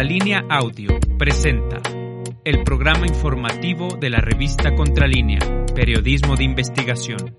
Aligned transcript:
Contralínea 0.00 0.46
Audio 0.48 0.98
presenta 1.18 1.82
el 2.42 2.64
programa 2.64 3.06
informativo 3.06 3.98
de 4.00 4.08
la 4.08 4.22
revista 4.22 4.74
Contralínea, 4.74 5.40
Periodismo 5.74 6.36
de 6.36 6.44
Investigación. 6.44 7.36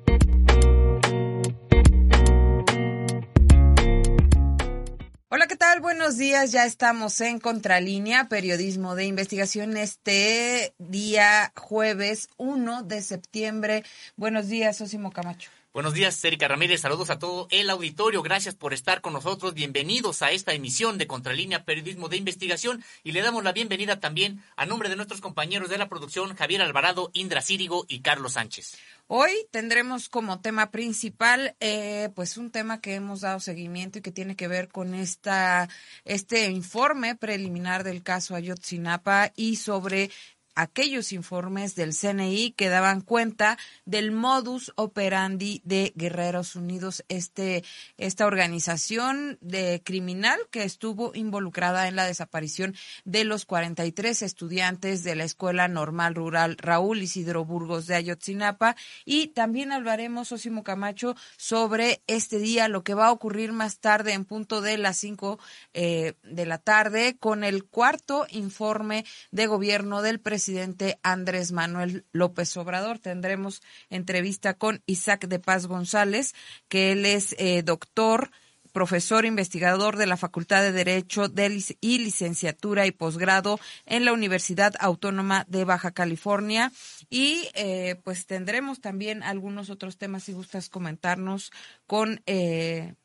Hola, 5.29 5.47
¿qué 5.47 5.55
tal? 5.55 5.81
Buenos 5.81 6.19
días. 6.19 6.51
Ya 6.51 6.65
estamos 6.65 7.19
en 7.21 7.39
Contralínea, 7.39 8.29
Periodismo 8.29 8.93
de 8.93 9.05
Investigación, 9.05 9.75
este 9.75 10.75
día 10.77 11.53
jueves 11.55 12.29
1 12.37 12.83
de 12.83 13.01
septiembre. 13.01 13.83
Buenos 14.17 14.49
días, 14.49 14.79
Osimo 14.81 15.11
Camacho. 15.11 15.49
Buenos 15.73 15.93
días, 15.93 16.21
Erika 16.25 16.49
Ramírez. 16.49 16.81
Saludos 16.81 17.09
a 17.11 17.17
todo 17.17 17.47
el 17.49 17.69
auditorio. 17.69 18.21
Gracias 18.21 18.55
por 18.55 18.73
estar 18.73 18.99
con 18.99 19.13
nosotros. 19.13 19.53
Bienvenidos 19.53 20.21
a 20.21 20.31
esta 20.31 20.51
emisión 20.51 20.97
de 20.97 21.07
Contralínea 21.07 21.63
Periodismo 21.63 22.09
de 22.09 22.17
Investigación. 22.17 22.83
Y 23.05 23.13
le 23.13 23.21
damos 23.21 23.45
la 23.45 23.53
bienvenida 23.53 24.01
también 24.01 24.43
a 24.57 24.65
nombre 24.65 24.89
de 24.89 24.97
nuestros 24.97 25.21
compañeros 25.21 25.69
de 25.69 25.77
la 25.77 25.87
producción, 25.87 26.35
Javier 26.35 26.61
Alvarado, 26.61 27.09
Indra 27.13 27.41
Círigo 27.41 27.85
y 27.87 28.01
Carlos 28.01 28.33
Sánchez. 28.33 28.75
Hoy 29.07 29.31
tendremos 29.49 30.09
como 30.09 30.41
tema 30.41 30.71
principal, 30.71 31.55
eh, 31.61 32.09
pues 32.15 32.35
un 32.35 32.51
tema 32.51 32.81
que 32.81 32.95
hemos 32.95 33.21
dado 33.21 33.39
seguimiento 33.39 33.99
y 33.99 34.01
que 34.01 34.11
tiene 34.11 34.35
que 34.35 34.49
ver 34.49 34.67
con 34.67 34.93
esta, 34.93 35.69
este 36.03 36.49
informe 36.51 37.15
preliminar 37.15 37.85
del 37.85 38.03
caso 38.03 38.35
Ayotzinapa 38.35 39.31
y 39.37 39.55
sobre 39.55 40.11
aquellos 40.55 41.13
informes 41.13 41.75
del 41.75 41.95
CNI 41.95 42.51
que 42.51 42.69
daban 42.69 43.01
cuenta 43.01 43.57
del 43.85 44.11
modus 44.11 44.73
operandi 44.75 45.61
de 45.63 45.93
Guerreros 45.95 46.55
Unidos, 46.55 47.03
este, 47.07 47.63
esta 47.97 48.25
organización 48.25 49.37
de 49.41 49.81
criminal 49.83 50.39
que 50.51 50.63
estuvo 50.63 51.11
involucrada 51.15 51.87
en 51.87 51.95
la 51.95 52.05
desaparición 52.05 52.75
de 53.05 53.23
los 53.23 53.45
43 53.45 54.21
estudiantes 54.21 55.03
de 55.03 55.15
la 55.15 55.23
Escuela 55.23 55.67
Normal 55.67 56.15
Rural 56.15 56.57
Raúl 56.57 57.01
Isidro 57.01 57.45
Burgos 57.45 57.87
de 57.87 57.95
Ayotzinapa. 57.95 58.75
Y 59.05 59.27
también 59.27 59.71
hablaremos, 59.71 60.31
Osimo 60.31 60.63
Camacho, 60.63 61.15
sobre 61.37 62.01
este 62.07 62.39
día, 62.39 62.67
lo 62.67 62.83
que 62.83 62.93
va 62.93 63.07
a 63.07 63.11
ocurrir 63.11 63.53
más 63.53 63.79
tarde 63.79 64.13
en 64.13 64.25
punto 64.25 64.61
de 64.61 64.77
las 64.77 64.97
5 64.97 65.39
eh, 65.73 66.13
de 66.23 66.45
la 66.45 66.57
tarde 66.57 67.15
con 67.19 67.43
el 67.43 67.65
cuarto 67.65 68.25
informe 68.29 69.05
de 69.31 69.47
gobierno 69.47 70.01
del 70.01 70.19
presidente 70.19 70.40
presidente 70.41 70.97
Andrés 71.03 71.51
Manuel 71.51 72.03
López 72.13 72.57
Obrador. 72.57 72.97
Tendremos 72.97 73.61
entrevista 73.91 74.55
con 74.55 74.81
Isaac 74.87 75.27
de 75.27 75.37
Paz 75.37 75.67
González, 75.67 76.33
que 76.67 76.93
él 76.93 77.05
es 77.05 77.35
eh, 77.37 77.61
doctor 77.61 78.31
profesor 78.73 79.25
investigador 79.25 79.97
de 79.97 80.07
la 80.07 80.17
Facultad 80.17 80.63
de 80.63 80.71
Derecho 80.71 81.27
de, 81.27 81.63
y 81.79 81.99
licenciatura 81.99 82.87
y 82.87 82.91
posgrado 82.91 83.59
en 83.85 84.03
la 84.03 84.13
Universidad 84.13 84.73
Autónoma 84.79 85.45
de 85.47 85.63
Baja 85.63 85.91
California. 85.91 86.71
Y 87.11 87.47
eh, 87.53 88.01
pues 88.03 88.25
tendremos 88.25 88.81
también 88.81 89.21
algunos 89.21 89.69
otros 89.69 89.99
temas 89.99 90.23
si 90.23 90.33
gustas 90.33 90.69
comentarnos 90.69 91.51
con... 91.85 92.23
Eh... 92.25 92.95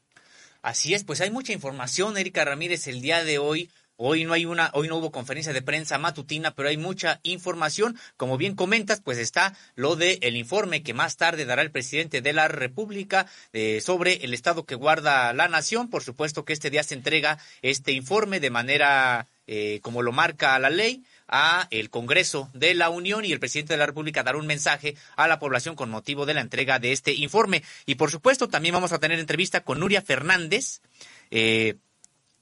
Así 0.62 0.94
es, 0.94 1.04
pues 1.04 1.20
hay 1.20 1.30
mucha 1.30 1.52
información, 1.52 2.16
Erika 2.16 2.46
Ramírez, 2.46 2.86
el 2.86 3.02
día 3.02 3.24
de 3.24 3.36
hoy 3.36 3.68
Hoy 3.98 4.25
no 4.25 4.34
hay 4.34 4.44
una, 4.44 4.70
hoy 4.75 4.89
no 4.89 4.97
hubo 4.97 5.11
conferencia 5.11 5.55
de 5.55 5.62
prensa 5.62 5.97
matutina, 5.97 6.55
pero 6.55 6.69
hay 6.69 6.77
mucha 6.77 7.19
información. 7.22 7.98
Como 8.19 8.36
bien 8.36 8.55
comentas, 8.55 9.00
pues 9.00 9.16
está 9.16 9.56
lo 9.75 9.97
de 9.97 10.19
el 10.20 10.36
informe 10.36 10.83
que 10.83 10.92
más 10.92 11.16
tarde 11.16 11.47
dará 11.47 11.62
el 11.62 11.70
presidente 11.70 12.20
de 12.20 12.34
la 12.34 12.47
República 12.47 13.27
eh, 13.55 13.80
sobre 13.80 14.25
el 14.25 14.34
estado 14.34 14.66
que 14.66 14.75
guarda 14.75 15.33
la 15.33 15.48
nación. 15.48 15.88
Por 15.88 16.03
supuesto 16.03 16.44
que 16.44 16.53
este 16.53 16.69
día 16.69 16.83
se 16.83 16.94
entrega 16.94 17.38
este 17.62 17.92
informe 17.92 18.38
de 18.38 18.50
manera 18.50 19.28
eh, 19.47 19.80
como 19.83 20.03
lo 20.03 20.12
marca 20.12 20.59
la 20.59 20.70
ley 20.70 21.03
a 21.28 21.66
el 21.70 21.88
Congreso 21.88 22.50
de 22.53 22.75
la 22.75 22.91
Unión 22.91 23.25
y 23.25 23.32
el 23.32 23.41
presidente 23.41 23.72
de 23.72 23.78
la 23.78 23.87
República 23.87 24.22
dará 24.22 24.37
un 24.37 24.47
mensaje 24.47 24.94
a 25.16 25.26
la 25.26 25.38
población 25.38 25.75
con 25.75 25.88
motivo 25.88 26.26
de 26.26 26.34
la 26.34 26.43
entrega 26.43 26.78
de 26.78 26.93
este 26.93 27.15
informe. 27.15 27.62
Y 27.87 27.94
por 27.94 28.10
supuesto 28.10 28.49
también 28.49 28.75
vamos 28.75 28.93
a 28.93 28.99
tener 28.99 29.19
entrevista 29.19 29.62
con 29.62 29.81
Nuria 29.81 30.03
Fernández. 30.03 30.82
Eh, 31.31 31.76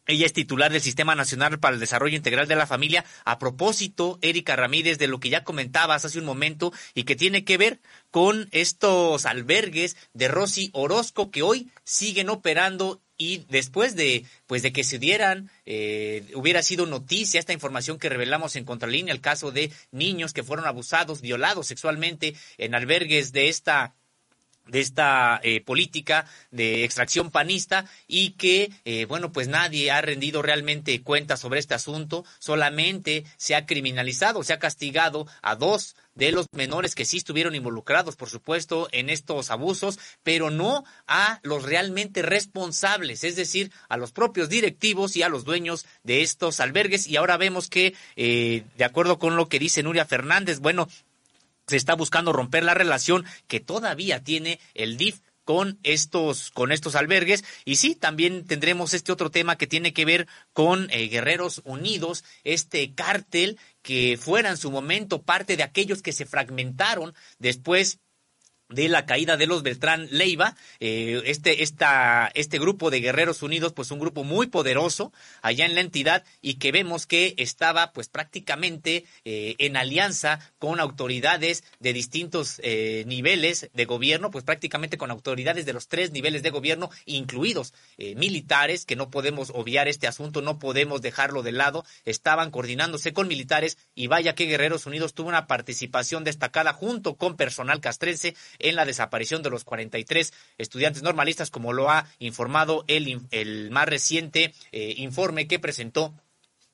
ella 0.07 0.27
es 0.27 0.33
titular 0.33 0.73
del 0.73 0.83
Sistema 0.83 1.15
Nacional 1.15 1.59
para 1.59 1.75
el 1.75 1.81
Desarrollo 1.81 2.17
Integral 2.17 2.47
de 2.47 2.57
la 2.57 2.67
Familia. 2.67 3.05
A 3.25 3.39
propósito, 3.39 4.19
Erika 4.23 4.57
Ramírez, 4.57 4.99
de 4.99 5.09
lo 5.09 5.21
que 5.21 5.31
ya 5.31 5.45
comentabas 5.45 6.05
hace 6.05 6.19
un 6.19 6.25
momento 6.25 6.73
y 6.95 7.05
que 7.05 7.17
tiene 7.17 7.45
que 7.45 7.57
ver 7.57 7.81
con 8.11 8.49
estos 8.51 9.27
albergues 9.27 9.97
de 10.13 10.29
Rosy 10.29 10.71
Orozco 10.73 11.31
que 11.31 11.43
hoy 11.43 11.71
siguen 11.85 12.29
operando 12.29 13.01
y 13.17 13.45
después 13.49 13.95
de 13.95 14.25
pues 14.47 14.63
de 14.63 14.73
que 14.73 14.83
se 14.83 14.99
dieran 14.99 15.49
eh, 15.67 16.27
hubiera 16.35 16.63
sido 16.63 16.85
noticia 16.85 17.39
esta 17.39 17.53
información 17.53 17.99
que 17.99 18.09
revelamos 18.09 18.57
en 18.57 18.65
Contralínea 18.65 19.15
el 19.15 19.21
caso 19.21 19.53
de 19.53 19.71
niños 19.93 20.33
que 20.33 20.43
fueron 20.43 20.67
abusados 20.67 21.21
violados 21.21 21.69
sexualmente 21.69 22.35
en 22.59 22.75
albergues 22.75 23.33
de 23.33 23.49
esta 23.49 23.95
de 24.67 24.81
esta 24.81 25.41
eh, 25.43 25.61
política 25.61 26.27
de 26.51 26.85
extracción 26.85 27.31
panista 27.31 27.87
y 28.07 28.31
que, 28.31 28.71
eh, 28.85 29.05
bueno, 29.07 29.33
pues 29.33 29.49
nadie 29.49 29.91
ha 29.91 30.01
rendido 30.01 30.43
realmente 30.43 31.03
cuenta 31.03 31.37
sobre 31.37 31.61
este 31.61 31.75
asunto, 31.75 32.25
solamente 32.39 33.25
se 33.37 33.55
ha 33.55 33.67
criminalizado, 33.67 34.43
se 34.43 34.53
ha 34.53 34.59
castigado 34.59 35.27
a 35.43 35.57
dos 35.57 35.97
de 36.15 36.33
los 36.33 36.47
menores 36.53 36.95
que 36.95 37.05
sí 37.05 37.17
estuvieron 37.17 37.55
involucrados, 37.55 38.17
por 38.17 38.31
supuesto, 38.31 38.89
en 38.93 39.11
estos 39.11 39.51
abusos, 39.51 39.99
pero 40.23 40.51
no 40.51 40.85
a 41.07 41.41
los 41.43 41.65
realmente 41.65 42.23
responsables, 42.23 43.25
es 43.25 43.37
decir, 43.37 43.73
a 43.89 43.97
los 43.97 44.13
propios 44.13 44.49
directivos 44.49 45.17
y 45.17 45.23
a 45.23 45.29
los 45.29 45.45
dueños 45.45 45.87
de 46.05 46.23
estos 46.23 46.61
albergues. 46.61 47.07
Y 47.09 47.17
ahora 47.17 47.37
vemos 47.37 47.69
que, 47.69 47.95
eh, 48.17 48.65
de 48.77 48.85
acuerdo 48.85 49.19
con 49.19 49.37
lo 49.37 49.49
que 49.49 49.59
dice 49.59 49.83
Nuria 49.83 50.07
Fernández, 50.07 50.61
bueno, 50.61 50.89
se 51.67 51.77
está 51.77 51.95
buscando 51.95 52.33
romper 52.33 52.65
la 52.65 52.75
relación 52.75 53.25
que 53.47 53.61
todavía 53.61 54.23
tiene 54.23 54.61
el 54.75 54.97
DIF 54.97 55.21
con 55.45 55.79
estos 55.83 56.51
con 56.51 56.73
estos 56.73 56.95
albergues. 56.95 57.45
Y 57.65 57.77
sí 57.77 57.95
también 57.95 58.47
tendremos 58.47 58.95
este 58.95 59.13
otro 59.13 59.31
tema 59.31 59.57
que 59.57 59.67
tiene 59.67 59.93
que 59.93 60.05
ver 60.05 60.27
con 60.53 60.89
eh, 60.91 61.09
Guerreros 61.09 61.63
Unidos 61.65 62.25
este 62.43 62.95
cártel 62.95 63.59
que 63.83 64.19
fuera 64.21 64.51
en 64.51 64.57
su 64.57 64.71
momento 64.71 65.23
parte 65.23 65.57
de 65.57 65.63
aquellos 65.63 66.03
que 66.03 66.13
se 66.13 66.27
fragmentaron 66.27 67.15
después 67.39 67.99
de 68.69 68.89
la 68.89 69.05
caída 69.05 69.37
de 69.37 69.47
los 69.47 69.63
Beltrán 69.63 70.09
Leiva, 70.11 70.57
eh, 70.81 71.23
este, 71.27 71.63
esta, 71.63 72.31
este 72.35 72.59
grupo 72.59 72.91
de 72.91 73.01
Guerreros 73.01 73.43
Unidos, 73.43 73.73
pues 73.73 73.91
un 73.91 73.99
grupo 73.99 74.25
muy 74.25 74.47
poderoso 74.47 75.13
allá 75.43 75.67
en 75.67 75.75
la 75.75 75.81
entidad 75.81 76.25
y 76.41 76.55
que 76.55 76.73
vemos 76.73 77.07
que 77.07 77.35
estaba 77.37 77.93
pues 77.93 78.09
prácticamente 78.09 79.05
eh, 79.25 79.55
en 79.59 79.77
alianza 79.77 80.41
con 80.59 80.81
autoridades 80.81 81.63
de 81.79 81.93
distintos 81.93 82.61
eh, 82.63 83.05
niveles 83.07 83.71
de 83.75 83.85
gobierno, 83.85 84.31
pues 84.31 84.45
prácticamente 84.45 84.97
con 84.97 85.11
autoridades 85.11 85.67
de 85.67 85.73
los 85.75 85.89
tres 85.89 86.11
niveles 86.11 86.43
de 86.43 86.51
gobierno, 86.51 86.91
incluidos 87.05 87.75
militares, 88.17 88.85
que 88.85 88.97
no 88.97 89.11
podemos 89.11 89.51
obviar 89.55 89.89
este 89.89 90.07
asunto, 90.07 90.43
no 90.43 90.59
podemos 90.59 91.03
dejarlo 91.03 91.43
de 91.43 91.53
lado, 91.53 91.85
estaban 92.05 92.51
coordinándose 92.51 93.13
con 93.13 93.29
militares 93.29 93.79
y 93.95 94.07
vaya 94.07 94.35
que 94.35 94.47
Guerreros 94.47 94.87
Unidos 94.87 95.15
tuvo 95.15 95.29
una 95.29 95.47
participación 95.47 96.25
destacada 96.25 96.73
junto 96.73 97.17
con 97.17 97.37
personal 97.37 97.81
castrense 97.81 98.35
en 98.59 98.77
la 98.77 98.85
desaparición 98.85 99.43
de 99.43 99.51
los 99.51 99.65
43 99.65 100.33
estudiantes 100.59 101.03
normalistas, 101.03 101.51
como 101.51 101.73
lo 101.73 101.91
ha 101.91 102.07
informado 102.19 102.85
el, 102.89 103.71
más 103.71 103.87
reciente 103.87 104.53
eh, 104.73 104.95
informe 104.99 105.47
que 105.47 105.59
presentó 105.59 106.15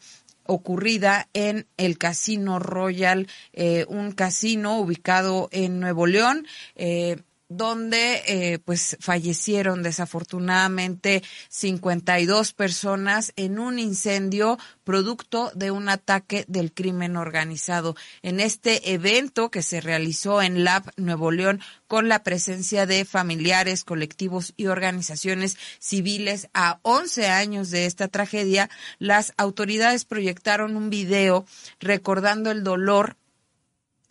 ocurrida 0.49 1.29
en 1.33 1.67
el 1.77 1.99
Casino 1.99 2.59
Royal, 2.59 3.29
eh, 3.53 3.85
un 3.89 4.13
casino 4.13 4.79
ubicado 4.79 5.49
en 5.53 5.81
Nuevo 5.81 6.07
León. 6.07 6.47
Eh, 6.75 7.19
donde 7.49 8.23
eh, 8.27 8.59
pues 8.59 8.97
fallecieron 9.01 9.83
desafortunadamente 9.83 11.23
52 11.49 12.53
personas 12.53 13.33
en 13.37 13.59
un 13.59 13.79
incendio 13.79 14.59
producto 14.85 15.51
de 15.55 15.71
un 15.71 15.89
ataque 15.89 16.45
del 16.49 16.73
crimen 16.73 17.17
organizado. 17.17 17.95
En 18.23 18.41
este 18.41 18.93
evento 18.93 19.51
que 19.51 19.63
se 19.63 19.81
realizó 19.81 20.43
en 20.43 20.65
Lab 20.65 20.93
Nuevo 20.97 21.31
León 21.31 21.61
con 21.87 22.09
la 22.09 22.25
presencia 22.25 22.87
de 22.87 23.05
familiares, 23.05 23.85
colectivos 23.85 24.53
y 24.57 24.67
organizaciones 24.67 25.57
civiles 25.79 26.49
a 26.53 26.81
11 26.83 27.29
años 27.29 27.71
de 27.71 27.87
esta 27.87 28.09
tragedia, 28.09 28.71
las 28.99 29.33
autoridades 29.37 30.05
proyectaron 30.05 30.77
un 30.77 30.91
video 30.91 31.47
recordando 31.79 32.51
el 32.51 32.65
dolor 32.65 33.17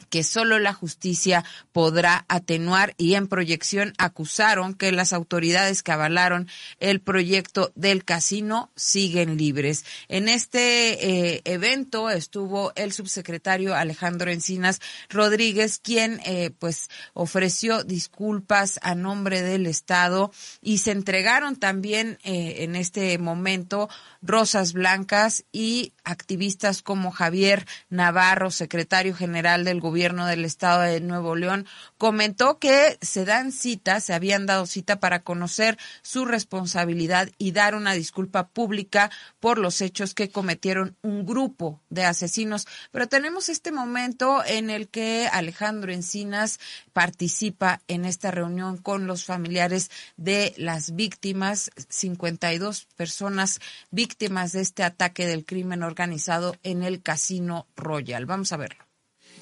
que 0.10 0.24
solo 0.24 0.60
la 0.60 0.74
justicia 0.74 1.44
podrá 1.72 2.26
atenuar 2.28 2.94
y 2.98 3.16
en 3.16 3.28
proyección 3.28 3.94
acusaron 3.98 4.74
que 4.74 4.92
las 4.92 5.14
autoridades 5.14 5.84
que 5.84 5.92
avalaron 5.92 6.48
el 6.80 7.02
proyecto 7.02 7.72
del 7.76 8.06
casino 8.06 8.72
siguen 8.76 9.38
libres. 9.38 9.86
En 10.08 10.30
este 10.30 11.34
eh, 11.36 11.42
evento 11.46 12.10
estuvo 12.10 12.72
el 12.76 12.94
subsecretario 12.94 13.76
Alejandro 13.76 14.32
Encinas 14.32 14.82
Rodríguez, 15.10 15.80
quien 15.80 16.22
eh, 16.26 16.52
pues 16.58 16.90
ofreció 17.14 17.84
disculpas 17.84 18.80
a 18.84 18.96
nombre 18.96 19.42
del 19.42 19.66
Estado 19.66 20.32
y 20.62 20.80
se 20.80 20.92
entregaron 20.92 21.56
también 21.56 22.20
eh, 22.24 22.58
en 22.60 22.76
este 22.76 23.18
momento 23.18 23.90
rosas 24.22 24.74
blancas 24.74 25.46
y 25.52 25.94
activistas 26.04 26.82
como 26.82 27.12
Javier 27.12 27.66
Navarro, 27.90 28.52
secretario 28.52 29.16
general 29.16 29.64
del 29.64 29.80
gobierno 29.80 29.95
del 29.96 30.46
estado 30.46 30.82
de 30.82 31.00
Nuevo 31.00 31.36
León, 31.36 31.66
comentó 31.98 32.60
que 32.60 32.98
se 33.02 33.26
dan 33.26 33.52
cita, 33.52 34.00
se 34.00 34.14
habían 34.14 34.46
dado 34.46 34.66
cita 34.66 35.00
para 35.00 35.24
conocer 35.24 35.78
su 36.02 36.26
responsabilidad 36.26 37.30
y 37.38 37.54
dar 37.54 37.76
una 37.76 37.94
disculpa 37.94 38.50
pública 38.50 39.10
por 39.40 39.58
los 39.58 39.82
hechos 39.82 40.14
que 40.14 40.30
cometieron 40.30 40.98
un 41.02 41.26
grupo 41.26 41.82
de 41.90 42.04
asesinos. 42.04 42.68
Pero 42.92 43.08
tenemos 43.08 43.50
este 43.50 43.72
momento 43.72 44.44
en 44.46 44.70
el 44.70 44.90
que 44.90 45.30
Alejandro 45.32 45.92
Encinas 45.92 46.60
participa 46.94 47.82
en 47.88 48.06
esta 48.06 48.32
reunión 48.32 48.78
con 48.78 49.08
los 49.08 49.24
familiares 49.26 49.90
de 50.18 50.54
las 50.58 50.96
víctimas, 50.96 51.72
52 51.90 52.86
personas 52.98 53.60
víctimas 53.92 54.52
de 54.52 54.62
este 54.62 54.84
ataque 54.84 55.26
del 55.26 55.46
crimen 55.46 55.84
organizado 55.84 56.56
en 56.64 56.84
el 56.84 57.02
Casino 57.02 57.68
Royal. 57.76 58.26
Vamos 58.26 58.52
a 58.52 58.58
verlo. 58.58 58.85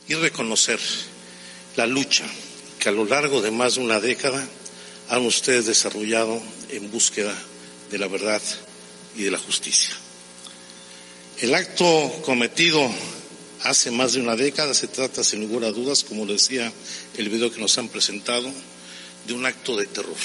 Y 0.08 0.16
reconocer 0.16 0.80
la 1.76 1.88
lucha 1.88 2.26
que 2.80 2.90
a 2.90 2.92
lo 2.92 3.06
largo 3.06 3.42
de 3.42 3.52
más 3.52 3.76
de 3.76 3.82
una 3.82 4.00
década 4.00 4.48
han 5.10 5.26
ustedes 5.26 5.66
desarrollado 5.66 6.42
en 6.70 6.92
búsqueda 6.92 7.34
de 7.90 7.98
la 7.98 8.08
verdad 8.08 8.42
y 9.16 9.24
de 9.24 9.32
la 9.32 9.38
justicia. 9.38 9.96
El 11.40 11.56
acto 11.56 12.22
cometido 12.26 12.90
hace 13.64 13.92
más 13.92 14.14
de 14.14 14.22
una 14.22 14.36
década 14.36 14.74
se 14.74 14.88
trata, 14.88 15.24
sin 15.24 15.42
lugar 15.42 15.70
a 15.70 15.72
dudas, 15.72 16.04
como 16.04 16.26
decía 16.26 16.72
el 17.18 17.30
video 17.30 17.52
que 17.52 17.62
nos 17.62 17.78
han 17.78 17.90
presentado, 17.90 18.52
de 19.28 19.34
un 19.34 19.46
acto 19.46 19.78
de 19.78 19.86
terror 19.86 20.18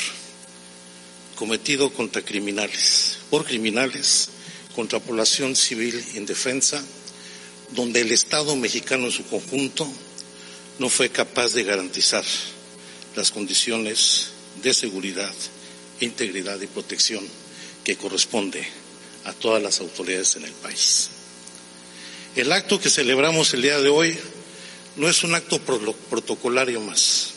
cometido 1.38 1.92
contra 1.92 2.22
criminales, 2.22 3.18
por 3.30 3.44
criminales, 3.44 4.28
contra 4.74 4.98
población 4.98 5.54
civil 5.54 6.04
indefensa, 6.16 6.82
donde 7.70 8.00
el 8.00 8.12
Estado 8.12 8.56
mexicano 8.56 9.06
en 9.06 9.12
su 9.12 9.24
conjunto 9.26 9.86
no 10.78 10.88
fue 10.88 11.10
capaz 11.10 11.52
de 11.52 11.64
garantizar 11.64 12.24
las 13.16 13.30
condiciones 13.30 14.28
de 14.62 14.72
seguridad, 14.72 15.34
integridad 16.00 16.60
y 16.60 16.66
protección 16.66 17.26
que 17.84 17.96
corresponde 17.96 18.66
a 19.24 19.32
todas 19.32 19.62
las 19.62 19.80
autoridades 19.80 20.36
en 20.36 20.44
el 20.44 20.52
país. 20.52 21.10
El 22.36 22.52
acto 22.52 22.80
que 22.80 22.90
celebramos 22.90 23.52
el 23.54 23.62
día 23.62 23.80
de 23.80 23.88
hoy 23.88 24.16
no 24.96 25.08
es 25.08 25.22
un 25.24 25.34
acto 25.34 25.60
protocolario 25.60 26.80
más. 26.80 27.30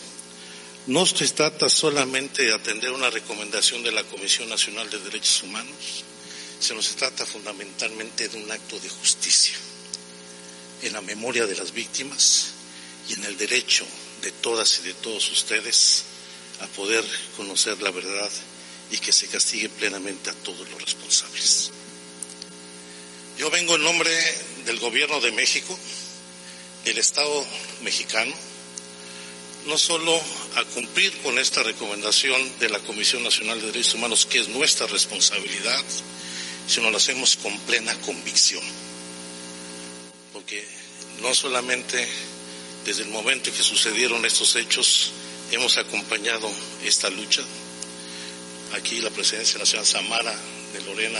No 0.87 1.05
se 1.05 1.27
trata 1.29 1.69
solamente 1.69 2.43
de 2.43 2.53
atender 2.53 2.91
una 2.91 3.09
recomendación 3.09 3.83
de 3.83 3.91
la 3.91 4.03
Comisión 4.03 4.49
Nacional 4.49 4.89
de 4.89 4.99
Derechos 4.99 5.43
Humanos, 5.43 6.03
sino 6.59 6.81
se 6.81 6.95
trata 6.95 7.25
fundamentalmente 7.25 8.27
de 8.27 8.43
un 8.43 8.51
acto 8.51 8.79
de 8.79 8.89
justicia 8.89 9.55
en 10.81 10.93
la 10.93 11.01
memoria 11.01 11.45
de 11.45 11.55
las 11.55 11.73
víctimas 11.73 12.51
y 13.07 13.13
en 13.13 13.25
el 13.25 13.37
derecho 13.37 13.85
de 14.21 14.31
todas 14.31 14.79
y 14.79 14.87
de 14.87 14.93
todos 14.95 15.29
ustedes 15.31 16.03
a 16.61 16.67
poder 16.67 17.03
conocer 17.35 17.81
la 17.81 17.91
verdad 17.91 18.29
y 18.91 18.97
que 18.97 19.11
se 19.11 19.27
castigue 19.27 19.69
plenamente 19.69 20.29
a 20.29 20.33
todos 20.33 20.69
los 20.69 20.81
responsables. 20.81 21.71
Yo 23.37 23.49
vengo 23.49 23.75
en 23.75 23.83
nombre 23.83 24.11
del 24.65 24.79
Gobierno 24.79 25.19
de 25.19 25.31
México, 25.31 25.77
del 26.85 26.97
Estado 26.97 27.45
mexicano, 27.81 28.33
no 29.65 29.77
solo 29.77 30.19
a 30.55 30.63
cumplir 30.65 31.15
con 31.19 31.39
esta 31.39 31.63
recomendación 31.63 32.59
de 32.59 32.69
la 32.69 32.79
Comisión 32.79 33.23
Nacional 33.23 33.59
de 33.59 33.67
Derechos 33.67 33.95
Humanos, 33.95 34.25
que 34.25 34.39
es 34.39 34.49
nuestra 34.49 34.87
responsabilidad, 34.87 35.83
sino 36.67 36.91
lo 36.91 36.97
hacemos 36.97 37.35
con 37.37 37.57
plena 37.61 37.95
convicción. 38.01 38.63
Porque 40.41 40.65
no 41.21 41.35
solamente 41.35 42.07
desde 42.83 43.03
el 43.03 43.09
momento 43.09 43.51
en 43.51 43.55
que 43.55 43.61
sucedieron 43.61 44.25
estos 44.25 44.55
hechos 44.55 45.11
hemos 45.51 45.77
acompañado 45.77 46.51
esta 46.83 47.11
lucha, 47.11 47.43
aquí 48.73 49.01
la 49.01 49.11
Presidencia 49.11 49.59
Nacional 49.59 49.85
Samara 49.85 50.35
de 50.73 50.81
Lorena 50.81 51.19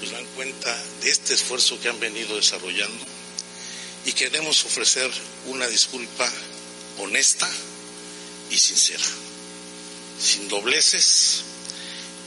pues 0.00 0.10
dan 0.10 0.26
cuenta 0.34 0.76
de 1.00 1.08
este 1.08 1.34
esfuerzo 1.34 1.80
que 1.80 1.88
han 1.88 2.00
venido 2.00 2.34
desarrollando 2.34 3.04
y 4.04 4.12
queremos 4.12 4.64
ofrecer 4.64 5.08
una 5.46 5.68
disculpa 5.68 6.28
honesta 6.98 7.48
y 8.50 8.58
sincera, 8.58 9.06
sin 10.20 10.48
dobleces 10.48 11.44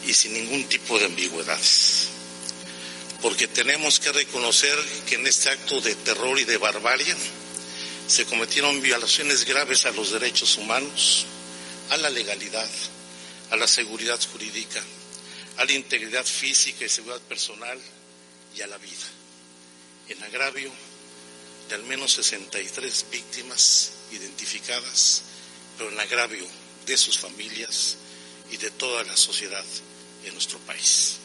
y 0.07 0.13
sin 0.13 0.31
ningún 0.31 0.63
tipo 0.69 0.97
de 0.97 1.07
ambigüedades. 1.07 2.10
Porque 3.21 3.47
tenemos 3.47 3.99
que 3.99 4.11
reconocer 4.11 4.77
que 5.07 5.15
en 5.15 5.27
este 5.27 5.49
acto 5.49 5.79
de 5.81 5.95
terror 5.95 6.39
y 6.39 6.43
de 6.43 6.57
barbarie 6.57 7.15
se 8.07 8.25
cometieron 8.25 8.81
violaciones 8.81 9.45
graves 9.45 9.85
a 9.85 9.91
los 9.91 10.11
derechos 10.11 10.57
humanos, 10.57 11.25
a 11.89 11.97
la 11.97 12.09
legalidad, 12.09 12.69
a 13.51 13.55
la 13.55 13.67
seguridad 13.67 14.19
jurídica, 14.31 14.83
a 15.57 15.65
la 15.65 15.71
integridad 15.71 16.25
física 16.25 16.85
y 16.85 16.89
seguridad 16.89 17.21
personal 17.21 17.79
y 18.55 18.61
a 18.61 18.67
la 18.67 18.77
vida, 18.77 19.07
en 20.09 20.23
agravio 20.23 20.71
de 21.69 21.75
al 21.75 21.83
menos 21.83 22.11
63 22.13 23.05
víctimas 23.11 23.91
identificadas, 24.11 25.21
pero 25.77 25.89
en 25.89 25.99
agravio 25.99 26.45
de 26.85 26.97
sus 26.97 27.17
familias 27.17 27.95
y 28.51 28.57
de 28.57 28.71
toda 28.71 29.03
la 29.03 29.15
sociedad 29.15 29.63
en 30.25 30.33
nuestro 30.33 30.59
país. 30.59 31.20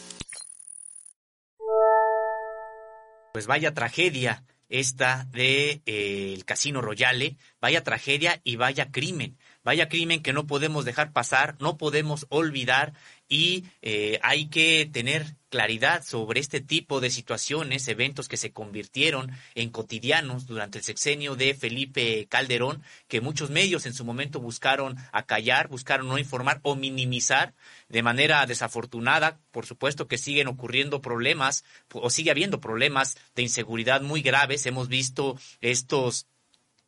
Pues 3.37 3.47
vaya 3.47 3.75
tragedia 3.75 4.45
esta 4.71 5.27
de 5.31 5.83
eh, 5.85 6.33
el 6.35 6.47
Casino 6.47 6.81
Royale, 6.81 7.37
vaya 7.61 7.85
tragedia 7.85 8.41
y 8.45 8.57
vaya 8.57 8.91
crimen, 8.91 9.37
vaya 9.63 9.91
crimen 9.91 10.23
que 10.23 10.33
no 10.33 10.47
podemos 10.47 10.87
dejar 10.87 11.13
pasar, 11.13 11.55
no 11.61 11.77
podemos 11.77 12.25
olvidar 12.31 12.95
y 13.29 13.67
eh, 13.83 14.21
hay 14.23 14.47
que 14.47 14.89
tener 14.91 15.37
claridad 15.57 16.05
sobre 16.05 16.39
este 16.39 16.61
tipo 16.61 17.01
de 17.01 17.09
situaciones, 17.09 17.89
eventos 17.89 18.29
que 18.29 18.37
se 18.37 18.53
convirtieron 18.53 19.33
en 19.55 19.71
cotidianos 19.71 20.47
durante 20.47 20.77
el 20.77 20.85
sexenio 20.85 21.35
de 21.35 21.55
Felipe 21.55 22.27
Calderón, 22.29 22.83
que 23.09 23.23
muchos 23.23 23.49
medios 23.49 23.87
en 23.87 23.95
su 23.95 24.05
momento 24.05 24.39
buscaron 24.39 24.99
acallar, 25.13 25.69
buscaron 25.69 26.09
no 26.09 26.19
informar 26.19 26.61
o 26.63 26.77
minimizar 26.77 27.55
de 27.89 28.03
manera 28.03 28.45
desafortunada. 28.45 29.39
Por 29.51 29.65
supuesto 29.65 30.09
que 30.09 30.19
siguen 30.19 30.49
ocurriendo 30.49 31.01
problemas 31.01 31.65
o 31.91 32.11
sigue 32.11 32.31
habiendo 32.31 32.61
problemas 32.61 33.17
de 33.35 33.41
inseguridad 33.41 34.03
muy 34.03 34.21
graves. 34.21 34.67
Hemos 34.67 34.89
visto 34.89 35.39
estos 35.63 36.27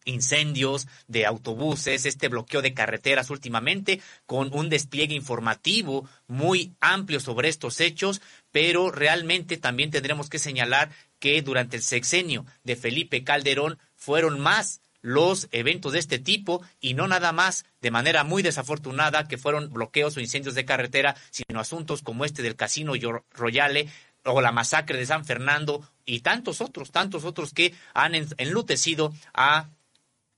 incendios 0.08 0.88
de 1.06 1.26
autobuses, 1.26 2.06
este 2.06 2.28
bloqueo 2.28 2.62
de 2.62 2.74
carreteras 2.74 3.30
últimamente, 3.30 4.00
con 4.26 4.52
un 4.52 4.68
despliegue 4.68 5.14
informativo 5.14 6.08
muy 6.26 6.74
amplio 6.80 7.20
sobre 7.20 7.48
estos 7.48 7.80
hechos, 7.80 8.20
pero 8.52 8.90
realmente 8.90 9.56
también 9.56 9.90
tendremos 9.90 10.28
que 10.28 10.38
señalar 10.38 10.90
que 11.18 11.42
durante 11.42 11.76
el 11.76 11.82
sexenio 11.82 12.46
de 12.64 12.76
Felipe 12.76 13.24
Calderón 13.24 13.78
fueron 13.94 14.40
más 14.40 14.80
los 15.00 15.48
eventos 15.52 15.92
de 15.92 16.00
este 16.00 16.18
tipo 16.18 16.62
y 16.80 16.94
no 16.94 17.06
nada 17.06 17.32
más 17.32 17.64
de 17.80 17.90
manera 17.90 18.24
muy 18.24 18.42
desafortunada 18.42 19.28
que 19.28 19.38
fueron 19.38 19.72
bloqueos 19.72 20.16
o 20.16 20.20
incendios 20.20 20.54
de 20.54 20.64
carretera, 20.64 21.16
sino 21.30 21.60
asuntos 21.60 22.02
como 22.02 22.24
este 22.24 22.42
del 22.42 22.56
Casino 22.56 22.94
Royale 23.30 23.88
o 24.24 24.40
la 24.40 24.52
masacre 24.52 24.98
de 24.98 25.06
San 25.06 25.24
Fernando 25.24 25.88
y 26.04 26.20
tantos 26.20 26.60
otros, 26.60 26.90
tantos 26.90 27.24
otros 27.24 27.54
que 27.54 27.74
han 27.94 28.14
enlutecido 28.14 29.12
a 29.32 29.68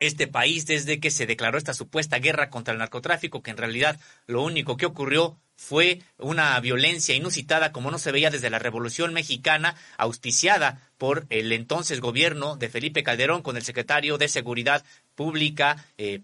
este 0.00 0.26
país 0.26 0.66
desde 0.66 0.98
que 0.98 1.10
se 1.10 1.26
declaró 1.26 1.58
esta 1.58 1.74
supuesta 1.74 2.18
guerra 2.18 2.50
contra 2.50 2.72
el 2.72 2.78
narcotráfico, 2.78 3.42
que 3.42 3.50
en 3.50 3.58
realidad 3.58 4.00
lo 4.26 4.42
único 4.42 4.76
que 4.76 4.86
ocurrió 4.86 5.38
fue 5.56 6.00
una 6.16 6.58
violencia 6.58 7.14
inusitada 7.14 7.70
como 7.70 7.90
no 7.90 7.98
se 7.98 8.12
veía 8.12 8.30
desde 8.30 8.48
la 8.48 8.58
Revolución 8.58 9.12
Mexicana, 9.12 9.76
auspiciada 9.98 10.80
por 10.96 11.26
el 11.28 11.52
entonces 11.52 12.00
gobierno 12.00 12.56
de 12.56 12.70
Felipe 12.70 13.02
Calderón 13.02 13.42
con 13.42 13.58
el 13.58 13.62
secretario 13.62 14.16
de 14.16 14.28
Seguridad 14.28 14.82
Pública, 15.14 15.84
eh, 15.98 16.22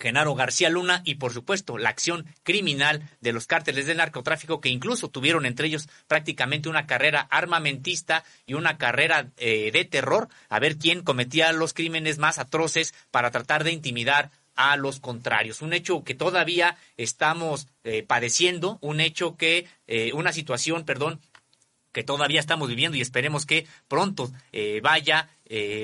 Genaro 0.00 0.34
García 0.34 0.70
Luna 0.70 1.02
y 1.04 1.16
por 1.16 1.32
supuesto 1.32 1.78
la 1.78 1.88
acción 1.88 2.26
criminal 2.42 3.08
de 3.20 3.32
los 3.32 3.46
cárteles 3.46 3.86
del 3.86 3.98
narcotráfico 3.98 4.60
que 4.60 4.68
incluso 4.68 5.08
tuvieron 5.08 5.46
entre 5.46 5.66
ellos 5.66 5.88
prácticamente 6.06 6.68
una 6.68 6.86
carrera 6.86 7.26
armamentista 7.30 8.24
y 8.46 8.54
una 8.54 8.78
carrera 8.78 9.28
eh, 9.36 9.70
de 9.72 9.84
terror 9.84 10.28
a 10.48 10.58
ver 10.58 10.76
quién 10.76 11.02
cometía 11.02 11.52
los 11.52 11.74
crímenes 11.74 12.18
más 12.18 12.38
atroces 12.38 12.94
para 13.10 13.30
tratar 13.30 13.64
de 13.64 13.72
intimidar 13.72 14.30
a 14.54 14.76
los 14.76 14.98
contrarios. 14.98 15.62
Un 15.62 15.72
hecho 15.72 16.02
que 16.02 16.14
todavía 16.14 16.76
estamos 16.96 17.68
eh, 17.84 18.02
padeciendo, 18.02 18.78
un 18.80 19.00
hecho 19.00 19.36
que, 19.36 19.68
eh, 19.86 20.12
una 20.14 20.32
situación, 20.32 20.84
perdón, 20.84 21.20
que 21.92 22.02
todavía 22.02 22.40
estamos 22.40 22.68
viviendo 22.68 22.96
y 22.96 23.00
esperemos 23.00 23.46
que 23.46 23.66
pronto 23.88 24.30
vaya 24.82 25.30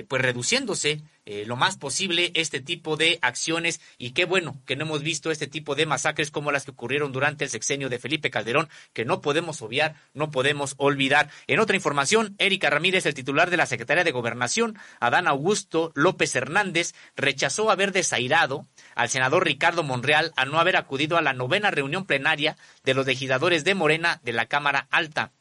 pues 0.07 0.23
reduciéndose 0.23 1.01
eh, 1.27 1.45
lo 1.47 1.57
más 1.57 1.77
posible 1.77 2.33
este 2.35 2.61
tipo 2.61 2.97
de 2.97 3.19
acciones 3.23 3.81
y 3.97 4.11
qué 4.11 4.27
bueno 4.27 4.61
que 4.67 4.77
no 4.77 4.85
hemos 4.85 5.03
visto 5.03 5.31
este 5.31 5.47
tipo 5.47 5.75
de 5.75 5.87
masacres 5.87 6.31
como 6.31 6.53
las 6.53 6.65
que 6.65 6.73
ocurrieron 6.73 7.13
durante 7.13 7.45
el 7.45 7.51
sexenio 7.51 7.89
de 7.89 7.99
Felipe 7.99 8.31
Calderón, 8.31 8.69
que 8.93 9.05
no 9.05 9.23
podemos 9.23 9.63
obviar, 9.63 9.95
no 10.13 10.31
podemos 10.31 10.75
olvidar. 10.77 11.31
En 11.47 11.61
otra 11.61 11.77
información, 11.77 12.35
Erika 12.39 12.69
Ramírez, 12.69 13.07
el 13.07 13.15
titular 13.15 13.51
de 13.51 13.57
la 13.57 13.67
Secretaría 13.67 14.05
de 14.05 14.13
Gobernación, 14.13 14.79
Adán 15.01 15.27
Augusto 15.27 15.93
López 15.95 16.35
Hernández, 16.37 16.95
rechazó 17.17 17.71
haber 17.71 17.93
desairado 17.93 18.67
al 18.95 19.09
senador 19.09 19.45
Ricardo 19.45 19.83
Monreal 19.83 20.33
a 20.37 20.45
no 20.45 20.61
haber 20.61 20.77
acudido 20.77 21.17
a 21.17 21.23
la 21.23 21.33
novena 21.33 21.71
reunión 21.71 22.05
plenaria 22.05 22.57
de 22.85 22.95
los 22.95 23.07
legisladores 23.07 23.65
de 23.65 23.75
Morena 23.75 24.21
de 24.25 24.33
la 24.33 24.47
Cámara 24.47 24.89
Alta, 24.91 25.33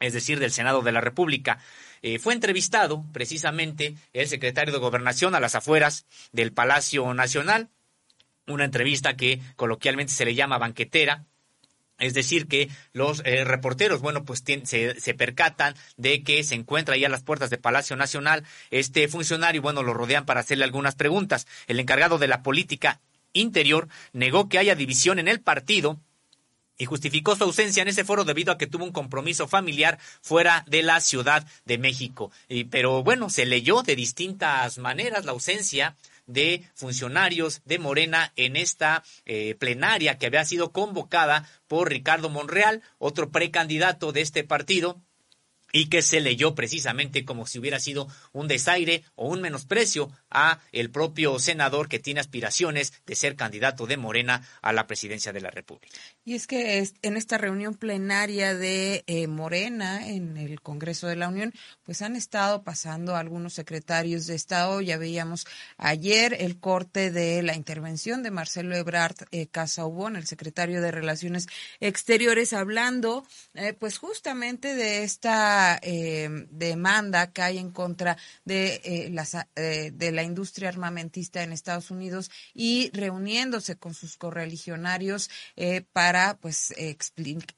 es 0.00 0.12
decir, 0.12 0.40
del 0.40 0.50
Senado 0.50 0.82
de 0.82 0.92
la 0.92 1.00
República. 1.00 1.60
Eh, 2.02 2.18
fue 2.18 2.34
entrevistado 2.34 3.04
precisamente 3.12 3.94
el 4.12 4.26
secretario 4.28 4.72
de 4.72 4.80
Gobernación 4.80 5.34
a 5.34 5.40
las 5.40 5.54
afueras 5.54 6.04
del 6.32 6.52
Palacio 6.52 7.14
Nacional, 7.14 7.68
una 8.48 8.64
entrevista 8.64 9.16
que 9.16 9.40
coloquialmente 9.54 10.12
se 10.12 10.24
le 10.24 10.34
llama 10.34 10.58
banquetera, 10.58 11.24
es 11.98 12.14
decir, 12.14 12.48
que 12.48 12.68
los 12.92 13.22
eh, 13.24 13.44
reporteros, 13.44 14.00
bueno, 14.00 14.24
pues 14.24 14.42
se, 14.44 15.00
se, 15.00 15.14
percatan 15.14 15.74
de 15.96 16.24
que 16.24 16.42
se 16.42 16.56
encuentra 16.56 16.96
ahí 16.96 17.04
a 17.04 17.08
las 17.08 17.22
puertas 17.22 17.50
del 17.50 17.60
Palacio 17.60 17.94
Nacional 17.94 18.44
este 18.72 19.06
funcionario, 19.06 19.62
bueno, 19.62 19.84
lo 19.84 19.94
rodean 19.94 20.26
para 20.26 20.40
hacerle 20.40 20.64
algunas 20.64 20.96
preguntas. 20.96 21.46
El 21.68 21.78
encargado 21.78 22.18
de 22.18 22.26
la 22.26 22.42
política 22.42 23.00
interior 23.32 23.88
negó 24.12 24.48
que 24.48 24.58
haya 24.58 24.74
división 24.74 25.20
en 25.20 25.28
el 25.28 25.40
partido 25.40 26.00
y 26.82 26.84
justificó 26.84 27.36
su 27.36 27.44
ausencia 27.44 27.80
en 27.82 27.88
ese 27.88 28.02
foro 28.02 28.24
debido 28.24 28.50
a 28.50 28.58
que 28.58 28.66
tuvo 28.66 28.84
un 28.84 28.90
compromiso 28.90 29.46
familiar 29.46 30.00
fuera 30.20 30.64
de 30.66 30.82
la 30.82 31.00
Ciudad 31.00 31.46
de 31.64 31.78
México. 31.78 32.32
Pero 32.72 33.04
bueno, 33.04 33.30
se 33.30 33.46
leyó 33.46 33.84
de 33.84 33.94
distintas 33.94 34.78
maneras 34.78 35.24
la 35.24 35.30
ausencia 35.30 35.94
de 36.26 36.64
funcionarios 36.74 37.62
de 37.66 37.78
Morena 37.78 38.32
en 38.34 38.56
esta 38.56 39.04
eh, 39.26 39.54
plenaria 39.60 40.18
que 40.18 40.26
había 40.26 40.44
sido 40.44 40.72
convocada 40.72 41.48
por 41.68 41.88
Ricardo 41.88 42.30
Monreal, 42.30 42.82
otro 42.98 43.30
precandidato 43.30 44.10
de 44.10 44.22
este 44.22 44.42
partido, 44.42 45.00
y 45.72 45.86
que 45.86 46.02
se 46.02 46.20
leyó 46.20 46.54
precisamente 46.54 47.24
como 47.24 47.46
si 47.46 47.58
hubiera 47.58 47.80
sido 47.80 48.06
un 48.32 48.46
desaire 48.46 49.02
o 49.16 49.28
un 49.28 49.40
menosprecio 49.40 50.10
a 50.30 50.60
el 50.70 50.90
propio 50.90 51.38
senador 51.38 51.88
que 51.88 51.98
tiene 51.98 52.20
aspiraciones 52.20 52.92
de 53.06 53.16
ser 53.16 53.34
candidato 53.34 53.86
de 53.86 53.96
Morena 53.96 54.46
a 54.60 54.72
la 54.72 54.86
presidencia 54.86 55.32
de 55.32 55.40
la 55.40 55.50
República. 55.50 55.98
Y 56.24 56.34
es 56.34 56.46
que 56.46 56.86
en 57.02 57.16
esta 57.16 57.38
reunión 57.38 57.74
plenaria 57.74 58.54
de 58.54 59.02
eh, 59.06 59.26
Morena 59.26 60.08
en 60.08 60.36
el 60.36 60.60
Congreso 60.60 61.08
de 61.08 61.16
la 61.16 61.28
Unión, 61.28 61.52
pues 61.82 62.02
han 62.02 62.14
estado 62.14 62.62
pasando 62.62 63.16
algunos 63.16 63.54
secretarios 63.54 64.26
de 64.26 64.34
Estado. 64.34 64.80
Ya 64.80 64.98
veíamos 64.98 65.46
ayer 65.78 66.36
el 66.38 66.60
corte 66.60 67.10
de 67.10 67.42
la 67.42 67.56
intervención 67.56 68.22
de 68.22 68.30
Marcelo 68.30 68.76
Ebrard 68.76 69.16
eh, 69.32 69.46
Casaubón, 69.48 70.16
el 70.16 70.26
secretario 70.26 70.80
de 70.80 70.90
Relaciones 70.92 71.48
Exteriores, 71.80 72.52
hablando 72.52 73.26
eh, 73.54 73.72
pues 73.72 73.98
justamente 73.98 74.74
de 74.74 75.02
esta 75.02 75.78
eh, 75.82 76.46
demanda 76.50 77.32
que 77.32 77.42
hay 77.42 77.58
en 77.58 77.70
contra 77.70 78.16
de, 78.44 78.80
eh, 78.84 79.14
eh, 79.56 79.90
de 79.92 80.12
la 80.12 80.22
industria 80.22 80.68
armamentista 80.68 81.42
en 81.42 81.52
Estados 81.52 81.90
Unidos 81.90 82.30
y 82.54 82.90
reuniéndose 82.92 83.76
con 83.76 83.94
sus 83.94 84.16
correligionarios 84.16 85.30
para 85.92 86.11
pues 86.40 86.74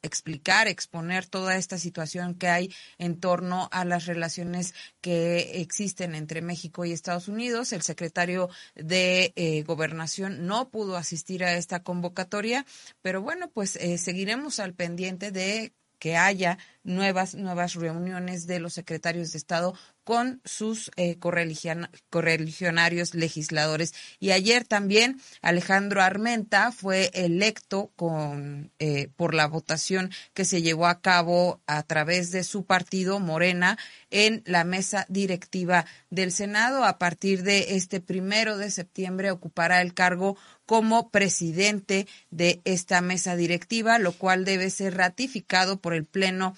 explicar, 0.02 0.68
exponer 0.68 1.26
toda 1.26 1.56
esta 1.56 1.78
situación 1.78 2.34
que 2.34 2.48
hay 2.48 2.74
en 2.98 3.20
torno 3.20 3.68
a 3.72 3.84
las 3.84 4.06
relaciones 4.06 4.74
que 5.00 5.60
existen 5.60 6.14
entre 6.14 6.42
México 6.42 6.84
y 6.84 6.92
Estados 6.92 7.28
Unidos. 7.28 7.72
El 7.72 7.82
secretario 7.82 8.48
de 8.74 9.64
Gobernación 9.66 10.46
no 10.46 10.68
pudo 10.70 10.96
asistir 10.96 11.44
a 11.44 11.54
esta 11.56 11.82
convocatoria, 11.82 12.66
pero 13.02 13.22
bueno, 13.22 13.50
pues 13.50 13.78
seguiremos 13.98 14.58
al 14.58 14.74
pendiente 14.74 15.30
de 15.30 15.72
que 15.98 16.16
haya 16.16 16.58
nuevas, 16.82 17.34
nuevas 17.34 17.74
reuniones 17.74 18.46
de 18.46 18.60
los 18.60 18.74
secretarios 18.74 19.32
de 19.32 19.38
Estado 19.38 19.74
con 20.04 20.40
sus 20.44 20.90
eh, 20.96 21.18
correligionarios 21.18 23.14
legisladores. 23.14 23.94
Y 24.20 24.30
ayer 24.30 24.64
también 24.64 25.20
Alejandro 25.40 26.02
Armenta 26.02 26.70
fue 26.72 27.10
electo 27.14 27.90
con, 27.96 28.70
eh, 28.78 29.08
por 29.16 29.34
la 29.34 29.46
votación 29.46 30.10
que 30.34 30.44
se 30.44 30.62
llevó 30.62 30.86
a 30.86 31.00
cabo 31.00 31.60
a 31.66 31.82
través 31.82 32.30
de 32.30 32.44
su 32.44 32.64
partido 32.64 33.18
Morena 33.18 33.78
en 34.10 34.42
la 34.44 34.64
mesa 34.64 35.06
directiva 35.08 35.86
del 36.10 36.30
Senado. 36.30 36.84
A 36.84 36.98
partir 36.98 37.42
de 37.42 37.76
este 37.76 38.00
primero 38.00 38.58
de 38.58 38.70
septiembre 38.70 39.30
ocupará 39.30 39.80
el 39.80 39.94
cargo 39.94 40.36
como 40.66 41.10
presidente 41.10 42.06
de 42.30 42.60
esta 42.64 43.00
mesa 43.00 43.36
directiva, 43.36 43.98
lo 43.98 44.12
cual 44.12 44.44
debe 44.44 44.70
ser 44.70 44.96
ratificado 44.96 45.78
por 45.78 45.94
el 45.94 46.04
Pleno 46.04 46.54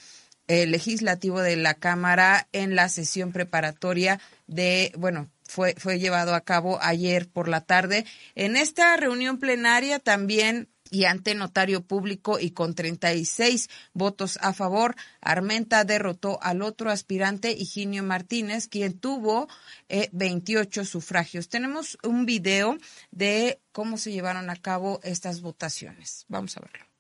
eh, 0.49 0.67
Legislativo 0.67 1.41
de 1.41 1.57
la 1.57 1.75
Cámara 1.75 2.49
en 2.53 2.75
la 2.75 2.88
sesión 2.88 3.33
preparatoria 3.33 4.21
de, 4.47 4.93
bueno, 4.97 5.29
fue, 5.45 5.75
fue 5.79 5.99
llevado 5.99 6.35
a 6.35 6.41
cabo 6.41 6.79
ayer 6.83 7.29
por 7.29 7.49
la 7.49 7.61
tarde. 7.61 8.05
En 8.35 8.57
esta 8.57 8.97
reunión 8.97 9.38
plenaria 9.38 9.99
también 9.99 10.69
y 10.91 11.05
ante 11.05 11.35
notario 11.35 11.83
público 11.83 12.38
y 12.38 12.50
con 12.50 12.75
36 12.75 13.69
votos 13.93 14.38
a 14.41 14.53
favor, 14.53 14.95
Armenta 15.21 15.85
derrotó 15.85 16.38
al 16.43 16.62
otro 16.62 16.91
aspirante, 16.91 17.53
Higinio 17.53 18.03
Martínez, 18.03 18.69
quien 18.69 18.99
tuvo 18.99 19.49
28 19.88 20.81
eh, 20.81 20.85
sufragios. 20.85 21.49
Tenemos 21.49 21.99
un 22.03 22.26
video 22.26 22.79
de 23.11 23.61
cómo 23.73 23.99
se 23.99 24.12
llevaron 24.12 24.50
a 24.50 24.57
cabo 24.57 25.00
estas 25.03 25.41
votaciones. 25.41 26.25
Vamos 26.29 26.57
a 26.57 26.61
verlo. 26.61 26.96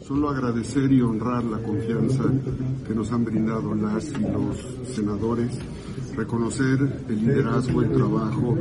Solo 0.00 0.30
agradecer 0.30 0.90
y 0.90 1.02
honrar 1.02 1.44
la 1.44 1.58
confianza 1.58 2.24
que 2.86 2.94
nos 2.94 3.12
han 3.12 3.24
brindado 3.24 3.74
las 3.74 4.08
y 4.08 4.20
los 4.20 4.94
senadores, 4.94 5.58
reconocer 6.16 7.04
el 7.08 7.18
liderazgo, 7.18 7.82
el 7.82 7.92
trabajo 7.92 8.56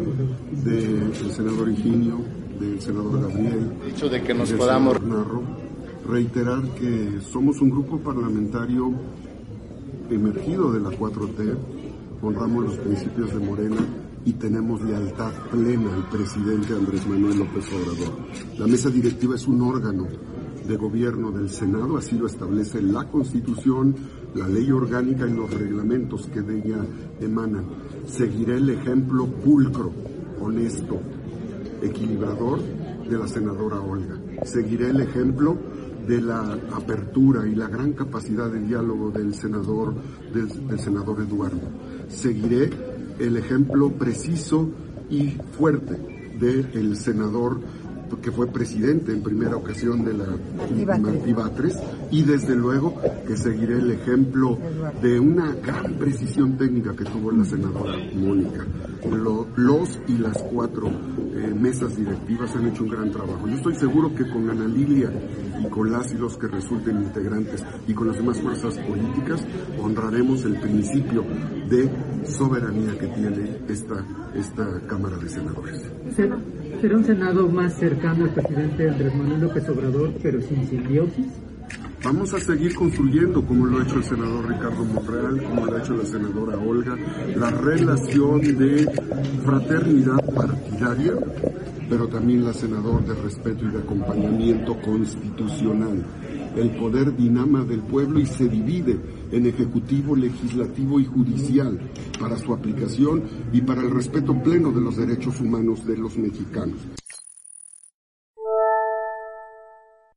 del 0.64 1.32
senador 1.32 1.70
Higinio, 1.70 2.20
del 2.60 2.82
senador 2.82 3.22
Gabriel, 3.22 3.72
hecho 3.88 4.10
de 4.10 4.22
que 4.24 4.34
nos 4.34 4.52
podamos 4.52 4.98
reiterar 6.08 6.64
que 6.72 7.20
somos 7.22 7.62
un 7.62 7.70
grupo 7.70 8.00
parlamentario 8.00 8.92
emergido 10.10 10.72
de 10.72 10.80
la 10.80 10.90
4T, 10.90 11.56
honramos 12.22 12.66
los 12.66 12.78
principios 12.78 13.34
de 13.34 13.40
Morena 13.40 13.86
y 14.26 14.34
tenemos 14.34 14.82
lealtad 14.82 15.32
plena 15.52 15.94
al 15.94 16.10
presidente 16.10 16.74
Andrés 16.74 17.08
Manuel 17.08 17.40
López 17.40 17.66
Obrador. 17.72 18.18
La 18.58 18.68
mesa 18.68 18.90
directiva 18.90 19.36
es 19.36 19.48
un 19.48 19.62
órgano 19.62 20.08
de 20.68 20.76
gobierno 20.76 21.32
del 21.32 21.50
Senado, 21.50 21.98
así 21.98 22.18
lo 22.18 22.28
establece 22.28 22.82
la 22.82 23.06
Constitución, 23.06 23.96
la 24.36 24.48
ley 24.48 24.70
orgánica 24.72 25.28
y 25.28 25.34
los 25.34 25.52
reglamentos 25.54 26.28
que 26.28 26.42
de 26.42 26.60
ella 26.60 26.86
emanan. 27.22 27.66
Seguiré 28.06 28.58
el 28.58 28.70
ejemplo 28.70 29.26
pulcro, 29.26 29.92
honesto, 30.42 31.00
equilibrador 31.82 32.60
de 33.10 33.18
la 33.18 33.28
senadora 33.28 33.80
Olga. 33.80 34.18
Seguiré 34.44 34.90
el 34.90 35.02
ejemplo 35.02 35.58
de 36.08 36.22
la 36.22 36.54
apertura 36.74 37.48
y 37.48 37.56
la 37.56 37.68
gran 37.68 37.94
capacidad 37.94 38.50
de 38.50 38.62
diálogo 38.62 39.12
del 39.12 39.34
senador, 39.34 39.94
del, 40.34 40.80
senador 40.80 41.22
Eduardo. 41.22 41.60
Seguiré 42.08 42.70
el 43.20 43.38
ejemplo 43.38 43.92
preciso 43.92 44.70
y 45.10 45.38
fuerte 45.58 45.98
del 46.40 46.96
senador 46.96 47.60
que 48.16 48.32
fue 48.32 48.48
presidente 48.48 49.12
en 49.12 49.22
primera 49.22 49.58
ocasión 49.58 50.06
de 50.06 50.14
la 50.14 50.26
Martí 50.98 51.36
y 52.12 52.24
desde 52.24 52.56
luego 52.56 52.96
que 53.28 53.36
seguiré 53.36 53.80
el 53.80 53.92
ejemplo 53.92 54.58
de 55.02 55.20
una 55.20 55.54
gran 55.54 55.94
precisión 55.96 56.58
técnica 56.58 56.96
que 56.96 57.04
tuvo 57.04 57.32
la 57.32 57.44
senadora 57.44 57.94
Mónica. 58.16 58.66
Los 59.12 60.00
y 60.08 60.18
las 60.18 60.42
cuatro 60.44 60.88
eh, 60.88 61.54
mesas 61.54 61.96
directivas 61.96 62.56
han 62.56 62.68
hecho 62.68 62.84
un 62.84 62.90
gran 62.90 63.12
trabajo. 63.12 63.48
Yo 63.48 63.56
estoy 63.56 63.76
seguro 63.76 64.14
que 64.14 64.30
con 64.30 64.50
Ana 64.50 64.68
Lilia 64.68 65.12
y 65.62 65.70
con 65.70 65.92
las 65.92 66.14
que 66.38 66.48
resulten 66.48 67.04
integrantes 67.04 67.64
y 67.88 67.94
con 67.94 68.08
las 68.08 68.18
demás 68.18 68.40
fuerzas 68.42 68.78
políticas 68.80 69.46
honraremos 69.82 70.44
el 70.46 70.60
principio 70.60 71.24
de 71.70 71.90
soberanía 72.26 72.98
que 72.98 73.08
tiene 73.08 73.58
esta, 73.68 74.06
esta 74.36 74.82
Cámara 74.88 75.18
de 75.18 75.30
Senadores. 75.30 75.82
¿Será 76.16 76.96
un 76.96 77.04
Senado 77.04 77.48
más 77.50 77.74
cercano 77.76 78.26
al 78.26 78.34
presidente 78.34 78.90
Andrés 78.90 79.16
Manuel 79.16 79.42
López 79.42 79.68
Obrador, 79.70 80.14
pero 80.22 80.42
sin 80.42 80.68
simbiosis? 80.68 81.28
Vamos 82.08 82.34
a 82.34 82.40
seguir 82.40 82.74
construyendo, 82.74 83.46
como 83.46 83.66
lo 83.66 83.80
ha 83.80 83.84
hecho 83.84 83.98
el 83.98 84.04
senador 84.06 84.48
Ricardo 84.48 84.86
Monreal, 84.86 85.44
como 85.44 85.66
lo 85.66 85.76
ha 85.76 85.80
hecho 85.82 85.94
la 85.94 86.06
senadora 86.06 86.58
Olga, 86.58 86.96
la 87.36 87.52
relación 87.52 88.58
de 88.58 88.90
fraternidad 89.44 90.34
partidaria, 90.34 91.16
pero 91.90 92.08
también 92.08 92.46
la 92.46 92.54
senadora 92.54 93.14
de 93.14 93.14
respeto 93.14 93.66
y 93.66 93.72
de 93.72 93.80
acompañamiento 93.80 94.80
constitucional. 94.80 96.06
El 96.56 96.70
poder 96.78 97.14
dinama 97.14 97.66
del 97.66 97.82
pueblo 97.82 98.22
y 98.22 98.26
se 98.26 98.48
divide 98.48 98.98
en 99.34 99.46
ejecutivo, 99.46 100.16
legislativo 100.16 101.02
y 101.02 101.06
judicial 101.06 101.78
para 102.18 102.38
su 102.38 102.54
aplicación 102.54 103.24
y 103.52 103.60
para 103.60 103.82
el 103.82 103.92
respeto 103.92 104.34
pleno 104.42 104.72
de 104.72 104.80
los 104.80 104.96
derechos 104.96 105.42
humanos 105.42 105.86
de 105.86 105.98
los 105.98 106.18
mexicanos. 106.18 106.80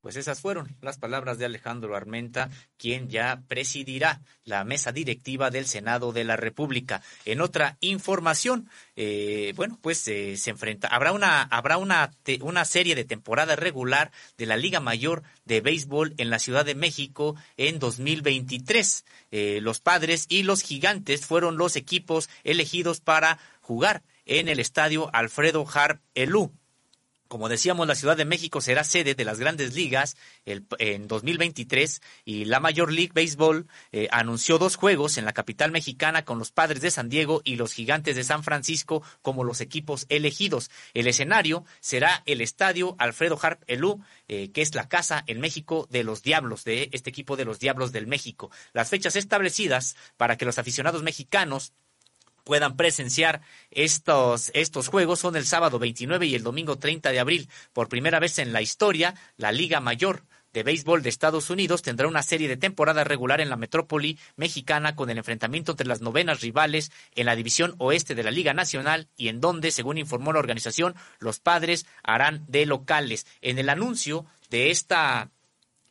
Pues 0.00 0.16
esas 0.16 0.40
fueron 0.40 0.76
las 0.80 0.97
palabras 0.97 1.37
de 1.37 1.45
Alejandro 1.45 1.95
Armenta, 1.95 2.49
quien 2.78 3.11
ya 3.11 3.42
presidirá 3.49 4.23
la 4.45 4.64
mesa 4.64 4.92
directiva 4.92 5.50
del 5.50 5.66
Senado 5.66 6.12
de 6.12 6.25
la 6.25 6.37
República. 6.37 7.02
En 7.26 7.42
otra 7.42 7.76
información, 7.80 8.71
eh, 8.97 9.52
bueno, 9.57 9.78
pues 9.83 10.09
eh, 10.09 10.38
se 10.38 10.50
enfrenta, 10.50 10.88
habrá 10.88 11.12
una, 11.12 11.42
habrá 11.42 11.76
una, 11.76 12.12
una 12.40 12.64
serie 12.64 12.95
de 12.95 13.04
temporada 13.04 13.57
regular 13.57 14.11
de 14.38 14.47
la 14.47 14.57
Liga 14.57 14.80
Mayor 14.80 15.23
de 15.45 15.61
Béisbol 15.61 16.14
en 16.16 16.30
la 16.30 16.38
Ciudad 16.38 16.64
de 16.64 16.75
México 16.75 17.37
en 17.59 17.78
2023. 17.78 19.04
Eh, 19.33 19.59
los 19.61 19.80
padres 19.80 20.25
y 20.30 20.45
los 20.45 20.62
gigantes 20.62 21.26
fueron 21.26 21.59
los 21.59 21.76
equipos 21.76 22.30
elegidos 22.42 23.00
para 23.00 23.38
jugar 23.61 24.02
en 24.25 24.49
el 24.49 24.61
estadio 24.61 25.11
Alfredo 25.12 25.66
Harp 25.71 26.00
Elú. 26.14 26.52
Como 27.30 27.49
decíamos, 27.49 27.87
la 27.87 27.94
Ciudad 27.94 28.16
de 28.16 28.25
México 28.25 28.60
será 28.60 28.82
sede 28.82 29.14
de 29.14 29.25
las 29.25 29.38
grandes 29.38 29.76
ligas 29.76 30.16
en 30.44 31.06
2023 31.06 32.02
y 32.25 32.46
la 32.46 32.58
Major 32.58 32.90
League 32.90 33.12
Baseball 33.14 33.68
eh, 33.92 34.08
anunció 34.10 34.58
dos 34.58 34.75
juegos 34.75 35.16
en 35.16 35.25
la 35.25 35.32
capital 35.32 35.70
mexicana 35.70 36.25
con 36.25 36.40
los 36.40 36.50
Padres 36.50 36.82
de 36.82 36.90
San 36.90 37.08
Diego 37.08 37.40
y 37.44 37.54
los 37.54 37.72
Gigantes 37.72 38.16
de 38.16 38.25
San 38.25 38.42
Francisco 38.42 39.04
como 39.22 39.44
los 39.44 39.60
equipos 39.60 40.06
elegidos. 40.08 40.72
El 40.92 41.06
escenario 41.06 41.64
será 41.78 42.25
el 42.26 42.40
estadio 42.40 42.96
Alfredo 42.99 43.38
Harp 43.40 43.62
Elú, 43.68 44.02
eh, 44.26 44.50
que 44.50 44.62
es 44.62 44.75
la 44.75 44.88
casa 44.88 45.22
en 45.28 45.38
México 45.38 45.87
de 45.88 46.02
los 46.02 46.25
Diablos, 46.25 46.64
de 46.64 46.88
este 46.90 47.10
equipo 47.10 47.37
de 47.37 47.44
los 47.44 47.60
Diablos 47.60 47.92
del 47.92 48.08
México. 48.08 48.50
Las 48.72 48.90
fechas 48.90 49.14
establecidas 49.14 49.94
para 50.16 50.37
que 50.37 50.46
los 50.46 50.58
aficionados 50.58 51.04
mexicanos 51.04 51.75
puedan 52.44 52.76
presenciar 52.76 53.40
estos, 53.70 54.50
estos 54.54 54.88
juegos 54.88 55.20
son 55.20 55.37
el 55.37 55.47
sábado 55.47 55.78
29 55.78 56.26
y 56.26 56.35
el 56.35 56.42
domingo 56.42 56.76
30 56.76 57.11
de 57.11 57.20
abril. 57.20 57.49
Por 57.73 57.88
primera 57.88 58.18
vez 58.18 58.38
en 58.38 58.52
la 58.52 58.62
historia, 58.62 59.14
la 59.37 59.52
Liga 59.52 59.80
Mayor 59.80 60.25
de 60.52 60.62
Béisbol 60.62 61.02
de 61.02 61.08
Estados 61.08 61.50
Unidos 61.50 61.82
tendrá 61.82 62.08
una 62.08 62.23
serie 62.23 62.49
de 62.49 62.56
temporada 62.56 63.04
regular 63.04 63.41
en 63.41 63.50
la 63.50 63.56
metrópoli 63.56 64.19
mexicana 64.36 64.97
con 64.97 65.10
el 65.10 65.19
enfrentamiento 65.19 65.73
entre 65.73 65.86
las 65.86 66.00
novenas 66.00 66.41
rivales 66.41 66.91
en 67.15 67.26
la 67.26 67.36
división 67.36 67.75
oeste 67.78 68.15
de 68.15 68.25
la 68.25 68.30
Liga 68.30 68.52
Nacional 68.52 69.08
y 69.17 69.28
en 69.28 69.41
donde, 69.41 69.71
según 69.71 69.99
informó 69.99 70.32
la 70.32 70.41
organización, 70.41 70.95
los 71.19 71.38
padres 71.38 71.86
harán 72.02 72.45
de 72.49 72.67
locales. 72.67 73.26
En 73.43 73.58
el 73.58 73.69
anuncio 73.69 74.26
de 74.50 74.71
esta 74.71 75.30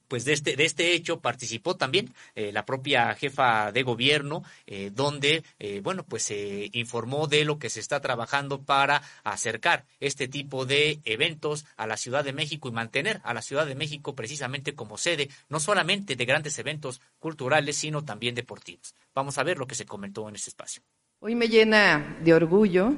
pues 0.09 0.25
de 0.25 0.33
este, 0.33 0.57
de 0.57 0.65
este 0.65 0.93
hecho 0.93 1.21
participó 1.21 1.77
también 1.77 2.13
eh, 2.35 2.51
la 2.51 2.65
propia 2.65 3.13
jefa 3.15 3.71
de 3.71 3.83
gobierno, 3.83 4.43
eh, 4.67 4.91
donde, 4.93 5.43
eh, 5.59 5.79
bueno, 5.81 6.03
pues 6.03 6.23
se 6.23 6.69
informó 6.73 7.27
de 7.27 7.45
lo 7.45 7.59
que 7.59 7.69
se 7.69 7.79
está 7.79 8.01
trabajando 8.01 8.61
para 8.61 9.01
acercar 9.23 9.85
este 10.01 10.27
tipo 10.27 10.65
de 10.65 10.99
eventos 11.05 11.65
a 11.77 11.87
la 11.87 11.95
Ciudad 11.95 12.25
de 12.25 12.33
México 12.33 12.67
y 12.67 12.71
mantener 12.71 13.21
a 13.23 13.33
la 13.33 13.41
Ciudad 13.41 13.65
de 13.65 13.75
México 13.75 14.15
precisamente 14.15 14.73
como 14.73 14.97
sede, 14.97 15.29
no 15.47 15.59
solamente 15.59 16.15
de 16.15 16.25
grandes 16.25 16.57
eventos 16.59 16.99
culturales, 17.19 17.77
sino 17.77 18.03
también 18.03 18.35
deportivos. 18.35 18.95
Vamos 19.13 19.37
a 19.37 19.43
ver 19.43 19.59
lo 19.59 19.67
que 19.67 19.75
se 19.75 19.85
comentó 19.85 20.27
en 20.27 20.35
este 20.35 20.49
espacio. 20.49 20.81
Hoy 21.19 21.35
me 21.35 21.49
llena 21.49 22.17
de 22.23 22.33
orgullo 22.33 22.93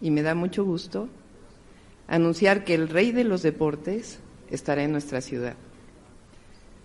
y 0.00 0.10
me 0.12 0.22
da 0.22 0.34
mucho 0.36 0.64
gusto 0.64 1.08
anunciar 2.06 2.64
que 2.64 2.74
el 2.74 2.88
rey 2.88 3.10
de 3.10 3.24
los 3.24 3.42
deportes 3.42 4.20
estará 4.50 4.84
en 4.84 4.92
nuestra 4.92 5.20
ciudad. 5.20 5.56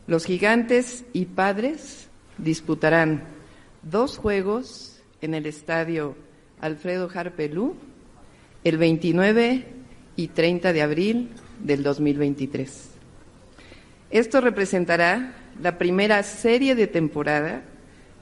Los 0.08 0.26
gigantes 0.26 1.04
y 1.12 1.26
padres 1.26 2.08
disputarán 2.38 3.26
dos 3.84 4.18
juegos 4.18 5.02
en 5.22 5.34
el 5.34 5.46
estadio 5.46 6.16
Alfredo 6.62 7.10
Harpelú 7.14 7.76
el 8.64 8.78
29 8.78 9.66
y 10.16 10.28
30 10.30 10.72
de 10.72 10.82
abril 10.82 11.30
del 11.60 11.84
2023. 11.84 12.90
Esto 14.10 14.40
representará 14.40 15.34
la 15.62 15.78
primera 15.78 16.24
serie 16.24 16.76
de 16.76 16.88
temporada 16.88 17.64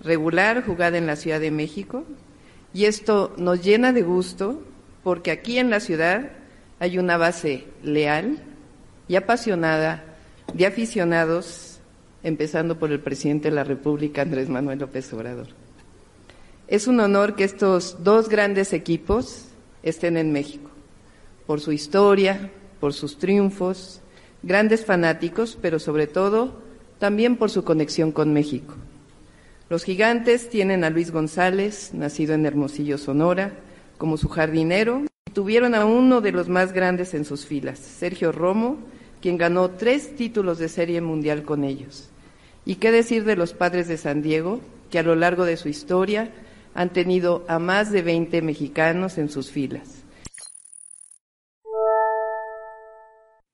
regular 0.02 0.66
jugada 0.66 0.98
en 0.98 1.06
la 1.06 1.16
Ciudad 1.16 1.40
de 1.40 1.52
México 1.52 2.04
y 2.74 2.86
esto 2.86 3.36
nos 3.38 3.64
llena 3.64 3.94
de 3.94 4.02
gusto 4.02 4.64
porque 5.04 5.30
aquí 5.30 5.60
en 5.60 5.70
la 5.70 5.80
ciudad 5.80 6.32
hay 6.80 6.98
una 6.98 7.18
base 7.18 7.66
leal 7.84 8.40
y 9.08 9.18
apasionada 9.18 10.04
de 10.54 10.66
aficionados 10.66 11.75
empezando 12.26 12.80
por 12.80 12.92
el 12.92 13.00
presidente 13.00 13.50
de 13.50 13.56
la 13.56 13.64
República, 13.64 14.24
Andrés 14.24 14.50
Manuel 14.50 14.80
López 14.80 15.14
Obrador. 15.14 15.48
Es 16.68 16.88
un 16.88 17.00
honor 17.00 17.36
que 17.36 17.44
estos 17.44 18.04
dos 18.04 18.30
grandes 18.30 18.74
equipos 18.74 19.46
estén 19.84 20.18
en 20.18 20.32
México, 20.32 20.72
por 21.46 21.62
su 21.62 21.72
historia, 21.72 22.50
por 22.80 22.94
sus 22.94 23.20
triunfos, 23.20 24.02
grandes 24.42 24.84
fanáticos, 24.84 25.56
pero 25.62 25.78
sobre 25.78 26.08
todo 26.08 26.64
también 26.98 27.38
por 27.38 27.52
su 27.52 27.64
conexión 27.64 28.12
con 28.12 28.34
México. 28.34 28.74
Los 29.70 29.84
gigantes 29.84 30.50
tienen 30.50 30.84
a 30.84 30.90
Luis 30.90 31.12
González, 31.12 31.92
nacido 31.94 32.34
en 32.34 32.48
Hermosillo, 32.48 32.98
Sonora, 32.98 33.52
como 34.00 34.18
su 34.18 34.30
jardinero, 34.30 35.04
y 35.28 35.32
tuvieron 35.32 35.76
a 35.76 35.86
uno 35.86 36.22
de 36.22 36.32
los 36.32 36.50
más 36.50 36.74
grandes 36.74 37.14
en 37.14 37.24
sus 37.24 37.46
filas, 37.46 37.78
Sergio 37.78 38.32
Romo, 38.32 38.80
quien 39.22 39.38
ganó 39.38 39.70
tres 39.70 40.16
títulos 40.16 40.58
de 40.58 40.70
serie 40.70 41.02
mundial 41.02 41.44
con 41.44 41.64
ellos. 41.64 42.10
¿Y 42.66 42.76
qué 42.76 42.92
decir 42.92 43.26
de 43.26 43.36
los 43.36 43.54
padres 43.54 43.88
de 43.88 43.98
San 43.98 44.22
Diego, 44.22 44.62
que 44.90 45.00
a 45.00 45.04
lo 45.04 45.16
largo 45.16 45.46
de 45.46 45.58
su 45.58 45.70
historia 45.70 46.32
han 46.74 46.92
tenido 46.92 47.46
a 47.48 47.60
más 47.60 47.92
de 47.92 48.02
20 48.02 48.42
mexicanos 48.42 49.18
en 49.18 49.30
sus 49.30 49.52
filas? 49.52 50.05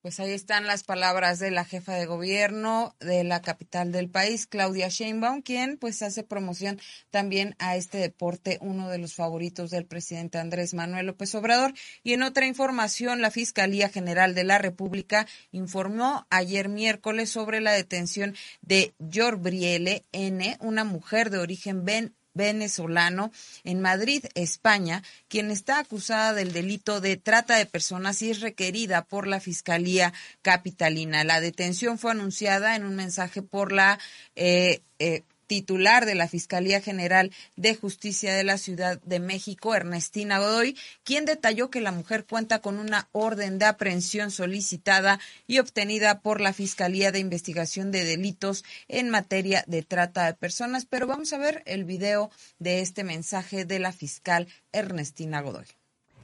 Pues 0.02 0.20
ahí 0.20 0.32
están 0.32 0.66
las 0.66 0.84
palabras 0.84 1.38
de 1.38 1.52
la 1.52 1.64
jefa 1.64 1.94
de 1.94 2.08
gobierno 2.08 2.96
de 3.00 3.24
la 3.24 3.44
capital 3.44 3.92
del 3.92 4.10
país, 4.10 4.48
Claudia 4.48 4.88
Sheinbaum, 4.88 5.44
quien 5.44 5.78
pues 5.78 6.02
hace 6.02 6.24
promoción 6.24 6.80
también 7.12 7.56
a 7.60 7.76
este 7.76 8.00
deporte, 8.00 8.58
uno 8.62 8.90
de 8.90 8.98
los 8.98 9.14
favoritos 9.14 9.70
del 9.70 9.86
presidente 9.86 10.40
Andrés 10.40 10.74
Manuel 10.74 11.06
López 11.06 11.36
Obrador. 11.36 11.76
Y 12.02 12.14
en 12.14 12.24
otra 12.24 12.48
información, 12.48 13.22
la 13.22 13.30
Fiscalía 13.30 13.90
General 13.90 14.34
de 14.34 14.44
la 14.44 14.58
República 14.58 15.28
informó 15.52 16.26
ayer 16.32 16.68
miércoles 16.68 17.30
sobre 17.30 17.62
la 17.62 17.72
detención 17.72 18.34
de 18.64 18.96
Jorbriele 19.14 20.04
N., 20.14 20.58
una 20.62 20.84
mujer 20.84 21.30
de 21.30 21.38
origen 21.38 21.86
ben 21.86 22.16
venezolano 22.34 23.32
en 23.64 23.82
Madrid, 23.82 24.26
España, 24.36 25.04
quien 25.28 25.52
está 25.52 25.80
acusada 25.80 26.34
del 26.34 26.54
delito 26.54 27.02
de 27.02 27.18
trata 27.18 27.58
de 27.58 27.66
personas 27.66 28.22
y 28.22 28.32
es 28.32 28.42
requerida 28.42 29.04
por 29.04 29.28
la 29.28 29.40
Fiscalía 29.40 30.14
Capitalina. 30.42 31.24
La 31.24 31.42
detención 31.42 31.98
fue 31.98 32.12
anunciada 32.12 32.76
en 32.76 32.86
un 32.86 32.96
mensaje 32.96 33.42
por 33.42 33.72
la 33.72 34.00
eh, 34.36 34.82
eh, 35.00 35.24
titular 35.52 36.06
de 36.06 36.16
la 36.16 36.30
Fiscalía 36.30 36.80
General 36.80 37.30
de 37.58 37.76
Justicia 37.76 38.34
de 38.34 38.46
la 38.46 38.58
Ciudad 38.58 39.02
de 39.02 39.20
México, 39.20 39.76
Ernestina 39.76 40.40
Godoy, 40.40 40.78
quien 41.04 41.26
detalló 41.26 41.70
que 41.70 41.82
la 41.82 41.92
mujer 41.92 42.24
cuenta 42.24 42.60
con 42.60 42.80
una 42.80 43.10
orden 43.12 43.60
de 43.60 43.66
aprehensión 43.66 44.32
solicitada 44.32 45.20
y 45.48 45.60
obtenida 45.60 46.22
por 46.22 46.40
la 46.40 46.54
Fiscalía 46.54 47.12
de 47.12 47.20
Investigación 47.20 47.92
de 47.92 48.06
Delitos 48.06 48.64
en 48.88 49.10
materia 49.10 49.66
de 49.68 49.84
trata 49.84 50.26
de 50.26 50.36
personas. 50.36 50.86
Pero 50.86 51.06
vamos 51.06 51.34
a 51.34 51.38
ver 51.38 51.64
el 51.66 51.84
video 51.84 52.32
de 52.60 52.80
este 52.80 53.04
mensaje 53.04 53.66
de 53.66 53.80
la 53.80 53.92
fiscal 53.92 54.48
Ernestina 54.72 55.42
Godoy. 55.42 55.66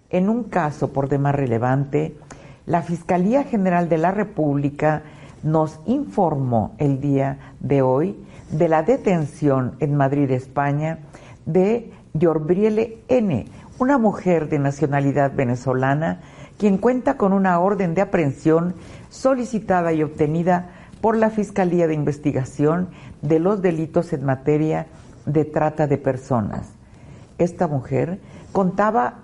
En 0.10 0.30
un 0.30 0.46
caso 0.46 0.94
por 0.94 1.10
demás 1.10 1.36
relevante, 1.36 2.16
la 2.66 2.82
Fiscalía 2.82 3.44
General 3.44 3.90
de 3.90 3.98
la 3.98 4.12
República 4.12 5.04
nos 5.44 5.82
informó 5.86 6.78
el 6.78 7.02
día 7.02 7.56
de 7.60 7.82
hoy 7.82 8.16
de 8.50 8.68
la 8.68 8.84
detención 8.84 9.76
en 9.80 9.96
Madrid, 9.96 10.32
España, 10.32 11.00
de 11.46 11.92
Yorbriele 12.14 13.00
N., 13.08 13.46
una 13.80 13.98
mujer 13.98 14.50
de 14.50 14.60
nacionalidad 14.60 15.34
venezolana, 15.36 16.22
quien 16.58 16.78
cuenta 16.78 17.18
con 17.18 17.34
una 17.34 17.60
orden 17.60 17.94
de 17.94 18.02
aprehensión 18.02 18.76
solicitada 19.10 19.94
y 19.94 20.02
obtenida 20.02 20.72
por 21.02 21.16
la 21.16 21.30
Fiscalía 21.30 21.88
de 21.88 21.94
Investigación 21.94 22.90
de 23.22 23.40
los 23.40 23.62
Delitos 23.62 24.14
en 24.14 24.26
materia 24.26 24.88
de 25.26 25.46
trata 25.46 25.86
de 25.86 25.98
personas. 25.98 26.70
Esta 27.38 27.68
mujer 27.68 28.20
contaba 28.52 29.20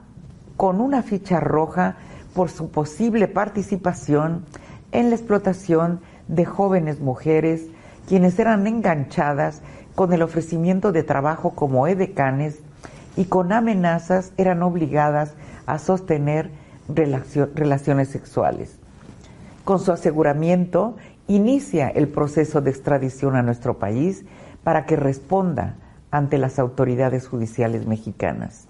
con 0.56 0.82
una 0.82 1.02
ficha 1.02 1.40
roja 1.40 1.96
por 2.36 2.50
su 2.50 2.70
posible 2.70 3.28
participación 3.28 4.46
en 4.92 5.10
la 5.10 5.16
explotación 5.16 6.02
de 6.28 6.46
jóvenes 6.46 7.00
mujeres 7.00 7.68
quienes 8.08 8.38
eran 8.40 8.68
enganchadas 8.68 9.62
con 9.96 10.14
el 10.14 10.22
ofrecimiento 10.22 10.92
de 10.92 11.04
trabajo 11.04 11.52
como 11.52 11.88
edecanes 11.88 12.60
y 13.16 13.26
con 13.26 13.52
amenazas 13.52 14.34
eran 14.38 14.64
obligadas 14.64 15.34
a 15.66 15.80
sostener 15.80 16.50
relaciones 16.88 18.10
sexuales. 18.10 18.78
Con 19.64 19.80
su 19.80 19.92
aseguramiento, 19.92 20.98
inicia 21.28 21.88
el 21.88 22.08
proceso 22.08 22.62
de 22.62 22.72
extradición 22.72 23.36
a 23.36 23.44
nuestro 23.44 23.78
país 23.78 24.26
para 24.64 24.86
que 24.86 24.96
responda 24.96 25.76
ante 26.12 26.38
las 26.38 26.60
autoridades 26.60 27.28
judiciales 27.28 27.88
mexicanas. 27.88 28.68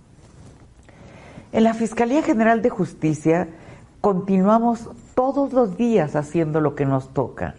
En 1.51 1.63
la 1.63 1.73
Fiscalía 1.73 2.21
General 2.21 2.61
de 2.61 2.69
Justicia 2.69 3.47
continuamos 4.01 4.89
todos 5.15 5.53
los 5.53 5.77
días 5.77 6.15
haciendo 6.15 6.61
lo 6.61 6.75
que 6.75 6.85
nos 6.85 7.13
toca 7.13 7.55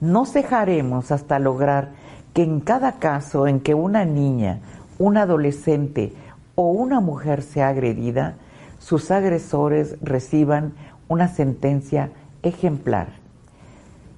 no 0.00 0.26
cejaremos 0.26 1.10
hasta 1.10 1.38
lograr 1.38 1.92
que 2.32 2.42
en 2.42 2.60
cada 2.60 2.92
caso 2.98 3.46
en 3.46 3.60
que 3.60 3.74
una 3.74 4.04
niña, 4.04 4.60
un 4.98 5.16
adolescente 5.16 6.12
o 6.54 6.70
una 6.70 7.00
mujer 7.00 7.42
sea 7.42 7.68
agredida, 7.68 8.34
sus 8.78 9.10
agresores 9.10 9.96
reciban 10.02 10.74
una 11.08 11.28
sentencia 11.28 12.10
ejemplar. 12.42 13.08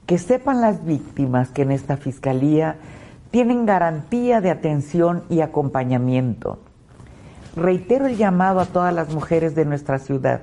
Que 0.07 0.19
sepan 0.19 0.61
las 0.61 0.85
víctimas 0.85 1.51
que 1.51 1.63
en 1.63 1.73
esta 1.73 1.97
Fiscalía 1.97 2.77
tienen 3.31 3.67
garantía 3.67 4.41
de 4.41 4.51
atención 4.51 5.25
y 5.29 5.41
acompañamiento. 5.41 6.59
Reitero 7.55 8.07
el 8.07 8.17
llamado 8.17 8.61
a 8.61 8.67
todas 8.67 8.95
las 8.95 9.13
mujeres 9.13 9.55
de 9.55 9.65
nuestra 9.65 9.99
ciudad. 9.99 10.43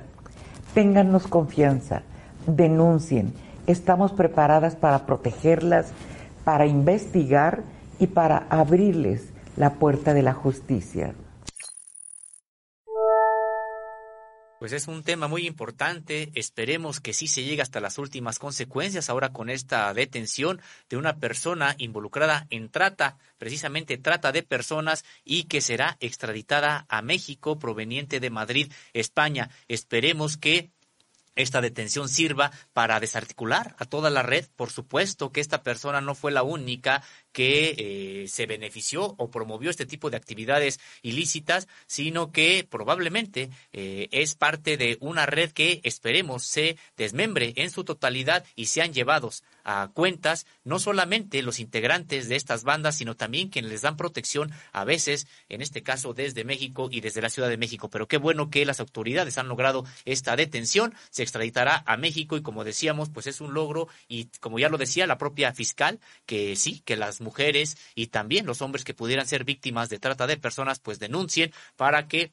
Téngannos 0.74 1.26
confianza, 1.26 2.02
denuncien, 2.46 3.32
estamos 3.66 4.12
preparadas 4.12 4.76
para 4.76 5.06
protegerlas, 5.06 5.92
para 6.44 6.66
investigar 6.66 7.62
y 7.98 8.08
para 8.08 8.46
abrirles 8.50 9.32
la 9.56 9.74
puerta 9.74 10.14
de 10.14 10.22
la 10.22 10.34
justicia. 10.34 11.14
Pues 14.64 14.72
es 14.72 14.88
un 14.88 15.02
tema 15.02 15.28
muy 15.28 15.46
importante. 15.46 16.30
Esperemos 16.34 17.00
que 17.00 17.12
sí 17.12 17.26
se 17.26 17.44
llegue 17.44 17.60
hasta 17.60 17.80
las 17.80 17.98
últimas 17.98 18.38
consecuencias 18.38 19.10
ahora 19.10 19.30
con 19.30 19.50
esta 19.50 19.92
detención 19.92 20.58
de 20.88 20.96
una 20.96 21.16
persona 21.16 21.74
involucrada 21.76 22.46
en 22.48 22.70
trata, 22.70 23.18
precisamente 23.36 23.98
trata 23.98 24.32
de 24.32 24.42
personas 24.42 25.04
y 25.22 25.44
que 25.44 25.60
será 25.60 25.98
extraditada 26.00 26.86
a 26.88 27.02
México 27.02 27.58
proveniente 27.58 28.20
de 28.20 28.30
Madrid, 28.30 28.72
España. 28.94 29.50
Esperemos 29.68 30.38
que 30.38 30.70
esta 31.36 31.60
detención 31.60 32.08
sirva 32.08 32.50
para 32.72 33.00
desarticular 33.00 33.74
a 33.78 33.84
toda 33.84 34.10
la 34.10 34.22
red. 34.22 34.46
Por 34.56 34.70
supuesto 34.70 35.32
que 35.32 35.40
esta 35.40 35.62
persona 35.62 36.00
no 36.00 36.14
fue 36.14 36.32
la 36.32 36.42
única 36.42 37.02
que 37.34 37.74
eh, 37.76 38.28
se 38.28 38.46
benefició 38.46 39.16
o 39.18 39.28
promovió 39.28 39.68
este 39.68 39.86
tipo 39.86 40.08
de 40.08 40.16
actividades 40.16 40.78
ilícitas, 41.02 41.66
sino 41.86 42.30
que 42.30 42.66
probablemente 42.70 43.50
eh, 43.72 44.08
es 44.12 44.36
parte 44.36 44.76
de 44.76 44.96
una 45.00 45.26
red 45.26 45.50
que 45.50 45.80
esperemos 45.82 46.44
se 46.44 46.78
desmembre 46.96 47.52
en 47.56 47.70
su 47.70 47.82
totalidad 47.82 48.44
y 48.54 48.66
sean 48.66 48.94
llevados 48.94 49.42
a 49.64 49.90
cuentas 49.92 50.46
no 50.62 50.78
solamente 50.78 51.42
los 51.42 51.58
integrantes 51.58 52.28
de 52.28 52.36
estas 52.36 52.62
bandas, 52.62 52.96
sino 52.96 53.16
también 53.16 53.48
quienes 53.48 53.72
les 53.72 53.82
dan 53.82 53.96
protección 53.96 54.52
a 54.72 54.84
veces, 54.84 55.26
en 55.48 55.60
este 55.60 55.82
caso 55.82 56.14
desde 56.14 56.44
México 56.44 56.88
y 56.90 57.00
desde 57.00 57.20
la 57.20 57.30
Ciudad 57.30 57.48
de 57.48 57.56
México. 57.56 57.90
Pero 57.90 58.06
qué 58.06 58.18
bueno 58.18 58.48
que 58.48 58.64
las 58.64 58.78
autoridades 58.78 59.38
han 59.38 59.48
logrado 59.48 59.84
esta 60.04 60.36
detención, 60.36 60.94
se 61.10 61.24
extraditará 61.24 61.82
a 61.84 61.96
México 61.96 62.36
y 62.36 62.42
como 62.42 62.62
decíamos, 62.62 63.10
pues 63.10 63.26
es 63.26 63.40
un 63.40 63.54
logro 63.54 63.88
y 64.06 64.26
como 64.38 64.60
ya 64.60 64.68
lo 64.68 64.78
decía 64.78 65.08
la 65.08 65.18
propia 65.18 65.52
fiscal, 65.52 65.98
que 66.26 66.54
sí, 66.54 66.80
que 66.84 66.96
las 66.96 67.20
mujeres 67.24 67.76
y 67.96 68.06
también 68.08 68.46
los 68.46 68.62
hombres 68.62 68.84
que 68.84 68.94
pudieran 68.94 69.26
ser 69.26 69.44
víctimas 69.44 69.88
de 69.88 69.98
trata 69.98 70.28
de 70.28 70.36
personas, 70.36 70.78
pues 70.78 71.00
denuncien 71.00 71.52
para 71.76 72.06
que 72.06 72.32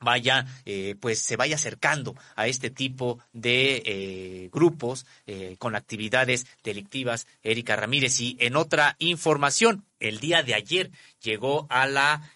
vaya, 0.00 0.46
eh, 0.64 0.94
pues 1.00 1.20
se 1.20 1.36
vaya 1.36 1.56
acercando 1.56 2.14
a 2.34 2.46
este 2.46 2.70
tipo 2.70 3.18
de 3.32 3.82
eh, 3.84 4.50
grupos 4.52 5.06
eh, 5.26 5.56
con 5.58 5.74
actividades 5.74 6.46
delictivas, 6.62 7.26
Erika 7.42 7.76
Ramírez. 7.76 8.20
Y 8.20 8.36
en 8.40 8.56
otra 8.56 8.96
información, 8.98 9.84
el 10.00 10.20
día 10.20 10.42
de 10.42 10.54
ayer 10.54 10.90
llegó 11.22 11.66
a 11.70 11.86
la, 11.86 12.30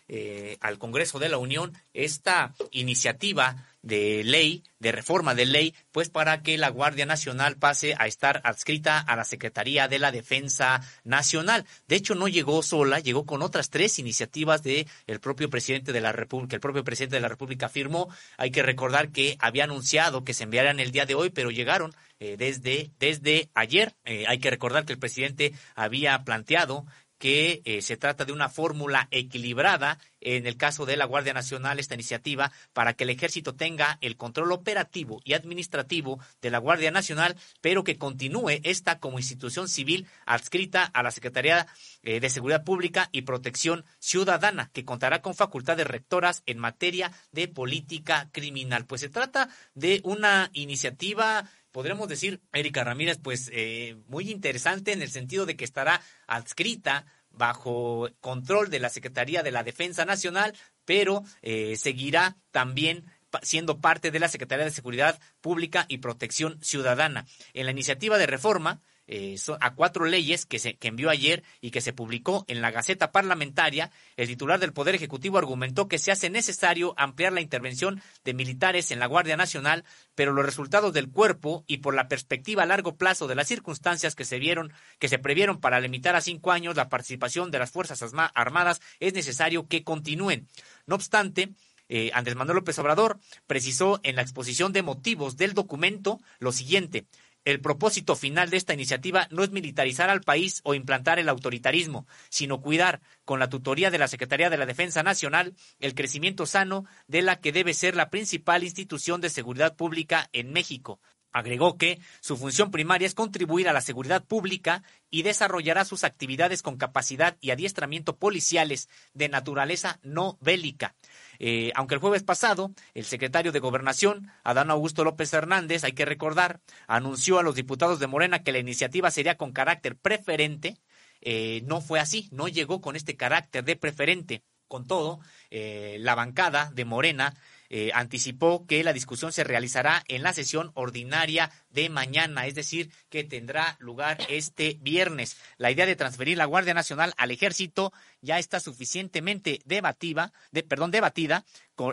al 0.61 0.79
Congreso 0.79 1.19
de 1.19 1.29
la 1.29 1.39
Unión 1.39 1.75
esta 1.93 2.55
iniciativa 2.71 3.70
de 3.83 4.23
ley, 4.25 4.63
de 4.79 4.93
reforma 4.93 5.35
de 5.35 5.47
ley, 5.47 5.75
pues 5.93 6.11
para 6.11 6.43
que 6.43 6.59
la 6.59 6.69
Guardia 6.69 7.07
Nacional 7.07 7.57
pase 7.57 7.95
a 7.99 8.07
estar 8.07 8.41
adscrita 8.45 8.99
a 8.99 9.17
la 9.17 9.25
Secretaría 9.25 9.89
de 9.89 9.99
la 9.99 10.13
Defensa 10.13 10.81
Nacional. 11.05 11.67
De 11.89 11.97
hecho, 11.97 12.15
no 12.15 12.29
llegó 12.29 12.63
sola, 12.63 12.99
llegó 12.99 13.27
con 13.27 13.43
otras 13.43 13.71
tres 13.71 13.99
iniciativas 13.99 14.63
de 14.63 14.87
el 15.07 15.21
propio 15.21 15.51
presidente 15.51 15.93
de 15.93 16.01
la 16.01 16.13
República. 16.13 16.57
El 16.57 16.61
propio 16.61 16.85
presidente 16.85 17.17
de 17.17 17.23
la 17.23 17.29
República 17.29 17.69
firmó. 17.69 18.09
Hay 18.37 18.51
que 18.51 18.63
recordar 18.63 19.11
que 19.11 19.37
había 19.41 19.65
anunciado 19.65 20.25
que 20.25 20.35
se 20.35 20.45
enviaran 20.45 20.81
el 20.81 20.91
día 20.93 21.07
de 21.07 21.15
hoy, 21.15 21.31
pero 21.31 21.51
llegaron 21.51 21.95
eh, 22.19 22.37
desde, 22.37 22.91
desde 22.99 23.49
ayer. 23.55 23.95
Eh, 24.05 24.25
hay 24.29 24.39
que 24.39 24.51
recordar 24.51 24.85
que 24.85 24.93
el 24.93 24.99
presidente 24.99 25.53
había 25.75 26.23
planteado 26.25 26.87
que 27.21 27.61
eh, 27.67 27.83
se 27.83 27.99
trata 27.99 28.25
de 28.25 28.33
una 28.33 28.49
fórmula 28.49 29.07
equilibrada 29.11 29.99
en 30.23 30.47
el 30.47 30.57
caso 30.57 30.87
de 30.87 30.97
la 30.97 31.05
Guardia 31.05 31.35
Nacional, 31.35 31.79
esta 31.79 31.95
iniciativa, 31.95 32.51
para 32.73 32.95
que 32.95 33.05
el 33.05 33.11
ejército 33.11 33.55
tenga 33.55 33.99
el 34.01 34.17
control 34.17 34.53
operativo 34.53 35.21
y 35.23 35.35
administrativo 35.35 36.19
de 36.41 36.51
la 36.51 36.59
Guardia 36.59 36.91
Nacional, 36.91 37.37
pero 37.61 37.85
que 37.85 37.99
continúe 37.99 38.61
esta 38.63 39.01
como 39.01 39.19
institución 39.19 39.69
civil 39.69 40.07
adscrita 40.25 40.85
a 40.85 41.03
la 41.03 41.11
Secretaría 41.11 41.67
eh, 42.03 42.21
de 42.21 42.31
Seguridad 42.31 42.65
Pública 42.65 43.11
y 43.13 43.23
Protección 43.23 43.85
Ciudadana, 43.99 44.71
que 44.73 44.87
contará 44.87 45.21
con 45.21 45.35
facultades 45.35 45.87
rectoras 45.87 46.43
en 46.47 46.59
materia 46.59 47.13
de 47.33 47.49
política 47.49 48.31
criminal. 48.33 48.87
Pues 48.87 49.03
se 49.03 49.11
trata 49.11 49.51
de 49.75 50.01
una 50.05 50.49
iniciativa 50.55 51.51
podremos 51.73 52.09
decir, 52.09 52.41
Erika 52.53 52.85
Ramírez, 52.85 53.19
pues 53.23 53.51
eh, 53.53 53.97
muy 54.07 54.31
interesante 54.31 54.93
en 54.93 55.03
el 55.03 55.11
sentido 55.11 55.47
de 55.47 55.57
que 55.57 55.65
estará 55.65 56.01
adscrita 56.27 57.07
bajo 57.31 58.09
control 58.21 58.71
de 58.71 58.81
la 58.81 58.89
Secretaría 58.89 59.43
de 59.43 59.53
la 59.53 59.63
Defensa 59.63 60.05
Nacional, 60.05 60.55
pero 60.85 61.23
eh, 61.43 61.77
seguirá 61.77 62.37
también 62.51 63.05
siendo 63.43 63.81
parte 63.81 64.11
de 64.11 64.19
la 64.19 64.29
Secretaría 64.29 64.65
de 64.65 64.73
Seguridad 64.73 65.21
Pública 65.41 65.87
y 65.89 65.99
Protección 65.99 66.59
Ciudadana. 66.63 67.27
En 67.55 67.67
la 67.67 67.73
iniciativa 67.73 68.19
de 68.19 68.27
reforma, 68.27 68.81
eh, 69.13 69.37
a 69.61 69.75
cuatro 69.75 70.05
leyes 70.05 70.47
que, 70.47 70.61
se, 70.61 70.77
que 70.77 70.87
envió 70.87 71.11
ayer 71.11 71.43
y 71.61 71.73
que 71.73 71.81
se 71.81 71.93
publicó 71.93 72.45
en 72.47 72.63
la 72.63 72.71
Gaceta 72.71 73.11
Parlamentaria, 73.11 73.91
el 74.17 74.29
titular 74.29 74.61
del 74.61 74.73
Poder 74.73 74.95
Ejecutivo 74.95 75.37
argumentó 75.37 75.89
que 75.89 75.99
se 75.99 76.13
hace 76.13 76.31
necesario 76.31 76.95
ampliar 76.97 77.33
la 77.33 77.41
intervención 77.41 78.01
de 78.25 78.35
militares 78.35 78.93
en 78.93 79.01
la 79.01 79.07
Guardia 79.07 79.37
Nacional, 79.37 79.85
pero 80.15 80.33
los 80.33 80.47
resultados 80.47 80.93
del 80.93 81.11
cuerpo 81.11 81.65
y 81.67 81.79
por 81.79 81.95
la 81.95 82.07
perspectiva 82.07 82.63
a 82.63 82.67
largo 82.67 82.97
plazo 82.97 83.27
de 83.27 83.35
las 83.35 83.49
circunstancias 83.49 84.15
que 84.15 84.25
se 84.25 84.39
vieron, 84.39 84.73
que 85.01 85.09
se 85.09 85.19
previeron 85.19 85.61
para 85.61 85.81
limitar 85.81 86.15
a 86.15 86.21
cinco 86.21 86.53
años 86.53 86.77
la 86.77 86.89
participación 86.89 87.51
de 87.51 87.59
las 87.59 87.73
Fuerzas 87.73 88.05
Armadas, 88.35 88.81
es 89.01 89.13
necesario 89.13 89.67
que 89.67 89.83
continúen. 89.83 90.47
No 90.87 90.95
obstante, 90.95 91.51
eh, 91.89 92.13
Andrés 92.15 92.37
Manuel 92.37 92.59
López 92.59 92.79
Obrador 92.79 93.19
precisó 93.49 93.99
en 94.05 94.15
la 94.15 94.23
exposición 94.23 94.73
de 94.73 94.85
motivos 94.85 95.37
del 95.37 95.55
documento 95.55 96.21
lo 96.39 96.53
siguiente. 96.53 97.07
El 97.45 97.61
propósito 97.61 98.17
final 98.17 98.51
de 98.51 98.59
esta 98.59 98.75
iniciativa 98.75 99.27
no 99.31 99.43
es 99.43 99.51
militarizar 99.51 100.11
al 100.11 100.21
país 100.21 100.61
o 100.63 100.75
implantar 100.75 101.19
el 101.19 101.29
autoritarismo, 101.29 102.07
sino 102.29 102.61
cuidar, 102.61 103.01
con 103.25 103.41
la 103.41 103.49
tutoría 103.49 103.91
de 103.91 103.99
la 103.99 104.09
Secretaría 104.09 104.51
de 104.51 104.59
la 104.59 104.67
Defensa 104.67 105.03
Nacional, 105.03 105.55
el 105.79 105.95
crecimiento 105.95 106.45
sano 106.45 106.85
de 107.07 107.23
la 107.23 107.41
que 107.41 107.53
debe 107.53 107.73
ser 107.73 107.97
la 107.97 108.11
principal 108.11 108.63
institución 108.63 109.23
de 109.23 109.31
seguridad 109.31 109.75
pública 109.75 110.29
en 110.33 110.53
México. 110.53 111.01
Agregó 111.33 111.79
que 111.79 112.01
su 112.21 112.37
función 112.37 112.71
primaria 112.71 113.07
es 113.07 113.15
contribuir 113.15 113.69
a 113.69 113.73
la 113.73 113.81
seguridad 113.81 114.25
pública 114.25 114.83
y 115.11 115.23
desarrollará 115.23 115.85
sus 115.85 116.03
actividades 116.03 116.61
con 116.61 116.77
capacidad 116.77 117.37
y 117.41 117.53
adiestramiento 117.53 118.17
policiales 118.17 118.89
de 119.15 119.29
naturaleza 119.29 120.01
no 120.03 120.39
bélica. 120.41 120.97
Eh, 121.43 121.73
aunque 121.75 121.95
el 121.95 122.01
jueves 122.01 122.23
pasado 122.23 122.73
el 122.93 123.05
secretario 123.07 123.51
de 123.51 123.61
Gobernación, 123.61 124.31
Adán 124.45 124.71
Augusto 124.71 125.05
López 125.05 125.33
Hernández, 125.33 125.85
hay 125.85 125.93
que 125.93 126.05
recordar, 126.05 126.61
anunció 126.87 127.39
a 127.39 127.43
los 127.43 127.55
diputados 127.55 127.99
de 127.99 128.07
Morena 128.07 128.43
que 128.43 128.53
la 128.53 128.59
iniciativa 128.59 129.11
sería 129.11 129.39
con 129.39 129.53
carácter 129.53 129.97
preferente, 129.97 130.77
eh, 131.23 131.63
no 131.65 131.81
fue 131.81 131.99
así, 131.99 132.29
no 132.31 132.47
llegó 132.47 132.83
con 132.83 132.95
este 132.95 133.17
carácter 133.17 133.65
de 133.65 133.77
preferente. 133.77 134.43
Con 134.69 134.87
todo, 134.87 135.19
eh, 135.51 135.97
la 135.99 136.15
bancada 136.15 136.71
de 136.73 136.85
Morena 136.85 137.35
eh, 137.71 137.93
anticipó 137.95 138.67
que 138.67 138.83
la 138.83 138.93
discusión 138.93 139.33
se 139.33 139.45
realizará 139.45 140.03
en 140.09 140.25
la 140.25 140.33
sesión 140.33 140.73
ordinaria 140.75 141.51
de 141.71 141.89
mañana, 141.89 142.47
es 142.47 142.57
decir, 142.57 142.91
que 143.09 143.23
tendrá 143.23 143.77
lugar 143.79 144.19
este 144.29 144.77
viernes. 144.81 145.37
La 145.57 145.71
idea 145.71 145.87
de 145.87 145.97
transferir 145.97 146.37
la 146.37 146.47
Guardia 146.47 146.75
Nacional 146.75 147.15
al 147.17 147.31
Ejército 147.31 147.93
ya 148.21 148.41
está 148.41 148.59
suficientemente 148.59 149.61
debativa, 149.65 150.33
de, 150.51 150.65
perdón, 150.65 150.91
debatida, 150.91 151.45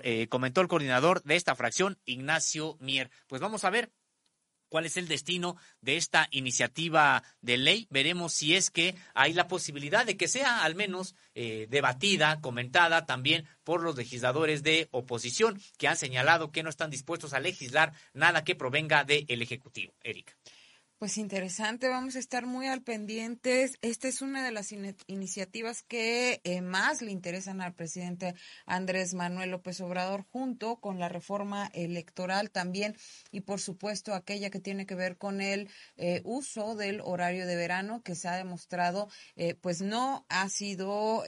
eh, 0.03 0.27
comentó 0.27 0.61
el 0.61 0.67
coordinador 0.67 1.21
de 1.23 1.35
esta 1.35 1.55
fracción, 1.55 1.99
Ignacio 2.05 2.77
Mier. 2.79 3.11
Pues 3.27 3.39
vamos 3.39 3.63
a 3.63 3.69
ver 3.69 3.91
cuál 4.69 4.85
es 4.85 4.97
el 4.97 5.07
destino 5.07 5.57
de 5.81 5.97
esta 5.97 6.27
iniciativa 6.31 7.23
de 7.41 7.57
ley. 7.57 7.87
Veremos 7.89 8.33
si 8.33 8.55
es 8.55 8.69
que 8.69 8.95
hay 9.13 9.33
la 9.33 9.47
posibilidad 9.47 10.05
de 10.05 10.17
que 10.17 10.27
sea 10.27 10.63
al 10.63 10.75
menos 10.75 11.15
eh, 11.35 11.67
debatida, 11.69 12.41
comentada 12.41 13.05
también 13.05 13.47
por 13.63 13.83
los 13.83 13.95
legisladores 13.95 14.63
de 14.63 14.87
oposición 14.91 15.59
que 15.77 15.87
han 15.87 15.97
señalado 15.97 16.51
que 16.51 16.63
no 16.63 16.69
están 16.69 16.89
dispuestos 16.89 17.33
a 17.33 17.39
legislar 17.39 17.93
nada 18.13 18.43
que 18.43 18.55
provenga 18.55 19.03
del 19.03 19.41
Ejecutivo. 19.41 19.93
Erika. 20.03 20.33
Pues 20.99 21.19
interesante, 21.19 21.89
vamos 21.89 22.15
a 22.15 22.19
estar 22.19 22.47
muy 22.47 22.65
al 22.65 22.81
pendientes. 22.81 23.77
Esta 23.83 24.07
es 24.07 24.23
una 24.23 24.43
de 24.43 24.49
las 24.49 24.71
iniciativas 24.71 25.83
que 25.83 26.41
eh, 26.43 26.61
más 26.61 27.03
le 27.03 27.11
interesan 27.11 27.61
al 27.61 27.75
presidente 27.75 28.33
Andrés 28.65 29.13
Manuel 29.13 29.51
López 29.51 29.79
Obrador, 29.81 30.25
junto 30.31 30.77
con 30.77 30.97
la 30.97 31.07
reforma 31.07 31.69
electoral 31.75 32.49
también 32.49 32.95
y 33.29 33.41
por 33.41 33.59
supuesto 33.59 34.15
aquella 34.15 34.49
que 34.49 34.59
tiene 34.59 34.87
que 34.87 34.95
ver 34.95 35.17
con 35.17 35.39
el 35.39 35.69
eh, 35.97 36.21
uso 36.23 36.73
del 36.73 37.01
horario 37.01 37.45
de 37.45 37.55
verano 37.55 38.01
que 38.01 38.15
se 38.15 38.27
ha 38.27 38.35
demostrado 38.35 39.07
eh, 39.35 39.53
pues 39.53 39.83
no 39.83 40.25
ha 40.29 40.49
sido 40.49 41.23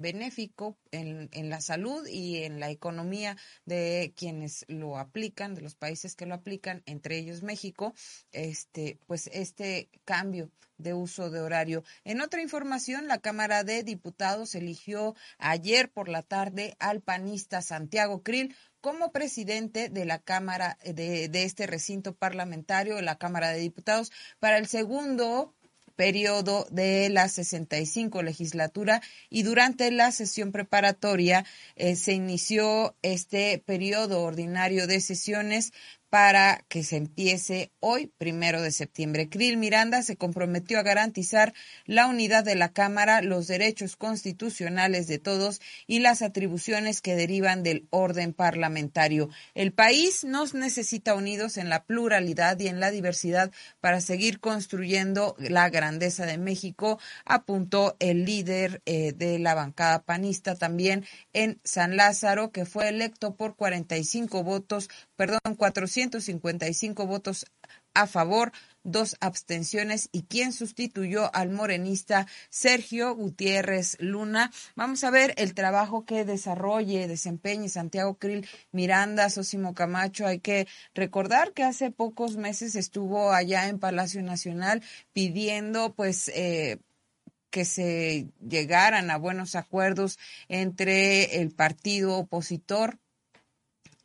benéfico 0.00 0.76
en, 0.90 1.28
en, 1.32 1.50
la 1.50 1.60
salud 1.60 2.06
y 2.06 2.42
en 2.44 2.58
la 2.58 2.70
economía 2.70 3.36
de 3.66 4.12
quienes 4.16 4.64
lo 4.68 4.98
aplican, 4.98 5.54
de 5.54 5.60
los 5.60 5.74
países 5.74 6.16
que 6.16 6.26
lo 6.26 6.34
aplican, 6.34 6.82
entre 6.86 7.18
ellos 7.18 7.42
México, 7.42 7.94
este, 8.32 8.98
pues 9.06 9.28
este 9.32 9.90
cambio 10.04 10.50
de 10.78 10.94
uso 10.94 11.30
de 11.30 11.40
horario. 11.40 11.84
En 12.04 12.20
otra 12.20 12.40
información, 12.40 13.06
la 13.06 13.18
Cámara 13.18 13.64
de 13.64 13.82
Diputados 13.82 14.54
eligió 14.54 15.14
ayer 15.38 15.90
por 15.90 16.08
la 16.08 16.22
tarde 16.22 16.74
al 16.78 17.02
panista 17.02 17.60
Santiago 17.60 18.22
Krill 18.22 18.56
como 18.80 19.12
presidente 19.12 19.90
de 19.90 20.06
la 20.06 20.20
Cámara 20.20 20.78
de, 20.82 21.28
de 21.28 21.44
este 21.44 21.66
recinto 21.66 22.14
parlamentario, 22.14 22.96
de 22.96 23.02
la 23.02 23.18
Cámara 23.18 23.50
de 23.50 23.60
Diputados, 23.60 24.10
para 24.38 24.56
el 24.56 24.66
segundo 24.66 25.54
periodo 26.00 26.66
de 26.70 27.10
la 27.10 27.28
65 27.28 28.22
legislatura 28.22 29.02
y 29.28 29.42
durante 29.42 29.90
la 29.90 30.10
sesión 30.12 30.50
preparatoria 30.50 31.44
eh, 31.76 31.94
se 31.94 32.14
inició 32.14 32.96
este 33.02 33.62
periodo 33.66 34.22
ordinario 34.22 34.86
de 34.86 35.02
sesiones 35.02 35.74
para 36.10 36.64
que 36.68 36.82
se 36.82 36.96
empiece 36.96 37.70
hoy, 37.78 38.12
primero 38.18 38.60
de 38.60 38.72
septiembre. 38.72 39.28
Krill 39.28 39.56
Miranda 39.56 40.02
se 40.02 40.16
comprometió 40.16 40.80
a 40.80 40.82
garantizar 40.82 41.54
la 41.86 42.08
unidad 42.08 42.42
de 42.42 42.56
la 42.56 42.72
Cámara, 42.72 43.22
los 43.22 43.46
derechos 43.46 43.94
constitucionales 43.94 45.06
de 45.06 45.20
todos 45.20 45.60
y 45.86 46.00
las 46.00 46.22
atribuciones 46.22 47.00
que 47.00 47.14
derivan 47.14 47.62
del 47.62 47.86
orden 47.90 48.32
parlamentario. 48.32 49.28
El 49.54 49.72
país 49.72 50.24
nos 50.24 50.52
necesita 50.52 51.14
unidos 51.14 51.56
en 51.56 51.68
la 51.68 51.84
pluralidad 51.84 52.58
y 52.58 52.66
en 52.66 52.80
la 52.80 52.90
diversidad 52.90 53.52
para 53.80 54.00
seguir 54.00 54.40
construyendo 54.40 55.36
la 55.38 55.70
grandeza 55.70 56.26
de 56.26 56.38
México, 56.38 56.98
apuntó 57.24 57.96
el 58.00 58.24
líder 58.24 58.82
eh, 58.84 59.12
de 59.12 59.38
la 59.38 59.54
bancada 59.54 60.02
panista 60.02 60.56
también 60.56 61.06
en 61.32 61.60
San 61.62 61.96
Lázaro, 61.96 62.50
que 62.50 62.64
fue 62.64 62.88
electo 62.88 63.36
por 63.36 63.54
45 63.54 64.42
votos, 64.42 64.90
perdón, 65.14 65.54
400 65.56 65.99
155 66.00 67.06
votos 67.06 67.44
a 67.92 68.06
favor, 68.06 68.52
dos 68.84 69.16
abstenciones 69.20 70.08
y 70.12 70.22
quien 70.22 70.52
sustituyó 70.52 71.34
al 71.34 71.50
morenista 71.50 72.26
Sergio 72.48 73.14
Gutiérrez 73.14 73.98
Luna. 74.00 74.50
Vamos 74.76 75.04
a 75.04 75.10
ver 75.10 75.34
el 75.36 75.52
trabajo 75.52 76.06
que 76.06 76.24
desarrolle, 76.24 77.06
desempeñe 77.06 77.68
Santiago 77.68 78.14
Krill 78.14 78.48
Miranda, 78.72 79.28
Sosimo 79.28 79.74
Camacho. 79.74 80.26
Hay 80.26 80.38
que 80.38 80.66
recordar 80.94 81.52
que 81.52 81.64
hace 81.64 81.90
pocos 81.90 82.36
meses 82.36 82.76
estuvo 82.76 83.32
allá 83.32 83.68
en 83.68 83.78
Palacio 83.78 84.22
Nacional 84.22 84.82
pidiendo 85.12 85.92
pues 85.94 86.28
eh, 86.28 86.78
que 87.50 87.66
se 87.66 88.28
llegaran 88.40 89.10
a 89.10 89.18
buenos 89.18 89.54
acuerdos 89.54 90.18
entre 90.48 91.42
el 91.42 91.50
partido 91.50 92.16
opositor 92.16 92.98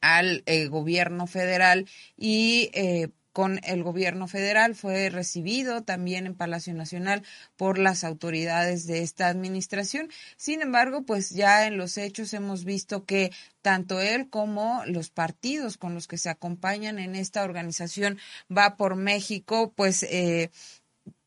al 0.05 0.43
eh, 0.45 0.67
gobierno 0.67 1.25
federal 1.25 1.87
y 2.15 2.69
eh, 2.73 3.09
con 3.33 3.59
el 3.63 3.83
gobierno 3.83 4.27
federal 4.27 4.75
fue 4.75 5.09
recibido 5.09 5.83
también 5.83 6.25
en 6.25 6.35
Palacio 6.35 6.73
Nacional 6.73 7.23
por 7.57 7.79
las 7.79 8.03
autoridades 8.03 8.87
de 8.87 9.01
esta 9.01 9.27
administración. 9.27 10.09
Sin 10.37 10.61
embargo, 10.61 11.03
pues 11.05 11.31
ya 11.31 11.67
en 11.67 11.75
los 11.75 11.97
hechos 11.97 12.33
hemos 12.33 12.63
visto 12.63 13.03
que 13.03 13.31
tanto 13.61 13.99
él 13.99 14.29
como 14.29 14.83
los 14.85 15.09
partidos 15.09 15.77
con 15.77 15.95
los 15.95 16.07
que 16.07 16.17
se 16.17 16.29
acompañan 16.29 16.97
en 16.97 17.15
esta 17.15 17.43
organización 17.43 18.19
va 18.55 18.77
por 18.77 18.95
México, 18.95 19.73
pues 19.75 20.03
eh, 20.03 20.51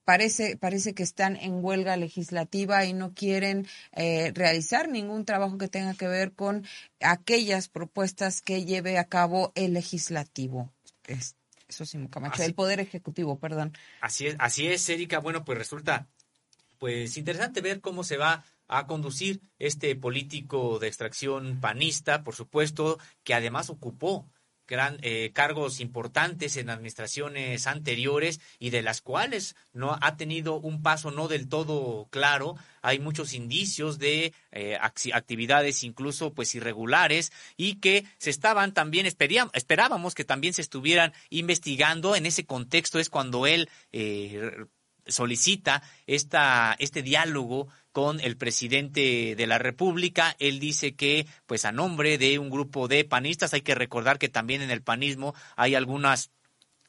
parece, 0.08 0.56
parece 0.56 0.94
que 0.94 1.02
están 1.02 1.36
en 1.36 1.62
huelga 1.62 1.98
legislativa 1.98 2.82
y 2.86 2.94
no 2.94 3.12
quieren 3.12 3.68
eh, 3.92 4.32
realizar 4.34 4.88
ningún 4.88 5.26
trabajo 5.26 5.58
que 5.58 5.68
tenga 5.68 5.92
que 5.92 6.08
ver 6.08 6.32
con 6.32 6.66
aquellas 7.02 7.68
propuestas 7.68 8.40
que 8.40 8.64
lleve 8.64 8.96
a 8.96 9.04
cabo 9.04 9.52
el 9.54 9.74
legislativo. 9.74 10.72
eso 11.04 11.84
sí, 11.84 11.98
Camacho, 12.08 12.42
el 12.42 12.54
Poder 12.54 12.80
Ejecutivo, 12.80 13.38
perdón. 13.38 13.76
Así 14.00 14.28
es, 14.28 14.36
así 14.38 14.68
es, 14.68 14.88
Erika. 14.88 15.18
Bueno, 15.18 15.44
pues 15.44 15.58
resulta 15.58 16.08
pues 16.78 17.18
interesante 17.18 17.60
ver 17.60 17.82
cómo 17.82 18.02
se 18.02 18.16
va 18.16 18.46
a 18.66 18.86
conducir 18.86 19.42
este 19.58 19.94
político 19.94 20.78
de 20.78 20.88
extracción 20.88 21.60
panista, 21.60 22.24
por 22.24 22.34
supuesto, 22.34 22.98
que 23.24 23.34
además 23.34 23.68
ocupó 23.68 24.26
gran, 24.68 24.98
eh, 25.02 25.32
cargos 25.32 25.80
importantes 25.80 26.56
en 26.56 26.70
administraciones 26.70 27.66
anteriores 27.66 28.40
y 28.60 28.70
de 28.70 28.82
las 28.82 29.00
cuales 29.00 29.56
no 29.72 29.98
ha 30.00 30.16
tenido 30.16 30.60
un 30.60 30.82
paso 30.82 31.10
no 31.10 31.26
del 31.26 31.48
todo 31.48 32.06
claro. 32.10 32.54
Hay 32.82 33.00
muchos 33.00 33.32
indicios 33.32 33.98
de 33.98 34.32
eh, 34.52 34.78
actividades 34.80 35.82
incluso 35.82 36.32
pues 36.34 36.54
irregulares 36.54 37.32
y 37.56 37.76
que 37.76 38.04
se 38.18 38.30
estaban 38.30 38.72
también 38.74 39.06
esperábamos 39.06 40.14
que 40.14 40.24
también 40.24 40.54
se 40.54 40.62
estuvieran 40.62 41.12
investigando. 41.30 42.14
En 42.14 42.26
ese 42.26 42.44
contexto 42.44 42.98
es 42.98 43.08
cuando 43.08 43.46
él 43.46 43.68
eh, 43.90 44.66
solicita 45.06 45.82
esta, 46.06 46.76
este 46.78 47.02
diálogo 47.02 47.68
con 47.92 48.20
el 48.20 48.36
presidente 48.36 49.34
de 49.36 49.46
la 49.46 49.58
República. 49.58 50.36
Él 50.38 50.60
dice 50.60 50.94
que, 50.94 51.26
pues 51.46 51.64
a 51.64 51.72
nombre 51.72 52.18
de 52.18 52.38
un 52.38 52.50
grupo 52.50 52.88
de 52.88 53.04
panistas, 53.04 53.54
hay 53.54 53.62
que 53.62 53.74
recordar 53.74 54.18
que 54.18 54.28
también 54.28 54.62
en 54.62 54.70
el 54.70 54.82
panismo 54.82 55.34
hay 55.56 55.74
algunas 55.74 56.30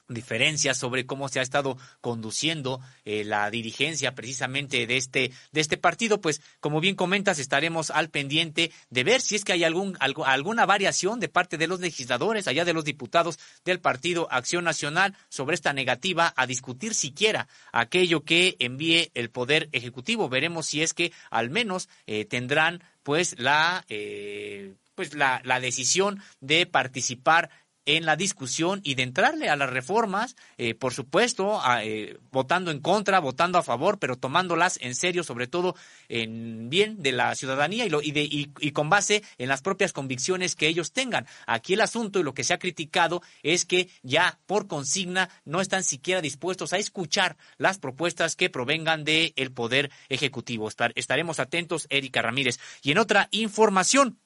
diferencias 0.10 0.78
sobre 0.78 1.06
cómo 1.06 1.30
se 1.30 1.40
ha 1.40 1.44
estado 1.44 1.78
conduciendo 2.02 2.82
eh, 3.06 3.24
la 3.24 3.50
dirigencia 3.50 4.16
precisamente 4.16 4.88
de 4.88 4.98
este 4.98 5.32
de 5.52 5.62
este 5.62 5.78
partido 5.78 6.20
pues 6.20 6.42
como 6.60 6.82
bien 6.82 6.96
comentas 6.96 7.40
estaremos 7.40 7.92
al 7.92 8.10
pendiente 8.10 8.72
de 8.90 9.04
ver 9.04 9.22
si 9.22 9.36
es 9.36 9.46
que 9.46 9.54
hay 9.54 9.64
algún 9.64 9.98
alguna 10.00 10.66
variación 10.66 11.20
de 11.20 11.30
parte 11.30 11.58
de 11.58 11.68
los 11.68 11.80
legisladores 11.80 12.48
allá 12.48 12.66
de 12.66 12.74
los 12.74 12.84
diputados 12.84 13.40
del 13.64 13.80
partido 13.80 14.28
Acción 14.32 14.64
Nacional 14.64 15.16
sobre 15.30 15.56
esta 15.56 15.74
negativa 15.74 16.34
a 16.36 16.46
discutir 16.48 16.94
siquiera 16.94 17.48
aquello 17.72 18.24
que 18.24 18.56
envíe 18.60 19.12
el 19.14 19.30
poder 19.30 19.70
ejecutivo. 19.72 20.30
Veremos 20.30 20.66
si 20.66 20.82
es 20.82 20.94
que 20.94 21.12
al 21.30 21.50
menos 21.50 21.90
eh, 22.08 22.26
tendrán 22.26 22.84
pues 23.04 23.40
la 23.40 23.86
eh, 23.90 24.74
pues 24.96 25.14
la, 25.14 25.42
la 25.46 25.60
decisión 25.60 26.22
de 26.42 26.66
participar 26.66 27.50
en 27.98 28.06
la 28.06 28.16
discusión 28.16 28.82
y 28.84 28.94
de 28.94 29.02
entrarle 29.02 29.50
a 29.50 29.56
las 29.56 29.70
reformas, 29.70 30.36
eh, 30.60 30.76
por 30.76 30.94
supuesto, 30.94 31.60
eh, 31.82 32.20
votando 32.32 32.70
en 32.70 32.82
contra, 32.82 33.20
votando 33.20 33.58
a 33.58 33.64
favor, 33.64 33.98
pero 33.98 34.16
tomándolas 34.16 34.78
en 34.82 34.94
serio, 34.94 35.24
sobre 35.24 35.48
todo 35.48 35.76
en 36.08 36.70
bien 36.70 37.02
de 37.02 37.14
la 37.14 37.34
ciudadanía 37.34 37.86
y, 37.86 37.90
lo, 37.90 38.04
y, 38.04 38.12
de, 38.12 38.28
y, 38.30 38.72
con 38.74 38.92
base 38.92 39.24
en 39.40 39.50
las 39.50 39.64
propias 39.64 39.92
convicciones 39.92 40.56
que 40.56 40.68
ellos 40.68 40.92
tengan. 40.92 41.26
Aquí 41.48 41.74
el 41.74 41.82
asunto 41.82 42.20
y 42.20 42.24
lo 42.24 42.36
que 42.36 42.44
se 42.44 42.54
ha 42.54 42.60
criticado 42.60 43.24
es 43.42 43.66
que 43.66 43.90
ya 44.04 44.38
por 44.46 44.68
consigna 44.68 45.30
no 45.44 45.60
están 45.60 45.84
siquiera 45.84 46.22
dispuestos 46.22 46.74
a 46.74 46.78
escuchar 46.78 47.38
las 47.58 47.80
propuestas 47.80 48.36
que 48.36 48.52
provengan 48.52 49.04
del 49.04 49.52
Poder 49.52 49.90
Ejecutivo. 50.10 50.70
estaremos 50.94 51.40
atentos, 51.40 51.88
Erika 51.90 52.22
Ramírez. 52.22 52.60
Y 52.84 52.92
en 52.92 53.00
otra 53.00 53.30
información, 53.32 54.20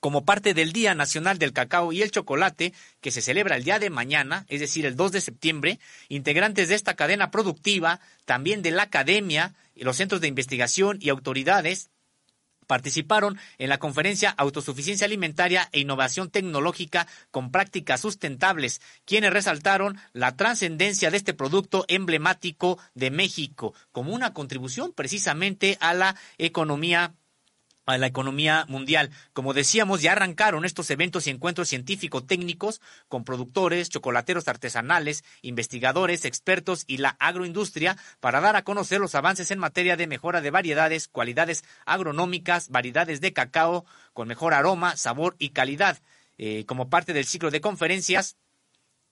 como 0.00 0.24
parte 0.24 0.54
del 0.54 0.72
Día 0.72 0.94
Nacional 0.94 1.38
del 1.38 1.52
Cacao 1.52 1.92
y 1.92 2.02
el 2.02 2.10
Chocolate, 2.10 2.72
que 3.00 3.10
se 3.10 3.22
celebra 3.22 3.56
el 3.56 3.64
día 3.64 3.78
de 3.78 3.90
mañana, 3.90 4.46
es 4.48 4.60
decir, 4.60 4.86
el 4.86 4.96
2 4.96 5.12
de 5.12 5.20
septiembre, 5.20 5.80
integrantes 6.08 6.68
de 6.68 6.74
esta 6.74 6.94
cadena 6.94 7.30
productiva, 7.30 8.00
también 8.24 8.62
de 8.62 8.70
la 8.70 8.84
academia, 8.84 9.54
los 9.74 9.96
centros 9.96 10.20
de 10.20 10.28
investigación 10.28 10.98
y 11.00 11.08
autoridades, 11.08 11.90
participaron 12.68 13.38
en 13.56 13.70
la 13.70 13.78
conferencia 13.78 14.30
Autosuficiencia 14.30 15.06
Alimentaria 15.06 15.68
e 15.72 15.80
Innovación 15.80 16.30
Tecnológica 16.30 17.08
con 17.32 17.50
Prácticas 17.50 18.02
Sustentables, 18.02 18.80
quienes 19.04 19.32
resaltaron 19.32 19.98
la 20.12 20.36
trascendencia 20.36 21.10
de 21.10 21.16
este 21.16 21.34
producto 21.34 21.86
emblemático 21.88 22.78
de 22.94 23.10
México 23.10 23.74
como 23.90 24.14
una 24.14 24.34
contribución 24.34 24.92
precisamente 24.92 25.78
a 25.80 25.94
la 25.94 26.14
economía 26.36 27.14
a 27.88 27.98
la 27.98 28.06
economía 28.06 28.66
mundial. 28.68 29.10
Como 29.32 29.54
decíamos, 29.54 30.02
ya 30.02 30.12
arrancaron 30.12 30.64
estos 30.64 30.90
eventos 30.90 31.26
y 31.26 31.30
encuentros 31.30 31.68
científico-técnicos 31.68 32.80
con 33.08 33.24
productores, 33.24 33.88
chocolateros 33.88 34.46
artesanales, 34.46 35.24
investigadores, 35.42 36.24
expertos 36.24 36.84
y 36.86 36.98
la 36.98 37.16
agroindustria 37.18 37.96
para 38.20 38.40
dar 38.40 38.56
a 38.56 38.62
conocer 38.62 39.00
los 39.00 39.14
avances 39.14 39.50
en 39.50 39.58
materia 39.58 39.96
de 39.96 40.06
mejora 40.06 40.40
de 40.42 40.50
variedades, 40.50 41.08
cualidades 41.08 41.64
agronómicas, 41.86 42.68
variedades 42.68 43.20
de 43.22 43.32
cacao 43.32 43.86
con 44.12 44.28
mejor 44.28 44.52
aroma, 44.52 44.96
sabor 44.96 45.34
y 45.38 45.50
calidad. 45.50 45.98
Eh, 46.36 46.64
como 46.66 46.90
parte 46.90 47.14
del 47.14 47.24
ciclo 47.24 47.50
de 47.50 47.60
conferencias, 47.60 48.36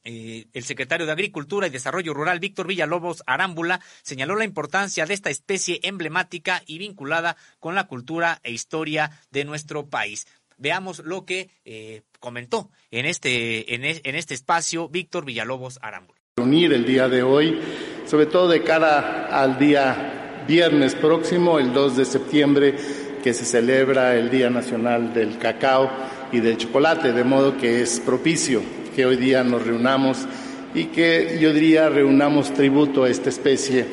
eh, 0.08 0.46
el 0.52 0.62
secretario 0.62 1.04
de 1.04 1.10
Agricultura 1.10 1.66
y 1.66 1.70
Desarrollo 1.70 2.14
Rural, 2.14 2.38
Víctor 2.38 2.68
Villalobos 2.68 3.24
Arámbula, 3.26 3.80
señaló 4.02 4.36
la 4.36 4.44
importancia 4.44 5.04
de 5.04 5.14
esta 5.14 5.30
especie 5.30 5.80
emblemática 5.82 6.62
y 6.64 6.78
vinculada 6.78 7.36
con 7.58 7.74
la 7.74 7.88
cultura 7.88 8.38
e 8.44 8.52
historia 8.52 9.10
de 9.32 9.44
nuestro 9.44 9.86
país. 9.86 10.28
Veamos 10.58 11.00
lo 11.00 11.24
que 11.24 11.50
eh, 11.64 12.02
comentó 12.20 12.70
en 12.92 13.04
este, 13.04 13.74
en, 13.74 13.82
en 13.84 14.14
este 14.14 14.34
espacio 14.34 14.88
Víctor 14.88 15.24
Villalobos 15.24 15.80
Arámbula. 15.82 16.20
Unir 16.36 16.72
el 16.72 16.86
día 16.86 17.08
de 17.08 17.24
hoy, 17.24 17.58
sobre 18.06 18.26
todo 18.26 18.46
de 18.46 18.62
cara 18.62 19.26
al 19.26 19.58
día 19.58 20.44
viernes 20.46 20.94
próximo, 20.94 21.58
el 21.58 21.72
2 21.72 21.96
de 21.96 22.04
septiembre, 22.04 22.76
que 23.24 23.34
se 23.34 23.44
celebra 23.44 24.14
el 24.14 24.30
Día 24.30 24.50
Nacional 24.50 25.12
del 25.12 25.36
Cacao 25.38 25.90
y 26.30 26.38
del 26.38 26.58
Chocolate, 26.58 27.12
de 27.12 27.24
modo 27.24 27.56
que 27.56 27.82
es 27.82 27.98
propicio 27.98 28.62
que 28.96 29.04
hoy 29.04 29.16
día 29.16 29.44
nos 29.44 29.66
reunamos 29.66 30.26
y 30.74 30.84
que 30.84 31.36
yo 31.38 31.52
diría 31.52 31.90
reunamos 31.90 32.54
tributo 32.54 33.04
a 33.04 33.10
esta 33.10 33.28
especie 33.28 33.84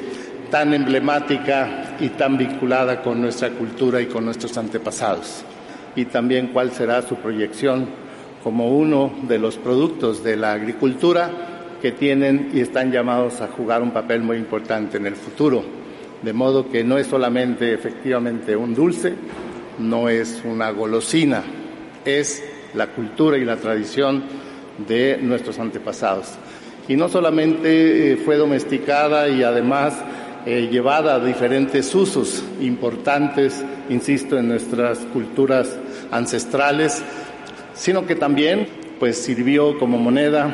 tan 0.49 0.73
emblemática 0.73 1.97
y 1.99 2.07
tan 2.09 2.37
vinculada 2.37 3.01
con 3.01 3.19
nuestra 3.19 3.49
cultura 3.49 3.99
y 3.99 4.05
con 4.05 4.23
nuestros 4.23 4.57
antepasados. 4.57 5.43
Y 5.97 6.05
también 6.05 6.51
cuál 6.53 6.71
será 6.71 7.01
su 7.01 7.17
proyección 7.17 7.85
como 8.45 8.77
uno 8.77 9.11
de 9.23 9.39
los 9.39 9.57
productos 9.57 10.23
de 10.23 10.37
la 10.37 10.53
agricultura 10.53 11.29
que 11.81 11.91
tienen 11.91 12.51
y 12.53 12.61
están 12.61 12.89
llamados 12.89 13.41
a 13.41 13.47
jugar 13.49 13.81
un 13.81 13.91
papel 13.91 14.21
muy 14.21 14.37
importante 14.37 14.95
en 14.95 15.05
el 15.05 15.17
futuro. 15.17 15.65
De 16.21 16.31
modo 16.31 16.69
que 16.69 16.85
no 16.85 16.97
es 16.97 17.07
solamente 17.07 17.73
efectivamente 17.73 18.55
un 18.55 18.73
dulce, 18.73 19.13
no 19.79 20.07
es 20.07 20.41
una 20.45 20.69
golosina, 20.69 21.43
es 22.05 22.41
la 22.73 22.87
cultura 22.87 23.37
y 23.37 23.43
la 23.43 23.57
tradición 23.57 24.42
de 24.77 25.17
nuestros 25.21 25.59
antepasados. 25.59 26.27
Y 26.87 26.95
no 26.95 27.07
solamente 27.07 28.13
eh, 28.13 28.17
fue 28.17 28.35
domesticada 28.35 29.29
y 29.29 29.43
además 29.43 29.93
eh, 30.45 30.67
llevada 30.69 31.15
a 31.15 31.19
diferentes 31.19 31.93
usos 31.95 32.43
importantes, 32.59 33.63
insisto, 33.89 34.37
en 34.37 34.49
nuestras 34.49 34.99
culturas 35.13 35.77
ancestrales, 36.11 37.01
sino 37.73 38.05
que 38.05 38.15
también 38.15 38.67
pues 38.99 39.17
sirvió 39.17 39.79
como 39.79 39.97
moneda, 39.97 40.53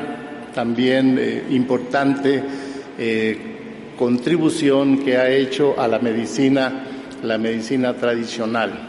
también 0.53 1.17
eh, 1.19 1.43
importante 1.49 2.43
contribución 3.97 5.05
que 5.05 5.15
ha 5.15 5.29
hecho 5.29 5.79
a 5.79 5.88
la 5.88 5.99
medicina, 5.99 6.84
la 7.23 7.38
medicina 7.38 7.93
tradicional. 7.93 8.88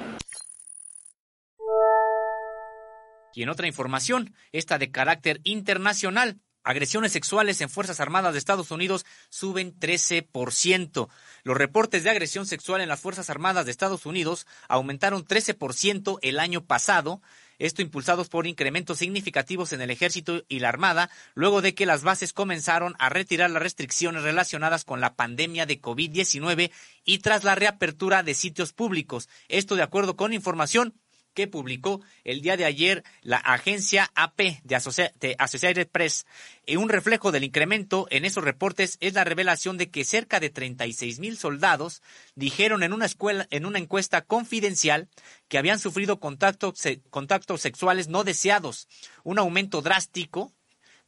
Y 3.35 3.43
en 3.43 3.49
otra 3.49 3.67
información, 3.67 4.35
esta 4.53 4.79
de 4.79 4.91
carácter 4.91 5.41
internacional, 5.45 6.41
agresiones 6.63 7.13
sexuales 7.13 7.61
en 7.61 7.71
Fuerzas 7.71 8.01
Armadas 8.01 8.33
de 8.33 8.39
Estados 8.39 8.71
Unidos 8.71 9.07
suben 9.29 9.79
13%. 9.79 11.09
Los 11.43 11.57
reportes 11.57 12.05
de 12.05 12.11
agresión 12.11 12.47
sexual 12.47 12.81
en 12.81 12.89
las 12.89 13.01
Fuerzas 13.01 13.31
Armadas 13.31 13.65
de 13.65 13.71
Estados 13.71 14.07
Unidos 14.07 14.47
aumentaron 14.69 15.25
13% 15.25 16.19
el 16.23 16.39
año 16.39 16.65
pasado, 16.65 17.23
esto 17.59 17.83
impulsados 17.83 18.29
por 18.29 18.47
incrementos 18.47 18.99
significativos 18.99 19.73
en 19.73 19.83
el 19.83 19.91
ejército 19.91 20.45
y 20.49 20.61
la 20.61 20.71
armada, 20.71 21.11
luego 21.35 21.61
de 21.61 21.75
que 21.75 21.87
las 21.87 22.03
bases 22.03 22.33
comenzaron 22.33 22.95
a 22.99 23.11
retirar 23.11 23.51
las 23.51 23.63
restricciones 23.63 24.23
relacionadas 24.23 24.85
con 24.85 25.01
la 25.01 25.15
pandemia 25.15 25.67
de 25.67 25.81
COVID-19 25.81 26.71
y 27.05 27.19
tras 27.19 27.45
la 27.45 27.55
reapertura 27.55 28.23
de 28.23 28.35
sitios 28.35 28.73
públicos. 28.73 29.29
Esto 29.49 29.77
de 29.77 29.83
acuerdo 29.83 30.17
con 30.17 30.33
información 30.33 30.95
que 31.35 31.47
publicó 31.47 32.01
el 32.25 32.41
día 32.41 32.57
de 32.57 32.65
ayer 32.65 33.05
la 33.23 33.37
agencia 33.37 34.11
AP 34.15 34.63
de, 34.65 35.37
Associated 35.39 35.89
Press. 35.89 36.27
Y 36.67 36.77
un 36.77 36.89
reflejo 36.89 37.33
del 37.33 37.45
incremento 37.45 38.07
en 38.11 38.25
esos 38.25 38.45
reportes 38.45 38.97
es 39.01 39.15
la 39.15 39.25
revelación 39.25 39.79
de 39.79 39.91
que 39.91 40.05
cerca 40.05 40.41
de 40.41 40.51
36 40.51 41.19
mil 41.19 41.37
soldados 41.37 42.03
dijeron 42.35 42.83
en 42.83 42.93
una, 42.93 43.07
escuela, 43.07 43.47
en 43.51 43.67
una 43.67 43.79
encuesta 43.79 44.23
confidencial 44.23 45.09
que 45.49 45.59
habían 45.59 45.79
sufrido 45.79 46.21
contactos, 46.21 46.83
contactos 47.11 47.61
sexuales 47.61 48.09
no 48.09 48.25
deseados, 48.25 48.89
un 49.25 49.39
aumento 49.39 49.83
drástico 49.83 50.53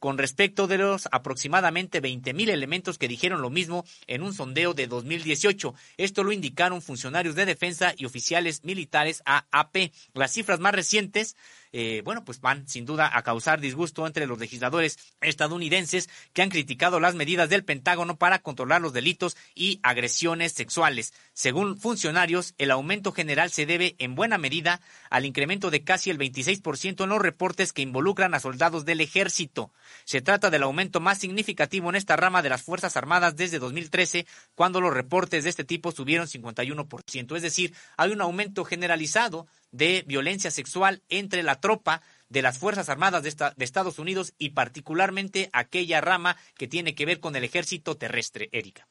con 0.03 0.17
respecto 0.17 0.67
de 0.67 0.77
los 0.77 1.07
aproximadamente 1.13 2.01
20.000 2.01 2.49
elementos 2.49 2.97
que 2.97 3.07
dijeron 3.07 3.41
lo 3.41 3.49
mismo 3.49 3.85
en 4.05 4.21
un 4.21 4.33
sondeo 4.33 4.73
de 4.73 4.87
2018. 4.87 5.73
Esto 5.95 6.25
lo 6.25 6.33
indicaron 6.33 6.81
funcionarios 6.81 7.35
de 7.35 7.45
defensa 7.45 7.93
y 7.95 8.03
oficiales 8.03 8.65
militares 8.65 9.23
a 9.25 9.45
AP. 9.51 9.93
Las 10.13 10.33
cifras 10.33 10.59
más 10.59 10.75
recientes 10.75 11.37
eh, 11.73 12.03
bueno, 12.05 12.23
pues 12.23 12.39
van 12.39 12.67
sin 12.67 12.85
duda 12.85 13.09
a 13.11 13.23
causar 13.23 13.59
disgusto 13.59 14.05
entre 14.05 14.27
los 14.27 14.37
legisladores 14.37 14.99
estadounidenses 15.21 16.07
que 16.31 16.43
han 16.43 16.49
criticado 16.49 16.99
las 16.99 17.15
medidas 17.15 17.49
del 17.49 17.65
Pentágono 17.65 18.15
para 18.15 18.39
controlar 18.39 18.79
los 18.79 18.93
delitos 18.93 19.35
y 19.55 19.79
agresiones 19.81 20.53
sexuales. 20.53 21.13
Según 21.33 21.79
funcionarios, 21.79 22.53
el 22.59 22.69
aumento 22.69 23.11
general 23.11 23.49
se 23.49 23.65
debe 23.65 23.95
en 23.97 24.13
buena 24.13 24.37
medida 24.37 24.81
al 25.09 25.25
incremento 25.25 25.71
de 25.71 25.83
casi 25.83 26.11
el 26.11 26.19
26% 26.19 27.03
en 27.03 27.09
los 27.09 27.21
reportes 27.21 27.73
que 27.73 27.81
involucran 27.81 28.35
a 28.35 28.39
soldados 28.39 28.85
del 28.85 29.01
ejército. 29.01 29.71
Se 30.05 30.21
trata 30.21 30.51
del 30.51 30.63
aumento 30.63 30.99
más 30.99 31.17
significativo 31.17 31.89
en 31.89 31.95
esta 31.95 32.15
rama 32.15 32.43
de 32.43 32.49
las 32.49 32.61
Fuerzas 32.61 32.97
Armadas 32.97 33.35
desde 33.35 33.57
2013, 33.57 34.27
cuando 34.53 34.79
los 34.79 34.93
reportes 34.93 35.43
de 35.43 35.49
este 35.49 35.63
tipo 35.63 35.91
subieron 35.91 36.27
51%. 36.27 37.35
Es 37.35 37.41
decir, 37.41 37.73
hay 37.97 38.11
un 38.11 38.21
aumento 38.21 38.63
generalizado 38.63 39.47
de 39.73 40.05
violencia 40.07 40.51
sexual 40.51 41.03
entre 41.09 41.43
la 41.43 41.59
tropa 41.59 42.01
de 42.29 42.41
las 42.41 42.57
Fuerzas 42.57 42.87
Armadas 42.87 43.23
de, 43.23 43.29
Estados 43.57 43.99
Unidos 43.99 44.33
y 44.37 44.51
particularmente 44.51 45.49
aquella 45.51 45.99
rama 45.99 46.37
que 46.55 46.69
tiene 46.69 46.95
que 46.95 47.05
ver 47.05 47.19
con 47.19 47.35
el 47.35 47.43
ejército 47.43 47.97
terrestre, 47.97 48.49
Erika. 48.53 48.87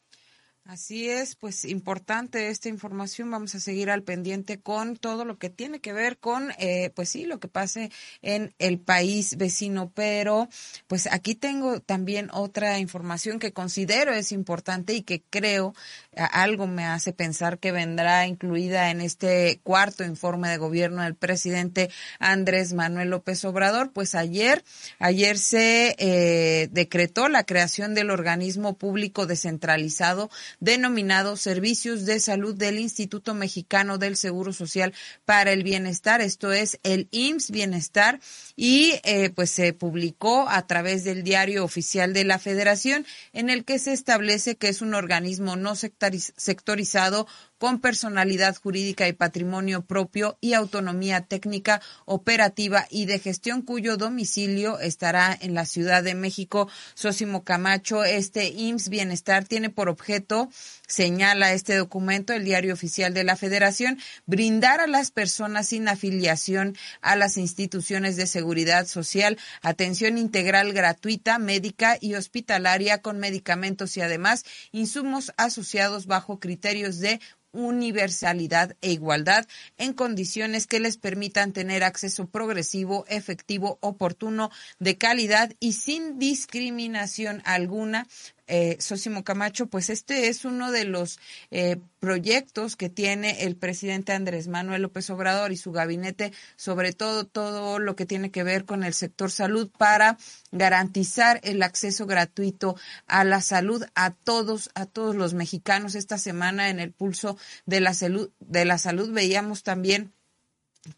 Así 0.64 1.10
es, 1.10 1.34
pues 1.34 1.64
importante 1.64 2.48
esta 2.48 2.68
información. 2.68 3.28
Vamos 3.32 3.52
a 3.56 3.60
seguir 3.60 3.90
al 3.90 4.04
pendiente 4.04 4.60
con 4.60 4.96
todo 4.96 5.24
lo 5.24 5.36
que 5.36 5.50
tiene 5.50 5.80
que 5.80 5.92
ver 5.92 6.18
con, 6.18 6.52
eh, 6.56 6.90
pues 6.94 7.08
sí, 7.08 7.24
lo 7.26 7.40
que 7.40 7.48
pase 7.48 7.90
en 8.22 8.54
el 8.60 8.78
país 8.78 9.36
vecino. 9.36 9.90
Pero, 9.92 10.48
pues 10.86 11.08
aquí 11.10 11.34
tengo 11.34 11.80
también 11.80 12.30
otra 12.32 12.78
información 12.78 13.40
que 13.40 13.52
considero 13.52 14.12
es 14.12 14.30
importante 14.30 14.94
y 14.94 15.02
que 15.02 15.20
creo 15.20 15.74
algo 16.14 16.66
me 16.68 16.84
hace 16.84 17.12
pensar 17.12 17.58
que 17.58 17.72
vendrá 17.72 18.26
incluida 18.26 18.90
en 18.90 19.00
este 19.00 19.60
cuarto 19.64 20.04
informe 20.04 20.48
de 20.48 20.58
gobierno 20.58 21.02
del 21.02 21.16
presidente 21.16 21.90
Andrés 22.20 22.72
Manuel 22.72 23.10
López 23.10 23.44
Obrador. 23.44 23.92
Pues 23.92 24.14
ayer, 24.14 24.62
ayer 25.00 25.38
se 25.38 25.96
eh, 25.98 26.68
decretó 26.70 27.28
la 27.28 27.44
creación 27.44 27.94
del 27.94 28.10
organismo 28.10 28.78
público 28.78 29.26
descentralizado 29.26 30.30
denominado 30.62 31.36
Servicios 31.36 32.06
de 32.06 32.20
Salud 32.20 32.54
del 32.54 32.78
Instituto 32.78 33.34
Mexicano 33.34 33.98
del 33.98 34.16
Seguro 34.16 34.52
Social 34.52 34.94
para 35.24 35.50
el 35.50 35.64
Bienestar. 35.64 36.20
Esto 36.20 36.52
es 36.52 36.78
el 36.84 37.08
IMSS 37.10 37.50
Bienestar 37.50 38.20
y 38.54 38.92
eh, 39.02 39.30
pues 39.30 39.50
se 39.50 39.72
publicó 39.72 40.48
a 40.48 40.64
través 40.68 41.02
del 41.02 41.24
diario 41.24 41.64
oficial 41.64 42.12
de 42.12 42.22
la 42.22 42.38
Federación 42.38 43.04
en 43.32 43.50
el 43.50 43.64
que 43.64 43.80
se 43.80 43.92
establece 43.92 44.54
que 44.54 44.68
es 44.68 44.82
un 44.82 44.94
organismo 44.94 45.56
no 45.56 45.74
sectorizado 45.74 47.26
con 47.62 47.78
personalidad 47.78 48.56
jurídica 48.56 49.06
y 49.06 49.12
patrimonio 49.12 49.82
propio 49.82 50.36
y 50.40 50.54
autonomía 50.54 51.20
técnica, 51.20 51.80
operativa 52.06 52.88
y 52.90 53.04
de 53.04 53.20
gestión 53.20 53.62
cuyo 53.62 53.96
domicilio 53.96 54.80
estará 54.80 55.38
en 55.40 55.54
la 55.54 55.64
Ciudad 55.64 56.02
de 56.02 56.16
México. 56.16 56.68
Sósimo 56.94 57.44
Camacho, 57.44 58.02
este 58.02 58.48
IMSS 58.48 58.88
Bienestar 58.88 59.44
tiene 59.44 59.70
por 59.70 59.88
objeto, 59.88 60.48
señala 60.92 61.54
este 61.54 61.74
documento, 61.76 62.34
el 62.34 62.44
diario 62.44 62.74
oficial 62.74 63.14
de 63.14 63.24
la 63.24 63.36
Federación, 63.36 63.98
brindar 64.26 64.80
a 64.80 64.86
las 64.86 65.10
personas 65.10 65.68
sin 65.68 65.88
afiliación 65.88 66.76
a 67.00 67.16
las 67.16 67.38
instituciones 67.38 68.16
de 68.16 68.26
seguridad 68.26 68.86
social 68.86 69.38
atención 69.62 70.18
integral 70.18 70.74
gratuita, 70.74 71.38
médica 71.38 71.96
y 71.98 72.14
hospitalaria 72.14 73.00
con 73.00 73.18
medicamentos 73.18 73.96
y 73.96 74.02
además 74.02 74.44
insumos 74.70 75.32
asociados 75.38 76.06
bajo 76.06 76.38
criterios 76.38 76.98
de 76.98 77.20
universalidad 77.52 78.76
e 78.80 78.92
igualdad 78.92 79.46
en 79.78 79.92
condiciones 79.92 80.66
que 80.66 80.80
les 80.80 80.96
permitan 80.96 81.52
tener 81.52 81.84
acceso 81.84 82.26
progresivo, 82.26 83.04
efectivo, 83.08 83.78
oportuno, 83.80 84.50
de 84.78 84.96
calidad 84.96 85.52
y 85.60 85.72
sin 85.72 86.18
discriminación 86.18 87.42
alguna 87.44 88.06
eh, 88.54 88.76
Sosimo 88.80 89.24
Camacho, 89.24 89.66
pues 89.68 89.88
este 89.88 90.28
es 90.28 90.44
uno 90.44 90.70
de 90.70 90.84
los 90.84 91.18
eh, 91.50 91.78
proyectos 92.00 92.76
que 92.76 92.90
tiene 92.90 93.44
el 93.44 93.56
presidente 93.56 94.12
Andrés 94.12 94.46
Manuel 94.46 94.82
López 94.82 95.08
Obrador 95.08 95.52
y 95.52 95.56
su 95.56 95.72
gabinete, 95.72 96.34
sobre 96.56 96.92
todo 96.92 97.24
todo 97.24 97.78
lo 97.78 97.96
que 97.96 98.04
tiene 98.04 98.30
que 98.30 98.42
ver 98.42 98.66
con 98.66 98.84
el 98.84 98.92
sector 98.92 99.30
salud 99.30 99.70
para 99.78 100.18
garantizar 100.50 101.40
el 101.44 101.62
acceso 101.62 102.04
gratuito 102.04 102.76
a 103.06 103.24
la 103.24 103.40
salud 103.40 103.86
a 103.94 104.10
todos 104.10 104.68
a 104.74 104.84
todos 104.84 105.16
los 105.16 105.32
mexicanos. 105.32 105.94
Esta 105.94 106.18
semana 106.18 106.68
en 106.68 106.78
el 106.78 106.92
pulso 106.92 107.38
de 107.64 107.80
la 107.80 107.94
salud 107.94 108.30
de 108.40 108.66
la 108.66 108.76
salud 108.76 109.10
veíamos 109.12 109.62
también 109.62 110.12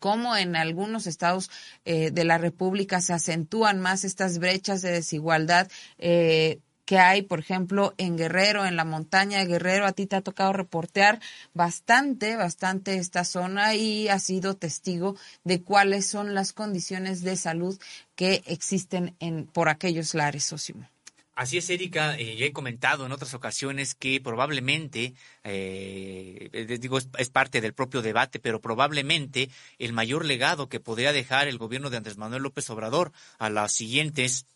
cómo 0.01 0.37
en 0.37 0.57
algunos 0.57 1.07
estados 1.07 1.51
eh, 1.85 2.11
de 2.11 2.25
la 2.25 2.37
República 2.37 3.01
se 3.01 3.13
acentúan 3.13 3.79
más 3.79 4.03
estas 4.03 4.41
brechas 4.41 4.83
de 4.83 4.91
desigualdad 4.91 5.69
eh, 5.99 6.59
que 6.85 6.99
hay, 6.99 7.23
por 7.23 7.41
ejemplo, 7.41 7.95
en 7.99 8.17
Guerrero, 8.17 8.67
en 8.67 8.77
la 8.77 8.85
montaña 8.85 9.39
de 9.39 9.47
Guerrero. 9.47 9.87
A 9.87 9.93
ti 9.93 10.07
te 10.07 10.17
ha 10.17 10.21
tocado 10.21 10.53
reportear 10.53 11.21
bastante, 11.53 12.37
bastante 12.37 12.97
esta 12.97 13.25
zona 13.25 13.75
y 13.75 14.09
has 14.09 14.23
sido 14.23 14.57
testigo 14.57 15.17
de 15.45 15.63
cuáles 15.63 16.07
son 16.07 16.35
las 16.35 16.53
condiciones 16.53 17.23
de 17.23 17.37
salud 17.37 17.79
que 18.17 18.43
existen 18.47 19.17
en, 19.21 19.47
por 19.47 19.69
aquellos 19.69 20.15
lares, 20.15 20.45
Sosimo. 20.45 20.89
Así 21.35 21.59
es, 21.59 21.69
Erika. 21.69 22.17
Eh, 22.17 22.37
yo 22.37 22.47
he 22.47 22.53
comentado 22.53 23.05
en 23.05 23.13
otras 23.13 23.35
ocasiones 23.35 23.97
que 23.97 24.21
probablemente, 24.21 25.15
eh, 25.43 26.77
digo, 26.81 26.99
es, 26.99 27.31
parte 27.31 27.61
del 27.61 27.75
propio 27.75 28.03
debate, 28.03 28.39
pero 28.39 28.61
probablemente 28.61 29.51
el 29.79 29.93
mayor 29.93 30.25
legado 30.25 30.69
que 30.69 30.79
podría 30.79 31.13
dejar 31.13 31.49
el 31.49 31.59
gobierno 31.59 31.91
de 31.91 31.97
Andrés 31.97 32.19
Manuel 32.19 32.43
López 32.45 32.71
Obrador 32.71 33.11
a 33.39 33.51
las 33.51 33.73
siguientes 33.73 34.47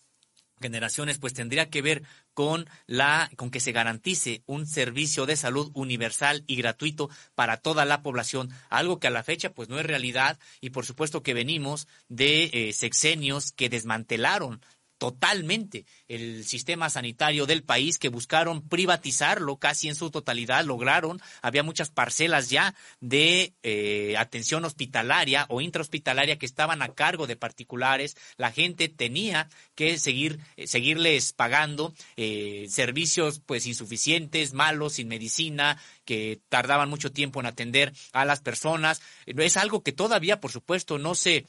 generaciones 0.60 1.18
pues 1.18 1.34
tendría 1.34 1.70
que 1.70 1.82
ver 1.82 2.02
con 2.34 2.68
la 2.86 3.30
con 3.36 3.50
que 3.50 3.60
se 3.60 3.72
garantice 3.72 4.42
un 4.46 4.66
servicio 4.66 5.26
de 5.26 5.36
salud 5.36 5.70
universal 5.74 6.44
y 6.46 6.56
gratuito 6.56 7.10
para 7.34 7.56
toda 7.56 7.84
la 7.84 8.02
población 8.02 8.50
algo 8.68 8.98
que 9.00 9.08
a 9.08 9.10
la 9.10 9.22
fecha 9.22 9.52
pues 9.52 9.68
no 9.68 9.78
es 9.78 9.86
realidad. 9.86 10.38
Y 10.60 10.70
por 10.70 10.86
supuesto 10.86 11.22
que 11.22 11.34
venimos 11.34 11.88
de 12.08 12.50
eh, 12.52 12.72
sexenios 12.72 13.52
que 13.52 13.68
desmantelaron 13.68 14.60
totalmente 14.98 15.86
el 16.08 16.44
sistema 16.44 16.90
sanitario 16.90 17.46
del 17.46 17.62
país 17.62 17.98
que 17.98 18.08
buscaron 18.08 18.68
privatizarlo 18.68 19.56
casi 19.56 19.88
en 19.88 19.94
su 19.94 20.10
totalidad, 20.10 20.64
lograron, 20.64 21.20
había 21.40 21.62
muchas 21.62 21.90
parcelas 21.90 22.50
ya 22.50 22.74
de 23.00 23.54
eh, 23.62 24.16
atención 24.18 24.64
hospitalaria 24.64 25.46
o 25.48 25.60
intrahospitalaria 25.60 26.38
que 26.38 26.46
estaban 26.46 26.82
a 26.82 26.94
cargo 26.94 27.26
de 27.26 27.36
particulares, 27.36 28.16
la 28.36 28.50
gente 28.50 28.88
tenía 28.88 29.48
que 29.74 29.98
seguir, 29.98 30.40
eh, 30.56 30.66
seguirles 30.66 31.32
pagando 31.32 31.94
eh, 32.16 32.66
servicios 32.68 33.40
pues 33.44 33.66
insuficientes, 33.66 34.52
malos, 34.52 34.94
sin 34.94 35.08
medicina, 35.08 35.80
que 36.04 36.40
tardaban 36.48 36.90
mucho 36.90 37.12
tiempo 37.12 37.40
en 37.40 37.46
atender 37.46 37.92
a 38.12 38.24
las 38.24 38.40
personas. 38.40 39.00
Es 39.26 39.56
algo 39.56 39.82
que 39.82 39.92
todavía, 39.92 40.40
por 40.40 40.50
supuesto, 40.50 40.98
no 40.98 41.14
se 41.14 41.46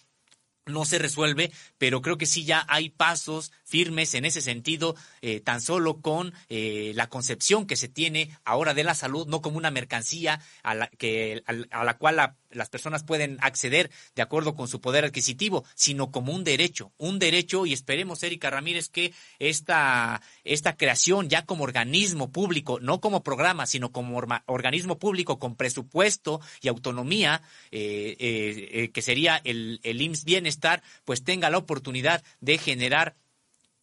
no 0.65 0.85
se 0.85 0.99
resuelve, 0.99 1.51
pero 1.77 2.01
creo 2.01 2.17
que 2.17 2.25
sí 2.25 2.45
ya 2.45 2.65
hay 2.67 2.89
pasos 2.89 3.51
firmes 3.63 4.13
en 4.13 4.25
ese 4.25 4.41
sentido, 4.41 4.95
eh, 5.21 5.39
tan 5.39 5.61
solo 5.61 6.01
con 6.01 6.33
eh, 6.49 6.91
la 6.95 7.07
concepción 7.07 7.65
que 7.65 7.75
se 7.75 7.87
tiene 7.87 8.37
ahora 8.43 8.73
de 8.73 8.83
la 8.83 8.95
salud, 8.95 9.27
no 9.27 9.41
como 9.41 9.57
una 9.57 9.71
mercancía 9.71 10.41
a 10.63 10.75
la, 10.75 10.87
que, 10.87 11.43
a, 11.71 11.83
la 11.83 11.97
cual 11.97 12.35
las 12.51 12.69
personas 12.69 13.03
pueden 13.03 13.37
acceder 13.41 13.91
de 14.15 14.21
acuerdo 14.21 14.55
con 14.55 14.67
su 14.67 14.81
poder 14.81 15.05
adquisitivo, 15.05 15.63
sino 15.75 16.11
como 16.11 16.33
un 16.33 16.43
derecho, 16.43 16.91
un 16.97 17.19
derecho 17.19 17.65
y 17.65 17.73
esperemos, 17.73 18.23
Erika 18.23 18.49
Ramírez, 18.49 18.89
que 18.89 19.13
esta, 19.39 20.21
esta 20.43 20.75
creación 20.75 21.29
ya 21.29 21.45
como 21.45 21.63
organismo 21.63 22.31
público, 22.31 22.79
no 22.79 22.99
como 22.99 23.23
programa, 23.23 23.65
sino 23.65 23.91
como 23.91 24.21
organismo 24.45 24.97
público 24.99 25.39
con 25.39 25.55
presupuesto 25.55 26.41
y 26.61 26.67
autonomía, 26.67 27.41
eh, 27.71 28.89
que 28.93 29.01
sería 29.01 29.41
el, 29.43 29.79
el 29.83 30.01
IMSS 30.01 30.25
Bienestar, 30.25 30.83
pues 31.05 31.23
tenga 31.23 31.49
la 31.49 31.57
oportunidad 31.57 32.23
de 32.41 32.57
generar 32.57 33.15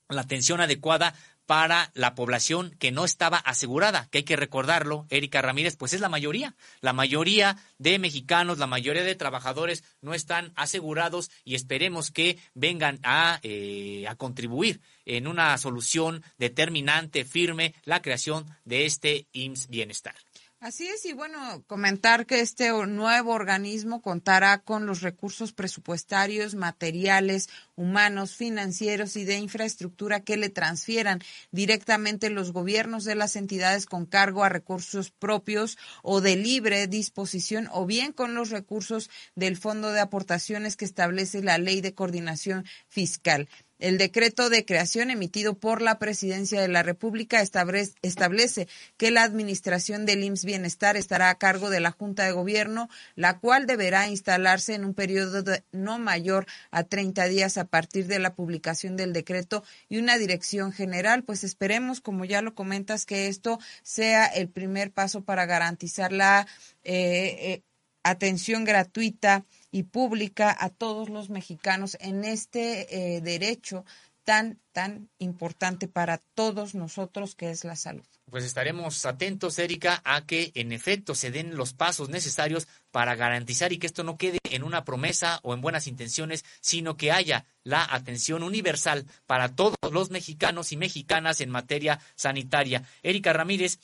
la 0.08 0.20
atención 0.20 0.60
adecuada 0.60 1.14
para 1.46 1.90
la 1.94 2.14
población 2.14 2.74
que 2.78 2.92
no 2.92 3.04
estaba 3.04 3.38
asegurada, 3.38 4.08
que 4.10 4.18
hay 4.18 4.24
que 4.24 4.36
recordarlo, 4.36 5.06
Erika 5.10 5.40
Ramírez, 5.42 5.76
pues 5.76 5.92
es 5.92 6.00
la 6.00 6.08
mayoría. 6.08 6.54
La 6.80 6.92
mayoría 6.92 7.56
de 7.78 7.98
mexicanos, 7.98 8.58
la 8.58 8.66
mayoría 8.66 9.04
de 9.04 9.14
trabajadores 9.14 9.84
no 10.00 10.12
están 10.12 10.52
asegurados 10.56 11.30
y 11.44 11.54
esperemos 11.54 12.10
que 12.10 12.38
vengan 12.54 12.98
a, 13.02 13.38
eh, 13.42 14.06
a 14.08 14.16
contribuir 14.16 14.80
en 15.04 15.26
una 15.28 15.56
solución 15.58 16.24
determinante, 16.38 17.24
firme, 17.24 17.74
la 17.84 18.02
creación 18.02 18.46
de 18.64 18.86
este 18.86 19.26
IMSS 19.32 19.68
Bienestar. 19.68 20.25
Así 20.58 20.88
es, 20.88 21.04
y 21.04 21.12
bueno, 21.12 21.62
comentar 21.66 22.24
que 22.24 22.40
este 22.40 22.70
nuevo 22.86 23.32
organismo 23.32 24.00
contará 24.00 24.62
con 24.62 24.86
los 24.86 25.02
recursos 25.02 25.52
presupuestarios, 25.52 26.54
materiales, 26.54 27.50
humanos, 27.76 28.34
financieros 28.34 29.16
y 29.16 29.24
de 29.24 29.36
infraestructura 29.36 30.20
que 30.20 30.38
le 30.38 30.48
transfieran 30.48 31.20
directamente 31.50 32.30
los 32.30 32.52
gobiernos 32.52 33.04
de 33.04 33.16
las 33.16 33.36
entidades 33.36 33.84
con 33.84 34.06
cargo 34.06 34.44
a 34.44 34.48
recursos 34.48 35.10
propios 35.10 35.76
o 36.02 36.22
de 36.22 36.36
libre 36.36 36.86
disposición 36.86 37.68
o 37.70 37.84
bien 37.84 38.12
con 38.12 38.34
los 38.34 38.48
recursos 38.48 39.10
del 39.34 39.58
Fondo 39.58 39.92
de 39.92 40.00
Aportaciones 40.00 40.76
que 40.76 40.86
establece 40.86 41.42
la 41.42 41.58
Ley 41.58 41.82
de 41.82 41.94
Coordinación 41.94 42.64
Fiscal. 42.88 43.46
El 43.78 43.98
decreto 43.98 44.48
de 44.48 44.64
creación 44.64 45.10
emitido 45.10 45.58
por 45.58 45.82
la 45.82 45.98
Presidencia 45.98 46.60
de 46.60 46.68
la 46.68 46.82
República 46.82 47.42
establece 47.42 48.68
que 48.96 49.10
la 49.10 49.22
administración 49.22 50.06
del 50.06 50.24
IMSS 50.24 50.44
Bienestar 50.46 50.96
estará 50.96 51.28
a 51.28 51.38
cargo 51.38 51.68
de 51.68 51.80
la 51.80 51.90
Junta 51.90 52.24
de 52.24 52.32
Gobierno, 52.32 52.88
la 53.16 53.38
cual 53.38 53.66
deberá 53.66 54.08
instalarse 54.08 54.74
en 54.74 54.84
un 54.84 54.94
periodo 54.94 55.42
de 55.42 55.62
no 55.72 55.98
mayor 55.98 56.46
a 56.70 56.84
30 56.84 57.26
días 57.26 57.58
a 57.58 57.66
partir 57.66 58.06
de 58.06 58.18
la 58.18 58.34
publicación 58.34 58.96
del 58.96 59.12
decreto 59.12 59.62
y 59.88 59.98
una 59.98 60.16
dirección 60.16 60.72
general. 60.72 61.22
Pues 61.24 61.44
esperemos, 61.44 62.00
como 62.00 62.24
ya 62.24 62.40
lo 62.40 62.54
comentas, 62.54 63.04
que 63.04 63.28
esto 63.28 63.58
sea 63.82 64.26
el 64.26 64.48
primer 64.48 64.90
paso 64.90 65.22
para 65.22 65.44
garantizar 65.44 66.12
la 66.12 66.46
eh, 66.82 67.36
eh, 67.40 67.62
atención 68.02 68.64
gratuita 68.64 69.44
y 69.76 69.82
pública 69.82 70.56
a 70.58 70.70
todos 70.70 71.10
los 71.10 71.28
mexicanos 71.28 71.98
en 72.00 72.24
este 72.24 73.16
eh, 73.16 73.20
derecho 73.20 73.84
tan, 74.24 74.58
tan 74.72 75.10
importante 75.18 75.86
para 75.86 76.16
todos 76.16 76.74
nosotros 76.74 77.34
que 77.34 77.50
es 77.50 77.62
la 77.62 77.76
salud. 77.76 78.02
Pues 78.30 78.44
estaremos 78.44 79.04
atentos, 79.04 79.58
Erika, 79.58 80.00
a 80.02 80.24
que 80.24 80.50
en 80.54 80.72
efecto 80.72 81.14
se 81.14 81.30
den 81.30 81.56
los 81.56 81.74
pasos 81.74 82.08
necesarios 82.08 82.66
para 82.90 83.14
garantizar 83.16 83.74
y 83.74 83.78
que 83.78 83.86
esto 83.86 84.02
no 84.02 84.16
quede 84.16 84.38
en 84.50 84.64
una 84.64 84.82
promesa 84.84 85.40
o 85.42 85.52
en 85.52 85.60
buenas 85.60 85.86
intenciones, 85.86 86.44
sino 86.60 86.96
que 86.96 87.12
haya 87.12 87.44
la 87.62 87.86
atención 87.88 88.42
universal 88.42 89.04
para 89.26 89.54
todos 89.54 89.76
los 89.92 90.10
mexicanos 90.10 90.72
y 90.72 90.78
mexicanas 90.78 91.42
en 91.42 91.50
materia 91.50 92.00
sanitaria. 92.14 92.82
Erika 93.02 93.34
Ramírez, 93.34 93.78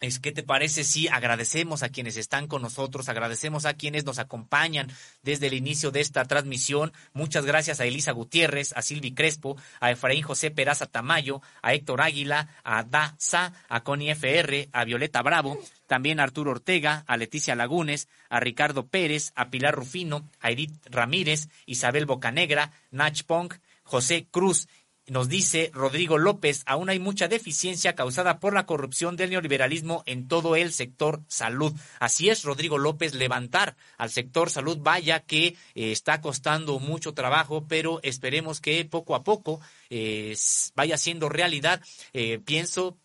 es 0.00 0.18
qué 0.18 0.32
te 0.32 0.42
parece 0.42 0.82
si 0.82 1.08
agradecemos 1.08 1.82
a 1.82 1.90
quienes 1.90 2.16
están 2.16 2.46
con 2.46 2.62
nosotros, 2.62 3.08
agradecemos 3.08 3.66
a 3.66 3.74
quienes 3.74 4.04
nos 4.04 4.18
acompañan 4.18 4.90
desde 5.22 5.48
el 5.48 5.54
inicio 5.54 5.90
de 5.90 6.00
esta 6.00 6.24
transmisión. 6.24 6.92
Muchas 7.12 7.44
gracias 7.44 7.80
a 7.80 7.84
Elisa 7.84 8.12
Gutiérrez, 8.12 8.72
a 8.74 8.82
Silvi 8.82 9.12
Crespo, 9.12 9.56
a 9.78 9.90
Efraín 9.90 10.22
José 10.22 10.50
Peraza 10.50 10.86
Tamayo, 10.86 11.42
a 11.60 11.74
Héctor 11.74 12.00
Águila, 12.00 12.48
a 12.64 12.84
Sa, 13.18 13.52
a 13.68 13.82
Connie 13.82 14.10
FR, 14.10 14.68
a 14.72 14.84
Violeta 14.84 15.22
Bravo, 15.22 15.58
también 15.86 16.18
a 16.18 16.22
Arturo 16.22 16.52
Ortega, 16.52 17.04
a 17.06 17.16
Leticia 17.16 17.54
Lagunes, 17.54 18.08
a 18.30 18.40
Ricardo 18.40 18.86
Pérez, 18.86 19.32
a 19.34 19.50
Pilar 19.50 19.74
Rufino, 19.74 20.28
a 20.40 20.50
Edith 20.50 20.72
Ramírez, 20.86 21.48
Isabel 21.66 22.06
Bocanegra, 22.06 22.72
Nach 22.90 23.22
Pong, 23.24 23.52
José 23.90 24.26
Cruz 24.30 24.68
nos 25.10 25.28
dice 25.28 25.72
Rodrigo 25.74 26.18
López, 26.18 26.62
aún 26.66 26.88
hay 26.88 27.00
mucha 27.00 27.26
deficiencia 27.26 27.96
causada 27.96 28.38
por 28.38 28.54
la 28.54 28.64
corrupción 28.64 29.16
del 29.16 29.30
neoliberalismo 29.30 30.04
en 30.06 30.28
todo 30.28 30.54
el 30.54 30.72
sector 30.72 31.20
salud. 31.26 31.72
Así 31.98 32.30
es, 32.30 32.44
Rodrigo 32.44 32.78
López, 32.78 33.14
levantar 33.14 33.76
al 33.98 34.10
sector 34.10 34.50
salud, 34.50 34.78
vaya 34.80 35.18
que 35.18 35.48
eh, 35.48 35.56
está 35.74 36.20
costando 36.20 36.78
mucho 36.78 37.12
trabajo, 37.12 37.66
pero 37.66 37.98
esperemos 38.04 38.60
que 38.60 38.84
poco 38.84 39.16
a 39.16 39.24
poco 39.24 39.60
eh, 39.90 40.36
vaya 40.76 40.96
siendo 40.96 41.28
realidad. 41.28 41.82
Eh, 42.12 42.38
pienso 42.38 42.96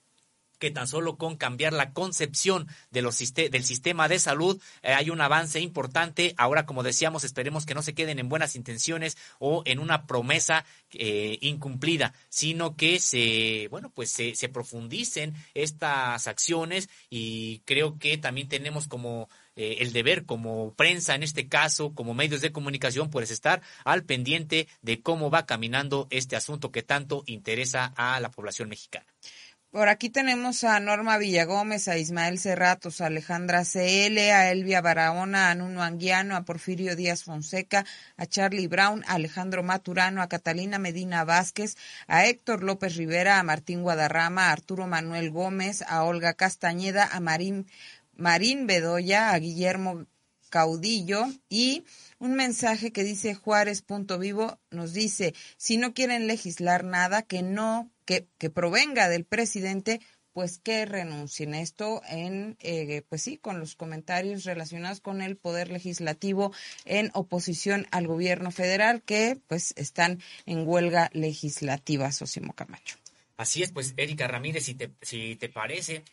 que 0.59 0.71
tan 0.71 0.87
solo 0.87 1.17
con 1.17 1.37
cambiar 1.37 1.73
la 1.73 1.93
concepción 1.93 2.67
de 2.91 3.01
los, 3.01 3.19
del 3.33 3.63
sistema 3.63 4.07
de 4.07 4.19
salud 4.19 4.61
eh, 4.81 4.93
hay 4.93 5.09
un 5.09 5.21
avance 5.21 5.59
importante. 5.59 6.33
Ahora, 6.37 6.65
como 6.65 6.83
decíamos, 6.83 7.23
esperemos 7.23 7.65
que 7.65 7.75
no 7.75 7.81
se 7.81 7.93
queden 7.93 8.19
en 8.19 8.29
buenas 8.29 8.55
intenciones 8.55 9.17
o 9.39 9.63
en 9.65 9.79
una 9.79 10.05
promesa 10.05 10.65
eh, 10.91 11.37
incumplida, 11.41 12.13
sino 12.29 12.75
que 12.75 12.99
se, 12.99 13.67
bueno, 13.69 13.91
pues 13.93 14.11
se, 14.11 14.33
profundicen 14.49 15.33
estas 15.53 16.27
acciones 16.27 16.87
y 17.09 17.59
creo 17.65 17.97
que 17.97 18.17
también 18.17 18.47
tenemos 18.47 18.87
como 18.87 19.27
eh, 19.55 19.77
el 19.79 19.91
deber 19.91 20.25
como 20.25 20.73
prensa 20.73 21.15
en 21.15 21.23
este 21.23 21.47
caso, 21.47 21.93
como 21.93 22.13
medios 22.13 22.41
de 22.41 22.51
comunicación, 22.51 23.09
pues 23.09 23.31
estar 23.31 23.61
al 23.83 24.03
pendiente 24.03 24.67
de 24.81 25.01
cómo 25.01 25.29
va 25.29 25.45
caminando 25.45 26.07
este 26.11 26.35
asunto 26.35 26.71
que 26.71 26.83
tanto 26.83 27.23
interesa 27.25 27.93
a 27.95 28.19
la 28.19 28.31
población 28.31 28.69
mexicana. 28.69 29.05
Por 29.75 29.89
aquí 29.89 30.09
tenemos 30.09 30.63
a 30.63 30.79
Norma 30.79 31.17
Villagómez, 31.17 31.89
a 31.89 31.97
Ismael 31.97 32.39
Cerratos, 32.39 33.01
a 33.01 33.07
Alejandra 33.07 33.65
CL, 33.65 34.31
a 34.31 34.49
Elvia 34.49 34.79
Barahona, 34.79 35.51
a 35.51 35.55
Nuno 35.55 35.83
Anguiano, 35.83 36.37
a 36.37 36.45
Porfirio 36.45 36.95
Díaz 36.95 37.25
Fonseca, 37.25 37.85
a 38.15 38.25
Charlie 38.25 38.67
Brown, 38.69 39.03
a 39.05 39.15
Alejandro 39.15 39.63
Maturano, 39.63 40.21
a 40.21 40.29
Catalina 40.29 40.79
Medina 40.79 41.25
Vázquez, 41.25 41.75
a 42.07 42.25
Héctor 42.25 42.63
López 42.63 42.95
Rivera, 42.95 43.37
a 43.37 43.43
Martín 43.43 43.83
Guadarrama, 43.83 44.43
a 44.47 44.53
Arturo 44.53 44.87
Manuel 44.87 45.29
Gómez, 45.29 45.81
a 45.81 46.05
Olga 46.05 46.35
Castañeda, 46.35 47.09
a 47.11 47.19
Marín, 47.19 47.67
Marín 48.15 48.67
Bedoya, 48.67 49.31
a 49.31 49.39
Guillermo 49.39 50.05
Caudillo 50.49 51.25
y 51.49 51.83
un 52.17 52.33
mensaje 52.35 52.93
que 52.93 53.03
dice 53.03 53.35
Juárez 53.35 53.81
punto 53.81 54.17
vivo 54.19 54.57
nos 54.71 54.93
dice 54.93 55.33
si 55.57 55.75
no 55.75 55.93
quieren 55.93 56.27
legislar 56.27 56.85
nada 56.85 57.23
que 57.23 57.41
no 57.41 57.91
que, 58.05 58.49
provenga 58.49 59.09
del 59.09 59.25
presidente, 59.25 59.99
pues 60.33 60.59
que 60.59 60.85
renuncien. 60.85 61.53
Esto 61.53 62.01
en, 62.09 62.57
eh, 62.61 63.03
pues 63.09 63.21
sí, 63.21 63.37
con 63.37 63.59
los 63.59 63.75
comentarios 63.75 64.43
relacionados 64.43 65.01
con 65.01 65.21
el 65.21 65.37
poder 65.37 65.69
legislativo 65.69 66.53
en 66.85 67.11
oposición 67.13 67.87
al 67.91 68.07
gobierno 68.07 68.51
federal, 68.51 69.01
que 69.01 69.39
pues 69.47 69.73
están 69.77 70.21
en 70.45 70.67
huelga 70.67 71.09
legislativa, 71.13 72.11
Sosimo 72.11 72.53
Camacho. 72.53 72.97
Así 73.37 73.63
es, 73.63 73.71
pues 73.71 73.93
Erika 73.97 74.27
Ramírez, 74.27 74.65
si 74.65 74.75
te, 74.75 74.91
si 75.01 75.35
te 75.35 75.49
parece, 75.49 76.03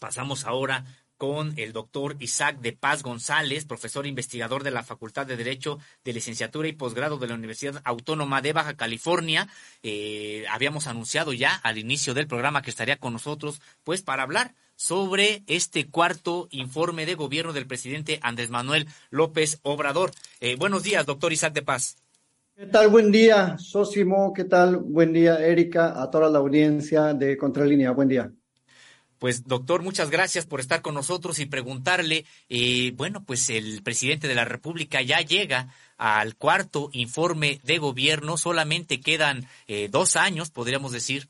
pasamos 0.00 0.44
ahora 0.44 0.84
con 1.18 1.52
el 1.58 1.72
doctor 1.72 2.16
Isaac 2.20 2.60
de 2.60 2.72
Paz 2.72 3.02
González, 3.02 3.64
profesor 3.64 4.06
investigador 4.06 4.62
de 4.62 4.70
la 4.70 4.84
Facultad 4.84 5.26
de 5.26 5.36
Derecho 5.36 5.78
de 6.04 6.12
Licenciatura 6.12 6.68
y 6.68 6.72
Posgrado 6.72 7.18
de 7.18 7.26
la 7.26 7.34
Universidad 7.34 7.82
Autónoma 7.84 8.40
de 8.40 8.52
Baja 8.52 8.76
California. 8.76 9.48
Eh, 9.82 10.44
habíamos 10.50 10.86
anunciado 10.86 11.32
ya 11.32 11.54
al 11.54 11.76
inicio 11.76 12.14
del 12.14 12.28
programa 12.28 12.62
que 12.62 12.70
estaría 12.70 12.96
con 12.96 13.12
nosotros, 13.12 13.60
pues 13.82 14.00
para 14.00 14.22
hablar 14.22 14.54
sobre 14.76 15.42
este 15.48 15.88
cuarto 15.88 16.46
informe 16.52 17.04
de 17.04 17.16
gobierno 17.16 17.52
del 17.52 17.66
presidente 17.66 18.20
Andrés 18.22 18.48
Manuel 18.48 18.86
López 19.10 19.58
Obrador. 19.62 20.12
Eh, 20.40 20.54
buenos 20.56 20.84
días, 20.84 21.04
doctor 21.04 21.32
Isaac 21.32 21.52
de 21.52 21.62
Paz. 21.62 21.96
¿Qué 22.54 22.66
tal? 22.66 22.88
Buen 22.88 23.10
día, 23.10 23.58
Sosimo. 23.58 24.32
¿Qué 24.32 24.44
tal? 24.44 24.76
Buen 24.76 25.12
día, 25.12 25.44
Erika, 25.44 26.00
a 26.00 26.10
toda 26.10 26.30
la 26.30 26.38
audiencia 26.38 27.12
de 27.12 27.36
Contralínea. 27.36 27.90
Buen 27.90 28.08
día. 28.08 28.32
Pues 29.18 29.44
doctor, 29.44 29.82
muchas 29.82 30.10
gracias 30.10 30.46
por 30.46 30.60
estar 30.60 30.80
con 30.80 30.94
nosotros 30.94 31.40
y 31.40 31.46
preguntarle, 31.46 32.24
eh, 32.48 32.92
bueno, 32.94 33.24
pues 33.24 33.50
el 33.50 33.82
presidente 33.82 34.28
de 34.28 34.36
la 34.36 34.44
República 34.44 35.02
ya 35.02 35.20
llega 35.20 35.74
al 35.96 36.36
cuarto 36.36 36.88
informe 36.92 37.60
de 37.64 37.78
gobierno, 37.78 38.36
solamente 38.36 39.00
quedan 39.00 39.48
eh, 39.66 39.88
dos 39.90 40.14
años, 40.14 40.50
podríamos 40.50 40.92
decir, 40.92 41.28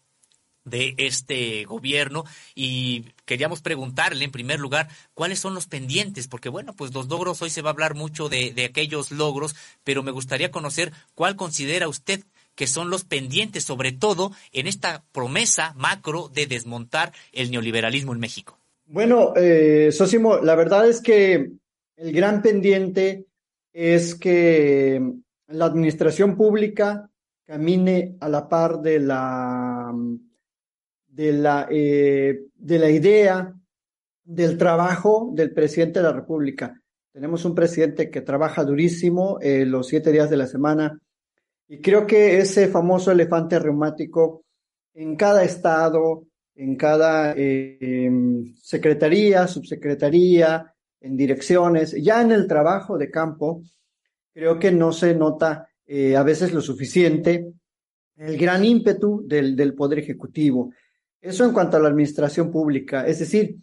de 0.65 0.95
este 0.99 1.65
gobierno 1.65 2.25
y 2.55 3.07
queríamos 3.25 3.63
preguntarle 3.63 4.23
en 4.25 4.31
primer 4.31 4.61
lugar 4.61 4.89
cuáles 5.15 5.39
son 5.39 5.55
los 5.55 5.67
pendientes, 5.67 6.29
porque 6.29 6.51
bueno, 6.51 6.75
pues 6.75 6.93
los 6.93 7.09
logros, 7.09 7.41
hoy 7.41 7.49
se 7.49 7.63
va 7.63 7.71
a 7.71 7.73
hablar 7.73 7.95
mucho 7.95 8.29
de, 8.29 8.53
de 8.53 8.67
aquellos 8.67 9.11
logros, 9.11 9.57
pero 9.83 10.03
me 10.03 10.11
gustaría 10.11 10.51
conocer 10.51 10.93
cuál 11.15 11.37
considera 11.37 11.89
usted 11.89 12.23
que 12.59 12.67
son 12.67 12.91
los 12.91 13.05
pendientes, 13.05 13.63
sobre 13.63 13.93
todo 13.93 14.33
en 14.53 14.67
esta 14.67 15.05
promesa 15.13 15.75
macro 15.77 16.29
de 16.29 16.47
desmontar 16.47 17.13
el 17.33 17.53
neoliberalismo 17.53 18.13
en 18.13 18.19
México? 18.19 18.59
Bueno, 18.85 19.33
eh, 19.37 19.93
Sosimo, 19.93 20.39
la 20.39 20.57
verdad 20.57 20.89
es 20.89 21.01
que 21.01 21.53
el 21.97 22.13
gran 22.13 22.43
pendiente 22.43 23.27
es 23.73 24.17
que 24.17 25.01
la 25.47 25.67
administración 25.67 26.37
pública 26.37 27.09
camine 27.47 28.17
a 28.19 28.29
la 28.29 28.49
par 28.49 28.81
de 28.81 28.99
la, 28.99 29.95
de 31.07 31.33
la, 31.33 31.69
eh, 31.71 32.41
de 32.57 32.79
la 32.81 32.91
idea 32.91 33.55
del 34.25 34.59
trabajo 34.59 35.31
del 35.33 35.53
presidente 35.53 36.01
de 36.01 36.07
la 36.07 36.13
República. 36.13 36.83
Tenemos 37.13 37.45
un 37.45 37.55
presidente 37.55 38.11
que 38.11 38.21
trabaja 38.21 38.65
durísimo 38.65 39.39
eh, 39.41 39.65
los 39.65 39.87
siete 39.87 40.11
días 40.11 40.29
de 40.29 40.37
la 40.39 40.49
semana, 40.49 41.01
y 41.69 41.81
creo 41.81 42.07
que 42.07 42.39
ese 42.39 42.69
famoso 42.69 43.13
elefante 43.13 43.59
reumático 43.59 44.45
en 44.95 45.17
cada 45.17 45.45
estado, 45.45 46.27
en 46.55 46.77
cada 46.77 47.35
eh, 47.37 48.11
secretaría, 48.57 49.47
subsecretaría, 49.47 50.75
en 51.01 51.17
direcciones, 51.17 51.95
ya 52.03 52.23
en 52.23 52.33
el 52.33 52.49
trabajo 52.49 52.97
de 52.97 53.11
campo, 53.11 53.63
creo 54.33 54.59
que 54.59 54.73
no 54.73 54.93
se 54.93 55.15
nota 55.15 55.69
eh, 55.87 56.17
a 56.17 56.23
veces 56.23 56.53
lo 56.53 56.61
suficiente 56.61 57.53
el 58.17 58.37
gran 58.37 58.65
ímpetu 58.65 59.23
del, 59.25 59.55
del 59.55 59.75
Poder 59.75 60.01
Ejecutivo. 60.01 60.73
Eso 61.21 61.45
en 61.45 61.53
cuanto 61.53 61.77
a 61.77 61.81
la 61.81 61.89
administración 61.89 62.51
pública, 62.51 63.07
es 63.07 63.21
decir, 63.21 63.57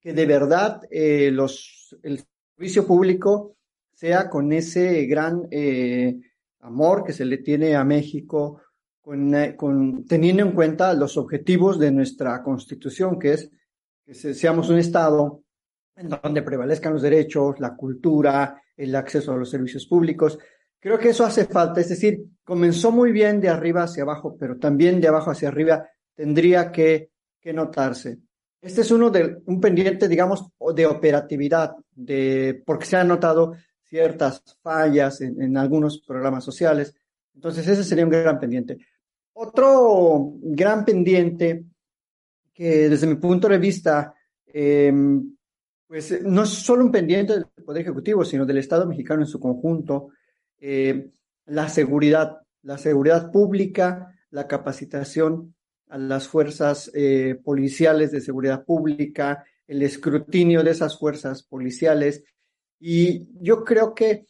que 0.00 0.12
de 0.12 0.26
verdad 0.26 0.80
eh, 0.90 1.30
los, 1.30 1.96
el 2.02 2.24
servicio 2.56 2.86
público 2.86 3.56
sea 3.92 4.28
con 4.28 4.52
ese 4.52 5.04
gran 5.06 5.46
amor 6.60 7.04
que 7.04 7.12
se 7.12 7.24
le 7.24 7.38
tiene 7.38 7.74
a 7.74 7.84
México, 7.84 8.60
eh, 9.12 9.54
con, 9.56 10.04
teniendo 10.06 10.42
en 10.42 10.52
cuenta 10.52 10.92
los 10.94 11.16
objetivos 11.16 11.78
de 11.78 11.90
nuestra 11.90 12.42
Constitución, 12.42 13.18
que 13.18 13.32
es 13.32 13.50
que 14.04 14.14
seamos 14.14 14.68
un 14.68 14.78
Estado 14.78 15.42
en 15.96 16.08
donde 16.08 16.42
prevalezcan 16.42 16.92
los 16.92 17.02
derechos, 17.02 17.60
la 17.60 17.74
cultura, 17.74 18.60
el 18.76 18.94
acceso 18.94 19.32
a 19.32 19.36
los 19.36 19.50
servicios 19.50 19.86
públicos. 19.86 20.38
Creo 20.78 20.98
que 20.98 21.10
eso 21.10 21.24
hace 21.24 21.44
falta, 21.44 21.80
es 21.80 21.88
decir, 21.88 22.24
comenzó 22.42 22.90
muy 22.90 23.12
bien 23.12 23.40
de 23.40 23.48
arriba 23.48 23.82
hacia 23.82 24.02
abajo, 24.02 24.36
pero 24.38 24.58
también 24.58 25.00
de 25.00 25.08
abajo 25.08 25.30
hacia 25.30 25.48
arriba 25.48 25.86
tendría 26.14 26.70
que, 26.72 27.10
que 27.40 27.52
notarse. 27.52 28.18
Este 28.62 28.82
es 28.82 28.90
uno 28.90 29.10
de 29.10 29.38
un 29.46 29.60
pendiente, 29.60 30.08
digamos, 30.08 30.46
de 30.74 30.86
operatividad, 30.86 31.74
de, 31.94 32.62
porque 32.64 32.86
se 32.86 32.96
ha 32.96 33.04
notado 33.04 33.54
ciertas 33.90 34.42
fallas 34.62 35.20
en, 35.20 35.56
algunos 35.58 36.00
programas 36.00 36.44
sociales. 36.44 36.94
Entonces, 37.34 37.68
ese 37.68 37.84
sería 37.84 38.04
un 38.04 38.10
gran 38.10 38.40
pendiente. 38.40 38.78
Otro 39.34 40.32
gran 40.40 40.84
pendiente 40.84 41.64
que 42.54 42.88
desde 42.88 43.06
mi 43.06 43.16
punto 43.16 43.48
de 43.48 43.58
vista, 43.58 44.14
em, 44.46 45.36
pues 45.86 46.22
no 46.22 46.44
es 46.44 46.50
solo 46.50 46.84
un 46.84 46.92
pendiente 46.92 47.34
del 47.34 47.46
Poder 47.64 47.82
Ejecutivo, 47.82 48.24
sino 48.24 48.46
del 48.46 48.58
Estado 48.58 48.86
mexicano 48.86 49.22
en 49.22 49.26
su 49.26 49.38
conjunto, 49.38 50.10
eh, 50.58 51.10
la 51.46 51.68
seguridad, 51.68 52.38
la 52.62 52.78
seguridad 52.78 53.30
pública 53.30 54.14
la 54.30 54.46
capacitación 54.46 55.54
a 55.88 55.98
las 55.98 56.28
fuerzas 56.28 56.90
eh, 56.94 57.38
policiales 57.42 58.12
de 58.12 58.20
seguridad 58.20 58.64
pública, 58.64 59.44
el 59.66 59.82
escrutinio 59.82 60.62
de 60.62 60.70
esas 60.70 60.98
fuerzas 60.98 61.42
policiales. 61.42 62.24
Y 62.80 63.28
yo 63.40 63.64
creo 63.64 63.94
que 63.94 64.26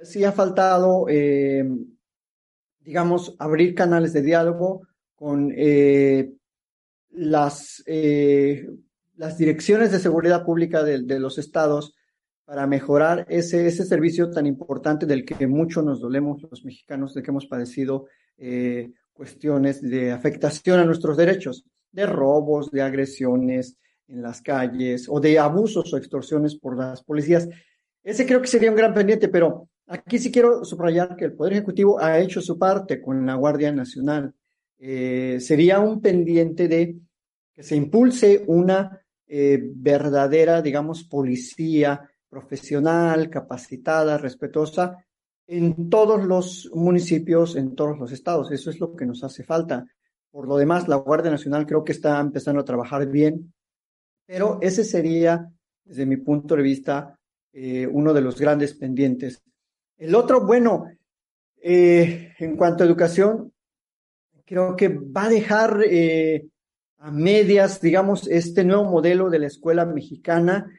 sí 0.00 0.24
ha 0.24 0.32
faltado, 0.32 1.06
eh, 1.08 1.68
digamos, 2.80 3.34
abrir 3.38 3.74
canales 3.74 4.12
de 4.12 4.22
diálogo 4.22 4.86
con 5.14 5.52
eh, 5.56 6.32
las, 7.10 7.82
las 9.16 9.36
direcciones 9.36 9.90
de 9.90 9.98
seguridad 9.98 10.44
pública 10.44 10.84
de, 10.84 11.18
los 11.18 11.38
estados 11.38 11.94
para 12.44 12.66
mejorar 12.66 13.26
ese, 13.28 13.66
ese 13.66 13.84
servicio 13.84 14.30
tan 14.30 14.46
importante 14.46 15.04
del 15.04 15.24
que 15.24 15.46
mucho 15.48 15.82
nos 15.82 16.00
dolemos 16.00 16.40
los 16.48 16.64
mexicanos, 16.64 17.12
de 17.14 17.22
que 17.22 17.30
hemos 17.30 17.46
padecido 17.46 18.06
cuestiones 19.18 19.82
de 19.82 20.12
afectación 20.12 20.78
a 20.78 20.84
nuestros 20.84 21.16
derechos, 21.16 21.64
de 21.90 22.06
robos, 22.06 22.70
de 22.70 22.82
agresiones 22.82 23.76
en 24.06 24.22
las 24.22 24.40
calles 24.40 25.06
o 25.08 25.18
de 25.18 25.40
abusos 25.40 25.92
o 25.92 25.96
extorsiones 25.96 26.56
por 26.56 26.78
las 26.78 27.02
policías. 27.02 27.48
Ese 28.02 28.26
creo 28.26 28.40
que 28.40 28.46
sería 28.46 28.70
un 28.70 28.76
gran 28.76 28.94
pendiente, 28.94 29.28
pero 29.28 29.68
aquí 29.86 30.18
sí 30.18 30.30
quiero 30.30 30.64
subrayar 30.64 31.16
que 31.16 31.26
el 31.26 31.34
Poder 31.34 31.54
Ejecutivo 31.54 32.00
ha 32.00 32.18
hecho 32.18 32.40
su 32.40 32.58
parte 32.58 33.00
con 33.00 33.26
la 33.26 33.34
Guardia 33.34 33.72
Nacional. 33.72 34.34
Eh, 34.78 35.38
sería 35.40 35.80
un 35.80 36.00
pendiente 36.00 36.68
de 36.68 36.96
que 37.52 37.62
se 37.62 37.76
impulse 37.76 38.44
una 38.46 39.02
eh, 39.26 39.60
verdadera, 39.62 40.62
digamos, 40.62 41.04
policía 41.04 42.08
profesional, 42.28 43.28
capacitada, 43.30 44.18
respetuosa, 44.18 45.04
en 45.46 45.88
todos 45.88 46.24
los 46.24 46.70
municipios, 46.74 47.56
en 47.56 47.74
todos 47.74 47.98
los 47.98 48.12
estados. 48.12 48.50
Eso 48.52 48.70
es 48.70 48.80
lo 48.80 48.94
que 48.94 49.06
nos 49.06 49.24
hace 49.24 49.42
falta. 49.42 49.86
Por 50.30 50.46
lo 50.46 50.56
demás, 50.56 50.88
la 50.88 50.96
Guardia 50.96 51.30
Nacional 51.30 51.66
creo 51.66 51.84
que 51.84 51.92
está 51.92 52.20
empezando 52.20 52.60
a 52.60 52.64
trabajar 52.64 53.06
bien, 53.08 53.52
pero 54.26 54.58
ese 54.60 54.84
sería, 54.84 55.50
desde 55.84 56.04
mi 56.04 56.18
punto 56.18 56.54
de 56.54 56.62
vista, 56.62 57.17
eh, 57.52 57.86
uno 57.86 58.12
de 58.12 58.20
los 58.20 58.38
grandes 58.38 58.74
pendientes. 58.74 59.42
El 59.96 60.14
otro, 60.14 60.46
bueno, 60.46 60.86
eh, 61.62 62.34
en 62.38 62.56
cuanto 62.56 62.82
a 62.82 62.86
educación, 62.86 63.52
creo 64.44 64.76
que 64.76 64.88
va 64.88 65.24
a 65.24 65.30
dejar 65.30 65.82
eh, 65.84 66.46
a 66.98 67.10
medias, 67.10 67.80
digamos, 67.80 68.28
este 68.28 68.64
nuevo 68.64 68.84
modelo 68.84 69.30
de 69.30 69.38
la 69.38 69.46
escuela 69.46 69.84
mexicana 69.84 70.70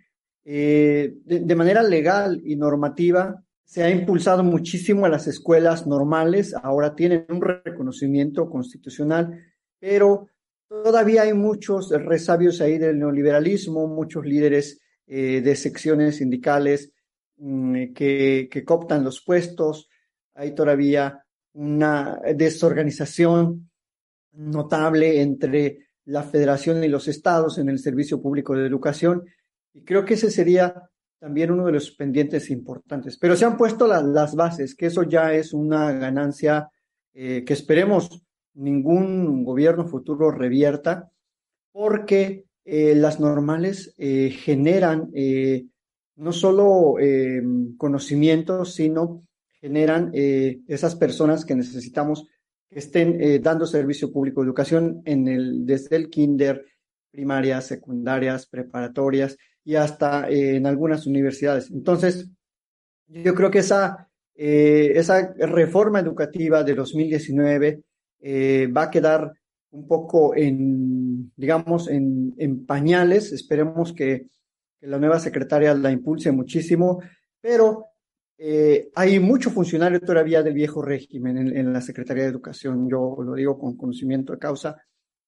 de 0.42 1.56
manera 1.56 1.84
legal 1.84 2.42
y 2.44 2.56
normativa 2.56 3.44
se 3.70 3.84
ha 3.84 3.92
impulsado 3.92 4.44
muchísimo 4.44 5.06
a 5.06 5.10
las 5.10 5.28
escuelas 5.28 5.86
normales, 5.86 6.56
ahora 6.64 6.96
tienen 6.96 7.28
un 7.30 7.40
reconocimiento 7.40 8.50
constitucional, 8.50 9.44
pero 9.78 10.28
todavía 10.68 11.22
hay 11.22 11.34
muchos 11.34 11.92
resabios 11.92 12.62
ahí 12.62 12.80
del 12.80 12.98
neoliberalismo, 12.98 13.86
muchos 13.86 14.26
líderes 14.26 14.82
eh, 15.12 15.42
de 15.42 15.56
secciones 15.56 16.18
sindicales 16.18 16.92
mm, 17.38 17.94
que, 17.94 18.48
que 18.52 18.64
cooptan 18.64 19.04
los 19.04 19.22
puestos, 19.22 19.90
hay 20.36 20.54
todavía 20.54 21.26
una 21.54 22.22
desorganización 22.36 23.72
notable 24.34 25.20
entre 25.20 25.90
la 26.06 26.22
federación 26.22 26.84
y 26.84 26.88
los 26.88 27.08
estados 27.08 27.58
en 27.58 27.70
el 27.70 27.80
servicio 27.80 28.22
público 28.22 28.56
de 28.56 28.68
educación, 28.68 29.26
y 29.74 29.84
creo 29.84 30.06
que 30.06 30.14
ese 30.14 30.30
sería 30.30 30.90
también 31.20 31.52
uno 31.52 31.66
de 31.66 31.72
los 31.72 31.92
pendientes 31.92 32.52
importantes. 32.52 33.18
Pero 33.18 33.36
se 33.36 33.46
han 33.46 33.58
puesto 33.58 33.88
las 33.88 34.36
bases, 34.36 34.76
que 34.76 34.86
eso 34.86 35.04
ya 35.04 35.34
es 35.34 35.54
una 35.54 35.92
ganancia 35.92 36.70
eh, 37.14 37.44
que 37.44 37.54
esperemos 37.54 38.24
ningún 38.54 39.44
gobierno 39.44 39.88
futuro 39.88 40.30
revierta, 40.30 41.12
porque 41.72 42.46
eh, 42.70 42.96
las 42.96 43.20
normales 43.20 43.94
eh, 43.98 44.30
generan 44.30 45.10
no 46.16 46.34
solo 46.34 46.96
conocimientos, 47.78 48.76
sino 48.76 49.24
generan 49.62 50.12
esas 50.14 50.96
personas 50.96 51.46
que 51.46 51.56
necesitamos 51.56 52.28
que 52.70 52.80
estén 52.80 53.42
dando 53.42 53.66
servicio 53.66 54.12
público 54.12 54.42
de 54.42 54.48
educación 54.48 55.02
en 55.06 55.28
el, 55.30 55.66
desde 55.66 55.96
el 55.96 56.10
kinder, 56.10 56.66
primarias, 57.12 57.68
secundarias, 57.68 58.48
preparatorias, 58.48 59.38
y 59.64 59.76
hasta 59.76 60.30
eh, 60.30 60.56
en 60.56 60.66
algunas 60.66 61.06
universidades. 61.06 61.70
Entonces, 61.70 62.28
yo 63.08 63.36
creo 63.36 63.52
que 63.52 63.60
esa, 63.60 64.10
eh, 64.36 64.94
esa 64.96 65.34
reforma 65.38 66.00
educativa 66.00 66.64
de 66.64 66.74
2019 66.74 67.84
eh, 68.22 68.68
va 68.76 68.84
a 68.84 68.90
quedar 68.90 69.34
un 69.72 69.88
poco 69.88 70.36
en, 70.36 71.32
digamos, 71.36 71.88
en, 71.90 72.34
en 72.38 72.66
pañales. 72.66 73.32
Esperemos 73.32 73.94
que, 73.94 74.28
la 74.82 74.98
nueva 74.98 75.20
secretaria 75.20 75.74
la 75.74 75.92
impulse 75.92 76.32
muchísimo, 76.32 77.02
pero 77.42 77.86
hay 78.96 79.20
mucho 79.20 79.50
funcionario 79.50 80.00
todavía 80.00 80.42
del 80.42 80.54
viejo 80.54 80.82
régimen 80.82 81.38
en, 81.38 81.74
la 81.74 81.82
Secretaría 81.82 82.24
de 82.24 82.30
Educación, 82.30 82.90
yo 82.90 83.18
lo 83.22 83.34
digo 83.34 83.60
con 83.60 83.76
conocimiento 83.76 84.32
de 84.32 84.40
causa, 84.40 84.78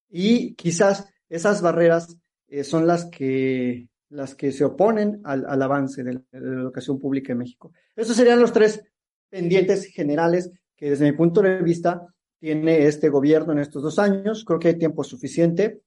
y 0.10 0.54
quizás 0.56 1.10
esas 1.28 1.62
barreras 1.62 2.18
son 2.64 2.88
las 2.88 3.06
que 3.06 3.90
las 4.10 4.36
que 4.36 4.52
se 4.52 4.66
oponen 4.66 5.22
al, 5.24 5.62
avance 5.62 6.04
de 6.04 6.14
la, 6.14 6.22
educación 6.34 7.00
pública 7.00 7.32
en 7.32 7.40
México. 7.40 7.72
Esos 7.96 8.16
serían 8.16 8.42
los 8.42 8.52
tres 8.52 8.84
pendientes 9.30 9.86
generales 9.86 10.52
que 10.76 10.90
desde 10.90 11.10
mi 11.10 11.18
punto 11.18 11.42
de 11.42 11.62
vista 11.62 12.06
tiene 12.42 12.88
este 12.88 13.10
gobierno 13.10 13.54
en 13.54 13.60
estos 13.60 13.84
dos 13.84 14.00
años. 14.00 14.44
Creo 14.46 14.60
que 14.60 14.70
hay 14.70 14.78
tiempo 14.78 15.04
suficiente, 15.04 15.84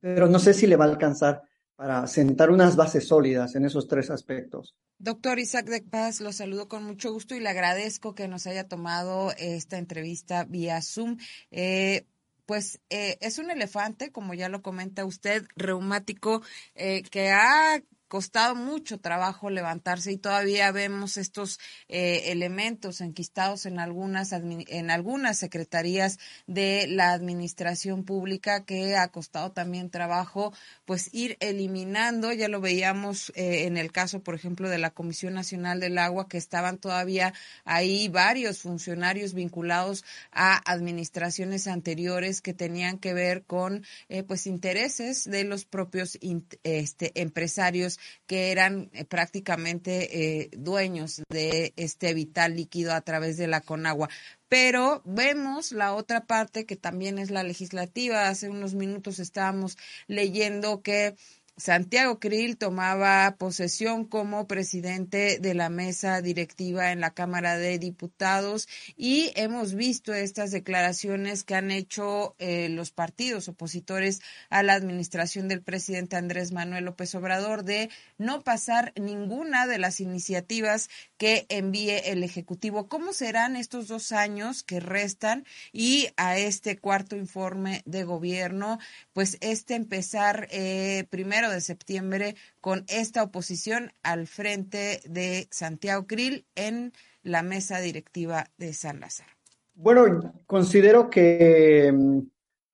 pero 0.00 0.28
no 0.28 0.38
sé 0.38 0.54
si 0.54 0.68
le 0.68 0.76
va 0.76 0.84
a 0.84 0.88
alcanzar 0.88 1.42
para 1.74 2.06
sentar 2.06 2.50
unas 2.50 2.76
bases 2.76 3.08
sólidas 3.08 3.56
en 3.56 3.64
esos 3.64 3.88
tres 3.88 4.08
aspectos. 4.08 4.76
Doctor 4.98 5.40
Isaac 5.40 5.66
de 5.66 5.82
Paz, 5.82 6.20
lo 6.20 6.32
saludo 6.32 6.68
con 6.68 6.84
mucho 6.84 7.12
gusto 7.12 7.34
y 7.34 7.40
le 7.40 7.48
agradezco 7.48 8.14
que 8.14 8.28
nos 8.28 8.46
haya 8.46 8.68
tomado 8.68 9.32
esta 9.36 9.78
entrevista 9.78 10.44
vía 10.44 10.80
Zoom. 10.80 11.16
Eh, 11.50 12.06
pues 12.46 12.80
eh, 12.88 13.18
es 13.20 13.38
un 13.38 13.50
elefante, 13.50 14.12
como 14.12 14.34
ya 14.34 14.48
lo 14.48 14.62
comenta 14.62 15.04
usted, 15.04 15.44
reumático, 15.56 16.42
eh, 16.76 17.02
que 17.02 17.30
ha 17.30 17.82
costado 18.12 18.54
mucho 18.54 19.00
trabajo 19.00 19.48
levantarse 19.48 20.12
y 20.12 20.18
todavía 20.18 20.70
vemos 20.70 21.16
estos 21.16 21.58
eh, 21.88 22.24
elementos 22.26 23.00
enquistados 23.00 23.64
en 23.64 23.78
algunas 23.78 24.32
en 24.32 24.90
algunas 24.90 25.38
secretarías 25.38 26.18
de 26.46 26.88
la 26.88 27.12
administración 27.14 28.04
pública 28.04 28.66
que 28.66 28.96
ha 28.96 29.08
costado 29.08 29.52
también 29.52 29.88
trabajo 29.88 30.52
pues 30.84 31.08
ir 31.14 31.38
eliminando. 31.40 32.34
Ya 32.34 32.48
lo 32.48 32.60
veíamos 32.60 33.32
eh, 33.34 33.64
en 33.64 33.78
el 33.78 33.92
caso 33.92 34.22
por 34.22 34.34
ejemplo 34.34 34.68
de 34.68 34.76
la 34.76 34.90
Comisión 34.90 35.32
Nacional 35.32 35.80
del 35.80 35.96
Agua 35.96 36.28
que 36.28 36.36
estaban 36.36 36.76
todavía 36.76 37.32
ahí 37.64 38.08
varios 38.08 38.58
funcionarios 38.58 39.32
vinculados 39.32 40.04
a 40.32 40.60
administraciones 40.70 41.66
anteriores 41.66 42.42
que 42.42 42.52
tenían 42.52 42.98
que 42.98 43.14
ver 43.14 43.44
con 43.44 43.86
eh, 44.10 44.22
pues 44.22 44.46
intereses 44.46 45.24
de 45.24 45.44
los 45.44 45.64
propios 45.64 46.18
este, 46.62 47.18
empresarios 47.18 47.98
que 48.26 48.50
eran 48.50 48.90
eh, 48.92 49.04
prácticamente 49.04 50.42
eh, 50.42 50.50
dueños 50.52 51.22
de 51.28 51.72
este 51.76 52.14
vital 52.14 52.56
líquido 52.56 52.92
a 52.92 53.00
través 53.00 53.36
de 53.36 53.46
la 53.46 53.60
Conagua. 53.60 54.08
Pero 54.48 55.02
vemos 55.04 55.72
la 55.72 55.94
otra 55.94 56.26
parte 56.26 56.66
que 56.66 56.76
también 56.76 57.18
es 57.18 57.30
la 57.30 57.42
legislativa. 57.42 58.28
Hace 58.28 58.50
unos 58.50 58.74
minutos 58.74 59.18
estábamos 59.18 59.78
leyendo 60.06 60.82
que 60.82 61.14
Santiago 61.58 62.18
Krill 62.18 62.56
tomaba 62.56 63.36
posesión 63.38 64.06
como 64.06 64.48
presidente 64.48 65.38
de 65.38 65.52
la 65.52 65.68
mesa 65.68 66.22
directiva 66.22 66.92
en 66.92 67.00
la 67.00 67.12
Cámara 67.12 67.58
de 67.58 67.78
Diputados 67.78 68.68
y 68.96 69.32
hemos 69.36 69.74
visto 69.74 70.14
estas 70.14 70.50
declaraciones 70.50 71.44
que 71.44 71.54
han 71.54 71.70
hecho 71.70 72.34
eh, 72.38 72.70
los 72.70 72.90
partidos 72.90 73.48
opositores 73.48 74.22
a 74.48 74.62
la 74.62 74.72
administración 74.72 75.46
del 75.46 75.62
presidente 75.62 76.16
Andrés 76.16 76.52
Manuel 76.52 76.86
López 76.86 77.14
Obrador 77.14 77.64
de 77.64 77.90
no 78.16 78.42
pasar 78.42 78.94
ninguna 78.96 79.66
de 79.66 79.78
las 79.78 80.00
iniciativas 80.00 80.88
que 81.18 81.44
envíe 81.50 82.00
el 82.06 82.24
Ejecutivo. 82.24 82.88
¿Cómo 82.88 83.12
serán 83.12 83.56
estos 83.56 83.88
dos 83.88 84.12
años 84.12 84.62
que 84.62 84.80
restan 84.80 85.44
y 85.70 86.08
a 86.16 86.38
este 86.38 86.78
cuarto 86.78 87.14
informe 87.14 87.82
de 87.84 88.04
gobierno? 88.04 88.78
Pues 89.12 89.36
este 89.42 89.74
empezar 89.74 90.48
eh, 90.50 91.04
primero 91.10 91.51
de 91.52 91.60
septiembre 91.60 92.36
con 92.60 92.84
esta 92.88 93.22
oposición 93.22 93.92
al 94.02 94.26
frente 94.26 95.00
de 95.04 95.48
Santiago 95.50 96.06
Krill 96.06 96.46
en 96.54 96.92
la 97.22 97.42
mesa 97.42 97.80
directiva 97.80 98.46
de 98.58 98.72
San 98.72 99.00
Lázaro. 99.00 99.30
Bueno, 99.74 100.34
considero 100.46 101.08
que 101.08 101.92
mm, 101.92 102.18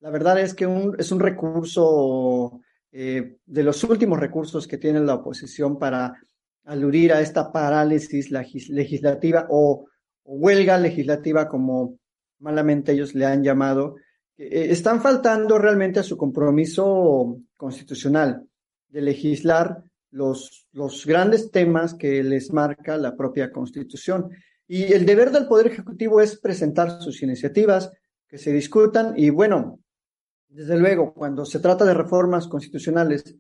la 0.01 0.11
verdad 0.11 0.41
es 0.41 0.55
que 0.55 0.65
es 0.99 1.13
un 1.13 1.21
recurso 1.21 2.61
eh, 2.91 3.37
de 3.45 3.63
los 3.63 3.85
últimos 3.85 4.19
recursos 4.19 4.67
que 4.67 4.79
tiene 4.79 5.01
la 5.01 5.17
oposición 5.17 5.79
para 5.79 6.15
aludir 6.65 7.13
a 7.13 7.21
esta 7.21 7.53
parálisis 7.53 8.31
legislativa 8.31 9.47
o, 9.51 9.87
huelga 10.25 10.77
legislativa 10.77 11.49
como 11.49 11.99
malamente 12.41 12.93
ellos 12.93 13.15
le 13.15 13.25
han 13.25 13.43
llamado, 13.43 13.97
eh, 14.37 14.69
están 14.71 15.01
faltando 15.01 15.59
realmente 15.59 16.01
a 16.01 16.03
su 16.03 16.19
compromiso 16.19 17.39
constitucional 17.57 18.47
de 18.89 19.03
legislar 19.03 19.83
los, 20.11 20.67
los 20.73 21.05
grandes 21.07 21.51
temas 21.51 21.95
que 21.95 22.23
les 22.23 22.53
marca 22.53 22.97
la 22.97 23.17
propia 23.17 23.53
Constitución. 23.53 24.31
Y 24.67 24.93
el 24.93 25.07
deber 25.07 25.31
del 25.31 25.47
Poder 25.47 25.69
Ejecutivo 25.69 26.21
es 26.21 26.39
presentar 26.39 27.03
sus 27.03 27.23
iniciativas, 27.23 27.91
que 28.29 28.39
se 28.39 28.53
discutan 28.53 29.15
y 29.17 29.31
bueno, 29.31 29.81
desde 30.49 30.79
luego, 30.79 31.13
cuando 31.13 31.45
se 31.45 31.61
trata 31.61 31.85
de 31.85 31.95
reformas 31.95 32.49
constitucionales, 32.49 33.37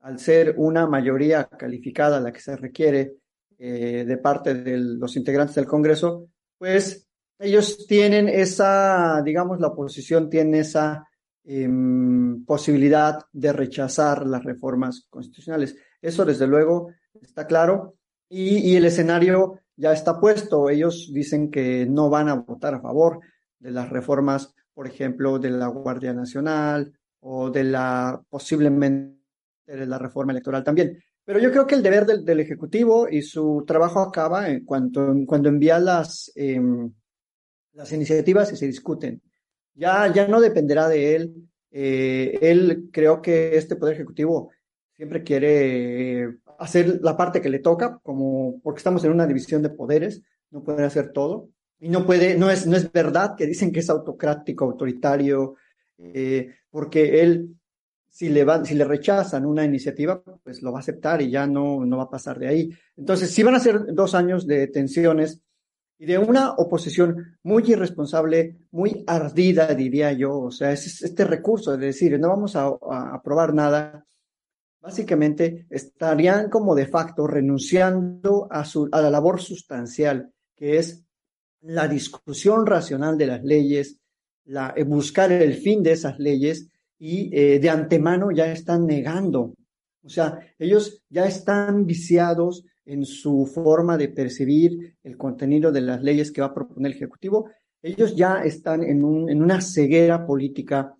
al 0.00 0.18
ser 0.18 0.54
una 0.58 0.86
mayoría 0.86 1.44
calificada 1.44 2.20
la 2.20 2.32
que 2.32 2.40
se 2.40 2.56
requiere 2.56 3.14
eh, 3.58 4.04
de 4.06 4.16
parte 4.18 4.54
de 4.54 4.78
los 4.78 5.16
integrantes 5.16 5.56
del 5.56 5.66
Congreso, 5.66 6.28
pues 6.58 7.06
ellos 7.38 7.86
tienen 7.86 8.28
esa, 8.28 9.22
digamos, 9.24 9.60
la 9.60 9.68
oposición 9.68 10.30
tiene 10.30 10.60
esa 10.60 11.04
em, 11.44 12.44
posibilidad 12.44 13.18
de 13.32 13.52
rechazar 13.52 14.26
las 14.26 14.44
reformas 14.44 15.06
constitucionales. 15.10 15.76
Eso, 16.00 16.24
desde 16.24 16.46
luego, 16.46 16.88
está 17.20 17.46
claro. 17.46 17.96
Y, 18.28 18.58
y, 18.58 18.76
el 18.76 18.84
escenario 18.84 19.60
ya 19.76 19.92
está 19.92 20.18
puesto. 20.20 20.70
Ellos 20.70 21.10
dicen 21.12 21.50
que 21.50 21.86
no 21.86 22.10
van 22.10 22.28
a 22.28 22.34
votar 22.34 22.74
a 22.74 22.80
favor 22.80 23.20
de 23.58 23.70
las 23.70 23.90
reformas, 23.90 24.54
por 24.74 24.86
ejemplo, 24.86 25.38
de 25.38 25.50
la 25.50 25.68
Guardia 25.68 26.12
Nacional 26.12 26.92
o 27.20 27.50
de 27.50 27.64
la 27.64 28.20
posiblemente 28.28 29.22
de 29.66 29.86
la 29.86 29.98
reforma 29.98 30.32
electoral 30.32 30.64
también. 30.64 30.98
Pero 31.24 31.38
yo 31.38 31.50
creo 31.50 31.66
que 31.66 31.76
el 31.76 31.82
deber 31.82 32.04
del, 32.06 32.40
Ejecutivo 32.40 33.08
y 33.08 33.22
su 33.22 33.64
trabajo 33.66 34.00
acaba 34.00 34.48
en 34.48 34.64
cuanto, 34.64 35.14
cuando 35.26 35.48
envía 35.48 35.78
las, 35.78 36.32
em, 36.34 36.92
las 37.72 37.92
iniciativas 37.92 38.52
y 38.52 38.56
se 38.56 38.66
discuten. 38.66 39.22
Ya, 39.74 40.12
ya 40.12 40.28
no 40.28 40.40
dependerá 40.40 40.88
de 40.88 41.16
él. 41.16 41.48
Eh, 41.70 42.38
él 42.42 42.90
creo 42.92 43.22
que 43.22 43.56
este 43.56 43.76
Poder 43.76 43.94
Ejecutivo 43.94 44.50
siempre 44.92 45.22
quiere 45.22 46.22
eh, 46.22 46.34
hacer 46.58 47.00
la 47.02 47.16
parte 47.16 47.40
que 47.40 47.48
le 47.48 47.60
toca, 47.60 47.98
como 48.02 48.60
porque 48.62 48.78
estamos 48.78 49.04
en 49.04 49.12
una 49.12 49.26
división 49.26 49.62
de 49.62 49.70
poderes, 49.70 50.22
no 50.50 50.62
puede 50.62 50.84
hacer 50.84 51.12
todo. 51.12 51.48
Y 51.80 51.88
no 51.88 52.06
puede, 52.06 52.36
no 52.36 52.50
es, 52.50 52.66
no 52.66 52.76
es 52.76 52.92
verdad 52.92 53.34
que 53.36 53.46
dicen 53.46 53.72
que 53.72 53.80
es 53.80 53.90
autocrático, 53.90 54.64
autoritario, 54.64 55.56
eh, 55.98 56.54
porque 56.70 57.22
él 57.22 57.56
si 58.12 58.28
le, 58.28 58.44
van, 58.44 58.66
si 58.66 58.74
le 58.74 58.84
rechazan 58.84 59.46
una 59.46 59.64
iniciativa, 59.64 60.22
pues 60.44 60.60
lo 60.60 60.70
va 60.70 60.78
a 60.78 60.82
aceptar 60.82 61.22
y 61.22 61.30
ya 61.30 61.46
no, 61.46 61.86
no 61.86 61.96
va 61.96 62.02
a 62.04 62.10
pasar 62.10 62.38
de 62.38 62.46
ahí. 62.46 62.70
Entonces, 62.94 63.30
sí 63.30 63.42
van 63.42 63.54
a 63.54 63.58
ser 63.58 63.94
dos 63.94 64.14
años 64.14 64.46
de 64.46 64.66
tensiones 64.66 65.40
y 66.02 66.04
de 66.04 66.18
una 66.18 66.54
oposición 66.54 67.38
muy 67.44 67.62
irresponsable, 67.70 68.56
muy 68.72 69.04
ardida, 69.06 69.72
diría 69.72 70.12
yo. 70.12 70.36
O 70.36 70.50
sea, 70.50 70.72
es 70.72 71.00
este 71.00 71.24
recurso 71.24 71.76
de 71.76 71.86
decir, 71.86 72.18
no 72.18 72.30
vamos 72.30 72.56
a, 72.56 72.72
aprobar 73.14 73.54
nada. 73.54 74.04
Básicamente 74.80 75.64
estarían 75.70 76.50
como 76.50 76.74
de 76.74 76.86
facto 76.86 77.28
renunciando 77.28 78.48
a, 78.50 78.64
su, 78.64 78.88
a 78.90 79.00
la 79.00 79.10
labor 79.10 79.40
sustancial, 79.40 80.32
que 80.56 80.78
es 80.78 81.04
la 81.60 81.86
discusión 81.86 82.66
racional 82.66 83.16
de 83.16 83.26
las 83.26 83.44
leyes, 83.44 84.00
la, 84.46 84.74
eh, 84.76 84.82
buscar 84.82 85.30
el 85.30 85.54
fin 85.54 85.84
de 85.84 85.92
esas 85.92 86.18
leyes 86.18 86.68
y 86.98 87.30
eh, 87.32 87.60
de 87.60 87.70
antemano 87.70 88.32
ya 88.32 88.50
están 88.50 88.88
negando. 88.88 89.54
O 90.02 90.08
sea, 90.08 90.40
ellos 90.58 91.04
ya 91.08 91.26
están 91.26 91.86
viciados 91.86 92.64
en 92.84 93.04
su 93.04 93.46
forma 93.46 93.96
de 93.96 94.08
percibir 94.08 94.96
el 95.02 95.16
contenido 95.16 95.70
de 95.70 95.80
las 95.80 96.02
leyes 96.02 96.32
que 96.32 96.40
va 96.40 96.48
a 96.48 96.54
proponer 96.54 96.92
el 96.92 96.96
Ejecutivo. 96.96 97.50
Ellos 97.82 98.16
ya 98.16 98.42
están 98.42 98.82
en, 98.82 99.04
un, 99.04 99.30
en 99.30 99.42
una 99.42 99.60
ceguera 99.60 100.26
política, 100.26 100.94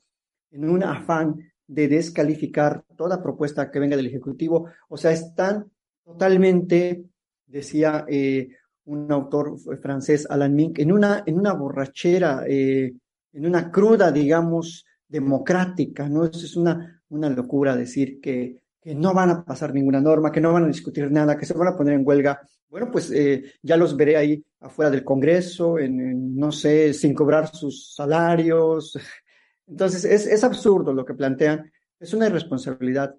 en 0.50 0.68
un 0.68 0.82
afán 0.82 1.52
de 1.66 1.88
descalificar 1.88 2.84
toda 2.96 3.22
propuesta 3.22 3.70
que 3.70 3.78
venga 3.78 3.96
del 3.96 4.06
Ejecutivo. 4.06 4.68
O 4.88 4.96
sea, 4.96 5.12
están 5.12 5.70
totalmente, 6.04 7.04
decía 7.46 8.04
eh, 8.08 8.48
un 8.84 9.10
autor 9.10 9.58
francés, 9.80 10.26
Alan 10.28 10.54
Mink, 10.54 10.78
en 10.78 10.92
una, 10.92 11.22
en 11.26 11.38
una 11.38 11.52
borrachera, 11.52 12.44
eh, 12.48 12.92
en 13.32 13.46
una 13.46 13.70
cruda, 13.70 14.10
digamos, 14.12 14.84
democrática, 15.08 16.08
¿no? 16.08 16.24
Eso 16.24 16.44
es 16.44 16.56
una, 16.56 17.02
una 17.08 17.30
locura 17.30 17.76
decir 17.76 18.20
que, 18.20 18.61
que 18.82 18.96
no 18.96 19.14
van 19.14 19.30
a 19.30 19.44
pasar 19.44 19.72
ninguna 19.72 20.00
norma, 20.00 20.32
que 20.32 20.40
no 20.40 20.52
van 20.52 20.64
a 20.64 20.66
discutir 20.66 21.08
nada, 21.10 21.38
que 21.38 21.46
se 21.46 21.54
van 21.54 21.68
a 21.68 21.76
poner 21.76 21.94
en 21.94 22.02
huelga. 22.04 22.40
Bueno, 22.68 22.90
pues 22.90 23.12
eh, 23.12 23.44
ya 23.62 23.76
los 23.76 23.96
veré 23.96 24.16
ahí 24.16 24.44
afuera 24.58 24.90
del 24.90 25.04
Congreso, 25.04 25.78
en, 25.78 26.34
no 26.34 26.50
sé, 26.50 26.92
sin 26.92 27.14
cobrar 27.14 27.54
sus 27.54 27.94
salarios. 27.94 28.98
Entonces, 29.68 30.04
es, 30.04 30.26
es 30.26 30.42
absurdo 30.42 30.92
lo 30.92 31.04
que 31.04 31.14
plantean, 31.14 31.70
es 32.00 32.12
una 32.12 32.26
irresponsabilidad. 32.26 33.14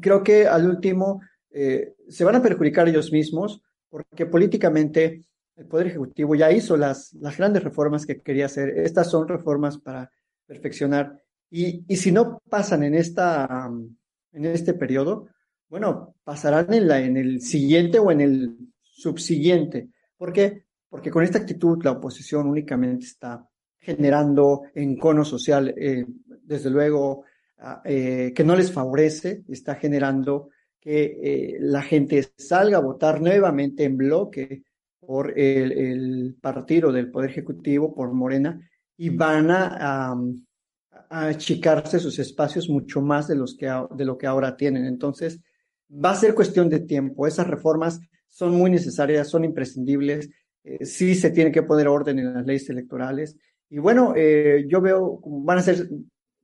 Creo 0.00 0.22
que 0.22 0.46
al 0.46 0.68
último 0.68 1.20
eh, 1.50 1.94
se 2.08 2.24
van 2.24 2.36
a 2.36 2.42
perjudicar 2.42 2.88
ellos 2.88 3.10
mismos, 3.10 3.60
porque 3.88 4.26
políticamente 4.26 5.24
el 5.56 5.66
Poder 5.66 5.88
Ejecutivo 5.88 6.36
ya 6.36 6.52
hizo 6.52 6.76
las, 6.76 7.12
las 7.14 7.36
grandes 7.36 7.64
reformas 7.64 8.06
que 8.06 8.20
quería 8.20 8.46
hacer. 8.46 8.68
Estas 8.78 9.10
son 9.10 9.26
reformas 9.26 9.78
para 9.78 10.08
perfeccionar. 10.46 11.20
Y, 11.50 11.84
y 11.88 11.96
si 11.96 12.12
no 12.12 12.40
pasan 12.48 12.84
en, 12.84 12.94
esta, 12.94 13.68
en 14.36 14.44
este 14.46 14.74
periodo, 14.74 15.28
bueno, 15.68 16.14
pasarán 16.22 16.72
en, 16.72 16.86
la, 16.86 17.00
en 17.00 17.16
el 17.16 17.40
siguiente 17.40 17.98
o 17.98 18.10
en 18.10 18.20
el 18.20 18.56
subsiguiente. 18.82 19.88
¿Por 20.16 20.32
qué? 20.32 20.64
Porque 20.88 21.10
con 21.10 21.24
esta 21.24 21.38
actitud 21.38 21.82
la 21.82 21.92
oposición 21.92 22.46
únicamente 22.46 23.06
está 23.06 23.48
generando 23.78 24.62
encono 24.74 25.24
social, 25.24 25.74
eh, 25.76 26.04
desde 26.42 26.70
luego, 26.70 27.24
ah, 27.58 27.80
eh, 27.84 28.32
que 28.34 28.44
no 28.44 28.56
les 28.56 28.70
favorece, 28.70 29.42
está 29.48 29.76
generando 29.76 30.50
que 30.80 31.18
eh, 31.22 31.56
la 31.60 31.82
gente 31.82 32.24
salga 32.36 32.78
a 32.78 32.82
votar 32.82 33.20
nuevamente 33.20 33.84
en 33.84 33.96
bloque 33.96 34.62
por 35.00 35.38
el, 35.38 35.72
el, 35.72 36.36
partido 36.40 36.92
del 36.92 37.10
Poder 37.10 37.30
Ejecutivo, 37.30 37.94
por 37.94 38.12
Morena, 38.12 38.60
y 38.96 39.10
van 39.10 39.50
a, 39.50 40.14
achicarse 41.10 41.98
sus 41.98 42.18
espacios 42.18 42.68
mucho 42.68 43.00
más 43.00 43.28
de, 43.28 43.36
los 43.36 43.56
que, 43.56 43.66
de 43.96 44.04
lo 44.04 44.16
que 44.18 44.26
ahora 44.26 44.56
tienen. 44.56 44.84
Entonces, 44.84 45.40
va 45.90 46.10
a 46.10 46.16
ser 46.16 46.34
cuestión 46.34 46.68
de 46.68 46.80
tiempo. 46.80 47.26
Esas 47.26 47.46
reformas 47.46 48.00
son 48.28 48.54
muy 48.54 48.70
necesarias, 48.70 49.28
son 49.28 49.44
imprescindibles. 49.44 50.30
Eh, 50.64 50.84
sí 50.84 51.14
se 51.14 51.30
tiene 51.30 51.52
que 51.52 51.62
poner 51.62 51.88
orden 51.88 52.18
en 52.18 52.34
las 52.34 52.46
leyes 52.46 52.68
electorales. 52.70 53.36
Y 53.68 53.78
bueno, 53.78 54.14
eh, 54.16 54.64
yo 54.68 54.80
veo, 54.80 55.20
van 55.24 55.58
a 55.58 55.62
ser, 55.62 55.88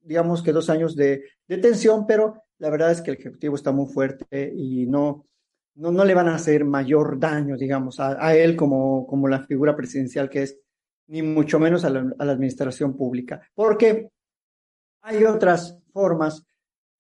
digamos 0.02 0.42
que 0.42 0.52
dos 0.52 0.70
años 0.70 0.96
de, 0.96 1.22
de, 1.46 1.58
tensión, 1.58 2.06
pero 2.06 2.42
la 2.58 2.70
verdad 2.70 2.90
es 2.90 3.00
que 3.00 3.12
el 3.12 3.18
Ejecutivo 3.18 3.54
está 3.54 3.72
muy 3.72 3.86
fuerte 3.92 4.52
y 4.56 4.86
no, 4.86 5.26
no, 5.74 5.92
no 5.92 6.04
le 6.04 6.14
van 6.14 6.28
a 6.28 6.34
hacer 6.34 6.64
mayor 6.64 7.18
daño, 7.18 7.56
digamos, 7.56 8.00
a, 8.00 8.24
a 8.24 8.34
él 8.34 8.56
como, 8.56 9.06
como 9.06 9.28
la 9.28 9.46
figura 9.46 9.76
presidencial 9.76 10.28
que 10.28 10.42
es 10.42 10.58
ni 11.12 11.22
mucho 11.22 11.58
menos 11.58 11.84
a 11.84 11.90
la, 11.90 12.14
administración 12.18 12.96
pública, 12.96 13.42
porque 13.54 14.08
hay 15.02 15.24
otras 15.24 15.78
formas 15.92 16.44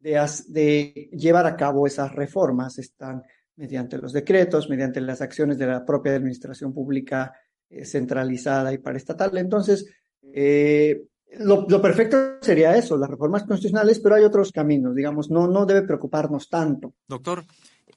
de, 0.00 1.08
llevar 1.12 1.46
a 1.46 1.56
cabo 1.56 1.86
esas 1.86 2.12
reformas, 2.12 2.78
están 2.78 3.22
mediante 3.56 3.98
los 3.98 4.12
decretos, 4.12 4.68
mediante 4.68 5.00
las 5.00 5.20
acciones 5.20 5.58
de 5.58 5.66
la 5.66 5.84
propia 5.84 6.14
administración 6.16 6.72
pública 6.74 7.32
eh, 7.70 7.84
centralizada 7.84 8.72
y 8.72 8.78
paraestatal. 8.78 9.36
Entonces, 9.38 9.86
eh, 10.34 11.04
lo, 11.38 11.66
lo, 11.68 11.80
perfecto 11.80 12.38
sería 12.40 12.76
eso, 12.76 12.96
las 12.96 13.08
reformas 13.08 13.44
constitucionales, 13.44 14.00
pero 14.00 14.16
hay 14.16 14.24
otros 14.24 14.50
caminos, 14.50 14.94
digamos, 14.94 15.30
no, 15.30 15.46
no 15.46 15.64
debe 15.64 15.82
preocuparnos 15.82 16.48
tanto. 16.48 16.94
Doctor, 17.06 17.44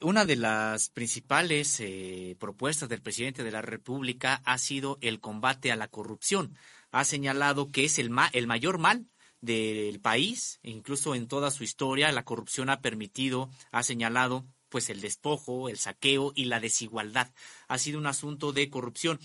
una 0.02 0.26
de 0.26 0.36
las 0.36 0.90
principales 0.90 1.80
eh, 1.80 2.36
propuestas 2.40 2.88
del 2.90 3.02
presidente 3.02 3.44
de 3.44 3.52
la 3.52 3.62
República 3.62 4.42
ha 4.46 4.58
sido 4.58 4.98
el 5.02 5.20
combate 5.20 5.72
a 5.72 5.76
la 5.76 5.88
corrupción. 5.88 6.56
Ha 6.92 7.04
señalado 7.04 7.72
que 7.72 7.86
es 7.86 7.98
el, 7.98 8.10
ma 8.10 8.30
el 8.32 8.48
mayor 8.48 8.78
mal 8.78 9.08
del 9.46 10.00
país, 10.00 10.60
e 10.64 10.72
incluso 10.72 11.16
en 11.16 11.28
toda 11.28 11.52
su 11.52 11.64
historia, 11.64 12.12
la 12.12 12.26
corrupción 12.26 12.70
ha 12.70 12.82
permitido, 12.82 13.50
ha 13.72 13.84
señalado 13.84 14.46
pues 14.70 14.90
el 14.90 15.00
despojo, 15.00 15.70
el 15.70 15.78
saqueo 15.78 16.34
y 16.36 16.46
la 16.46 16.60
desigualdad. 16.60 17.32
Ha 17.68 17.78
sido 17.78 17.98
un 18.00 18.08
asunto 18.08 18.52
de 18.52 18.70
corrupción. 18.70 19.20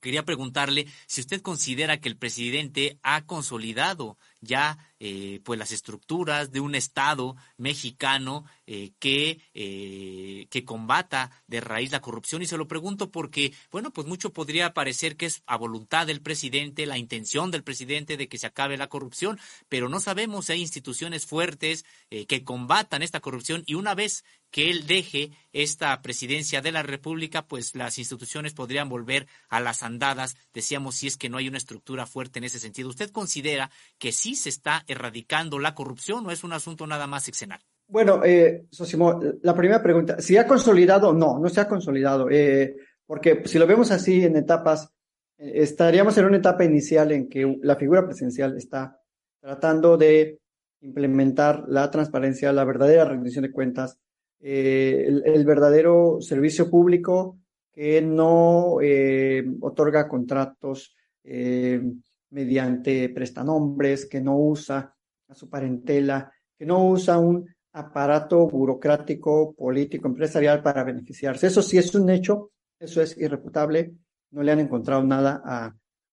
Quería 0.00 0.24
preguntarle 0.24 0.86
si 1.06 1.20
usted 1.20 1.40
considera 1.40 2.00
que 2.00 2.08
el 2.08 2.16
presidente 2.16 2.98
ha 3.02 3.24
consolidado 3.24 4.18
ya 4.44 4.78
eh, 5.00 5.40
pues 5.44 5.58
las 5.58 5.72
estructuras 5.72 6.50
de 6.50 6.60
un 6.60 6.74
Estado 6.74 7.36
mexicano 7.58 8.44
eh, 8.66 8.92
que, 8.98 9.40
eh, 9.52 10.46
que 10.48 10.64
combata 10.64 11.30
de 11.46 11.60
raíz 11.60 11.92
la 11.92 12.00
corrupción. 12.00 12.40
Y 12.40 12.46
se 12.46 12.56
lo 12.56 12.68
pregunto 12.68 13.10
porque, 13.10 13.52
bueno, 13.70 13.90
pues 13.90 14.06
mucho 14.06 14.32
podría 14.32 14.72
parecer 14.72 15.16
que 15.16 15.26
es 15.26 15.42
a 15.46 15.56
voluntad 15.56 16.06
del 16.06 16.22
presidente, 16.22 16.86
la 16.86 16.96
intención 16.96 17.50
del 17.50 17.64
presidente 17.64 18.16
de 18.16 18.28
que 18.28 18.38
se 18.38 18.46
acabe 18.46 18.76
la 18.76 18.88
corrupción, 18.88 19.38
pero 19.68 19.88
no 19.88 20.00
sabemos 20.00 20.46
si 20.46 20.52
hay 20.52 20.60
instituciones 20.60 21.26
fuertes 21.26 21.84
que 22.08 22.44
combatan 22.44 23.02
esta 23.02 23.20
corrupción 23.20 23.62
y 23.66 23.74
una 23.74 23.94
vez 23.94 24.24
que 24.54 24.70
él 24.70 24.86
deje 24.86 25.32
esta 25.52 26.00
presidencia 26.00 26.62
de 26.62 26.70
la 26.70 26.84
República, 26.84 27.42
pues 27.48 27.74
las 27.74 27.98
instituciones 27.98 28.54
podrían 28.54 28.88
volver 28.88 29.26
a 29.48 29.58
las 29.58 29.82
andadas, 29.82 30.36
decíamos, 30.54 30.94
si 30.94 31.08
es 31.08 31.16
que 31.16 31.28
no 31.28 31.38
hay 31.38 31.48
una 31.48 31.58
estructura 31.58 32.06
fuerte 32.06 32.38
en 32.38 32.44
ese 32.44 32.60
sentido. 32.60 32.88
¿Usted 32.88 33.10
considera 33.10 33.72
que 33.98 34.12
sí 34.12 34.36
se 34.36 34.50
está 34.50 34.84
erradicando 34.86 35.58
la 35.58 35.74
corrupción 35.74 36.24
o 36.24 36.30
es 36.30 36.44
un 36.44 36.52
asunto 36.52 36.86
nada 36.86 37.08
más 37.08 37.26
exenal? 37.26 37.62
Bueno, 37.88 38.24
eh, 38.24 38.66
Sosimo, 38.70 39.20
la 39.42 39.56
primera 39.56 39.82
pregunta, 39.82 40.20
¿si 40.20 40.36
ha 40.36 40.46
consolidado? 40.46 41.12
No, 41.12 41.40
no 41.40 41.48
se 41.48 41.60
ha 41.60 41.66
consolidado, 41.66 42.30
eh, 42.30 42.76
porque 43.06 43.42
si 43.46 43.58
lo 43.58 43.66
vemos 43.66 43.90
así 43.90 44.22
en 44.22 44.36
etapas, 44.36 44.88
eh, 45.36 45.50
estaríamos 45.56 46.16
en 46.16 46.26
una 46.26 46.36
etapa 46.36 46.62
inicial 46.64 47.10
en 47.10 47.28
que 47.28 47.58
la 47.60 47.74
figura 47.74 48.06
presidencial 48.06 48.56
está 48.56 49.00
tratando 49.40 49.96
de 49.96 50.38
implementar 50.80 51.64
la 51.66 51.90
transparencia, 51.90 52.52
la 52.52 52.62
verdadera 52.62 53.04
rendición 53.04 53.42
de 53.42 53.50
cuentas, 53.50 53.98
eh, 54.46 55.06
el, 55.24 55.46
verdadero 55.46 56.18
servicio 56.20 56.68
público 56.68 57.38
que 57.72 58.02
no 58.02 58.76
eh, 58.82 59.42
otorga 59.62 60.06
contratos 60.06 60.94
eh, 61.22 61.80
mediante 62.28 63.08
prestanombres, 63.08 64.04
que 64.04 64.20
no 64.20 64.36
usa 64.36 64.94
a 65.28 65.34
su 65.34 65.48
parentela, 65.48 66.30
que 66.58 66.66
no 66.66 66.86
usa 66.86 67.18
un 67.18 67.48
aparato 67.72 68.46
burocrático, 68.46 69.54
político, 69.54 70.08
empresarial 70.08 70.62
para 70.62 70.84
beneficiarse. 70.84 71.46
Eso 71.46 71.62
sí 71.62 71.78
es 71.78 71.94
un 71.94 72.10
hecho, 72.10 72.50
eso 72.78 73.00
es 73.00 73.16
irrefutable. 73.16 73.94
No 74.32 74.42
le 74.42 74.52
han 74.52 74.60
encontrado 74.60 75.02
nada 75.04 75.40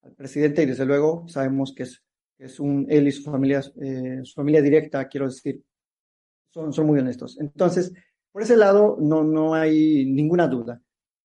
al 0.02 0.14
presidente 0.16 0.64
y 0.64 0.68
desde 0.68 0.86
luego 0.86 1.28
sabemos 1.28 1.74
que 1.76 1.84
es, 1.84 2.02
es 2.40 2.62
un, 2.62 2.86
él 2.88 3.10
y 3.10 3.12
su 3.12 3.30
familia, 3.30 3.62
su 3.62 4.34
familia 4.34 4.62
directa, 4.62 5.06
quiero 5.10 5.26
decir, 5.28 5.62
son, 6.50 6.72
son 6.72 6.88
muy 6.88 6.98
honestos. 6.98 7.38
Entonces, 7.38 7.92
por 8.32 8.42
ese 8.42 8.58
lado, 8.58 8.98
no, 9.00 9.24
no 9.24 9.54
hay 9.54 10.06
ninguna 10.06 10.48
duda. 10.48 10.82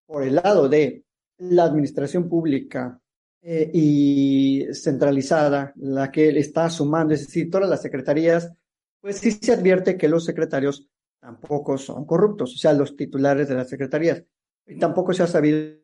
Por 0.07 0.23
el 0.23 0.37
lado 0.37 0.69
de 0.69 1.05
la 1.39 1.65
administración 1.65 2.29
pública 2.29 3.01
eh, 3.43 3.71
y 3.73 4.67
centralizada, 4.73 5.73
la 5.77 6.11
que 6.11 6.29
está 6.39 6.69
sumando, 6.71 7.15
es 7.15 7.27
decir, 7.27 7.51
todas 7.51 7.69
las 7.69 7.83
secretarías, 7.83 8.53
pues 9.01 9.19
sí 9.19 9.31
se 9.33 9.53
advierte 9.53 9.97
que 9.97 10.09
los 10.09 10.25
secretarios 10.25 10.89
tampoco 11.21 11.79
son 11.79 12.05
corruptos, 12.05 12.55
o 12.55 12.59
sea, 12.59 12.73
los 12.73 12.97
titulares 12.97 13.49
de 13.49 13.55
las 13.55 13.69
secretarías. 13.69 14.23
Y 14.67 14.79
tampoco 14.79 15.13
se 15.13 15.23
ha 15.23 15.27
sabido 15.27 15.77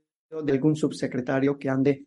de 0.44 0.52
algún 0.52 0.74
subsecretario 0.74 1.58
que 1.58 1.68
ande 1.68 2.06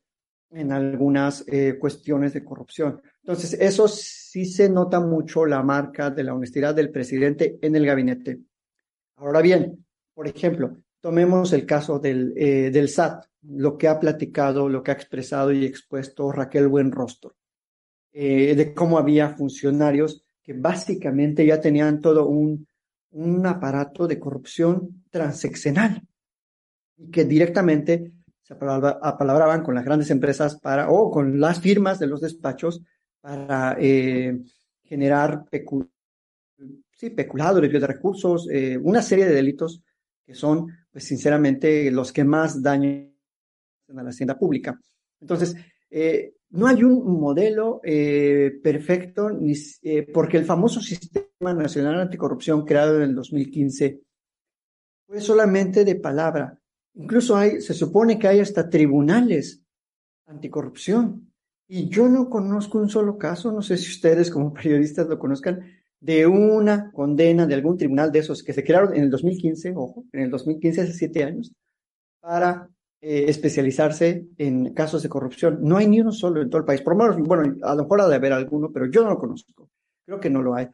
en 0.52 0.72
algunas 0.72 1.44
eh, 1.48 1.78
cuestiones 1.80 2.34
de 2.34 2.44
corrupción. 2.44 3.02
Entonces, 3.22 3.54
eso 3.54 3.88
sí 3.88 4.46
se 4.46 4.70
nota 4.70 5.00
mucho 5.00 5.46
la 5.46 5.62
marca 5.64 6.10
de 6.10 6.24
la 6.24 6.34
honestidad 6.34 6.76
del 6.76 6.92
presidente 6.92 7.58
en 7.62 7.76
el 7.76 7.86
gabinete. 7.86 8.40
Ahora 9.18 9.42
bien, 9.42 9.86
por 10.14 10.28
ejemplo, 10.28 10.78
tomemos 11.00 11.54
el 11.54 11.66
caso 11.66 12.00
del, 12.00 12.34
eh, 12.36 12.70
del 12.72 12.90
SAT, 12.90 13.26
lo 13.44 13.78
que 13.78 13.88
ha 13.88 14.00
platicado, 14.00 14.68
lo 14.70 14.82
que 14.84 14.92
ha 14.92 14.96
expresado 14.96 15.52
y 15.52 15.66
expuesto 15.66 16.32
Raquel 16.32 16.68
Buenrostro, 16.68 17.36
eh, 18.12 18.56
de 18.56 18.74
cómo 18.74 18.98
había 18.98 19.30
funcionarios 19.30 20.24
que 20.42 20.54
básicamente 20.54 21.46
ya 21.46 21.60
tenían 21.60 22.02
todo 22.02 22.28
un, 22.28 22.68
un 23.12 23.46
aparato 23.46 24.08
de 24.08 24.20
corrupción 24.20 25.04
transeccional 25.10 26.02
y 26.98 27.10
que 27.10 27.26
directamente 27.26 28.12
se 28.42 28.54
apalabraban 28.54 29.64
con 29.64 29.74
las 29.74 29.86
grandes 29.86 30.12
empresas 30.12 30.60
para, 30.60 30.92
o 30.92 31.10
con 31.10 31.40
las 31.40 31.60
firmas 31.60 31.98
de 31.98 32.08
los 32.08 32.22
despachos 32.22 32.84
para 33.22 33.76
eh, 33.80 34.40
generar 34.84 35.46
sí, 36.96 37.10
peculado, 37.12 37.62
desvío 37.62 37.80
de 37.80 37.88
recursos, 37.88 38.48
eh, 38.50 38.78
una 38.78 39.02
serie 39.02 39.26
de 39.26 39.36
delitos 39.36 39.84
que 40.26 40.34
son, 40.34 40.68
pues 40.92 41.04
sinceramente, 41.04 41.92
los 41.92 42.12
que 42.12 42.24
más 42.24 42.64
dañan 42.64 43.14
a 43.96 44.02
la 44.02 44.10
hacienda 44.10 44.38
pública. 44.38 44.80
Entonces, 45.22 45.56
eh, 45.90 46.34
no 46.50 46.68
hay 46.68 46.84
un 46.84 47.20
modelo 47.20 47.82
eh, 47.84 48.60
perfecto, 48.64 49.30
ni, 49.30 49.54
porque 50.14 50.38
el 50.38 50.46
famoso 50.46 50.82
Sistema 50.82 51.54
Nacional 51.54 52.00
Anticorrupción 52.00 52.66
creado 52.66 52.96
en 52.98 53.04
el 53.04 53.16
2015 53.16 54.02
fue 55.06 55.22
solamente 55.22 55.86
de 55.86 55.96
palabra. 55.96 56.58
Incluso 56.96 57.36
hay, 57.36 57.62
se 57.62 57.74
supone 57.74 58.18
que 58.18 58.28
hay 58.28 58.40
hasta 58.40 58.70
tribunales 58.70 59.62
anticorrupción. 60.26 61.32
Y 61.68 61.90
yo 61.90 62.08
no 62.08 62.30
conozco 62.30 62.78
un 62.78 62.90
solo 62.90 63.18
caso, 63.18 63.52
no 63.52 63.62
sé 63.62 63.78
si 63.78 63.92
ustedes 63.92 64.30
como 64.30 64.54
periodistas 64.54 65.08
lo 65.08 65.18
conozcan, 65.18 65.66
de 66.06 66.28
una 66.28 66.92
condena 66.92 67.48
de 67.48 67.56
algún 67.56 67.78
tribunal 67.78 68.12
de 68.12 68.20
esos 68.20 68.44
que 68.44 68.54
se 68.54 68.64
crearon 68.64 68.96
en 68.96 69.06
el 69.06 69.10
2015, 69.10 69.74
ojo, 69.76 70.06
en 70.14 70.22
el 70.22 70.30
2015, 70.30 70.82
hace 70.82 70.94
siete 70.94 71.24
años, 71.24 71.52
para 72.20 72.70
eh, 73.02 73.26
especializarse 73.28 74.28
en 74.38 74.72
casos 74.76 75.02
de 75.02 75.10
corrupción. 75.10 75.58
No 75.62 75.78
hay 75.78 75.88
ni 75.88 76.02
uno 76.02 76.12
solo 76.12 76.44
en 76.44 76.50
todo 76.52 76.60
el 76.60 76.66
país. 76.66 76.84
Por 76.84 76.96
lo 76.96 77.04
menos, 77.04 77.28
bueno, 77.28 77.56
a 77.64 77.74
lo 77.74 77.82
mejor 77.82 78.02
ha 78.02 78.08
de 78.08 78.16
haber 78.18 78.34
alguno, 78.34 78.72
pero 78.72 78.86
yo 78.86 79.04
no 79.04 79.10
lo 79.10 79.18
conozco. 79.18 79.68
Creo 80.06 80.20
que 80.20 80.30
no 80.30 80.44
lo 80.44 80.54
hay. 80.54 80.68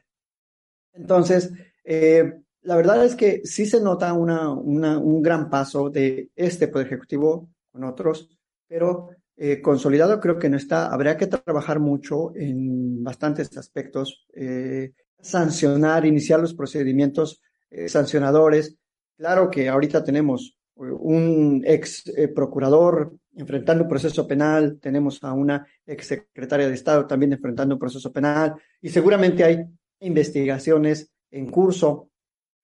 Entonces, 0.92 1.54
eh, 1.86 2.34
la 2.64 2.76
verdad 2.76 3.06
es 3.06 3.16
que 3.16 3.40
sí 3.46 3.66
se 3.66 3.80
nota 3.80 4.12
una, 4.12 4.50
un 4.52 5.22
gran 5.22 5.50
paso 5.50 5.90
de 5.90 6.30
este 6.36 6.68
Poder 6.68 6.88
Ejecutivo 6.88 7.50
con 7.72 7.86
otros, 7.86 8.28
pero 8.68 9.12
eh, 9.38 9.62
consolidado 9.62 10.20
creo 10.20 10.38
que 10.38 10.50
no 10.50 10.58
está. 10.58 10.88
Habría 10.88 11.16
que 11.16 11.28
trabajar 11.28 11.80
mucho 11.80 12.36
en 12.36 13.02
bastantes 13.02 13.58
aspectos. 13.58 14.28
Eh, 14.34 14.92
sancionar, 15.22 16.06
iniciar 16.06 16.40
los 16.40 16.54
procedimientos 16.54 17.42
eh, 17.70 17.88
sancionadores. 17.88 18.78
Claro 19.18 19.50
que 19.50 19.70
ahorita 19.70 20.04
tenemos 20.04 20.58
eh, 20.76 20.82
un 20.82 21.64
ex 21.66 22.08
eh, 22.08 22.28
procurador 22.28 23.14
enfrentando 23.36 23.84
un 23.84 23.90
proceso 23.90 24.28
penal, 24.28 24.80
tenemos 24.82 25.24
a 25.24 25.34
una 25.34 25.66
ex 25.86 26.08
secretaria 26.08 26.68
de 26.68 26.74
Estado 26.74 27.08
también 27.08 27.32
enfrentando 27.34 27.76
un 27.76 27.80
proceso 27.80 28.12
penal 28.12 28.56
y 28.82 28.90
seguramente 28.90 29.44
hay 29.44 29.64
investigaciones 30.02 31.12
en 31.30 31.50
curso, 31.50 32.10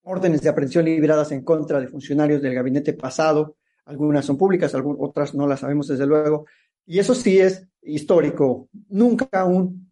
órdenes 0.04 0.42
de 0.42 0.50
aprehensión 0.50 0.86
liberadas 0.86 1.32
en 1.32 1.44
contra 1.44 1.80
de 1.80 1.88
funcionarios 1.88 2.42
del 2.42 2.54
gabinete 2.54 2.94
pasado, 2.94 3.56
algunas 3.86 4.26
son 4.26 4.38
públicas, 4.38 4.74
otras 4.76 5.34
no 5.34 5.48
las 5.48 5.62
sabemos 5.62 5.88
desde 5.88 6.06
luego, 6.06 6.46
y 6.86 7.00
eso 7.00 7.16
sí 7.16 7.40
es 7.40 7.66
histórico. 7.82 8.68
Nunca 8.90 9.46
un 9.46 9.87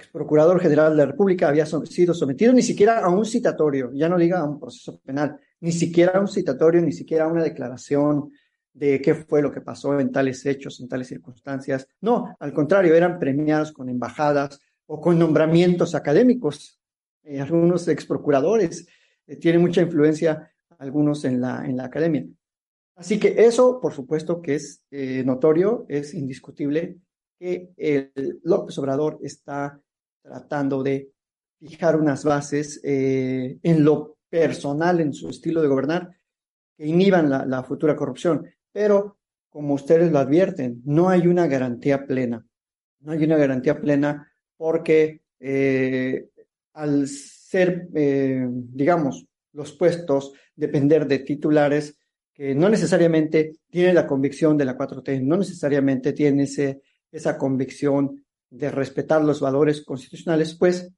ex 0.00 0.08
procurador 0.08 0.60
general 0.60 0.92
de 0.92 0.96
la 0.96 1.10
República 1.12 1.48
había 1.48 1.66
sido 1.66 2.14
sometido 2.14 2.52
ni 2.52 2.62
siquiera 2.62 3.00
a 3.00 3.08
un 3.10 3.24
citatorio, 3.24 3.90
ya 3.92 4.08
no 4.08 4.16
diga 4.16 4.40
a 4.40 4.44
un 4.44 4.58
proceso 4.58 4.98
penal, 5.00 5.38
ni 5.60 5.72
siquiera 5.72 6.12
a 6.18 6.20
un 6.20 6.28
citatorio, 6.28 6.80
ni 6.80 6.92
siquiera 6.92 7.24
a 7.24 7.28
una 7.28 7.42
declaración 7.42 8.32
de 8.72 9.00
qué 9.02 9.14
fue 9.14 9.42
lo 9.42 9.52
que 9.52 9.60
pasó 9.60 9.98
en 10.00 10.10
tales 10.10 10.44
hechos, 10.46 10.80
en 10.80 10.88
tales 10.88 11.08
circunstancias. 11.08 11.86
No, 12.00 12.34
al 12.38 12.52
contrario, 12.52 12.94
eran 12.94 13.18
premiados 13.18 13.72
con 13.72 13.88
embajadas 13.88 14.58
o 14.86 15.00
con 15.00 15.18
nombramientos 15.18 15.94
académicos. 15.94 16.80
Eh, 17.22 17.40
algunos 17.40 17.86
ex 17.88 18.06
procuradores 18.06 18.86
eh, 19.26 19.36
tienen 19.36 19.60
mucha 19.60 19.82
influencia, 19.82 20.50
algunos 20.78 21.24
en 21.24 21.40
la, 21.40 21.66
en 21.66 21.76
la 21.76 21.84
academia. 21.84 22.26
Así 22.96 23.18
que 23.18 23.34
eso, 23.44 23.80
por 23.80 23.92
supuesto, 23.92 24.40
que 24.40 24.54
es 24.54 24.82
eh, 24.90 25.22
notorio, 25.24 25.84
es 25.88 26.14
indiscutible 26.14 26.98
que 27.38 27.72
el 27.76 28.40
López 28.44 28.76
Obrador 28.78 29.18
está 29.22 29.80
tratando 30.22 30.82
de 30.82 31.10
fijar 31.58 31.96
unas 31.96 32.24
bases 32.24 32.80
eh, 32.82 33.58
en 33.62 33.84
lo 33.84 34.18
personal, 34.28 35.00
en 35.00 35.12
su 35.12 35.28
estilo 35.28 35.60
de 35.60 35.68
gobernar, 35.68 36.10
que 36.76 36.86
inhiban 36.86 37.28
la, 37.28 37.62
futura 37.62 37.96
corrupción. 37.96 38.46
Pero, 38.72 39.18
como 39.48 39.74
ustedes 39.74 40.10
lo 40.10 40.18
advierten, 40.18 40.80
no 40.84 41.08
hay 41.08 41.26
una 41.26 41.46
garantía 41.46 42.06
plena. 42.06 42.46
No 43.00 43.12
hay 43.12 43.24
una 43.24 43.36
garantía 43.36 43.80
plena 43.80 44.32
porque 44.56 45.22
eh, 45.38 46.28
al 46.74 47.08
ser, 47.08 47.88
eh, 47.94 48.46
digamos, 48.48 49.26
los 49.52 49.72
puestos 49.72 50.32
depender 50.54 51.06
de 51.06 51.20
titulares 51.20 51.98
que 52.32 52.54
no 52.54 52.68
necesariamente 52.68 53.56
tienen 53.68 53.94
la 53.94 54.06
convicción 54.06 54.56
de 54.56 54.64
la 54.64 54.76
4T, 54.76 55.22
no 55.22 55.36
necesariamente 55.36 56.12
tienen 56.12 56.40
ese, 56.40 56.80
esa 57.10 57.36
convicción 57.36 58.24
de 58.50 58.70
respetar 58.70 59.22
los 59.22 59.40
valores 59.40 59.82
constitucionales, 59.84 60.54
pues 60.54 60.92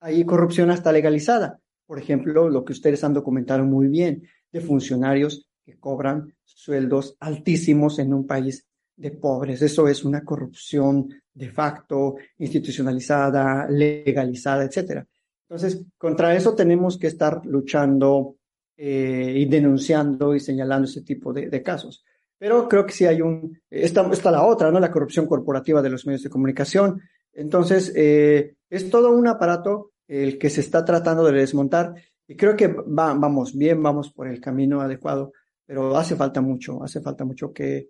hay 0.00 0.24
corrupción 0.24 0.70
hasta 0.70 0.92
legalizada. 0.92 1.58
Por 1.86 1.98
ejemplo, 1.98 2.48
lo 2.48 2.64
que 2.64 2.72
ustedes 2.72 3.02
han 3.02 3.14
documentado 3.14 3.64
muy 3.64 3.88
bien, 3.88 4.28
de 4.52 4.60
funcionarios 4.60 5.48
que 5.64 5.78
cobran 5.78 6.34
sueldos 6.44 7.16
altísimos 7.20 7.98
en 7.98 8.14
un 8.14 8.26
país 8.26 8.66
de 8.96 9.10
pobres. 9.12 9.62
Eso 9.62 9.88
es 9.88 10.04
una 10.04 10.22
corrupción 10.24 11.08
de 11.32 11.50
facto, 11.50 12.16
institucionalizada, 12.38 13.68
legalizada, 13.68 14.64
etcétera. 14.64 15.06
Entonces, 15.48 15.82
contra 15.96 16.34
eso 16.34 16.54
tenemos 16.54 16.98
que 16.98 17.06
estar 17.06 17.44
luchando 17.46 18.36
eh, 18.76 19.34
y 19.36 19.46
denunciando 19.46 20.34
y 20.34 20.40
señalando 20.40 20.86
ese 20.86 21.02
tipo 21.02 21.32
de, 21.32 21.62
casos. 21.62 22.04
Pero 22.38 22.68
creo 22.68 22.86
que 22.86 22.92
sí 22.92 23.04
hay 23.04 23.20
un, 23.20 23.60
está, 23.68 24.08
está, 24.12 24.30
la 24.30 24.44
otra, 24.44 24.70
¿no? 24.70 24.78
La 24.78 24.90
corrupción 24.90 25.26
corporativa 25.26 25.82
de 25.82 25.90
los 25.90 26.06
medios 26.06 26.22
de 26.22 26.30
comunicación. 26.30 27.00
Entonces, 27.32 27.92
eh, 27.96 28.54
es 28.70 28.90
todo 28.90 29.10
un 29.10 29.26
aparato 29.26 29.92
el 30.06 30.38
que 30.38 30.50
se 30.50 30.60
está 30.60 30.84
tratando 30.84 31.24
de 31.24 31.32
desmontar 31.32 31.94
y 32.26 32.36
creo 32.36 32.54
que 32.54 32.74
vamos 32.86 33.56
bien, 33.56 33.82
vamos 33.82 34.12
por 34.12 34.28
el 34.28 34.38
camino 34.38 34.82
adecuado, 34.82 35.32
pero 35.64 35.96
hace 35.96 36.14
falta 36.14 36.42
mucho, 36.42 36.82
hace 36.84 37.00
falta 37.00 37.24
mucho 37.24 37.52
que, 37.52 37.88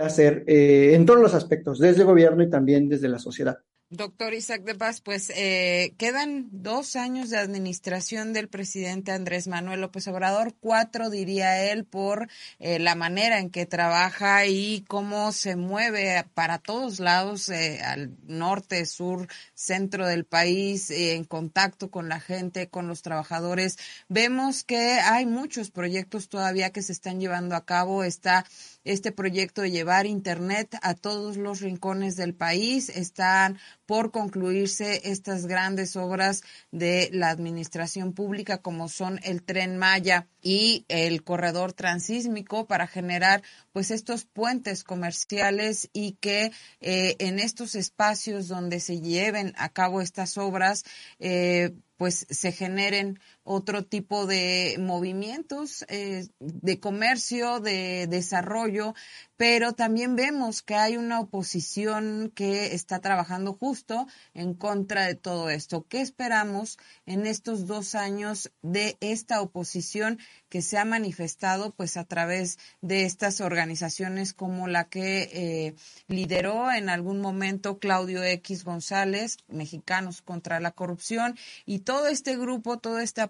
hacer 0.00 0.44
eh, 0.46 0.94
en 0.94 1.04
todos 1.04 1.20
los 1.20 1.34
aspectos, 1.34 1.80
desde 1.80 2.02
el 2.02 2.06
gobierno 2.06 2.44
y 2.44 2.48
también 2.48 2.88
desde 2.88 3.08
la 3.08 3.18
sociedad. 3.18 3.58
Doctor 3.92 4.34
Isaac 4.34 4.62
de 4.62 4.76
Paz, 4.76 5.00
pues 5.00 5.32
eh, 5.34 5.94
quedan 5.98 6.48
dos 6.52 6.94
años 6.94 7.28
de 7.28 7.38
administración 7.38 8.32
del 8.32 8.46
presidente 8.46 9.10
Andrés 9.10 9.48
Manuel 9.48 9.80
López 9.80 10.06
Obrador, 10.06 10.54
cuatro 10.60 11.10
diría 11.10 11.72
él 11.72 11.84
por 11.84 12.28
eh, 12.60 12.78
la 12.78 12.94
manera 12.94 13.40
en 13.40 13.50
que 13.50 13.66
trabaja 13.66 14.46
y 14.46 14.84
cómo 14.86 15.32
se 15.32 15.56
mueve 15.56 16.24
para 16.34 16.58
todos 16.58 17.00
lados, 17.00 17.48
eh, 17.48 17.80
al 17.82 18.16
norte, 18.28 18.86
sur, 18.86 19.26
centro 19.54 20.06
del 20.06 20.24
país, 20.24 20.92
en 20.92 21.24
contacto 21.24 21.90
con 21.90 22.08
la 22.08 22.20
gente, 22.20 22.68
con 22.68 22.86
los 22.86 23.02
trabajadores. 23.02 23.76
Vemos 24.08 24.62
que 24.62 25.00
hay 25.00 25.26
muchos 25.26 25.72
proyectos 25.72 26.28
todavía 26.28 26.70
que 26.70 26.82
se 26.82 26.92
están 26.92 27.18
llevando 27.18 27.56
a 27.56 27.64
cabo. 27.64 28.04
Está 28.04 28.46
este 28.84 29.12
proyecto 29.12 29.62
de 29.62 29.70
llevar 29.70 30.06
Internet 30.06 30.76
a 30.82 30.94
todos 30.94 31.36
los 31.36 31.60
rincones 31.60 32.16
del 32.16 32.34
país. 32.34 32.88
Están 32.88 33.58
por 33.86 34.10
concluirse 34.10 35.10
estas 35.10 35.46
grandes 35.46 35.96
obras 35.96 36.42
de 36.70 37.10
la 37.12 37.30
administración 37.30 38.12
pública 38.12 38.58
como 38.58 38.88
son 38.88 39.20
el 39.22 39.42
tren 39.42 39.78
Maya 39.78 40.28
y 40.42 40.84
el 40.88 41.22
corredor 41.24 41.72
transísmico 41.72 42.66
para 42.66 42.86
generar 42.86 43.42
pues 43.72 43.90
estos 43.90 44.24
puentes 44.24 44.84
comerciales 44.84 45.90
y 45.92 46.12
que 46.12 46.52
eh, 46.80 47.16
en 47.18 47.38
estos 47.38 47.74
espacios 47.74 48.48
donde 48.48 48.80
se 48.80 49.00
lleven 49.00 49.52
a 49.56 49.68
cabo 49.68 50.00
estas 50.00 50.38
obras 50.38 50.84
eh, 51.18 51.74
pues 51.96 52.26
se 52.30 52.52
generen 52.52 53.20
otro 53.52 53.84
tipo 53.84 54.26
de 54.26 54.76
movimientos 54.78 55.84
eh, 55.88 56.28
de 56.38 56.78
comercio, 56.78 57.58
de 57.58 58.06
desarrollo, 58.06 58.94
pero 59.36 59.72
también 59.72 60.14
vemos 60.14 60.62
que 60.62 60.76
hay 60.76 60.96
una 60.96 61.18
oposición 61.18 62.30
que 62.32 62.74
está 62.74 63.00
trabajando 63.00 63.54
justo 63.54 64.06
en 64.34 64.54
contra 64.54 65.06
de 65.06 65.16
todo 65.16 65.50
esto. 65.50 65.84
¿Qué 65.88 66.00
esperamos 66.00 66.78
en 67.06 67.26
estos 67.26 67.66
dos 67.66 67.96
años 67.96 68.52
de 68.62 68.96
esta 69.00 69.40
oposición 69.40 70.20
que 70.48 70.62
se 70.62 70.78
ha 70.78 70.84
manifestado 70.84 71.72
pues 71.72 71.96
a 71.96 72.04
través 72.04 72.58
de 72.82 73.04
estas 73.04 73.40
organizaciones 73.40 74.32
como 74.32 74.68
la 74.68 74.88
que 74.88 75.30
eh, 75.32 75.74
lideró 76.06 76.70
en 76.70 76.88
algún 76.88 77.20
momento 77.20 77.78
Claudio 77.78 78.22
X 78.22 78.62
González, 78.62 79.38
Mexicanos 79.48 80.22
contra 80.22 80.60
la 80.60 80.72
Corrupción, 80.72 81.36
y 81.66 81.80
todo 81.80 82.08
este 82.08 82.36
grupo, 82.36 82.78
todo 82.78 82.98
este 82.98 83.22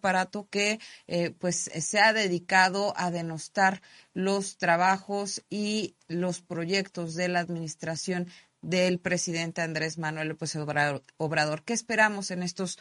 que 0.51 0.79
eh, 1.07 1.33
pues 1.39 1.57
se 1.57 1.99
ha 1.99 2.13
dedicado 2.13 2.93
a 2.97 3.11
denostar 3.11 3.81
los 4.15 4.57
trabajos 4.57 5.43
y 5.51 5.95
los 6.09 6.41
proyectos 6.41 7.15
de 7.15 7.29
la 7.29 7.41
administración 7.41 8.27
del 8.63 8.99
presidente 8.99 9.63
Andrés 9.63 9.99
Manuel 9.99 10.29
López 10.29 10.57
Obrador. 10.57 11.63
¿Qué 11.65 11.73
esperamos 11.73 12.31
en 12.31 12.43
estos 12.43 12.79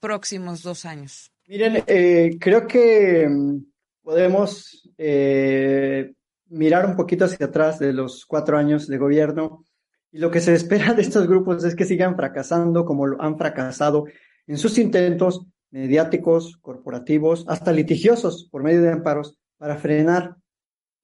próximos 0.00 0.62
dos 0.62 0.84
años? 0.84 1.32
Miren, 1.48 1.82
eh, 1.86 2.36
creo 2.40 2.66
que 2.66 3.28
mm, 3.28 3.58
podemos 4.02 4.88
eh, 4.98 6.12
mirar 6.48 6.86
un 6.86 6.96
poquito 6.96 7.24
hacia 7.24 7.46
atrás 7.46 7.78
de 7.78 7.92
los 7.92 8.24
cuatro 8.26 8.56
años 8.56 8.86
de 8.86 8.98
gobierno 8.98 9.64
y 10.12 10.18
lo 10.18 10.30
que 10.30 10.40
se 10.40 10.54
espera 10.54 10.94
de 10.94 11.02
estos 11.02 11.26
grupos 11.26 11.64
es 11.64 11.74
que 11.74 11.84
sigan 11.84 12.16
fracasando 12.16 12.84
como 12.84 13.06
han 13.20 13.36
fracasado 13.36 14.04
en 14.46 14.58
sus 14.58 14.78
intentos 14.78 15.46
mediáticos, 15.70 16.56
corporativos, 16.58 17.44
hasta 17.48 17.72
litigiosos 17.72 18.48
por 18.50 18.62
medio 18.62 18.82
de 18.82 18.92
amparos 18.92 19.38
para 19.58 19.76
frenar 19.76 20.36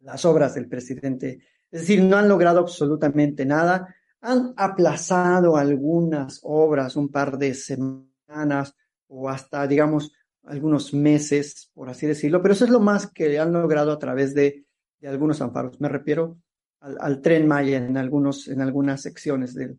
las 0.00 0.24
obras 0.24 0.54
del 0.54 0.68
presidente. 0.68 1.40
Es 1.70 1.82
decir, 1.82 2.02
no 2.02 2.16
han 2.16 2.28
logrado 2.28 2.60
absolutamente 2.60 3.46
nada, 3.46 3.94
han 4.20 4.54
aplazado 4.56 5.56
algunas 5.56 6.40
obras 6.42 6.96
un 6.96 7.10
par 7.10 7.38
de 7.38 7.54
semanas 7.54 8.74
o 9.08 9.28
hasta, 9.28 9.66
digamos, 9.66 10.12
algunos 10.44 10.92
meses, 10.92 11.70
por 11.74 11.88
así 11.88 12.06
decirlo, 12.06 12.42
pero 12.42 12.54
eso 12.54 12.64
es 12.64 12.70
lo 12.70 12.80
más 12.80 13.06
que 13.10 13.38
han 13.38 13.52
logrado 13.52 13.92
a 13.92 13.98
través 13.98 14.34
de, 14.34 14.66
algunos 15.04 15.40
amparos. 15.40 15.80
Me 15.80 15.88
refiero 15.88 16.38
al, 16.80 17.20
tren 17.20 17.48
Maya 17.48 17.78
en, 17.78 17.96
algunos, 17.96 18.46
en 18.46 18.60
algunas 18.60 19.02
secciones 19.02 19.54
del, 19.54 19.78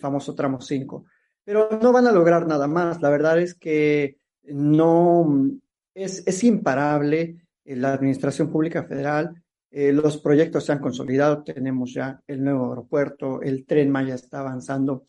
famoso 0.00 0.34
tramo 0.34 0.60
5. 0.60 1.04
Pero 1.46 1.70
no 1.80 1.92
van 1.92 2.06
a 2.06 2.12
lograr 2.12 2.46
nada 2.46 2.66
más. 2.66 3.00
La 3.00 3.08
verdad 3.08 3.40
es 3.40 3.54
que 3.54 4.18
no 4.42 5.48
es, 5.94 6.26
es 6.26 6.44
imparable 6.44 7.46
la 7.64 7.94
administración 7.94 8.50
pública 8.50 8.82
federal. 8.82 9.42
Eh, 9.70 9.92
los 9.92 10.18
proyectos 10.18 10.66
se 10.66 10.72
han 10.72 10.80
consolidado. 10.80 11.44
Tenemos 11.44 11.94
ya 11.94 12.20
el 12.26 12.44
nuevo 12.44 12.70
aeropuerto, 12.70 13.40
el 13.42 13.64
tren 13.64 13.90
Maya 13.90 14.16
está 14.16 14.40
avanzando. 14.40 15.06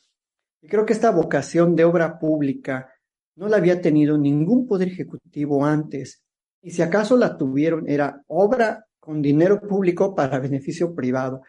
Y 0.62 0.68
creo 0.68 0.86
que 0.86 0.94
esta 0.94 1.12
vocación 1.12 1.76
de 1.76 1.84
obra 1.84 2.20
pública 2.20 2.94
no 3.36 3.48
la 3.48 3.58
había 3.58 3.82
tenido 3.82 4.18
ningún 4.18 4.68
poder 4.68 4.90
ejecutivo 4.90 5.66
antes, 5.66 6.24
y 6.62 6.72
si 6.72 6.82
acaso 6.82 7.16
la 7.16 7.38
tuvieron 7.38 7.88
era 7.88 8.24
obra 8.28 8.86
con 9.00 9.22
dinero 9.22 9.62
público 9.62 10.16
para 10.16 10.40
beneficio 10.40 10.94
privado. 10.94 11.42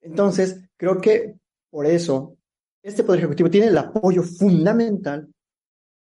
Entonces, 0.00 0.68
creo 0.76 1.00
que 1.00 1.36
por 1.70 1.86
eso 1.86 2.36
este 2.82 3.04
poder 3.04 3.20
ejecutivo 3.20 3.50
tiene 3.50 3.68
el 3.68 3.78
apoyo 3.78 4.22
fundamental 4.22 5.28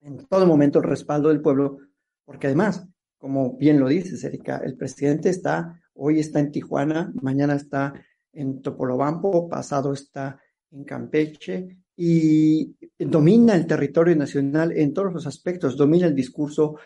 en 0.02 0.26
todo 0.26 0.46
momento, 0.46 0.78
el 0.78 0.88
respaldo 0.88 1.28
del 1.28 1.42
pueblo, 1.42 1.78
porque 2.24 2.46
además, 2.46 2.86
como 3.18 3.56
bien 3.56 3.78
lo 3.78 3.88
dices, 3.88 4.24
Erika, 4.24 4.58
el 4.64 4.76
presidente 4.76 5.28
está, 5.28 5.78
hoy 5.94 6.20
está 6.20 6.40
en 6.40 6.50
Tijuana, 6.50 7.12
mañana 7.20 7.54
está 7.54 7.92
en 8.32 8.62
Topolobampo, 8.62 9.48
pasado 9.48 9.92
está 9.92 10.40
en 10.70 10.84
Campeche, 10.84 11.80
y 12.02 12.74
domina 12.98 13.54
el 13.54 13.66
territorio 13.66 14.16
nacional 14.16 14.72
en 14.72 14.94
todos 14.94 15.12
los 15.12 15.26
aspectos, 15.26 15.76
domina 15.76 16.06
el 16.06 16.14
discurso, 16.14 16.76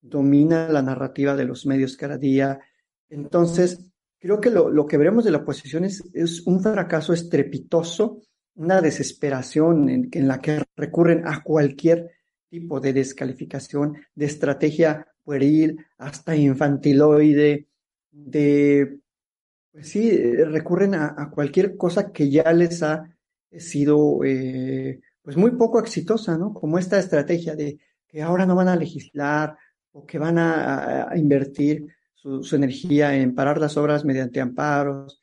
domina 0.00 0.66
la 0.70 0.80
narrativa 0.80 1.36
de 1.36 1.44
los 1.44 1.66
medios 1.66 1.94
cada 1.96 2.16
día. 2.16 2.58
Entonces, 3.10 3.86
creo 4.18 4.40
que 4.40 4.48
lo, 4.48 4.86
que 4.86 4.96
veremos 4.96 5.24
de 5.24 5.30
la 5.30 5.38
oposición 5.38 5.84
es, 5.84 6.46
un 6.46 6.62
fracaso 6.62 7.12
estrepitoso, 7.12 8.22
una 8.54 8.80
desesperación 8.80 9.88
en, 9.88 10.28
la 10.28 10.40
que 10.40 10.62
recurren 10.76 11.26
a 11.26 11.42
cualquier 11.42 12.10
tipo 12.48 12.80
de 12.80 12.92
descalificación, 12.92 13.96
de 14.14 14.26
estrategia 14.26 15.06
pueril, 15.24 15.84
hasta 15.98 16.36
infantiloide, 16.36 17.68
de, 18.10 18.98
pues 19.70 19.88
sí, 19.88 20.34
recurren 20.44 20.94
a 20.94 21.30
cualquier 21.32 21.76
cosa 21.76 22.12
que 22.12 22.30
ya 22.30 22.52
les 22.52 22.82
ha 22.82 23.12
sido 23.58 24.24
eh, 24.24 25.00
pues 25.22 25.36
muy 25.36 25.52
poco 25.52 25.80
exitosa, 25.80 26.36
¿no? 26.38 26.52
Como 26.52 26.78
esta 26.78 26.98
estrategia 26.98 27.54
de 27.54 27.78
que 28.08 28.22
ahora 28.22 28.46
no 28.46 28.54
van 28.54 28.68
a 28.68 28.76
legislar 28.76 29.56
o 29.92 30.06
que 30.06 30.18
van 30.18 30.38
a, 30.38 31.10
invertir 31.16 31.86
su, 32.14 32.56
energía 32.56 33.16
en 33.16 33.34
parar 33.34 33.58
las 33.58 33.76
obras 33.76 34.04
mediante 34.04 34.40
amparos. 34.40 35.20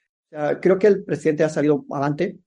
creo 0.61 0.77
que 0.77 0.87
el 0.87 1.03
presidente 1.03 1.43
ha 1.43 1.49
salido 1.49 1.85
adelante 1.89 2.39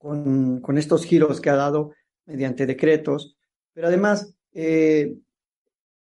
con, 0.00 0.60
con, 0.62 0.78
estos 0.78 1.04
giros 1.04 1.42
que 1.42 1.50
ha 1.50 1.56
dado 1.56 1.92
mediante 2.24 2.64
decretos, 2.64 3.36
pero 3.74 3.88
además 3.88 4.34
eh, 4.54 5.14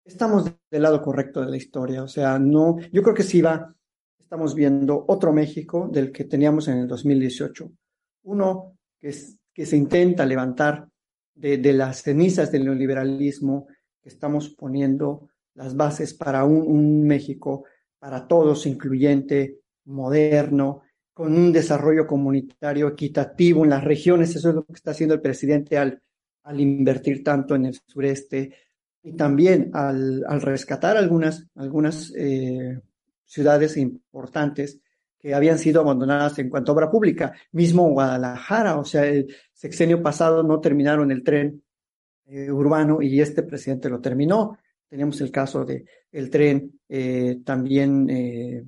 estamos 0.06 0.46
del 0.72 0.84
lado 0.84 1.02
correcto 1.02 1.42
de 1.42 1.52
la 1.52 1.58
historia. 1.58 2.02
O 2.04 2.08
sea, 2.08 2.40
no, 2.40 2.78
yo 2.94 3.04
creo 3.04 3.14
que 3.14 3.24
sí 3.24 3.42
va, 3.42 3.76
estamos 4.18 4.56
viendo 4.56 5.04
otro 5.10 5.34
México 5.34 5.90
del 5.92 6.14
que 6.14 6.24
teníamos 6.24 6.70
en 6.70 6.78
el 6.78 6.88
2018. 6.88 7.70
Uno 8.24 8.78
que, 9.00 9.14
que 9.54 9.66
se 9.66 9.76
intenta 9.76 10.26
levantar 10.26 10.88
de, 11.36 11.74
las 11.74 12.04
cenizas 12.04 12.52
del 12.52 12.66
neoliberalismo, 12.66 13.68
que 14.02 14.10
estamos 14.10 14.50
poniendo 14.50 15.30
las 15.56 15.76
bases 15.76 16.14
para 16.14 16.46
un, 16.46 17.04
México 17.04 17.66
para 17.98 18.28
todos, 18.28 18.66
incluyente, 18.66 19.60
moderno, 19.86 20.84
con 21.20 21.38
un 21.38 21.52
desarrollo 21.52 22.08
comunitario 22.08 22.88
equitativo 22.88 23.66
en 23.66 23.72
las 23.72 23.84
regiones. 23.84 24.34
Eso 24.34 24.48
es 24.48 24.56
lo 24.56 24.64
que 24.64 24.72
está 24.72 24.92
haciendo 24.92 25.16
el 25.16 25.20
presidente 25.20 25.78
al, 25.78 26.02
al 26.44 26.62
invertir 26.62 27.26
tanto 27.26 27.56
en 27.56 27.66
el 27.66 27.78
sureste 27.88 28.54
y 29.04 29.18
también 29.18 29.70
al, 29.74 30.24
al 30.26 30.40
rescatar 30.40 30.96
algunas, 30.96 31.46
algunas 31.56 32.14
eh, 32.16 32.80
ciudades 33.26 33.76
importantes 33.76 34.80
que 35.20 35.34
habían 35.34 35.60
sido 35.60 35.82
abandonadas 35.82 36.40
en 36.40 36.50
cuanto 36.50 36.72
a 36.72 36.76
obra 36.76 36.90
pública. 36.90 37.34
Mismo 37.52 37.90
Guadalajara, 37.90 38.78
o 38.78 38.86
sea, 38.86 39.06
el 39.06 39.28
sexenio 39.52 40.02
pasado 40.02 40.42
no 40.42 40.62
terminaron 40.62 41.12
el 41.12 41.22
tren 41.22 41.62
eh, 42.28 42.50
urbano 42.50 43.02
y 43.02 43.20
este 43.20 43.44
presidente 43.44 43.90
lo 43.90 44.00
terminó. 44.00 44.58
Tenemos 44.88 45.20
el 45.20 45.32
caso 45.32 45.66
de 45.66 45.84
el 46.14 46.30
tren 46.30 46.80
eh, 46.88 47.42
también 47.44 48.10
eh, 48.10 48.64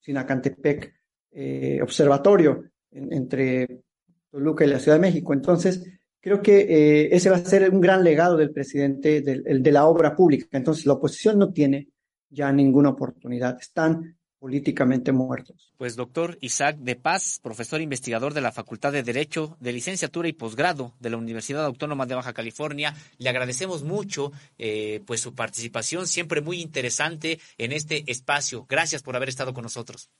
Sinacantepec 0.00 0.93
eh, 1.34 1.80
Observatorio 1.82 2.64
entre 2.90 3.82
Toluca 4.30 4.64
y 4.64 4.68
la 4.68 4.78
Ciudad 4.78 4.96
de 4.96 5.02
México. 5.02 5.32
Entonces, 5.32 5.84
creo 6.20 6.40
que 6.40 6.60
eh, 6.60 7.08
ese 7.14 7.28
va 7.28 7.36
a 7.36 7.44
ser 7.44 7.68
un 7.70 7.80
gran 7.80 8.04
legado 8.04 8.36
del 8.36 8.52
presidente 8.52 9.20
del, 9.20 9.62
de 9.62 9.72
la 9.72 9.86
obra 9.86 10.14
pública. 10.14 10.46
Entonces, 10.52 10.86
la 10.86 10.94
oposición 10.94 11.38
no 11.38 11.52
tiene 11.52 11.88
ya 12.30 12.52
ninguna 12.52 12.90
oportunidad. 12.90 13.58
Están 13.60 14.16
políticamente 14.38 15.10
muertos. 15.10 15.72
Pues 15.78 15.96
doctor 15.96 16.36
Isaac 16.42 16.76
de 16.76 16.96
Paz, 16.96 17.40
profesor 17.42 17.80
investigador 17.80 18.34
de 18.34 18.42
la 18.42 18.52
Facultad 18.52 18.92
de 18.92 19.02
Derecho 19.02 19.56
de 19.58 19.72
licenciatura 19.72 20.28
y 20.28 20.34
posgrado 20.34 20.94
de 21.00 21.08
la 21.08 21.16
Universidad 21.16 21.64
Autónoma 21.64 22.04
de 22.04 22.14
Baja 22.14 22.34
California, 22.34 22.94
le 23.16 23.30
agradecemos 23.30 23.84
mucho 23.84 24.32
eh, 24.58 25.00
pues 25.06 25.22
su 25.22 25.34
participación, 25.34 26.06
siempre 26.06 26.42
muy 26.42 26.60
interesante 26.60 27.40
en 27.56 27.72
este 27.72 28.04
espacio. 28.06 28.66
Gracias 28.68 29.02
por 29.02 29.16
haber 29.16 29.30
estado 29.30 29.54
con 29.54 29.62
nosotros. 29.62 30.10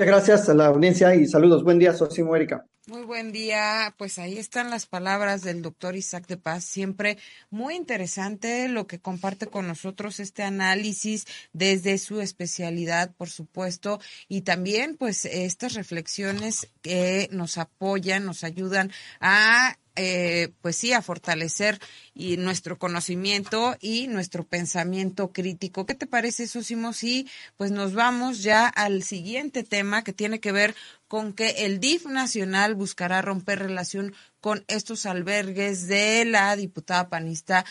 Gracias 0.00 0.48
a 0.48 0.54
la 0.54 0.66
audiencia 0.66 1.14
y 1.14 1.26
saludos. 1.26 1.62
Buen 1.62 1.78
día, 1.78 1.92
Sosimo 1.92 2.34
Erika. 2.34 2.66
Muy 2.86 3.02
buen 3.04 3.30
día. 3.30 3.94
Pues 3.96 4.18
ahí 4.18 4.38
están 4.38 4.68
las 4.68 4.86
palabras 4.86 5.42
del 5.42 5.62
doctor 5.62 5.94
Isaac 5.94 6.26
de 6.26 6.36
Paz. 6.36 6.64
Siempre 6.64 7.16
muy 7.50 7.76
interesante 7.76 8.68
lo 8.68 8.88
que 8.88 8.98
comparte 8.98 9.46
con 9.46 9.68
nosotros 9.68 10.18
este 10.18 10.42
análisis 10.42 11.26
desde 11.52 11.96
su 11.98 12.20
especialidad, 12.20 13.14
por 13.16 13.30
supuesto, 13.30 14.00
y 14.28 14.42
también 14.42 14.96
pues 14.96 15.24
estas 15.26 15.74
reflexiones 15.74 16.68
que 16.82 17.28
nos 17.30 17.56
apoyan, 17.56 18.26
nos 18.26 18.42
ayudan 18.42 18.90
a 19.20 19.78
eh, 19.96 20.52
pues 20.60 20.76
sí, 20.76 20.92
a 20.92 21.02
fortalecer 21.02 21.78
y 22.14 22.36
nuestro 22.36 22.78
conocimiento 22.78 23.76
y 23.80 24.08
nuestro 24.08 24.44
pensamiento 24.44 25.32
crítico. 25.32 25.86
¿Qué 25.86 25.94
te 25.94 26.06
parece, 26.06 26.46
Sosimo? 26.48 26.92
Sí, 26.92 27.28
pues 27.56 27.70
nos 27.70 27.94
vamos 27.94 28.42
ya 28.42 28.66
al 28.66 29.02
siguiente 29.02 29.62
tema 29.62 30.02
que 30.02 30.12
tiene 30.12 30.40
que 30.40 30.52
ver 30.52 30.74
con 31.06 31.32
que 31.32 31.64
el 31.64 31.78
DIF 31.78 32.06
nacional 32.06 32.74
buscará 32.74 33.22
romper 33.22 33.60
relación 33.60 34.14
con 34.40 34.64
estos 34.66 35.06
albergues 35.06 35.86
de 35.86 36.24
la 36.24 36.56
diputada 36.56 37.08
panista 37.08 37.64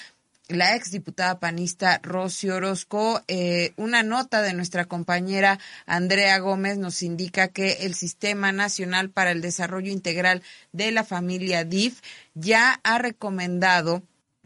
la 0.47 0.75
exdiputada 0.75 1.39
panista 1.39 1.99
Rosy 2.03 2.49
Orozco. 2.49 3.21
Eh, 3.27 3.73
una 3.77 4.03
nota 4.03 4.41
de 4.41 4.53
nuestra 4.53 4.85
compañera 4.85 5.59
Andrea 5.85 6.37
Gómez 6.39 6.77
nos 6.77 7.01
indica 7.03 7.47
que 7.47 7.85
el 7.85 7.95
Sistema 7.95 8.51
Nacional 8.51 9.09
para 9.09 9.31
el 9.31 9.41
Desarrollo 9.41 9.91
Integral 9.91 10.43
de 10.71 10.91
la 10.91 11.03
Familia 11.03 11.63
DIF 11.63 12.01
ya 12.33 12.79
ha 12.83 12.97
recomendado 12.97 14.03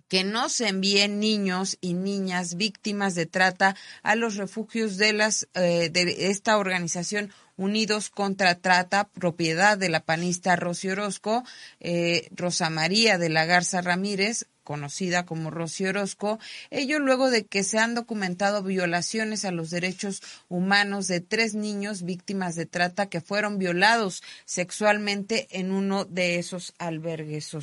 que 0.07 0.23
no 0.23 0.47
se 0.47 0.69
envíen 0.69 1.19
niños 1.19 1.77
y 1.81 1.93
niñas 1.93 2.55
víctimas 2.55 3.13
de 3.13 3.25
trata 3.25 3.75
a 4.03 4.15
los 4.15 4.35
refugios 4.35 4.97
de 4.97 5.13
las 5.13 5.49
eh, 5.53 5.89
de 5.89 6.29
esta 6.29 6.57
organización 6.57 7.31
Unidos 7.57 8.11
contra 8.11 8.53
Trata, 8.53 9.09
propiedad 9.09 9.79
de 9.79 9.89
la 9.89 10.01
panista 10.01 10.55
Rosy 10.55 10.89
Orozco, 10.89 11.43
eh, 11.79 12.29
Rosa 12.35 12.69
María 12.69 13.17
de 13.17 13.29
la 13.29 13.45
Garza 13.45 13.81
Ramírez, 13.81 14.45
conocida 14.67 15.25
como 15.25 15.49
Rocío 15.49 15.91
Orozco, 15.91 16.39
ello 16.71 16.99
luego 16.99 17.29
de 17.29 17.45
que 17.45 17.63
se 17.63 17.79
han 17.79 17.95
documentado 17.95 18.63
violaciones 18.63 19.45
a 19.45 19.51
los 19.51 19.69
derechos 19.69 20.21
humanos 20.49 21.07
de 21.07 21.21
tres 21.21 21.53
niños 21.53 22.03
víctimas 22.03 22.55
de 22.55 22.65
trata 22.65 23.07
que 23.07 23.21
fueron 23.21 23.59
violados 23.59 24.23
sexualmente 24.43 25.47
en 25.51 25.71
uno 25.71 26.03
de 26.03 26.37
esos 26.37 26.73
albergues. 26.79 27.55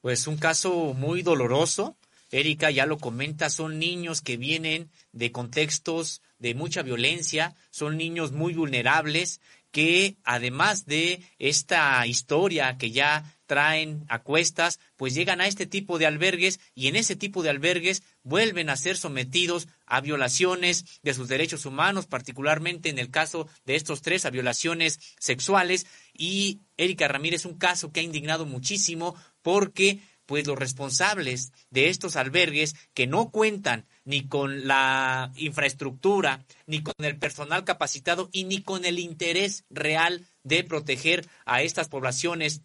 Pues 0.00 0.26
un 0.26 0.38
caso 0.38 0.94
muy 0.94 1.20
doloroso. 1.20 1.94
Erika 2.30 2.70
ya 2.70 2.86
lo 2.86 2.96
comenta, 2.96 3.50
son 3.50 3.78
niños 3.78 4.22
que 4.22 4.38
vienen 4.38 4.88
de 5.12 5.32
contextos 5.32 6.22
de 6.38 6.54
mucha 6.54 6.80
violencia, 6.80 7.54
son 7.70 7.98
niños 7.98 8.32
muy 8.32 8.54
vulnerables 8.54 9.42
que 9.72 10.16
además 10.24 10.86
de 10.86 11.22
esta 11.38 12.06
historia 12.06 12.76
que 12.78 12.92
ya 12.92 13.36
traen 13.50 14.04
a 14.08 14.20
cuestas, 14.20 14.78
pues 14.94 15.12
llegan 15.12 15.40
a 15.40 15.48
este 15.48 15.66
tipo 15.66 15.98
de 15.98 16.06
albergues 16.06 16.60
y 16.76 16.86
en 16.86 16.94
ese 16.94 17.16
tipo 17.16 17.42
de 17.42 17.50
albergues 17.50 18.04
vuelven 18.22 18.70
a 18.70 18.76
ser 18.76 18.96
sometidos 18.96 19.66
a 19.86 20.00
violaciones 20.00 20.84
de 21.02 21.14
sus 21.14 21.26
derechos 21.26 21.66
humanos, 21.66 22.06
particularmente 22.06 22.90
en 22.90 23.00
el 23.00 23.10
caso 23.10 23.48
de 23.64 23.74
estos 23.74 24.02
tres, 24.02 24.24
a 24.24 24.30
violaciones 24.30 25.00
sexuales. 25.18 25.88
Y 26.16 26.60
Erika 26.76 27.08
Ramírez, 27.08 27.44
un 27.44 27.58
caso 27.58 27.90
que 27.90 27.98
ha 27.98 28.04
indignado 28.04 28.46
muchísimo 28.46 29.16
porque 29.42 29.98
pues 30.26 30.46
los 30.46 30.56
responsables 30.56 31.50
de 31.70 31.88
estos 31.88 32.14
albergues 32.14 32.76
que 32.94 33.08
no 33.08 33.32
cuentan 33.32 33.88
ni 34.04 34.28
con 34.28 34.68
la 34.68 35.32
infraestructura, 35.34 36.44
ni 36.66 36.84
con 36.84 36.94
el 36.98 37.18
personal 37.18 37.64
capacitado 37.64 38.28
y 38.30 38.44
ni 38.44 38.62
con 38.62 38.84
el 38.84 39.00
interés 39.00 39.64
real 39.70 40.24
de 40.44 40.62
proteger 40.62 41.28
a 41.46 41.62
estas 41.62 41.88
poblaciones 41.88 42.62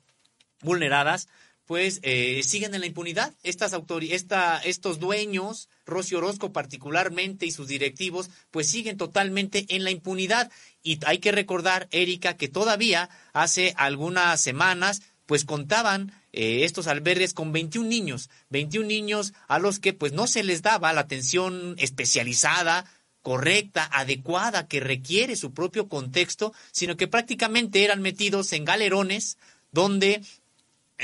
vulneradas, 0.66 1.30
pues 1.66 2.00
eh, 2.04 2.42
siguen 2.44 2.74
en 2.76 2.82
la 2.82 2.88
impunidad. 2.88 3.34
Estas 3.44 3.74
esta, 4.10 4.58
estos 4.60 5.00
dueños, 5.00 5.70
Rocío 5.86 6.20
Orozco 6.20 6.54
particularmente 6.54 7.46
y 7.46 7.52
sus 7.52 7.68
directivos, 7.68 8.30
pues 8.52 8.68
siguen 8.70 8.98
totalmente 8.98 9.66
en 9.70 9.84
la 9.84 9.92
impunidad. 9.92 10.52
Y 10.84 11.00
hay 11.06 11.20
que 11.20 11.32
recordar, 11.32 11.88
Erika, 11.92 12.38
que 12.38 12.48
todavía 12.48 13.10
hace 13.34 13.74
algunas 13.78 14.40
semanas, 14.40 15.02
pues 15.26 15.44
contaban 15.44 16.12
eh, 16.34 16.66
estos 16.66 16.86
albergues 16.88 17.34
con 17.34 17.52
21 17.52 17.90
niños, 17.90 18.30
21 18.50 18.88
niños 18.88 19.34
a 19.48 19.58
los 19.58 19.80
que 19.80 19.94
pues 19.94 20.14
no 20.14 20.28
se 20.28 20.44
les 20.44 20.62
daba 20.62 20.94
la 20.94 21.02
atención 21.02 21.76
especializada, 21.80 22.86
correcta, 23.24 23.90
adecuada, 23.92 24.68
que 24.68 24.80
requiere 24.80 25.36
su 25.36 25.52
propio 25.52 25.88
contexto, 25.90 26.54
sino 26.72 26.96
que 26.96 27.08
prácticamente 27.08 27.84
eran 27.84 28.04
metidos 28.04 28.54
en 28.54 28.66
galerones 28.66 29.40
donde 29.72 30.22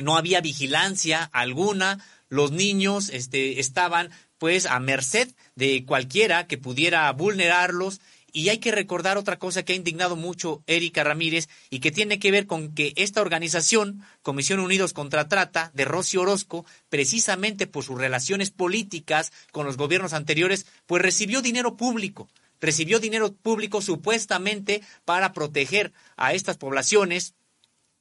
no 0.01 0.17
había 0.17 0.41
vigilancia 0.41 1.23
alguna, 1.33 2.03
los 2.29 2.51
niños 2.51 3.09
este, 3.09 3.59
estaban 3.59 4.09
pues 4.37 4.65
a 4.65 4.79
merced 4.79 5.29
de 5.55 5.85
cualquiera 5.85 6.47
que 6.47 6.57
pudiera 6.57 7.11
vulnerarlos. 7.11 8.01
Y 8.33 8.47
hay 8.47 8.59
que 8.59 8.71
recordar 8.71 9.17
otra 9.17 9.37
cosa 9.37 9.63
que 9.63 9.73
ha 9.73 9.75
indignado 9.75 10.15
mucho 10.15 10.63
Erika 10.65 11.03
Ramírez 11.03 11.49
y 11.69 11.79
que 11.79 11.91
tiene 11.91 12.17
que 12.17 12.31
ver 12.31 12.47
con 12.47 12.73
que 12.73 12.93
esta 12.95 13.21
organización, 13.21 14.01
Comisión 14.21 14.61
Unidos 14.61 14.93
contra 14.93 15.27
Trata, 15.27 15.69
de 15.73 15.83
Rosy 15.83 16.15
Orozco, 16.15 16.65
precisamente 16.87 17.67
por 17.67 17.83
sus 17.83 17.99
relaciones 17.99 18.49
políticas 18.49 19.33
con 19.51 19.65
los 19.65 19.75
gobiernos 19.75 20.13
anteriores, 20.13 20.65
pues 20.85 21.01
recibió 21.01 21.41
dinero 21.41 21.75
público 21.75 22.29
recibió 22.61 22.99
dinero 22.99 23.33
público 23.33 23.81
supuestamente 23.81 24.81
para 25.03 25.33
proteger 25.33 25.91
a 26.15 26.33
estas 26.33 26.57
poblaciones 26.57 27.33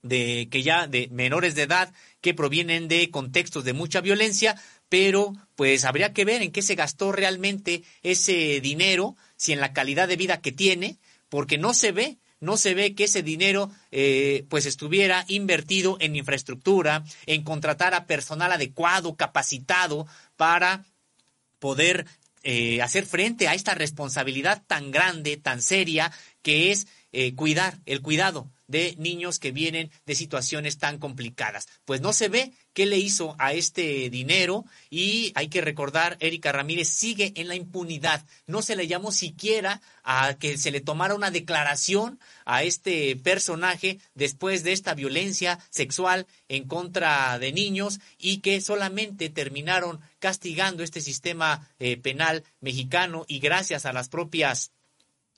de 0.03 0.49
que 0.51 0.63
ya 0.63 0.87
de 0.87 1.09
menores 1.11 1.55
de 1.55 1.63
edad 1.63 1.93
que 2.21 2.35
provienen 2.35 2.89
de 2.89 3.11
contextos 3.11 3.65
de 3.65 3.73
mucha 3.73 4.01
violencia, 4.01 4.61
pero 4.89 5.33
pues 5.57 5.85
habría 5.85 6.13
que 6.13 6.25
ver 6.25 6.43
en 6.43 6.53
qué 6.53 6.63
se 6.63 6.75
gastó 6.75 7.13
realmente 7.13 7.83
ese 8.03 8.61
dinero, 8.61 9.17
si 9.37 9.53
en 9.53 9.61
la 9.61 9.73
calidad 9.73 10.09
de 10.09 10.17
vida 10.17 10.41
que 10.41 10.53
tiene, 10.53 10.99
porque 11.29 11.59
no 11.59 11.75
se 11.75 11.93
ve, 11.93 12.19
no 12.41 12.57
se 12.57 12.75
ve 12.75 12.95
que 12.95 13.05
ese 13.05 13.23
dinero 13.23 13.71
eh, 13.91 14.45
pues 14.49 14.67
estuviera 14.67 15.25
invertido 15.29 15.97
en 16.01 16.17
infraestructura, 16.17 17.05
en 17.27 17.43
contratar 17.43 17.95
a 17.95 18.07
personal 18.07 18.53
adecuado, 18.53 19.17
capacitado 19.17 20.07
para 20.37 20.85
poder 21.59 22.07
eh, 22.43 22.81
hacer 22.81 23.05
frente 23.05 23.49
a 23.49 23.55
esta 23.55 23.75
responsabilidad 23.75 24.63
tan 24.67 24.91
grande, 24.91 25.37
tan 25.37 25.61
seria, 25.61 26.11
que 26.43 26.73
es 26.73 26.87
eh, 27.13 27.35
cuidar, 27.35 27.79
el 27.87 28.03
cuidado 28.03 28.51
de 28.71 28.95
niños 28.99 29.41
que 29.41 29.51
vienen 29.51 29.91
de 30.07 30.15
situaciones 30.15 30.79
tan 30.79 30.99
complicadas. 30.99 31.67
Pues 31.85 32.01
no 32.01 32.13
se 32.13 32.29
ve 32.29 32.53
qué 32.73 32.87
le 32.87 32.99
hizo 32.99 33.35
a 33.41 33.53
este 33.53 34.11
dinero 34.11 34.65
y 34.91 35.33
hay 35.35 35.49
que 35.49 35.61
recordar, 35.61 36.17
Erika 36.21 36.53
Ramírez 36.53 36.89
sigue 36.89 37.33
en 37.35 37.49
la 37.49 37.57
impunidad. 37.57 38.25
No 38.47 38.63
se 38.63 38.77
le 38.77 38.87
llamó 38.87 39.11
siquiera 39.11 39.83
a 40.05 40.35
que 40.35 40.57
se 40.57 40.71
le 40.71 40.81
tomara 40.81 41.17
una 41.17 41.33
declaración 41.33 42.21
a 42.45 42.63
este 42.63 43.17
personaje 43.17 43.99
después 44.15 44.63
de 44.63 44.71
esta 44.71 44.95
violencia 44.95 45.59
sexual 45.71 46.29
en 46.49 46.69
contra 46.69 47.41
de 47.41 47.51
niños 47.51 47.99
y 48.19 48.39
que 48.39 48.61
solamente 48.61 49.31
terminaron 49.31 50.01
castigando 50.21 50.85
este 50.85 51.01
sistema 51.01 51.69
eh, 51.81 51.97
penal 51.97 52.45
mexicano 52.61 53.25
y 53.27 53.41
gracias 53.41 53.85
a 53.85 53.93
las 53.93 54.09
propias 54.09 54.71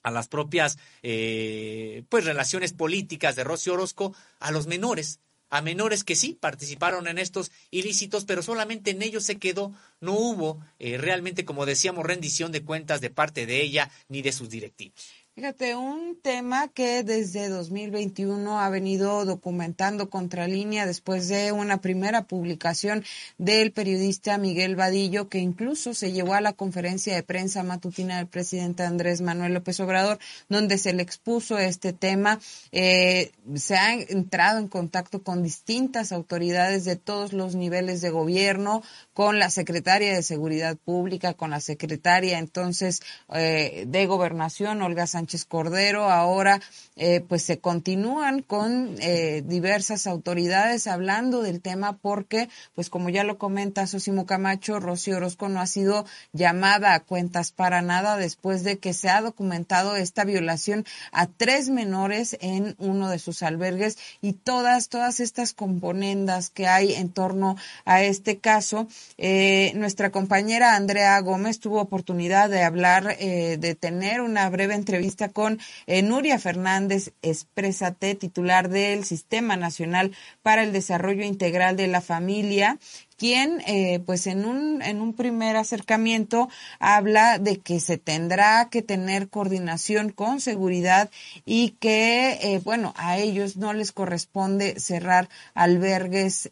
a 0.03 0.11
las 0.11 0.27
propias 0.27 0.77
eh, 1.01 2.03
pues 2.09 2.25
relaciones 2.25 2.73
políticas 2.73 3.35
de 3.35 3.43
Rocío 3.43 3.73
Orozco 3.73 4.13
a 4.39 4.51
los 4.51 4.67
menores, 4.67 5.19
a 5.49 5.61
menores 5.61 6.03
que 6.03 6.15
sí 6.15 6.37
participaron 6.39 7.07
en 7.07 7.17
estos 7.17 7.51
ilícitos, 7.71 8.25
pero 8.25 8.41
solamente 8.41 8.91
en 8.91 9.01
ellos 9.01 9.23
se 9.23 9.37
quedó, 9.37 9.73
no 10.01 10.13
hubo 10.13 10.59
eh, 10.79 10.97
realmente, 10.97 11.45
como 11.45 11.65
decíamos, 11.65 12.05
rendición 12.05 12.51
de 12.51 12.63
cuentas 12.63 13.01
de 13.01 13.09
parte 13.09 13.45
de 13.45 13.61
ella 13.61 13.91
ni 14.09 14.21
de 14.21 14.31
sus 14.31 14.49
directivos. 14.49 15.22
Fíjate, 15.35 15.75
un 15.75 16.15
tema 16.21 16.67
que 16.67 17.01
desde 17.01 17.49
2021 17.49 18.59
ha 18.59 18.69
venido 18.69 19.25
documentando 19.25 20.11
Contralínea 20.11 20.85
después 20.85 21.27
de 21.27 21.51
una 21.51 21.81
primera 21.81 22.27
publicación 22.27 23.03
del 23.39 23.71
periodista 23.71 24.37
Miguel 24.37 24.75
Vadillo, 24.75 25.29
que 25.29 25.39
incluso 25.39 25.95
se 25.95 26.11
llevó 26.11 26.35
a 26.35 26.41
la 26.41 26.53
conferencia 26.53 27.15
de 27.15 27.23
prensa 27.23 27.63
matutina 27.63 28.17
del 28.17 28.27
presidente 28.27 28.83
Andrés 28.83 29.21
Manuel 29.21 29.55
López 29.55 29.79
Obrador, 29.79 30.19
donde 30.49 30.77
se 30.77 30.93
le 30.93 31.01
expuso 31.01 31.57
este 31.57 31.93
tema. 31.93 32.39
Eh, 32.71 33.31
se 33.55 33.75
ha 33.75 33.95
entrado 33.95 34.59
en 34.59 34.67
contacto 34.67 35.23
con 35.23 35.41
distintas 35.41 36.11
autoridades 36.11 36.85
de 36.85 36.95
todos 36.95 37.33
los 37.33 37.55
niveles 37.55 38.01
de 38.01 38.11
gobierno, 38.11 38.83
con 39.13 39.39
la 39.39 39.49
secretaria 39.49 40.13
de 40.13 40.23
Seguridad 40.23 40.75
Pública, 40.77 41.33
con 41.33 41.51
la 41.51 41.59
secretaria 41.59 42.39
entonces 42.39 43.01
eh, 43.33 43.85
de 43.87 44.05
Gobernación, 44.07 44.81
Olga 44.81 45.07
Sánchez 45.07 45.45
Cordero. 45.45 46.09
Ahora, 46.09 46.61
eh, 46.95 47.21
pues 47.27 47.43
se 47.43 47.59
continúan 47.59 48.41
con 48.41 48.95
eh, 48.99 49.43
diversas 49.45 50.07
autoridades 50.07 50.87
hablando 50.87 51.41
del 51.41 51.61
tema 51.61 51.97
porque, 51.97 52.49
pues 52.75 52.89
como 52.89 53.09
ya 53.09 53.23
lo 53.23 53.37
comenta 53.37 53.87
Sosimo 53.87 54.25
Camacho, 54.25 54.79
Rocío 54.79 55.17
Orozco 55.17 55.49
no 55.49 55.59
ha 55.59 55.67
sido 55.67 56.05
llamada 56.33 56.93
a 56.93 56.99
cuentas 57.01 57.51
para 57.51 57.81
nada 57.81 58.17
después 58.17 58.63
de 58.63 58.77
que 58.77 58.93
se 58.93 59.09
ha 59.09 59.21
documentado 59.21 59.95
esta 59.95 60.23
violación 60.23 60.85
a 61.11 61.27
tres 61.27 61.69
menores 61.69 62.37
en 62.41 62.75
uno 62.79 63.09
de 63.09 63.19
sus 63.19 63.43
albergues 63.43 63.97
y 64.21 64.33
todas, 64.33 64.89
todas 64.89 65.19
estas 65.19 65.53
componendas 65.53 66.49
que 66.49 66.67
hay 66.67 66.93
en 66.93 67.09
torno 67.09 67.55
a 67.85 68.01
este 68.03 68.37
caso. 68.37 68.87
Eh, 69.17 69.71
nuestra 69.75 70.11
compañera 70.11 70.75
Andrea 70.75 71.19
Gómez 71.19 71.59
tuvo 71.59 71.81
oportunidad 71.81 72.49
de 72.49 72.63
hablar, 72.63 73.17
de 73.17 73.75
tener 73.79 74.21
una 74.21 74.49
breve 74.49 74.75
entrevista 74.75 75.29
con 75.29 75.59
eh, 75.87 76.01
Nuria 76.01 76.39
Fernández 76.39 77.11
Exprésate, 77.21 78.15
titular 78.15 78.69
del 78.69 79.03
Sistema 79.05 79.55
Nacional 79.55 80.11
para 80.41 80.63
el 80.63 80.73
Desarrollo 80.73 81.23
Integral 81.23 81.75
de 81.75 81.87
la 81.87 82.01
Familia, 82.01 82.77
quien, 83.23 83.61
eh, 83.67 84.01
pues 84.05 84.27
en 84.27 84.43
un, 84.43 84.81
en 84.81 84.99
un 84.99 85.13
primer 85.13 85.55
acercamiento, 85.55 86.49
habla 86.79 87.39
de 87.39 87.59
que 87.61 87.79
se 87.79 87.97
tendrá 87.97 88.67
que 88.69 88.81
tener 88.81 89.29
coordinación 89.29 90.09
con 90.09 90.41
seguridad 90.41 91.09
y 91.45 91.69
que, 91.79 92.37
eh, 92.41 92.59
bueno, 92.65 92.93
a 92.97 93.17
ellos 93.17 93.55
no 93.55 93.71
les 93.71 93.93
corresponde 93.93 94.77
cerrar 94.77 95.29
albergues, 95.53 96.49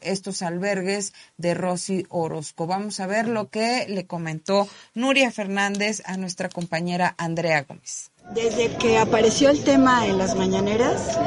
estos 0.00 0.40
albergues 0.40 1.12
de 1.36 1.52
Rosy 1.52 2.06
Orozco. 2.08 2.66
Vamos 2.66 3.00
a 3.00 3.06
ver 3.06 3.28
lo 3.28 3.50
que 3.50 3.84
le 3.86 4.06
comentó 4.06 4.66
Nuria 4.94 5.30
Fernández 5.30 6.00
a 6.06 6.16
nuestra 6.16 6.48
compañera 6.48 7.14
Andrea 7.18 7.66
Gómez. 7.68 8.10
Desde 8.34 8.68
que 8.76 8.98
apareció 8.98 9.48
el 9.48 9.64
tema 9.64 10.06
en 10.06 10.18
las 10.18 10.36
mañaneras, 10.36 11.18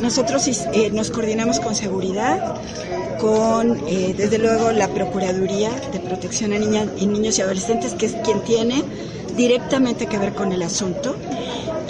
nosotros 0.00 0.46
eh, 0.46 0.90
nos 0.92 1.10
coordinamos 1.10 1.58
con 1.58 1.74
seguridad, 1.74 2.54
con 3.18 3.82
eh, 3.88 4.14
desde 4.16 4.38
luego 4.38 4.70
la 4.70 4.86
Procuraduría 4.86 5.70
de 5.92 5.98
Protección 5.98 6.52
a 6.52 6.58
Niñas 6.58 6.88
y 6.96 7.06
Niños 7.06 7.38
y 7.38 7.42
Adolescentes, 7.42 7.94
que 7.94 8.06
es 8.06 8.14
quien 8.24 8.40
tiene 8.42 8.84
directamente 9.36 10.06
que 10.06 10.16
ver 10.16 10.32
con 10.32 10.52
el 10.52 10.62
asunto. 10.62 11.16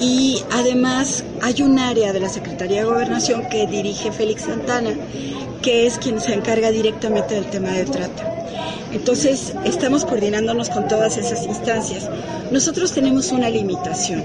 Y 0.01 0.43
además 0.51 1.25
hay 1.43 1.61
un 1.61 1.79
área 1.79 2.15
de 2.15 2.21
la 2.21 2.31
Secretaría 2.31 2.81
de 2.81 2.87
Gobernación 2.87 3.49
que 3.51 3.67
dirige 3.67 4.13
Félix 4.13 4.45
Santana, 4.45 4.95
que 5.61 5.87
es 5.87 5.99
quien 5.99 6.21
se 6.21 6.33
encarga 6.33 6.71
directamente 6.71 7.35
del 7.35 7.51
tema 7.51 7.71
de 7.73 7.85
trata. 7.85 8.34
Entonces, 8.93 9.55
estamos 9.65 10.05
coordinándonos 10.05 10.71
con 10.71 10.89
todas 10.89 11.17
esas 11.17 11.45
instancias. 11.47 12.09
Nosotros 12.51 12.93
tenemos 12.93 13.33
una 13.33 13.51
limitación. 13.51 14.25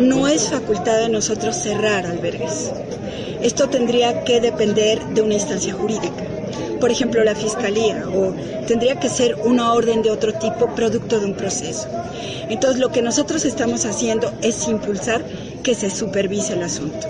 No 0.00 0.28
es 0.28 0.48
facultad 0.48 0.98
de 0.98 1.08
nosotros 1.08 1.56
cerrar 1.56 2.06
albergues. 2.06 2.70
Esto 3.42 3.68
tendría 3.68 4.24
que 4.24 4.40
depender 4.40 5.02
de 5.06 5.22
una 5.22 5.34
instancia 5.34 5.74
jurídica. 5.74 6.24
Por 6.80 6.90
ejemplo, 6.90 7.22
la 7.24 7.34
fiscalía, 7.34 8.04
o 8.08 8.34
tendría 8.66 8.98
que 8.98 9.08
ser 9.08 9.36
una 9.44 9.72
orden 9.72 10.02
de 10.02 10.10
otro 10.10 10.32
tipo 10.34 10.74
producto 10.74 11.20
de 11.20 11.26
un 11.26 11.34
proceso. 11.34 11.88
Entonces, 12.48 12.80
lo 12.80 12.90
que 12.90 13.02
nosotros 13.02 13.44
estamos 13.44 13.84
haciendo 13.84 14.32
es 14.42 14.66
impulsar 14.68 15.24
que 15.62 15.74
se 15.74 15.90
supervise 15.90 16.54
el 16.54 16.62
asunto. 16.62 17.08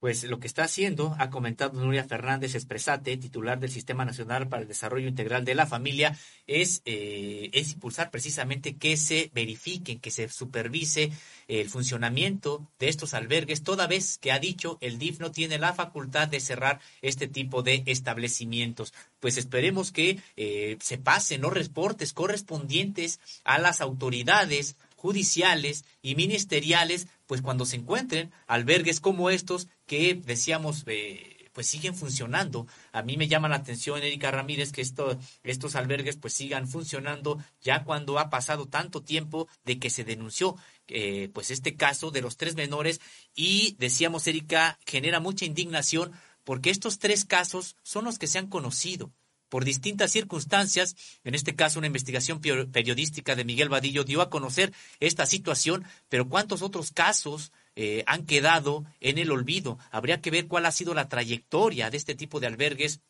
Pues 0.00 0.24
lo 0.24 0.40
que 0.40 0.46
está 0.46 0.64
haciendo, 0.64 1.14
ha 1.18 1.28
comentado 1.28 1.78
Nuria 1.78 2.04
Fernández 2.04 2.54
Expresate, 2.54 3.18
titular 3.18 3.60
del 3.60 3.70
Sistema 3.70 4.06
Nacional 4.06 4.48
para 4.48 4.62
el 4.62 4.68
Desarrollo 4.68 5.06
Integral 5.06 5.44
de 5.44 5.54
la 5.54 5.66
Familia, 5.66 6.18
es, 6.46 6.80
eh, 6.86 7.50
es 7.52 7.74
impulsar 7.74 8.10
precisamente 8.10 8.76
que 8.76 8.96
se 8.96 9.30
verifiquen, 9.34 10.00
que 10.00 10.10
se 10.10 10.30
supervise 10.30 11.12
el 11.48 11.68
funcionamiento 11.68 12.66
de 12.78 12.88
estos 12.88 13.12
albergues, 13.12 13.62
toda 13.62 13.86
vez 13.86 14.16
que 14.16 14.32
ha 14.32 14.38
dicho 14.38 14.78
el 14.80 14.98
DIF 14.98 15.20
no 15.20 15.32
tiene 15.32 15.58
la 15.58 15.74
facultad 15.74 16.28
de 16.28 16.40
cerrar 16.40 16.80
este 17.02 17.28
tipo 17.28 17.62
de 17.62 17.82
establecimientos. 17.84 18.94
Pues 19.20 19.36
esperemos 19.36 19.92
que 19.92 20.18
eh, 20.36 20.78
se 20.80 20.96
pasen 20.96 21.42
los 21.42 21.52
reportes 21.52 22.14
correspondientes 22.14 23.20
a 23.44 23.58
las 23.58 23.82
autoridades 23.82 24.76
judiciales 25.00 25.86
y 26.02 26.14
ministeriales, 26.14 27.06
pues 27.26 27.40
cuando 27.40 27.64
se 27.64 27.76
encuentren 27.76 28.30
albergues 28.46 29.00
como 29.00 29.30
estos 29.30 29.66
que 29.90 30.14
decíamos 30.14 30.84
eh, 30.86 31.48
pues 31.52 31.66
siguen 31.66 31.96
funcionando. 31.96 32.68
A 32.92 33.02
mí 33.02 33.16
me 33.16 33.26
llama 33.26 33.48
la 33.48 33.56
atención, 33.56 34.00
Erika 34.00 34.30
Ramírez, 34.30 34.70
que 34.70 34.82
esto, 34.82 35.18
estos 35.42 35.74
albergues 35.74 36.16
pues 36.16 36.32
sigan 36.32 36.68
funcionando 36.68 37.42
ya 37.60 37.82
cuando 37.82 38.20
ha 38.20 38.30
pasado 38.30 38.66
tanto 38.66 39.02
tiempo 39.02 39.48
de 39.64 39.80
que 39.80 39.90
se 39.90 40.04
denunció 40.04 40.54
eh, 40.86 41.28
pues 41.34 41.50
este 41.50 41.74
caso 41.74 42.12
de 42.12 42.20
los 42.20 42.36
tres 42.36 42.54
menores 42.54 43.00
y 43.34 43.74
decíamos, 43.80 44.28
Erika, 44.28 44.78
genera 44.86 45.18
mucha 45.18 45.44
indignación 45.44 46.12
porque 46.44 46.70
estos 46.70 47.00
tres 47.00 47.24
casos 47.24 47.74
son 47.82 48.04
los 48.04 48.20
que 48.20 48.28
se 48.28 48.38
han 48.38 48.46
conocido 48.46 49.10
por 49.48 49.64
distintas 49.64 50.12
circunstancias, 50.12 50.94
en 51.24 51.34
este 51.34 51.56
caso 51.56 51.80
una 51.80 51.88
investigación 51.88 52.40
periodística 52.40 53.34
de 53.34 53.44
Miguel 53.44 53.68
Vadillo 53.68 54.04
dio 54.04 54.22
a 54.22 54.30
conocer 54.30 54.72
esta 55.00 55.26
situación, 55.26 55.84
pero 56.08 56.28
¿cuántos 56.28 56.62
otros 56.62 56.92
casos 56.92 57.50
eh, 57.76 58.04
han 58.06 58.26
quedado 58.26 58.84
en 59.00 59.18
el 59.18 59.30
olvido? 59.30 59.78
Habría 59.90 60.20
que 60.20 60.30
ver 60.30 60.48
cuál 60.48 60.66
ha 60.66 60.72
sido 60.72 60.94
la 60.94 61.08
trayectoria 61.08 61.90
de 61.90 61.96
este 61.96 62.14
tipo 62.14 62.40
de 62.40 62.46
albergues 62.46 63.00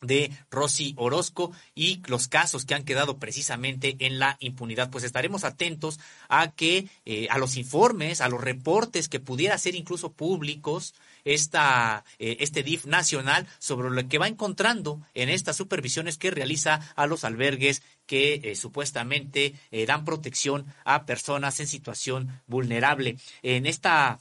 de 0.00 0.30
Rosy 0.50 0.94
Orozco 0.96 1.52
y 1.74 2.02
los 2.06 2.28
casos 2.28 2.64
que 2.64 2.74
han 2.74 2.84
quedado 2.84 3.18
precisamente 3.18 3.96
en 3.98 4.18
la 4.18 4.36
impunidad. 4.40 4.90
Pues 4.90 5.04
estaremos 5.04 5.44
atentos 5.44 5.98
a 6.28 6.52
que 6.52 6.88
eh, 7.04 7.26
a 7.30 7.38
los 7.38 7.56
informes, 7.56 8.20
a 8.20 8.28
los 8.28 8.40
reportes 8.40 9.08
que 9.08 9.20
pudiera 9.20 9.58
ser 9.58 9.74
incluso 9.74 10.12
públicos 10.12 10.94
esta, 11.24 12.04
eh, 12.18 12.36
este 12.40 12.62
DIF 12.62 12.86
nacional 12.86 13.46
sobre 13.58 13.90
lo 13.90 14.08
que 14.08 14.18
va 14.18 14.28
encontrando 14.28 15.00
en 15.14 15.28
estas 15.28 15.56
supervisiones 15.56 16.16
que 16.16 16.30
realiza 16.30 16.80
a 16.94 17.06
los 17.06 17.24
albergues 17.24 17.82
que 18.06 18.40
eh, 18.42 18.56
supuestamente 18.56 19.54
dan 19.86 20.04
protección 20.06 20.64
a 20.84 21.04
personas 21.04 21.60
en 21.60 21.66
situación 21.66 22.40
vulnerable. 22.46 23.18
En 23.42 23.66
esta 23.66 24.18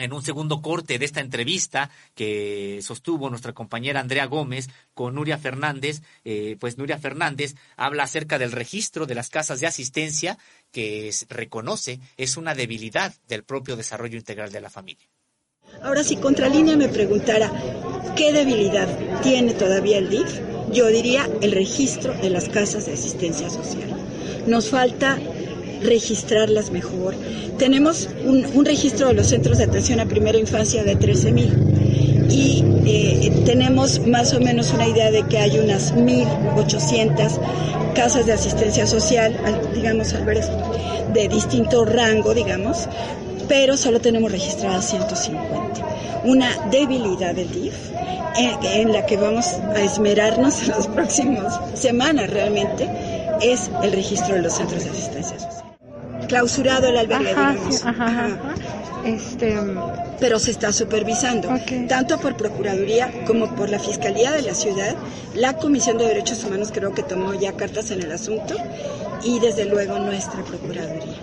en 0.00 0.12
un 0.12 0.22
segundo 0.22 0.62
corte 0.62 0.98
de 0.98 1.04
esta 1.04 1.20
entrevista 1.20 1.90
que 2.14 2.80
sostuvo 2.82 3.30
nuestra 3.30 3.52
compañera 3.52 4.00
Andrea 4.00 4.26
Gómez 4.26 4.68
con 4.94 5.14
Nuria 5.14 5.38
Fernández, 5.38 6.02
eh, 6.24 6.56
pues 6.58 6.78
Nuria 6.78 6.98
Fernández 6.98 7.54
habla 7.76 8.04
acerca 8.04 8.38
del 8.38 8.52
registro 8.52 9.06
de 9.06 9.14
las 9.14 9.28
casas 9.28 9.60
de 9.60 9.66
asistencia 9.66 10.38
que 10.72 11.10
reconoce 11.28 12.00
es 12.16 12.36
una 12.36 12.54
debilidad 12.54 13.14
del 13.28 13.44
propio 13.44 13.76
desarrollo 13.76 14.16
integral 14.16 14.52
de 14.52 14.60
la 14.60 14.70
familia. 14.70 15.06
Ahora, 15.82 16.02
si 16.02 16.16
Contralínea 16.16 16.76
me 16.76 16.88
preguntara 16.88 17.50
qué 18.16 18.32
debilidad 18.32 18.88
tiene 19.22 19.54
todavía 19.54 19.98
el 19.98 20.10
DIF, 20.10 20.40
yo 20.72 20.86
diría 20.88 21.28
el 21.40 21.52
registro 21.52 22.12
de 22.14 22.30
las 22.30 22.48
casas 22.48 22.86
de 22.86 22.94
asistencia 22.94 23.48
social. 23.48 23.96
Nos 24.46 24.68
falta 24.70 25.18
registrarlas 25.82 26.70
mejor. 26.70 27.14
Tenemos 27.58 28.08
un, 28.24 28.64
registro 28.64 29.08
de 29.08 29.14
los 29.14 29.28
centros 29.28 29.58
de 29.58 29.64
atención 29.64 30.00
a 30.00 30.06
primera 30.06 30.38
infancia 30.38 30.84
de 30.84 30.98
13.000 30.98 32.30
y 32.30 32.64
eh, 32.86 33.42
tenemos 33.44 34.06
más 34.06 34.32
o 34.34 34.40
menos 34.40 34.72
una 34.72 34.86
idea 34.86 35.10
de 35.10 35.24
que 35.24 35.38
hay 35.38 35.58
unas 35.58 35.94
1.800 35.94 37.38
casas 37.94 38.26
de 38.26 38.32
asistencia 38.32 38.86
social, 38.86 39.36
digamos, 39.74 40.14
de 41.12 41.28
distinto 41.28 41.84
rango, 41.84 42.34
digamos, 42.34 42.88
pero 43.48 43.76
solo 43.76 44.00
tenemos 44.00 44.30
registradas 44.30 44.88
150. 44.90 46.20
Una 46.24 46.68
debilidad 46.70 47.34
del 47.34 47.50
DIF 47.50 47.74
en, 48.36 48.64
en 48.64 48.92
la 48.92 49.06
que 49.06 49.16
vamos 49.16 49.46
a 49.74 49.80
esmerarnos 49.80 50.62
en 50.62 50.68
las 50.68 50.86
próximas 50.86 51.58
semanas 51.74 52.30
realmente 52.30 52.88
es 53.42 53.70
el 53.82 53.92
registro 53.92 54.34
de 54.34 54.42
los 54.42 54.54
centros 54.54 54.84
de 54.84 54.90
asistencia 54.90 55.38
social 55.38 55.59
clausurado 56.30 56.86
el 56.86 56.96
albergue, 56.96 57.34
Este, 59.04 59.58
pero 60.20 60.38
se 60.38 60.52
está 60.52 60.72
supervisando, 60.72 61.48
tanto 61.88 62.20
por 62.20 62.36
Procuraduría 62.36 63.24
como 63.26 63.54
por 63.56 63.68
la 63.68 63.80
Fiscalía 63.80 64.30
de 64.30 64.42
la 64.42 64.54
Ciudad. 64.54 64.96
La 65.34 65.56
Comisión 65.56 65.98
de 65.98 66.06
Derechos 66.06 66.44
Humanos 66.44 66.70
creo 66.72 66.94
que 66.94 67.02
tomó 67.02 67.34
ya 67.34 67.56
cartas 67.56 67.90
en 67.90 68.02
el 68.02 68.12
asunto 68.12 68.54
y 69.24 69.40
desde 69.40 69.64
luego 69.64 69.98
nuestra 69.98 70.44
Procuraduría. 70.44 71.18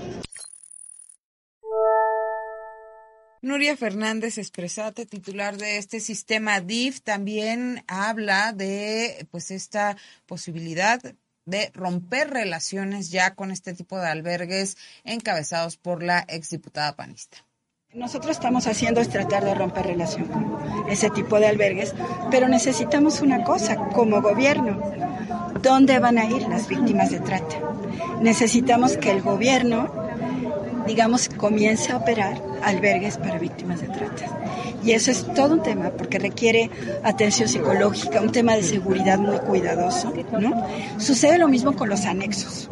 Nuria 3.41 3.77
Fernández 3.77 4.38
Expresate, 4.38 5.05
titular 5.05 5.55
de 5.55 5.77
este 5.77 6.01
sistema 6.01 6.59
DIF, 6.59 6.99
también 7.01 7.85
habla 7.88 8.51
de 8.51 9.25
pues 9.31 9.51
esta 9.51 9.95
posibilidad 10.25 10.99
de 11.48 11.72
romper 11.74 12.30
relaciones 12.30 13.10
ya 13.10 13.34
con 13.34 13.49
este 13.49 13.74
tipo 13.74 13.98
de 13.98 14.07
albergues 14.07 14.78
encabezados 15.03 15.78
por 15.78 16.03
la 16.03 16.24
exdiputada 16.28 16.95
panista. 16.95 17.38
Nosotros 17.94 18.34
estamos 18.34 18.68
haciendo 18.68 18.99
es 18.99 19.10
tratar 19.10 19.45
de 19.45 19.56
romper 19.56 19.88
relación 19.88 20.28
con 20.28 20.57
ese 20.90 21.10
tipo 21.10 21.40
de 21.40 21.48
albergues, 21.48 21.95
pero 22.30 22.49
necesitamos 22.49 23.22
una 23.22 23.44
cosa 23.44 23.78
como 23.78 24.22
gobierno. 24.22 24.80
¿Dónde 25.61 25.98
van 25.98 26.18
a 26.18 26.26
ir 26.26 26.44
las 26.49 26.68
víctimas 26.68 27.11
de 27.11 27.22
trata? 27.22 27.56
Necesitamos 28.22 28.98
que 28.98 29.11
el 29.11 29.22
gobierno, 29.22 30.06
digamos, 30.88 31.30
comience 31.30 31.91
a 31.91 31.97
operar 31.97 32.41
albergues 32.64 33.18
para 33.18 33.38
víctimas 33.38 33.81
de 33.81 33.88
trata. 33.88 34.26
Y 34.84 34.91
eso 34.91 35.11
es 35.11 35.26
todo 35.34 35.55
un 35.55 35.64
tema 35.64 35.89
porque 35.89 36.18
requiere 36.18 36.69
atención 37.03 37.49
psicológica, 37.49 38.22
un 38.22 38.31
tema 38.31 38.55
de 38.55 38.64
seguridad 38.64 39.19
muy 39.19 39.38
cuidadoso, 39.39 40.14
¿no? 40.39 40.65
Sucede 40.97 41.38
lo 41.38 41.47
mismo 41.47 41.76
con 41.76 41.89
los 41.89 42.05
anexos. 42.05 42.69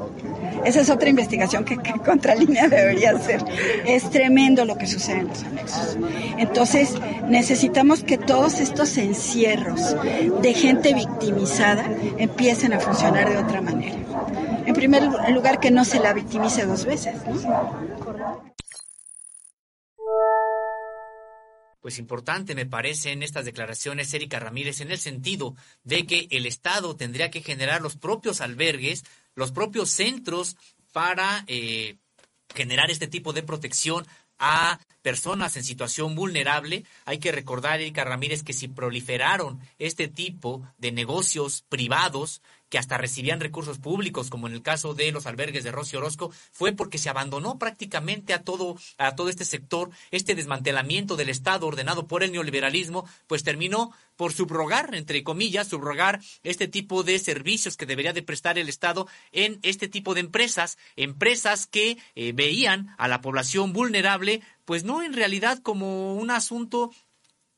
Esa 0.63 0.81
es 0.81 0.89
otra 0.89 1.09
investigación 1.09 1.63
que, 1.65 1.77
que 1.77 1.93
Contralínea 1.93 2.67
debería 2.69 3.11
hacer. 3.11 3.43
Es 3.85 4.09
tremendo 4.09 4.65
lo 4.65 4.77
que 4.77 4.87
sucede 4.87 5.19
en 5.19 5.27
los 5.27 5.43
anexos. 5.43 5.97
Entonces, 6.37 6.95
necesitamos 7.27 8.03
que 8.03 8.17
todos 8.17 8.59
estos 8.59 8.97
encierros 8.97 9.95
de 10.41 10.53
gente 10.53 10.93
victimizada 10.93 11.85
empiecen 12.17 12.73
a 12.73 12.79
funcionar 12.79 13.29
de 13.29 13.37
otra 13.37 13.61
manera. 13.61 13.97
En 14.65 14.73
primer 14.73 15.03
lugar, 15.31 15.59
que 15.59 15.69
no 15.69 15.85
se 15.85 15.99
la 15.99 16.13
victimice 16.13 16.65
dos 16.65 16.85
veces. 16.85 17.15
Pues 21.85 21.99
importante 21.99 22.55
me 22.55 22.65
parece 22.65 23.11
en 23.11 23.21
estas 23.21 23.45
declaraciones 23.45 24.11
Erika 24.11 24.39
Ramírez 24.39 24.81
en 24.81 24.89
el 24.89 24.97
sentido 24.97 25.55
de 25.83 26.07
que 26.07 26.27
el 26.31 26.47
Estado 26.47 26.95
tendría 26.95 27.29
que 27.29 27.43
generar 27.43 27.83
los 27.83 27.95
propios 27.95 28.41
albergues, 28.41 29.03
los 29.35 29.51
propios 29.51 29.91
centros 29.91 30.57
para 30.91 31.43
eh, 31.45 31.97
generar 32.55 32.89
este 32.89 33.05
tipo 33.05 33.33
de 33.33 33.43
protección 33.43 34.07
a 34.39 34.79
personas 35.05 35.55
en 35.55 35.63
situación 35.63 36.15
vulnerable. 36.15 36.83
Hay 37.05 37.19
que 37.19 37.31
recordar, 37.31 37.79
Erika 37.79 38.03
Ramírez, 38.03 38.41
que 38.41 38.53
si 38.53 38.67
proliferaron 38.67 39.59
este 39.77 40.07
tipo 40.07 40.63
de 40.79 40.91
negocios 40.91 41.63
privados, 41.69 42.41
que 42.69 42.79
hasta 42.79 42.97
recibían 42.97 43.39
recursos 43.39 43.77
públicos, 43.77 44.29
como 44.29 44.47
en 44.47 44.53
el 44.53 44.63
caso 44.63 44.95
de 44.95 45.11
los 45.11 45.27
albergues 45.27 45.63
de 45.63 45.71
Rossi 45.71 45.95
Orozco, 45.95 46.31
fue 46.51 46.73
porque 46.73 46.97
se 46.97 47.09
abandonó 47.09 47.59
prácticamente 47.59 48.33
a 48.33 48.41
todo, 48.41 48.77
a 48.97 49.15
todo 49.15 49.29
este 49.29 49.45
sector, 49.45 49.91
este 50.09 50.33
desmantelamiento 50.33 51.15
del 51.15 51.29
Estado 51.29 51.67
ordenado 51.67 52.07
por 52.07 52.23
el 52.23 52.31
neoliberalismo, 52.31 53.07
pues 53.27 53.43
terminó 53.43 53.91
por 54.15 54.33
subrogar, 54.33 54.95
entre 54.95 55.23
comillas, 55.23 55.67
subrogar 55.67 56.19
este 56.43 56.67
tipo 56.67 57.03
de 57.03 57.19
servicios 57.19 57.77
que 57.77 57.85
debería 57.85 58.13
de 58.13 58.23
prestar 58.23 58.57
el 58.57 58.69
Estado 58.69 59.07
en 59.31 59.59
este 59.61 59.87
tipo 59.87 60.13
de 60.13 60.21
empresas, 60.21 60.77
empresas 60.95 61.67
que 61.67 61.97
eh, 62.15 62.31
veían 62.33 62.95
a 62.97 63.07
la 63.07 63.21
población 63.21 63.73
vulnerable, 63.73 64.41
pues 64.65 64.83
no 64.83 65.01
en 65.01 65.13
realidad 65.13 65.59
como 65.59 66.15
un 66.15 66.31
asunto 66.31 66.91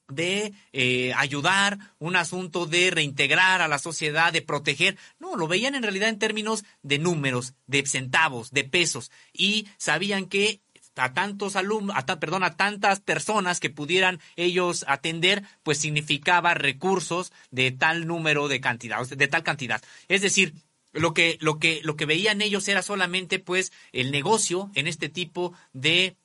de 0.09 0.53
eh, 0.71 1.13
ayudar, 1.15 1.77
un 1.99 2.15
asunto 2.15 2.65
de 2.65 2.91
reintegrar 2.91 3.61
a 3.61 3.67
la 3.67 3.79
sociedad, 3.79 4.31
de 4.31 4.41
proteger. 4.41 4.97
No, 5.19 5.35
lo 5.35 5.47
veían 5.47 5.75
en 5.75 5.83
realidad 5.83 6.09
en 6.09 6.19
términos 6.19 6.63
de 6.81 6.99
números, 6.99 7.53
de 7.65 7.85
centavos, 7.85 8.51
de 8.51 8.63
pesos, 8.63 9.11
y 9.33 9.67
sabían 9.77 10.27
que 10.27 10.61
a 10.95 11.13
tantos 11.13 11.55
alumnos, 11.55 11.95
a 11.95 12.19
perdón, 12.19 12.43
a 12.43 12.55
tantas 12.55 12.99
personas 12.99 13.59
que 13.59 13.69
pudieran 13.69 14.19
ellos 14.35 14.83
atender, 14.87 15.43
pues 15.61 15.77
significaba 15.77 16.53
recursos 16.55 17.31
de 17.51 17.71
tal 17.71 18.07
número 18.07 18.47
de 18.47 18.59
cantidad, 18.59 19.07
de 19.07 19.27
tal 19.27 19.43
cantidad. 19.43 19.81
Es 20.07 20.21
decir, 20.21 20.53
lo 20.93 21.13
que, 21.13 21.37
lo 21.39 21.59
que, 21.59 21.81
lo 21.83 21.95
que 21.95 22.05
veían 22.05 22.41
ellos 22.41 22.67
era 22.67 22.81
solamente 22.81 23.37
pues 23.39 23.71
el 23.91 24.11
negocio 24.11 24.71
en 24.73 24.87
este 24.87 25.09
tipo 25.09 25.53
de 25.73 26.15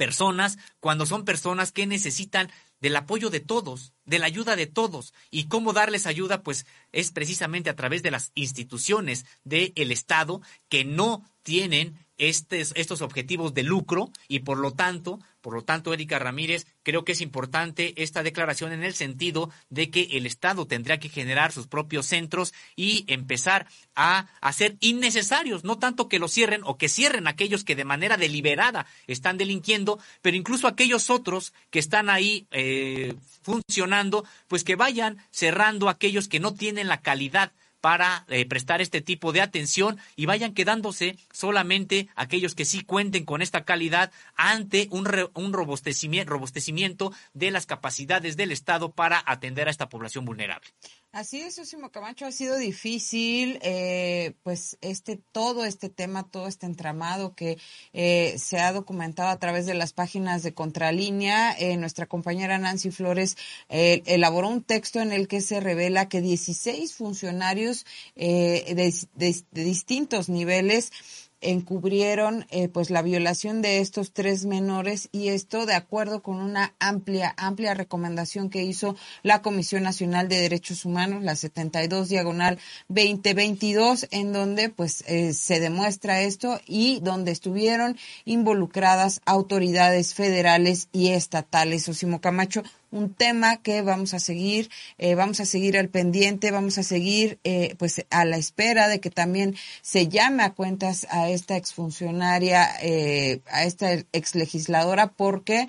personas, 0.00 0.56
cuando 0.80 1.04
son 1.04 1.26
personas 1.26 1.72
que 1.72 1.86
necesitan 1.86 2.50
del 2.80 2.96
apoyo 2.96 3.28
de 3.28 3.40
todos, 3.40 3.92
de 4.06 4.18
la 4.18 4.24
ayuda 4.24 4.56
de 4.56 4.66
todos. 4.66 5.12
¿Y 5.30 5.44
cómo 5.48 5.74
darles 5.74 6.06
ayuda? 6.06 6.42
Pues 6.42 6.64
es 6.90 7.12
precisamente 7.12 7.68
a 7.68 7.76
través 7.76 8.02
de 8.02 8.10
las 8.10 8.32
instituciones 8.34 9.26
del 9.44 9.92
Estado 9.92 10.40
que 10.70 10.86
no 10.86 11.30
tienen 11.42 11.98
estos 12.16 13.02
objetivos 13.02 13.52
de 13.52 13.62
lucro 13.62 14.10
y 14.26 14.38
por 14.38 14.56
lo 14.56 14.72
tanto, 14.72 15.18
por 15.40 15.54
lo 15.54 15.62
tanto, 15.62 15.92
Erika 15.92 16.18
Ramírez, 16.18 16.66
creo 16.82 17.04
que 17.04 17.12
es 17.12 17.20
importante 17.20 18.02
esta 18.02 18.22
declaración 18.22 18.72
en 18.72 18.84
el 18.84 18.94
sentido 18.94 19.50
de 19.68 19.90
que 19.90 20.08
el 20.12 20.26
Estado 20.26 20.66
tendría 20.66 20.98
que 20.98 21.08
generar 21.08 21.52
sus 21.52 21.66
propios 21.66 22.06
centros 22.06 22.52
y 22.76 23.04
empezar 23.06 23.66
a 23.94 24.28
hacer 24.40 24.76
innecesarios, 24.80 25.64
no 25.64 25.78
tanto 25.78 26.08
que 26.08 26.18
los 26.18 26.32
cierren 26.32 26.62
o 26.64 26.76
que 26.76 26.88
cierren 26.88 27.26
aquellos 27.26 27.64
que 27.64 27.76
de 27.76 27.84
manera 27.84 28.16
deliberada 28.16 28.86
están 29.06 29.38
delinquiendo, 29.38 29.98
pero 30.22 30.36
incluso 30.36 30.66
aquellos 30.66 31.10
otros 31.10 31.52
que 31.70 31.78
están 31.78 32.10
ahí 32.10 32.46
eh, 32.50 33.14
funcionando, 33.42 34.24
pues 34.48 34.64
que 34.64 34.76
vayan 34.76 35.18
cerrando 35.30 35.88
aquellos 35.88 36.28
que 36.28 36.40
no 36.40 36.54
tienen 36.54 36.88
la 36.88 37.00
calidad 37.00 37.52
para 37.80 38.24
eh, 38.28 38.46
prestar 38.46 38.80
este 38.80 39.00
tipo 39.00 39.32
de 39.32 39.40
atención 39.40 39.98
y 40.16 40.26
vayan 40.26 40.54
quedándose 40.54 41.16
solamente 41.32 42.08
aquellos 42.14 42.54
que 42.54 42.64
sí 42.64 42.82
cuenten 42.84 43.24
con 43.24 43.42
esta 43.42 43.64
calidad 43.64 44.12
ante 44.36 44.88
un, 44.90 45.08
un 45.34 45.52
robustecimiento, 45.52 46.30
robustecimiento 46.30 47.12
de 47.34 47.50
las 47.50 47.66
capacidades 47.66 48.36
del 48.36 48.52
Estado 48.52 48.92
para 48.92 49.22
atender 49.26 49.68
a 49.68 49.70
esta 49.70 49.88
población 49.88 50.24
vulnerable. 50.24 50.68
Así 51.12 51.40
es, 51.40 51.58
Osimo 51.58 51.90
Camacho, 51.90 52.24
ha 52.24 52.30
sido 52.30 52.56
difícil, 52.56 53.58
eh, 53.62 54.34
pues 54.44 54.78
este 54.80 55.16
todo 55.16 55.64
este 55.64 55.88
tema, 55.88 56.30
todo 56.30 56.46
este 56.46 56.66
entramado 56.66 57.34
que 57.34 57.58
eh, 57.92 58.36
se 58.38 58.60
ha 58.60 58.72
documentado 58.72 59.28
a 59.28 59.38
través 59.40 59.66
de 59.66 59.74
las 59.74 59.92
páginas 59.92 60.44
de 60.44 60.54
Contralínea. 60.54 61.52
Eh, 61.58 61.76
nuestra 61.78 62.06
compañera 62.06 62.58
Nancy 62.58 62.92
Flores 62.92 63.36
eh, 63.68 64.02
elaboró 64.06 64.48
un 64.48 64.62
texto 64.62 65.00
en 65.00 65.10
el 65.10 65.26
que 65.26 65.40
se 65.40 65.58
revela 65.58 66.08
que 66.08 66.20
16 66.20 66.94
funcionarios 66.94 67.86
eh, 68.14 68.72
de, 68.76 68.94
de, 69.14 69.36
de 69.50 69.64
distintos 69.64 70.28
niveles 70.28 70.92
encubrieron 71.40 72.46
eh, 72.50 72.68
pues 72.68 72.90
la 72.90 73.02
violación 73.02 73.62
de 73.62 73.80
estos 73.80 74.12
tres 74.12 74.44
menores 74.44 75.08
y 75.12 75.28
esto 75.28 75.66
de 75.66 75.74
acuerdo 75.74 76.22
con 76.22 76.36
una 76.36 76.74
amplia 76.78 77.34
amplia 77.36 77.74
recomendación 77.74 78.50
que 78.50 78.62
hizo 78.62 78.96
la 79.22 79.42
Comisión 79.42 79.82
Nacional 79.82 80.28
de 80.28 80.40
Derechos 80.40 80.84
Humanos 80.84 81.22
la 81.22 81.36
72 81.36 82.08
diagonal 82.08 82.58
2022 82.88 84.08
en 84.10 84.32
donde 84.32 84.68
pues 84.68 85.04
eh, 85.06 85.32
se 85.32 85.60
demuestra 85.60 86.22
esto 86.22 86.60
y 86.66 87.00
donde 87.00 87.32
estuvieron 87.32 87.96
involucradas 88.24 89.20
autoridades 89.24 90.14
federales 90.14 90.88
y 90.92 91.10
estatales. 91.10 91.88
Osimo 91.88 92.20
Camacho 92.20 92.62
un 92.90 93.14
tema 93.14 93.58
que 93.58 93.82
vamos 93.82 94.14
a 94.14 94.18
seguir, 94.18 94.70
eh, 94.98 95.14
vamos 95.14 95.40
a 95.40 95.44
seguir 95.44 95.78
al 95.78 95.88
pendiente, 95.88 96.50
vamos 96.50 96.78
a 96.78 96.82
seguir 96.82 97.38
eh, 97.44 97.74
pues 97.78 98.04
a 98.10 98.24
la 98.24 98.36
espera 98.36 98.88
de 98.88 99.00
que 99.00 99.10
también 99.10 99.56
se 99.82 100.08
llame 100.08 100.42
a 100.42 100.52
cuentas 100.54 101.06
a 101.10 101.30
esta 101.30 101.56
exfuncionaria, 101.56 102.68
eh, 102.82 103.40
a 103.46 103.64
esta 103.64 103.92
exlegisladora, 104.12 105.12
porque 105.12 105.68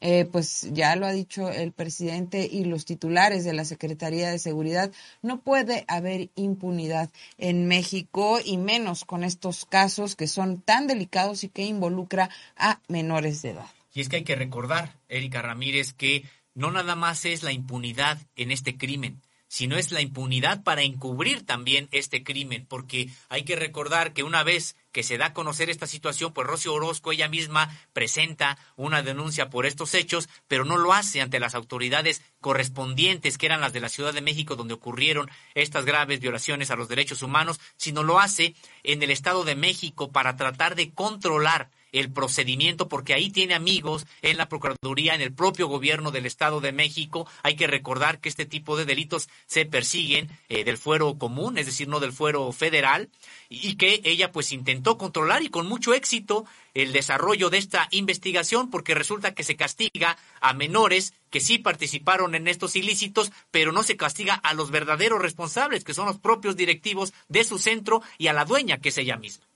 eh, 0.00 0.26
pues 0.30 0.68
ya 0.72 0.94
lo 0.94 1.06
ha 1.06 1.12
dicho 1.12 1.50
el 1.50 1.72
presidente 1.72 2.48
y 2.50 2.64
los 2.64 2.84
titulares 2.84 3.44
de 3.44 3.52
la 3.52 3.64
Secretaría 3.64 4.30
de 4.30 4.38
Seguridad, 4.38 4.92
no 5.22 5.40
puede 5.40 5.84
haber 5.88 6.30
impunidad 6.36 7.10
en 7.36 7.66
México 7.66 8.38
y 8.44 8.58
menos 8.58 9.04
con 9.04 9.24
estos 9.24 9.64
casos 9.64 10.14
que 10.14 10.28
son 10.28 10.60
tan 10.60 10.86
delicados 10.86 11.42
y 11.42 11.48
que 11.48 11.64
involucra 11.64 12.30
a 12.56 12.80
menores 12.86 13.42
de 13.42 13.50
edad. 13.50 13.66
Y 13.92 14.00
es 14.00 14.08
que 14.08 14.16
hay 14.16 14.24
que 14.24 14.36
recordar, 14.36 14.94
Erika 15.08 15.42
Ramírez, 15.42 15.92
que 15.92 16.22
no 16.58 16.72
nada 16.72 16.96
más 16.96 17.24
es 17.24 17.44
la 17.44 17.52
impunidad 17.52 18.18
en 18.34 18.50
este 18.50 18.76
crimen, 18.76 19.22
sino 19.46 19.76
es 19.76 19.92
la 19.92 20.00
impunidad 20.00 20.64
para 20.64 20.82
encubrir 20.82 21.46
también 21.46 21.88
este 21.92 22.24
crimen, 22.24 22.66
porque 22.66 23.10
hay 23.28 23.44
que 23.44 23.54
recordar 23.54 24.12
que 24.12 24.24
una 24.24 24.42
vez 24.42 24.74
que 24.90 25.04
se 25.04 25.18
da 25.18 25.26
a 25.26 25.32
conocer 25.34 25.70
esta 25.70 25.86
situación, 25.86 26.32
pues 26.32 26.48
Rocío 26.48 26.74
Orozco 26.74 27.12
ella 27.12 27.28
misma 27.28 27.70
presenta 27.92 28.58
una 28.74 29.02
denuncia 29.02 29.50
por 29.50 29.66
estos 29.66 29.94
hechos, 29.94 30.28
pero 30.48 30.64
no 30.64 30.78
lo 30.78 30.92
hace 30.92 31.20
ante 31.20 31.38
las 31.38 31.54
autoridades 31.54 32.22
correspondientes, 32.40 33.38
que 33.38 33.46
eran 33.46 33.60
las 33.60 33.72
de 33.72 33.80
la 33.80 33.88
Ciudad 33.88 34.12
de 34.12 34.20
México, 34.20 34.56
donde 34.56 34.74
ocurrieron 34.74 35.30
estas 35.54 35.84
graves 35.84 36.18
violaciones 36.18 36.72
a 36.72 36.76
los 36.76 36.88
derechos 36.88 37.22
humanos, 37.22 37.60
sino 37.76 38.02
lo 38.02 38.18
hace 38.18 38.56
en 38.82 39.00
el 39.00 39.12
Estado 39.12 39.44
de 39.44 39.54
México 39.54 40.10
para 40.10 40.34
tratar 40.34 40.74
de 40.74 40.92
controlar 40.92 41.70
el 41.92 42.12
procedimiento, 42.12 42.88
porque 42.88 43.14
ahí 43.14 43.30
tiene 43.30 43.54
amigos 43.54 44.06
en 44.22 44.36
la 44.36 44.48
Procuraduría, 44.48 45.14
en 45.14 45.20
el 45.20 45.32
propio 45.32 45.68
gobierno 45.68 46.10
del 46.10 46.26
Estado 46.26 46.60
de 46.60 46.72
México. 46.72 47.26
Hay 47.42 47.56
que 47.56 47.66
recordar 47.66 48.20
que 48.20 48.28
este 48.28 48.46
tipo 48.46 48.76
de 48.76 48.84
delitos 48.84 49.28
se 49.46 49.66
persiguen 49.66 50.30
eh, 50.48 50.64
del 50.64 50.78
fuero 50.78 51.18
común, 51.18 51.58
es 51.58 51.66
decir, 51.66 51.88
no 51.88 52.00
del 52.00 52.12
fuero 52.12 52.50
federal, 52.52 53.08
y 53.48 53.76
que 53.76 54.00
ella 54.04 54.32
pues 54.32 54.52
intentó 54.52 54.98
controlar 54.98 55.42
y 55.42 55.48
con 55.48 55.66
mucho 55.66 55.94
éxito 55.94 56.44
el 56.74 56.92
desarrollo 56.92 57.50
de 57.50 57.58
esta 57.58 57.88
investigación, 57.90 58.70
porque 58.70 58.94
resulta 58.94 59.34
que 59.34 59.42
se 59.42 59.56
castiga 59.56 60.16
a 60.40 60.52
menores 60.52 61.14
que 61.30 61.40
sí 61.40 61.58
participaron 61.58 62.34
en 62.34 62.48
estos 62.48 62.76
ilícitos, 62.76 63.32
pero 63.50 63.72
no 63.72 63.82
se 63.82 63.96
castiga 63.96 64.34
a 64.34 64.54
los 64.54 64.70
verdaderos 64.70 65.20
responsables, 65.20 65.84
que 65.84 65.94
son 65.94 66.06
los 66.06 66.18
propios 66.18 66.56
directivos 66.56 67.12
de 67.28 67.44
su 67.44 67.58
centro 67.58 68.02
y 68.16 68.28
a 68.28 68.32
la 68.32 68.44
dueña, 68.44 68.78
que 68.78 68.90
es 68.90 68.98
ella 68.98 69.16
misma. 69.16 69.47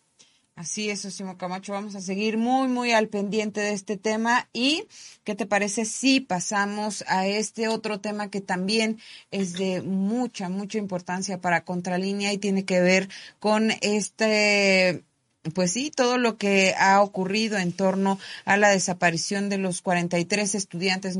Así 0.54 0.90
es, 0.90 1.04
Osimo 1.04 1.38
Camacho. 1.38 1.72
Vamos 1.72 1.94
a 1.94 2.02
seguir 2.02 2.36
muy, 2.36 2.68
muy 2.68 2.92
al 2.92 3.08
pendiente 3.08 3.60
de 3.60 3.72
este 3.72 3.96
tema. 3.96 4.48
¿Y 4.52 4.86
qué 5.24 5.34
te 5.34 5.46
parece 5.46 5.86
si 5.86 6.20
pasamos 6.20 7.04
a 7.08 7.26
este 7.26 7.68
otro 7.68 8.00
tema 8.00 8.30
que 8.30 8.42
también 8.42 8.98
es 9.30 9.54
de 9.54 9.80
mucha, 9.80 10.50
mucha 10.50 10.76
importancia 10.78 11.40
para 11.40 11.64
Contralínea 11.64 12.32
y 12.32 12.38
tiene 12.38 12.64
que 12.66 12.80
ver 12.80 13.08
con 13.40 13.70
este 13.80 15.04
pues 15.54 15.72
sí, 15.72 15.90
todo 15.90 16.18
lo 16.18 16.36
que 16.36 16.74
ha 16.78 17.02
ocurrido 17.02 17.58
en 17.58 17.72
torno 17.72 18.18
a 18.44 18.56
la 18.56 18.68
desaparición 18.68 19.48
de 19.48 19.58
los 19.58 19.82
43 19.82 20.54
estudiantes 20.54 21.16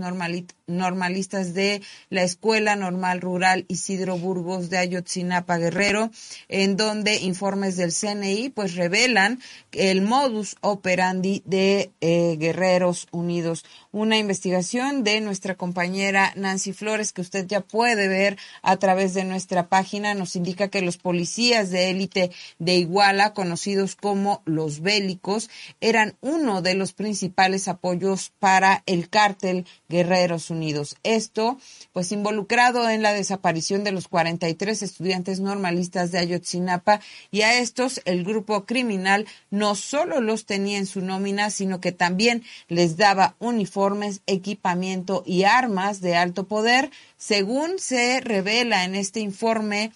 normalistas 0.66 1.54
de 1.54 1.82
la 2.10 2.22
Escuela 2.22 2.76
Normal 2.76 3.20
Rural 3.20 3.64
Isidro 3.68 4.16
Burgos 4.18 4.70
de 4.70 4.78
Ayotzinapa 4.78 5.58
Guerrero, 5.58 6.10
en 6.48 6.76
donde 6.76 7.16
informes 7.16 7.76
del 7.76 7.92
CNI 7.92 8.50
pues 8.50 8.74
revelan 8.74 9.40
el 9.72 10.02
modus 10.02 10.56
operandi 10.60 11.42
de 11.44 11.90
eh, 12.00 12.36
Guerreros 12.38 13.08
Unidos. 13.10 13.64
Una 13.90 14.16
investigación 14.16 15.04
de 15.04 15.20
nuestra 15.20 15.56
compañera 15.56 16.32
Nancy 16.36 16.72
Flores 16.72 17.12
que 17.12 17.20
usted 17.20 17.46
ya 17.46 17.60
puede 17.60 18.08
ver 18.08 18.38
a 18.62 18.76
través 18.76 19.14
de 19.14 19.24
nuestra 19.24 19.68
página 19.68 20.14
nos 20.14 20.36
indica 20.36 20.68
que 20.68 20.82
los 20.82 20.96
policías 20.96 21.70
de 21.70 21.90
élite 21.90 22.30
de 22.58 22.76
Iguala, 22.76 23.34
conocidos 23.34 23.96
como 23.96 24.42
los 24.44 24.80
bélicos 24.80 25.50
eran 25.80 26.16
uno 26.20 26.62
de 26.62 26.74
los 26.74 26.92
principales 26.92 27.68
apoyos 27.68 28.32
para 28.38 28.82
el 28.86 29.08
cártel 29.08 29.66
Guerreros 29.88 30.50
Unidos. 30.52 30.96
Esto, 31.02 31.58
pues 31.92 32.12
involucrado 32.12 32.88
en 32.88 33.02
la 33.02 33.12
desaparición 33.12 33.82
de 33.82 33.90
los 33.90 34.06
43 34.06 34.82
estudiantes 34.82 35.40
normalistas 35.40 36.12
de 36.12 36.18
Ayotzinapa 36.18 37.00
y 37.30 37.42
a 37.42 37.58
estos 37.58 38.00
el 38.04 38.24
grupo 38.24 38.64
criminal 38.64 39.26
no 39.50 39.74
solo 39.74 40.20
los 40.20 40.46
tenía 40.46 40.78
en 40.78 40.86
su 40.86 41.00
nómina, 41.00 41.50
sino 41.50 41.80
que 41.80 41.92
también 41.92 42.44
les 42.68 42.96
daba 42.96 43.34
uniformes, 43.38 44.20
equipamiento 44.26 45.24
y 45.26 45.44
armas 45.44 46.00
de 46.00 46.16
alto 46.16 46.46
poder, 46.46 46.90
según 47.16 47.78
se 47.78 48.20
revela 48.20 48.84
en 48.84 48.94
este 48.94 49.20
informe 49.20 49.92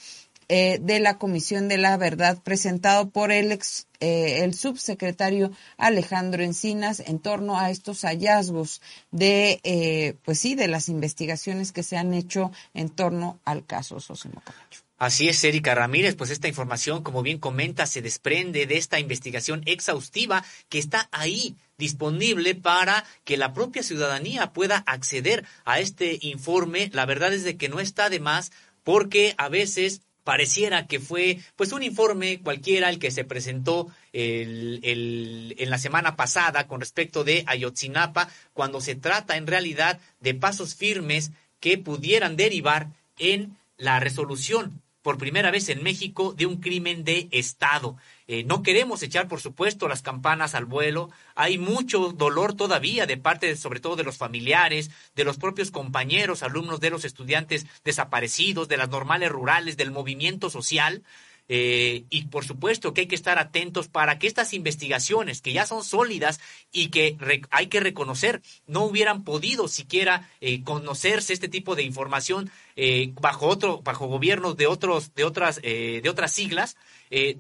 eh, 0.49 0.79
de 0.81 1.01
la 1.01 1.19
Comisión 1.19 1.69
de 1.69 1.79
la 1.79 1.97
Verdad 1.97 2.43
presentado 2.43 3.11
por 3.11 3.33
el, 3.33 3.53
ex, 3.53 3.89
eh, 4.01 4.45
el 4.45 4.55
subsecretario 4.55 5.51
Alejandro 5.77 6.43
Encinas 6.43 7.01
en 7.01 7.19
torno 7.19 7.59
a 7.59 7.71
estos 7.71 8.03
hallazgos 8.03 8.81
de, 9.11 9.61
eh, 9.65 10.15
pues 10.25 10.39
sí, 10.39 10.55
de 10.55 10.69
las 10.69 10.89
investigaciones 10.89 11.73
que 11.73 11.83
se 11.83 11.97
han 11.97 12.15
hecho 12.15 12.53
en 12.75 12.91
torno 12.91 13.41
al 13.45 13.67
caso 13.67 13.99
Sosimo 14.01 14.41
Camacho. 14.45 14.87
Así 14.99 15.29
es, 15.29 15.45
Erika 15.45 15.75
Ramírez, 15.75 16.17
pues 16.17 16.31
esta 16.31 16.49
información, 16.49 17.03
como 17.03 17.23
bien 17.23 17.39
comenta, 17.39 17.85
se 17.85 18.01
desprende 18.01 18.65
de 18.65 18.79
esta 18.79 18.99
investigación 18.99 19.63
exhaustiva 19.67 20.43
que 20.71 20.79
está 20.79 21.11
ahí 21.13 21.55
disponible 21.77 22.55
para 22.55 23.05
que 23.25 23.37
la 23.37 23.53
propia 23.53 23.83
ciudadanía 23.83 24.55
pueda 24.55 24.79
acceder 24.87 25.45
a 25.67 25.81
este 25.81 26.19
informe. 26.23 26.89
La 26.95 27.05
verdad 27.05 27.35
es 27.35 27.45
de 27.45 27.59
que 27.59 27.69
no 27.69 27.79
está 27.79 28.09
de 28.09 28.21
más 28.21 28.53
porque 28.85 29.35
a 29.37 29.51
veces 29.51 30.01
pareciera 30.27 30.89
que 30.89 30.99
fue 30.99 31.39
pues 31.55 31.71
un 31.71 31.85
informe 31.85 32.41
cualquiera 32.41 32.91
el 32.91 32.99
que 32.99 33.13
se 33.13 33.23
presentó 33.23 33.87
el, 34.13 34.81
el, 34.83 35.55
en 35.57 35.71
la 35.71 35.79
semana 35.79 36.17
pasada 36.17 36.67
con 36.67 36.81
respecto 36.81 37.23
de 37.23 37.45
Ayotzinapa, 37.47 38.29
cuando 38.53 38.81
se 38.81 38.97
trata 38.97 39.37
en 39.37 39.47
realidad 39.47 40.01
de 40.19 40.35
pasos 40.35 40.75
firmes 40.75 41.31
que 41.61 41.79
pudieran 41.79 42.35
derivar 42.35 42.89
en 43.21 43.57
la 43.77 44.01
resolución 44.01 44.83
por 45.01 45.17
primera 45.17 45.53
vez 45.53 45.69
en 45.69 45.85
México 45.85 46.35
de 46.37 46.47
un 46.47 46.57
crimen 46.57 47.05
de 47.05 47.29
Estado. 47.31 47.97
Eh, 48.29 48.43
no 48.43 48.63
queremos 48.63 49.03
echar, 49.03 49.29
por 49.29 49.41
supuesto, 49.41 49.87
las 49.87 50.03
campanas 50.03 50.55
al 50.55 50.65
vuelo. 50.65 51.11
Hay 51.37 51.59
mucho 51.59 52.13
dolor 52.13 52.55
todavía 52.55 53.07
de 53.07 53.17
parte, 53.17 53.55
sobre 53.57 53.79
todo, 53.79 53.95
de 53.95 54.03
los 54.03 54.17
familiares, 54.17 54.91
de 55.15 55.25
los 55.25 55.37
propios 55.37 55.71
compañeros, 55.71 56.43
alumnos 56.43 56.81
de 56.81 56.91
los 56.91 57.05
estudiantes 57.05 57.67
desaparecidos, 57.85 58.67
de 58.69 58.79
las 58.79 58.89
normales 58.89 59.31
rurales, 59.31 59.77
del 59.77 59.93
movimiento 59.93 60.51
social. 60.51 61.05
Eh, 61.49 62.05
y 62.11 62.25
por 62.25 62.45
supuesto 62.45 62.93
que 62.93 63.03
hay 63.03 63.07
que 63.07 63.15
estar 63.15 63.39
atentos 63.39 63.89
para 63.89 64.19
que 64.19 64.27
estas 64.27 64.53
investigaciones, 64.53 65.41
que 65.41 65.53
ya 65.53 65.67
son 65.67 65.85
sólidas 65.85 66.41
y 66.73 66.89
que 66.89 67.17
hay 67.51 67.69
que 67.69 67.81
reconocer, 67.81 68.43
no 68.67 68.85
hubieran 68.85 69.25
podido 69.25 69.69
siquiera 69.69 70.29
eh, 70.41 70.63
conocerse 70.65 71.33
este 71.33 71.49
tipo 71.49 71.77
de 71.77 71.85
información 71.85 72.51
eh, 72.75 73.13
bajo 73.21 73.47
otro, 73.47 73.81
bajo 73.83 74.07
gobiernos 74.07 74.57
de 74.57 74.67
otros, 74.67 75.15
de 75.15 75.25
otras, 75.25 75.61
de 75.63 76.09
otras 76.09 76.33
siglas. 76.33 76.77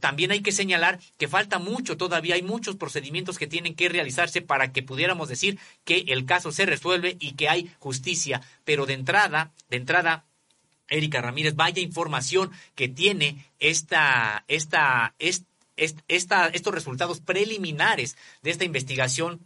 también 0.00 0.30
hay 0.30 0.40
que 0.40 0.52
señalar 0.52 0.98
que 1.18 1.28
falta 1.28 1.58
mucho 1.58 1.96
todavía, 1.96 2.36
hay 2.36 2.42
muchos 2.42 2.76
procedimientos 2.76 3.36
que 3.38 3.46
tienen 3.46 3.74
que 3.74 3.88
realizarse 3.88 4.40
para 4.40 4.72
que 4.72 4.82
pudiéramos 4.82 5.28
decir 5.28 5.58
que 5.84 6.04
el 6.08 6.24
caso 6.24 6.52
se 6.52 6.66
resuelve 6.66 7.16
y 7.20 7.32
que 7.32 7.48
hay 7.48 7.70
justicia. 7.78 8.40
Pero 8.64 8.86
de 8.86 8.94
entrada, 8.94 9.52
de 9.68 9.76
entrada, 9.76 10.24
Erika 10.88 11.20
Ramírez, 11.20 11.54
vaya 11.56 11.82
información 11.82 12.50
que 12.74 12.88
tiene 12.88 13.44
esta, 13.58 14.44
esta, 14.48 15.14
esta, 15.18 16.48
estos 16.48 16.74
resultados 16.74 17.20
preliminares 17.20 18.16
de 18.42 18.50
esta 18.50 18.64
investigación 18.64 19.40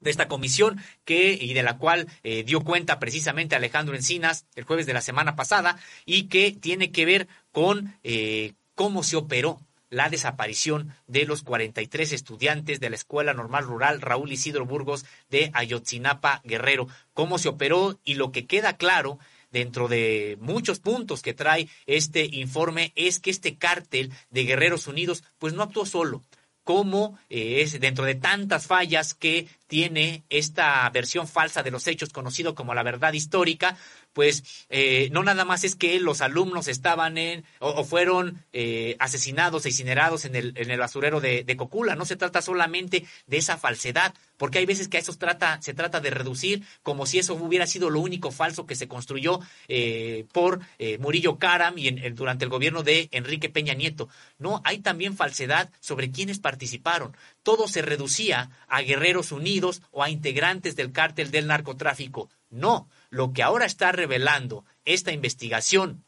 de 0.00 0.10
esta 0.10 0.28
comisión 0.28 0.82
que 1.04 1.32
y 1.32 1.52
de 1.52 1.62
la 1.62 1.76
cual 1.76 2.08
eh, 2.22 2.42
dio 2.42 2.62
cuenta 2.62 2.98
precisamente 2.98 3.54
Alejandro 3.54 3.94
Encinas 3.94 4.46
el 4.54 4.64
jueves 4.64 4.86
de 4.86 4.94
la 4.94 5.02
semana 5.02 5.36
pasada 5.36 5.78
y 6.06 6.24
que 6.24 6.52
tiene 6.52 6.90
que 6.90 7.04
ver 7.04 7.28
con 7.52 7.98
eh, 8.02 8.54
cómo 8.74 9.02
se 9.02 9.16
operó 9.16 9.60
la 9.90 10.08
desaparición 10.08 10.94
de 11.08 11.26
los 11.26 11.42
43 11.42 12.12
estudiantes 12.12 12.80
de 12.80 12.90
la 12.90 12.96
Escuela 12.96 13.34
Normal 13.34 13.64
Rural 13.64 14.00
Raúl 14.00 14.32
Isidro 14.32 14.64
Burgos 14.64 15.04
de 15.28 15.50
Ayotzinapa 15.52 16.40
Guerrero, 16.44 16.86
cómo 17.12 17.38
se 17.38 17.48
operó 17.48 17.98
y 18.04 18.14
lo 18.14 18.30
que 18.30 18.46
queda 18.46 18.76
claro 18.76 19.18
dentro 19.50 19.88
de 19.88 20.38
muchos 20.40 20.80
puntos 20.80 21.22
que 21.22 21.34
trae 21.34 21.68
este 21.86 22.24
informe 22.24 22.92
es 22.94 23.20
que 23.20 23.30
este 23.30 23.56
cártel 23.56 24.12
de 24.30 24.44
Guerreros 24.44 24.86
Unidos 24.86 25.24
pues 25.38 25.52
no 25.54 25.62
actuó 25.62 25.86
solo, 25.86 26.22
como 26.64 27.18
eh, 27.28 27.62
es 27.62 27.80
dentro 27.80 28.04
de 28.04 28.14
tantas 28.14 28.66
fallas 28.66 29.14
que 29.14 29.48
tiene 29.66 30.24
esta 30.28 30.88
versión 30.90 31.26
falsa 31.26 31.62
de 31.62 31.70
los 31.70 31.86
hechos 31.86 32.10
conocido 32.10 32.54
como 32.54 32.74
la 32.74 32.82
verdad 32.82 33.12
histórica, 33.12 33.76
pues 34.12 34.66
eh, 34.68 35.08
no 35.12 35.22
nada 35.22 35.44
más 35.44 35.64
es 35.64 35.76
que 35.76 36.00
los 36.00 36.20
alumnos 36.20 36.68
estaban 36.68 37.18
en 37.18 37.44
o, 37.58 37.84
fueron 37.84 38.44
eh, 38.52 38.96
asesinados 38.98 39.64
e 39.64 39.68
incinerados 39.70 40.24
en 40.24 40.36
el, 40.36 40.52
en 40.56 40.70
el 40.70 40.78
basurero 40.78 41.20
de, 41.20 41.44
Cocula. 41.56 41.94
No 41.94 42.06
se 42.06 42.16
trata 42.16 42.40
solamente 42.40 43.04
de 43.26 43.36
esa 43.36 43.58
falsedad, 43.58 44.14
porque 44.36 44.58
hay 44.58 44.66
veces 44.66 44.88
que 44.88 44.96
a 44.96 45.00
eso 45.00 45.12
trata, 45.14 45.60
se 45.60 45.74
trata 45.74 46.00
de 46.00 46.10
reducir 46.10 46.62
como 46.82 47.04
si 47.04 47.18
eso 47.18 47.34
hubiera 47.34 47.66
sido 47.66 47.90
lo 47.90 48.00
único 48.00 48.30
falso 48.30 48.66
que 48.66 48.76
se 48.76 48.88
construyó 48.88 49.40
eh, 49.68 50.24
por 50.32 50.60
Murillo 50.98 51.38
Karam 51.38 51.76
y 51.76 51.88
en, 51.88 52.14
durante 52.14 52.44
el 52.44 52.50
gobierno 52.50 52.82
de 52.82 53.08
Enrique 53.12 53.50
Peña 53.50 53.74
Nieto. 53.74 54.08
No, 54.38 54.62
hay 54.64 54.78
también 54.78 55.16
falsedad 55.16 55.70
sobre 55.80 56.10
quienes 56.10 56.38
participaron. 56.38 57.16
Todo 57.42 57.68
se 57.68 57.82
reducía 57.82 58.50
a 58.68 58.80
guerreros 58.82 59.32
unidos 59.32 59.82
o 59.90 60.02
a 60.02 60.10
integrantes 60.10 60.76
del 60.76 60.92
cártel 60.92 61.30
del 61.30 61.46
narcotráfico. 61.46 62.30
No, 62.50 62.88
lo 63.10 63.32
que 63.32 63.42
ahora 63.42 63.66
está 63.66 63.92
revelando 63.92 64.64
esta 64.84 65.12
investigación 65.12 66.04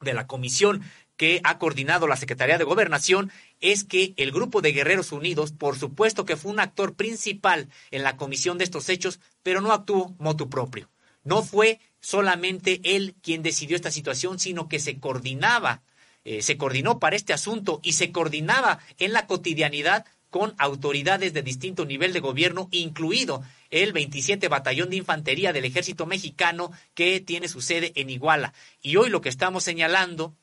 de 0.00 0.14
la 0.14 0.26
comisión 0.26 0.82
que 1.16 1.40
ha 1.42 1.58
coordinado 1.58 2.06
la 2.06 2.16
Secretaría 2.16 2.58
de 2.58 2.64
Gobernación 2.64 3.30
es 3.60 3.84
que 3.84 4.14
el 4.16 4.30
grupo 4.30 4.62
de 4.62 4.72
Guerreros 4.72 5.12
Unidos, 5.12 5.52
por 5.52 5.76
supuesto 5.76 6.24
que 6.24 6.36
fue 6.36 6.52
un 6.52 6.60
actor 6.60 6.94
principal 6.94 7.68
en 7.90 8.04
la 8.04 8.16
comisión 8.16 8.56
de 8.56 8.64
estos 8.64 8.88
hechos, 8.88 9.18
pero 9.42 9.60
no 9.60 9.72
actuó 9.72 10.14
motu 10.18 10.48
propio. 10.48 10.88
No 11.24 11.42
fue 11.42 11.80
solamente 12.00 12.80
él 12.84 13.16
quien 13.20 13.42
decidió 13.42 13.74
esta 13.74 13.90
situación, 13.90 14.38
sino 14.38 14.68
que 14.68 14.78
se 14.78 15.00
coordinaba, 15.00 15.82
eh, 16.24 16.40
se 16.40 16.56
coordinó 16.56 17.00
para 17.00 17.16
este 17.16 17.32
asunto 17.32 17.80
y 17.82 17.94
se 17.94 18.12
coordinaba 18.12 18.78
en 18.98 19.12
la 19.12 19.26
cotidianidad 19.26 20.06
con 20.30 20.54
autoridades 20.58 21.32
de 21.32 21.42
distinto 21.42 21.84
nivel 21.84 22.12
de 22.12 22.20
gobierno, 22.20 22.68
incluido 22.70 23.42
el 23.70 23.92
27 23.92 24.48
Batallón 24.48 24.90
de 24.90 24.96
Infantería 24.96 25.52
del 25.52 25.64
Ejército 25.64 26.06
Mexicano 26.06 26.70
que 26.94 27.20
tiene 27.20 27.48
su 27.48 27.60
sede 27.60 27.92
en 27.94 28.10
Iguala. 28.10 28.52
Y 28.82 28.96
hoy 28.96 29.10
lo 29.10 29.20
que 29.20 29.28
estamos 29.28 29.64
señalando 29.64 30.34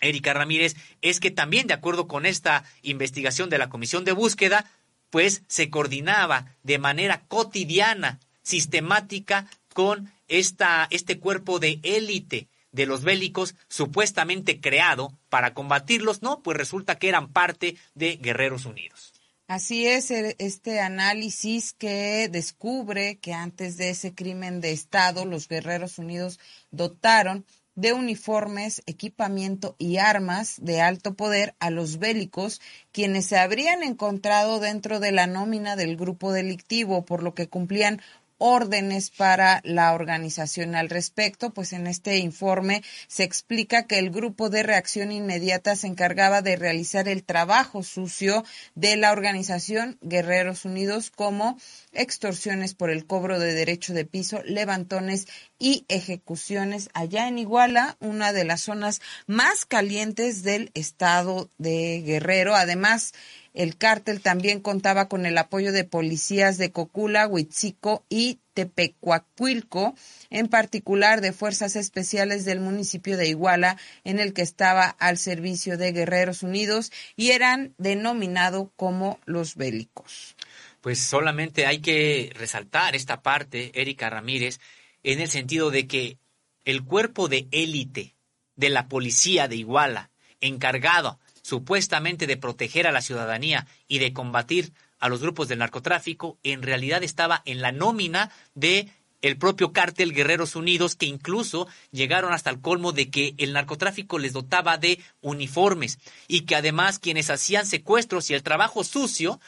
Erika 0.00 0.32
Ramírez, 0.32 0.76
es 1.02 1.20
que 1.20 1.30
también 1.30 1.66
de 1.66 1.74
acuerdo 1.74 2.06
con 2.06 2.26
esta 2.26 2.64
investigación 2.82 3.50
de 3.50 3.58
la 3.58 3.68
Comisión 3.68 4.04
de 4.04 4.12
Búsqueda, 4.12 4.70
pues 5.10 5.42
se 5.48 5.70
coordinaba 5.70 6.56
de 6.62 6.78
manera 6.78 7.24
cotidiana, 7.26 8.20
sistemática, 8.42 9.48
con 9.74 10.12
esta, 10.28 10.86
este 10.90 11.18
cuerpo 11.18 11.58
de 11.58 11.80
élite 11.82 12.48
de 12.72 12.86
los 12.86 13.02
bélicos 13.02 13.54
supuestamente 13.68 14.60
creado 14.60 15.12
para 15.28 15.54
combatirlos, 15.54 16.22
no, 16.22 16.42
pues 16.42 16.56
resulta 16.56 16.98
que 16.98 17.08
eran 17.08 17.32
parte 17.32 17.76
de 17.94 18.16
Guerreros 18.16 18.66
Unidos. 18.66 19.12
Así 19.48 19.86
es, 19.86 20.10
e, 20.10 20.36
este 20.38 20.80
análisis 20.80 21.72
que 21.72 22.28
descubre 22.30 23.16
que 23.16 23.32
antes 23.32 23.78
de 23.78 23.88
ese 23.88 24.14
crimen 24.14 24.60
de 24.60 24.72
Estado, 24.72 25.24
los 25.24 25.48
Guerreros 25.48 25.98
Unidos 25.98 26.38
dotaron 26.70 27.46
de 27.74 27.92
uniformes, 27.92 28.82
equipamiento 28.86 29.76
y 29.78 29.98
armas 29.98 30.56
de 30.60 30.80
alto 30.80 31.14
poder 31.14 31.54
a 31.60 31.70
los 31.70 31.98
bélicos, 31.98 32.60
quienes 32.92 33.26
se 33.26 33.38
habrían 33.38 33.84
encontrado 33.84 34.58
dentro 34.58 34.98
de 34.98 35.12
la 35.12 35.28
nómina 35.28 35.76
del 35.76 35.96
grupo 35.96 36.32
delictivo, 36.32 37.04
por 37.04 37.22
lo 37.22 37.34
que 37.34 37.48
cumplían 37.48 38.02
órdenes 38.38 39.10
para 39.10 39.60
la 39.64 39.92
organización 39.92 40.74
al 40.74 40.88
respecto, 40.88 41.50
pues 41.50 41.72
en 41.72 41.86
este 41.86 42.18
informe 42.18 42.82
se 43.08 43.24
explica 43.24 43.86
que 43.86 43.98
el 43.98 44.10
grupo 44.10 44.48
de 44.48 44.62
reacción 44.62 45.12
inmediata 45.12 45.76
se 45.76 45.88
encargaba 45.88 46.42
de 46.42 46.56
realizar 46.56 47.08
el 47.08 47.24
trabajo 47.24 47.82
sucio 47.82 48.44
de 48.74 48.96
la 48.96 49.12
organización 49.12 49.98
Guerreros 50.00 50.64
Unidos 50.64 51.10
como 51.10 51.58
extorsiones 51.92 52.74
por 52.74 52.90
el 52.90 53.06
cobro 53.06 53.38
de 53.38 53.54
derecho 53.54 53.92
de 53.92 54.04
piso, 54.04 54.42
levantones 54.44 55.26
y 55.58 55.84
ejecuciones 55.88 56.88
allá 56.94 57.28
en 57.28 57.38
Iguala, 57.38 57.96
una 58.00 58.32
de 58.32 58.44
las 58.44 58.60
zonas 58.60 59.00
más 59.26 59.66
calientes 59.66 60.42
del 60.42 60.70
estado 60.74 61.50
de 61.58 62.02
Guerrero. 62.04 62.54
Además, 62.54 63.12
el 63.54 63.76
cártel 63.76 64.20
también 64.20 64.60
contaba 64.60 65.08
con 65.08 65.26
el 65.26 65.36
apoyo 65.38 65.72
de 65.72 65.84
policías 65.84 66.58
de 66.58 66.70
Cocula, 66.70 67.26
Huitzico 67.26 68.04
y 68.08 68.38
Tepecuacuilco, 68.54 69.94
en 70.30 70.48
particular 70.48 71.20
de 71.20 71.32
fuerzas 71.32 71.76
especiales 71.76 72.44
del 72.44 72.60
municipio 72.60 73.16
de 73.16 73.28
Iguala, 73.28 73.76
en 74.04 74.18
el 74.18 74.32
que 74.32 74.42
estaba 74.42 74.88
al 74.88 75.18
servicio 75.18 75.78
de 75.78 75.92
Guerreros 75.92 76.42
Unidos 76.42 76.92
y 77.16 77.30
eran 77.30 77.74
denominados 77.78 78.68
como 78.76 79.18
los 79.24 79.56
bélicos. 79.56 80.36
Pues 80.80 81.00
solamente 81.00 81.66
hay 81.66 81.80
que 81.80 82.32
resaltar 82.34 82.94
esta 82.94 83.22
parte, 83.22 83.72
Erika 83.80 84.10
Ramírez, 84.10 84.60
en 85.02 85.20
el 85.20 85.28
sentido 85.28 85.70
de 85.70 85.86
que 85.86 86.18
el 86.64 86.84
cuerpo 86.84 87.28
de 87.28 87.48
élite 87.50 88.14
de 88.56 88.68
la 88.68 88.88
policía 88.88 89.48
de 89.48 89.56
Iguala, 89.56 90.10
encargado 90.40 91.18
supuestamente 91.48 92.26
de 92.26 92.36
proteger 92.36 92.86
a 92.86 92.92
la 92.92 93.00
ciudadanía 93.00 93.66
y 93.88 93.98
de 94.00 94.12
combatir 94.12 94.72
a 94.98 95.08
los 95.08 95.20
grupos 95.20 95.48
del 95.48 95.60
narcotráfico, 95.60 96.38
en 96.42 96.62
realidad 96.62 97.02
estaba 97.02 97.42
en 97.46 97.62
la 97.62 97.72
nómina 97.72 98.30
de 98.54 98.88
el 99.20 99.36
propio 99.36 99.72
cártel 99.72 100.12
Guerreros 100.12 100.54
Unidos, 100.54 100.94
que 100.94 101.06
incluso 101.06 101.66
llegaron 101.90 102.32
hasta 102.32 102.50
el 102.50 102.60
colmo 102.60 102.92
de 102.92 103.10
que 103.10 103.34
el 103.38 103.52
narcotráfico 103.52 104.18
les 104.18 104.32
dotaba 104.32 104.78
de 104.78 105.00
uniformes 105.22 105.98
y 106.28 106.42
que 106.42 106.54
además 106.54 106.98
quienes 106.98 107.30
hacían 107.30 107.66
secuestros 107.66 108.30
y 108.30 108.34
el 108.34 108.44
trabajo 108.44 108.84
sucio, 108.84 109.40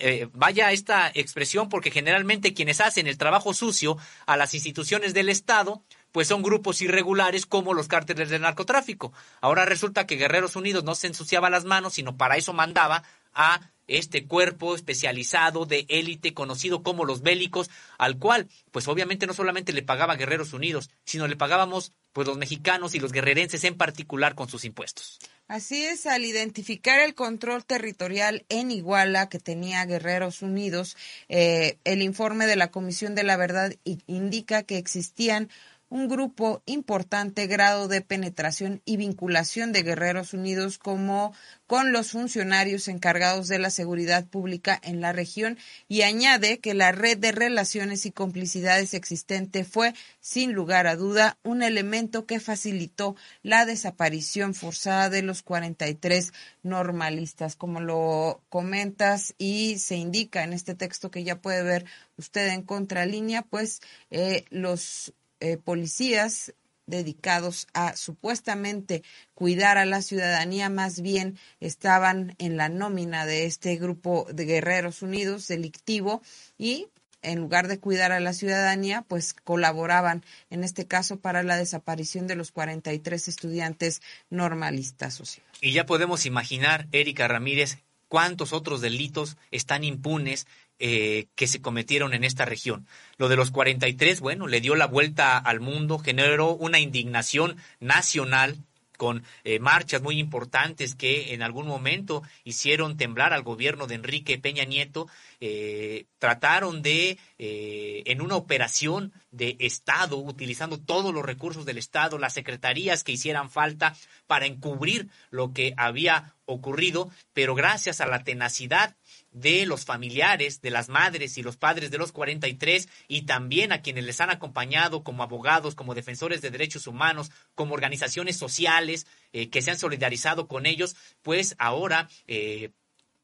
eh, 0.00 0.28
vaya 0.32 0.72
esta 0.72 1.10
expresión 1.14 1.68
porque 1.68 1.92
generalmente 1.92 2.54
quienes 2.54 2.80
hacen 2.80 3.06
el 3.06 3.18
trabajo 3.18 3.54
sucio 3.54 3.96
a 4.26 4.36
las 4.36 4.54
instituciones 4.54 5.14
del 5.14 5.28
Estado, 5.28 5.84
pues 6.12 6.28
son 6.28 6.42
grupos 6.42 6.80
irregulares 6.82 7.46
como 7.46 7.74
los 7.74 7.88
cárteles 7.88 8.28
del 8.28 8.42
narcotráfico. 8.42 9.12
Ahora 9.40 9.64
resulta 9.64 10.06
que 10.06 10.16
Guerreros 10.16 10.56
Unidos 10.56 10.84
no 10.84 10.94
se 10.94 11.08
ensuciaba 11.08 11.50
las 11.50 11.64
manos, 11.64 11.94
sino 11.94 12.16
para 12.16 12.36
eso 12.36 12.52
mandaba 12.52 13.02
a 13.34 13.60
este 13.88 14.26
cuerpo 14.26 14.74
especializado 14.74 15.66
de 15.66 15.86
élite 15.88 16.34
conocido 16.34 16.82
como 16.82 17.04
los 17.04 17.22
bélicos, 17.22 17.70
al 17.98 18.18
cual, 18.18 18.48
pues 18.70 18.88
obviamente 18.88 19.26
no 19.26 19.34
solamente 19.34 19.72
le 19.72 19.82
pagaba 19.82 20.16
Guerreros 20.16 20.52
Unidos, 20.52 20.90
sino 21.04 21.26
le 21.26 21.36
pagábamos 21.36 21.92
pues 22.12 22.26
los 22.26 22.38
mexicanos 22.38 22.94
y 22.94 23.00
los 23.00 23.12
guerrerenses 23.12 23.64
en 23.64 23.76
particular 23.76 24.34
con 24.34 24.48
sus 24.48 24.64
impuestos. 24.64 25.18
Así 25.48 25.84
es, 25.84 26.06
al 26.06 26.24
identificar 26.24 27.00
el 27.00 27.14
control 27.14 27.64
territorial 27.64 28.44
en 28.48 28.70
Iguala 28.70 29.28
que 29.28 29.38
tenía 29.38 29.84
Guerreros 29.84 30.40
Unidos, 30.40 30.96
eh, 31.28 31.78
el 31.84 32.00
informe 32.00 32.46
de 32.46 32.56
la 32.56 32.70
Comisión 32.70 33.14
de 33.14 33.24
la 33.24 33.36
Verdad 33.36 33.74
indica 34.06 34.62
que 34.62 34.78
existían 34.78 35.50
un 35.92 36.08
grupo 36.08 36.62
importante 36.64 37.46
grado 37.46 37.86
de 37.86 38.00
penetración 38.00 38.80
y 38.86 38.96
vinculación 38.96 39.72
de 39.72 39.82
Guerreros 39.82 40.32
Unidos 40.32 40.78
como 40.78 41.34
con 41.66 41.92
los 41.92 42.12
funcionarios 42.12 42.88
encargados 42.88 43.46
de 43.46 43.58
la 43.58 43.68
seguridad 43.68 44.26
pública 44.26 44.80
en 44.82 45.02
la 45.02 45.12
región 45.12 45.58
y 45.88 46.00
añade 46.00 46.60
que 46.60 46.72
la 46.72 46.92
red 46.92 47.18
de 47.18 47.32
relaciones 47.32 48.06
y 48.06 48.10
complicidades 48.10 48.94
existente 48.94 49.64
fue, 49.64 49.92
sin 50.18 50.54
lugar 50.54 50.86
a 50.86 50.96
duda, 50.96 51.36
un 51.42 51.62
elemento 51.62 52.24
que 52.24 52.40
facilitó 52.40 53.14
la 53.42 53.66
desaparición 53.66 54.54
forzada 54.54 55.10
de 55.10 55.20
los 55.20 55.42
43 55.42 56.32
normalistas, 56.62 57.54
como 57.54 57.80
lo 57.80 58.40
comentas 58.48 59.34
y 59.36 59.76
se 59.76 59.96
indica 59.96 60.42
en 60.42 60.54
este 60.54 60.74
texto 60.74 61.10
que 61.10 61.22
ya 61.22 61.42
puede 61.42 61.62
ver 61.62 61.84
usted 62.16 62.48
en 62.48 62.62
contralínea, 62.62 63.42
pues 63.42 63.82
eh, 64.10 64.46
los 64.48 65.12
eh, 65.42 65.56
policías 65.56 66.54
dedicados 66.86 67.66
a 67.74 67.96
supuestamente 67.96 69.02
cuidar 69.34 69.76
a 69.76 69.84
la 69.84 70.02
ciudadanía, 70.02 70.68
más 70.68 71.00
bien 71.00 71.36
estaban 71.58 72.36
en 72.38 72.56
la 72.56 72.68
nómina 72.68 73.26
de 73.26 73.46
este 73.46 73.74
grupo 73.74 74.28
de 74.32 74.44
Guerreros 74.44 75.02
Unidos 75.02 75.48
delictivo 75.48 76.22
y 76.58 76.86
en 77.22 77.40
lugar 77.40 77.66
de 77.66 77.80
cuidar 77.80 78.12
a 78.12 78.20
la 78.20 78.32
ciudadanía, 78.32 79.02
pues 79.02 79.32
colaboraban 79.32 80.24
en 80.48 80.62
este 80.62 80.86
caso 80.86 81.18
para 81.18 81.42
la 81.42 81.56
desaparición 81.56 82.28
de 82.28 82.36
los 82.36 82.52
43 82.52 83.26
estudiantes 83.26 84.00
normalistas. 84.30 85.40
Y 85.60 85.72
ya 85.72 85.86
podemos 85.86 86.24
imaginar, 86.24 86.86
Erika 86.92 87.26
Ramírez, 87.26 87.78
cuántos 88.06 88.52
otros 88.52 88.80
delitos 88.80 89.36
están 89.50 89.82
impunes 89.82 90.46
eh, 90.84 91.28
que 91.36 91.46
se 91.46 91.62
cometieron 91.62 92.12
en 92.12 92.24
esta 92.24 92.44
región. 92.44 92.88
Lo 93.16 93.28
de 93.28 93.36
los 93.36 93.52
43, 93.52 94.18
bueno, 94.18 94.48
le 94.48 94.60
dio 94.60 94.74
la 94.74 94.88
vuelta 94.88 95.38
al 95.38 95.60
mundo, 95.60 96.00
generó 96.00 96.56
una 96.56 96.80
indignación 96.80 97.56
nacional 97.78 98.56
con 98.96 99.22
eh, 99.44 99.60
marchas 99.60 100.02
muy 100.02 100.18
importantes 100.18 100.96
que 100.96 101.34
en 101.34 101.42
algún 101.42 101.68
momento 101.68 102.24
hicieron 102.42 102.96
temblar 102.96 103.32
al 103.32 103.44
gobierno 103.44 103.86
de 103.86 103.94
Enrique 103.94 104.38
Peña 104.38 104.64
Nieto, 104.64 105.06
eh, 105.38 106.06
trataron 106.18 106.82
de, 106.82 107.16
en 107.38 108.20
una 108.20 108.34
operación 108.34 109.12
de 109.30 109.56
Estado, 109.60 110.16
utilizando 110.16 110.78
todos 110.78 111.14
los 111.14 111.24
recursos 111.24 111.64
del 111.64 111.78
Estado, 111.78 112.18
las 112.18 112.34
secretarías 112.34 113.04
que 113.04 113.12
hicieran 113.12 113.50
falta 113.50 113.94
para 114.26 114.46
encubrir 114.46 115.10
lo 115.30 115.52
que 115.52 115.74
había 115.76 116.34
ocurrido, 116.44 117.08
pero 117.32 117.54
gracias 117.54 118.00
a 118.00 118.06
la 118.06 118.24
tenacidad 118.24 118.96
de 119.32 119.66
los 119.66 119.84
familiares, 119.84 120.60
de 120.60 120.70
las 120.70 120.88
madres 120.88 121.38
y 121.38 121.42
los 121.42 121.56
padres 121.56 121.90
de 121.90 121.98
los 121.98 122.12
43 122.12 122.88
y 123.08 123.22
también 123.22 123.72
a 123.72 123.82
quienes 123.82 124.04
les 124.04 124.20
han 124.20 124.30
acompañado 124.30 125.02
como 125.02 125.22
abogados, 125.22 125.74
como 125.74 125.94
defensores 125.94 126.42
de 126.42 126.50
derechos 126.50 126.86
humanos, 126.86 127.30
como 127.54 127.74
organizaciones 127.74 128.36
sociales 128.36 129.06
eh, 129.32 129.48
que 129.48 129.62
se 129.62 129.70
han 129.70 129.78
solidarizado 129.78 130.46
con 130.48 130.66
ellos, 130.66 130.96
pues 131.22 131.54
ahora 131.58 132.08
eh, 132.26 132.70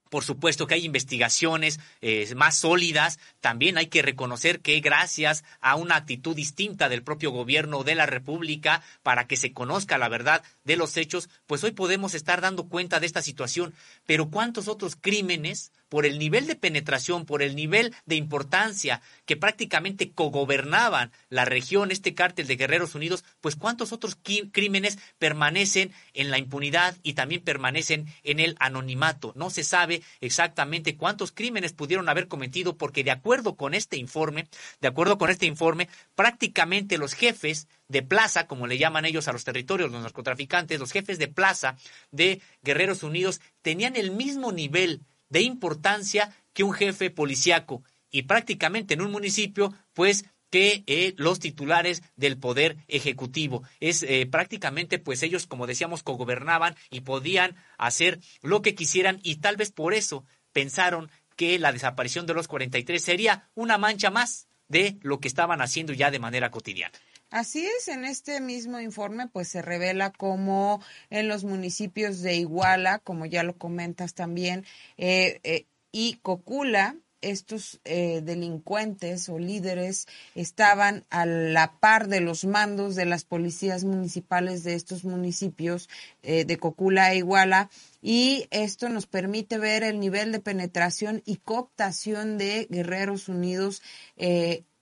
por 0.08 0.24
supuesto 0.24 0.66
que 0.66 0.74
hay 0.74 0.84
investigaciones 0.84 1.80
eh, 2.00 2.32
más 2.34 2.56
sólidas. 2.56 3.18
También 3.40 3.78
hay 3.78 3.86
que 3.86 4.02
reconocer 4.02 4.60
que 4.60 4.80
gracias 4.80 5.44
a 5.60 5.76
una 5.76 5.96
actitud 5.96 6.34
distinta 6.34 6.88
del 6.88 7.02
propio 7.02 7.30
gobierno 7.30 7.84
de 7.84 7.94
la 7.94 8.06
República 8.06 8.82
para 9.02 9.26
que 9.26 9.36
se 9.36 9.52
conozca 9.52 9.98
la 9.98 10.08
verdad 10.08 10.42
de 10.64 10.76
los 10.76 10.96
hechos, 10.96 11.28
pues 11.46 11.62
hoy 11.64 11.72
podemos 11.72 12.14
estar 12.14 12.40
dando 12.40 12.68
cuenta 12.68 13.00
de 13.00 13.06
esta 13.06 13.22
situación. 13.22 13.74
Pero 14.06 14.30
¿cuántos 14.30 14.68
otros 14.68 14.96
crímenes 14.96 15.72
por 15.88 16.06
el 16.06 16.18
nivel 16.18 16.46
de 16.46 16.56
penetración, 16.56 17.24
por 17.24 17.42
el 17.42 17.56
nivel 17.56 17.94
de 18.06 18.16
importancia 18.16 19.00
que 19.26 19.36
prácticamente 19.36 20.12
cogobernaban 20.12 21.12
la 21.28 21.44
región, 21.44 21.90
este 21.90 22.14
cártel 22.14 22.46
de 22.46 22.56
Guerreros 22.56 22.94
Unidos, 22.94 23.24
pues 23.40 23.56
cuántos 23.56 23.92
otros 23.92 24.16
crímenes 24.52 24.98
permanecen 25.18 25.92
en 26.14 26.30
la 26.30 26.38
impunidad 26.38 26.96
y 27.02 27.14
también 27.14 27.42
permanecen 27.42 28.06
en 28.22 28.40
el 28.40 28.56
anonimato. 28.58 29.32
No 29.36 29.50
se 29.50 29.64
sabe 29.64 30.02
exactamente 30.20 30.96
cuántos 30.96 31.32
crímenes 31.32 31.72
pudieron 31.72 32.08
haber 32.08 32.28
cometido 32.28 32.76
porque 32.76 33.04
de 33.04 33.10
acuerdo 33.10 33.56
con 33.56 33.74
este 33.74 33.96
informe, 33.96 34.48
de 34.80 34.88
acuerdo 34.88 35.18
con 35.18 35.30
este 35.30 35.46
informe, 35.46 35.88
prácticamente 36.14 36.98
los 36.98 37.14
jefes 37.14 37.68
de 37.88 38.02
plaza, 38.02 38.46
como 38.46 38.66
le 38.66 38.78
llaman 38.78 39.04
ellos 39.04 39.28
a 39.28 39.32
los 39.32 39.44
territorios, 39.44 39.90
los 39.90 40.02
narcotraficantes, 40.02 40.78
los 40.78 40.92
jefes 40.92 41.18
de 41.18 41.28
plaza 41.28 41.76
de 42.10 42.40
Guerreros 42.62 43.02
Unidos 43.02 43.40
tenían 43.62 43.96
el 43.96 44.10
mismo 44.10 44.52
nivel 44.52 45.02
de 45.28 45.42
importancia 45.42 46.34
que 46.52 46.64
un 46.64 46.72
jefe 46.72 47.10
policiaco 47.10 47.82
y 48.10 48.22
prácticamente 48.22 48.94
en 48.94 49.02
un 49.02 49.12
municipio, 49.12 49.74
pues 49.92 50.24
que 50.50 50.82
eh, 50.86 51.14
los 51.18 51.40
titulares 51.40 52.02
del 52.16 52.38
poder 52.38 52.78
ejecutivo. 52.88 53.62
Es 53.80 54.02
eh, 54.02 54.26
prácticamente, 54.26 54.98
pues 54.98 55.22
ellos, 55.22 55.46
como 55.46 55.66
decíamos, 55.66 56.02
cogobernaban 56.02 56.74
y 56.90 57.00
podían 57.00 57.56
hacer 57.76 58.20
lo 58.42 58.62
que 58.62 58.74
quisieran 58.74 59.20
y 59.22 59.36
tal 59.36 59.56
vez 59.56 59.72
por 59.72 59.94
eso 59.94 60.24
pensaron 60.52 61.10
que 61.36 61.58
la 61.58 61.72
desaparición 61.72 62.26
de 62.26 62.34
los 62.34 62.48
43 62.48 63.02
sería 63.02 63.50
una 63.54 63.78
mancha 63.78 64.10
más 64.10 64.48
de 64.68 64.98
lo 65.02 65.20
que 65.20 65.28
estaban 65.28 65.60
haciendo 65.60 65.92
ya 65.92 66.10
de 66.10 66.18
manera 66.18 66.50
cotidiana. 66.50 66.92
Así 67.30 67.66
es, 67.66 67.88
en 67.88 68.06
este 68.06 68.40
mismo 68.40 68.80
informe 68.80 69.28
pues 69.28 69.48
se 69.48 69.60
revela 69.60 70.12
como 70.12 70.82
en 71.10 71.28
los 71.28 71.44
municipios 71.44 72.22
de 72.22 72.36
Iguala, 72.36 73.00
como 73.00 73.26
ya 73.26 73.42
lo 73.42 73.58
comentas 73.58 74.14
también, 74.14 74.64
eh, 74.96 75.38
eh, 75.42 75.66
y 75.92 76.14
Cocula, 76.22 76.96
estos 77.20 77.80
eh, 77.84 78.22
delincuentes 78.22 79.28
o 79.28 79.38
líderes 79.38 80.06
estaban 80.36 81.04
a 81.10 81.26
la 81.26 81.78
par 81.80 82.08
de 82.08 82.20
los 82.20 82.44
mandos 82.46 82.94
de 82.94 83.04
las 83.04 83.24
policías 83.24 83.84
municipales 83.84 84.62
de 84.64 84.74
estos 84.74 85.04
municipios 85.04 85.88
de 86.22 86.58
Cocula 86.58 87.12
e 87.12 87.16
Iguala 87.16 87.70
y 88.00 88.46
esto 88.50 88.88
nos 88.88 89.06
permite 89.06 89.58
ver 89.58 89.82
el 89.82 89.98
nivel 89.98 90.30
de 90.30 90.38
penetración 90.38 91.22
y 91.26 91.36
cooptación 91.38 92.38
de 92.38 92.68
Guerreros 92.70 93.28
Unidos 93.28 93.82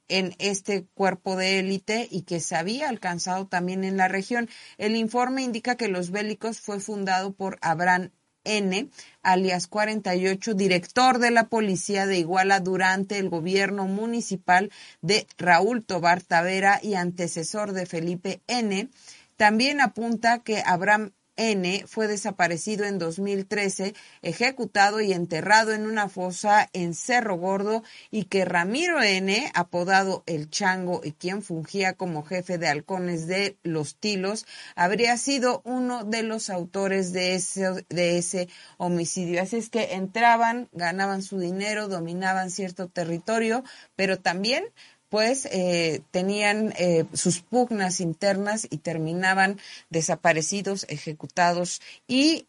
en 0.08 0.34
este 0.38 0.86
cuerpo 0.94 1.36
de 1.36 1.58
élite 1.58 2.08
y 2.10 2.22
que 2.22 2.40
se 2.40 2.56
había 2.56 2.88
alcanzado 2.88 3.46
también 3.46 3.84
en 3.84 3.96
la 3.96 4.08
región. 4.08 4.48
El 4.78 4.96
informe 4.96 5.42
indica 5.42 5.76
que 5.76 5.88
los 5.88 6.10
bélicos 6.10 6.60
fue 6.60 6.80
fundado 6.80 7.32
por 7.32 7.58
Abraham 7.60 8.10
N., 8.46 8.90
alias 9.22 9.66
48, 9.66 10.54
director 10.54 11.18
de 11.18 11.30
la 11.30 11.48
policía 11.48 12.06
de 12.06 12.18
Iguala 12.18 12.60
durante 12.60 13.18
el 13.18 13.28
gobierno 13.28 13.86
municipal 13.86 14.70
de 15.02 15.26
Raúl 15.36 15.84
Tobar 15.84 16.22
Tavera 16.22 16.78
y 16.82 16.94
antecesor 16.94 17.72
de 17.72 17.86
Felipe 17.86 18.40
N. 18.46 18.88
También 19.36 19.80
apunta 19.80 20.38
que 20.38 20.62
Abraham 20.64 21.12
N. 21.36 21.84
fue 21.86 22.08
desaparecido 22.08 22.84
en 22.84 22.98
2013, 22.98 23.94
ejecutado 24.22 25.00
y 25.00 25.12
enterrado 25.12 25.72
en 25.72 25.86
una 25.86 26.08
fosa 26.08 26.68
en 26.72 26.94
Cerro 26.94 27.36
Gordo 27.36 27.82
y 28.10 28.24
que 28.24 28.44
Ramiro 28.44 29.02
N., 29.02 29.50
apodado 29.54 30.22
El 30.26 30.50
Chango 30.50 31.00
y 31.04 31.12
quien 31.12 31.42
fungía 31.42 31.94
como 31.94 32.24
jefe 32.24 32.58
de 32.58 32.68
halcones 32.68 33.26
de 33.26 33.56
Los 33.62 33.96
Tilos, 33.96 34.46
habría 34.74 35.16
sido 35.16 35.62
uno 35.64 36.04
de 36.04 36.22
los 36.22 36.50
autores 36.50 37.12
de 37.12 37.34
ese, 37.34 37.84
de 37.88 38.18
ese 38.18 38.48
homicidio. 38.78 39.42
Así 39.42 39.56
es 39.56 39.70
que 39.70 39.94
entraban, 39.94 40.68
ganaban 40.72 41.22
su 41.22 41.38
dinero, 41.38 41.88
dominaban 41.88 42.50
cierto 42.50 42.88
territorio, 42.88 43.64
pero 43.94 44.18
también 44.18 44.64
pues 45.08 45.46
eh, 45.46 46.02
tenían 46.10 46.72
eh, 46.78 47.04
sus 47.12 47.40
pugnas 47.40 48.00
internas 48.00 48.66
y 48.68 48.78
terminaban 48.78 49.60
desaparecidos, 49.90 50.86
ejecutados 50.88 51.80
y 52.08 52.46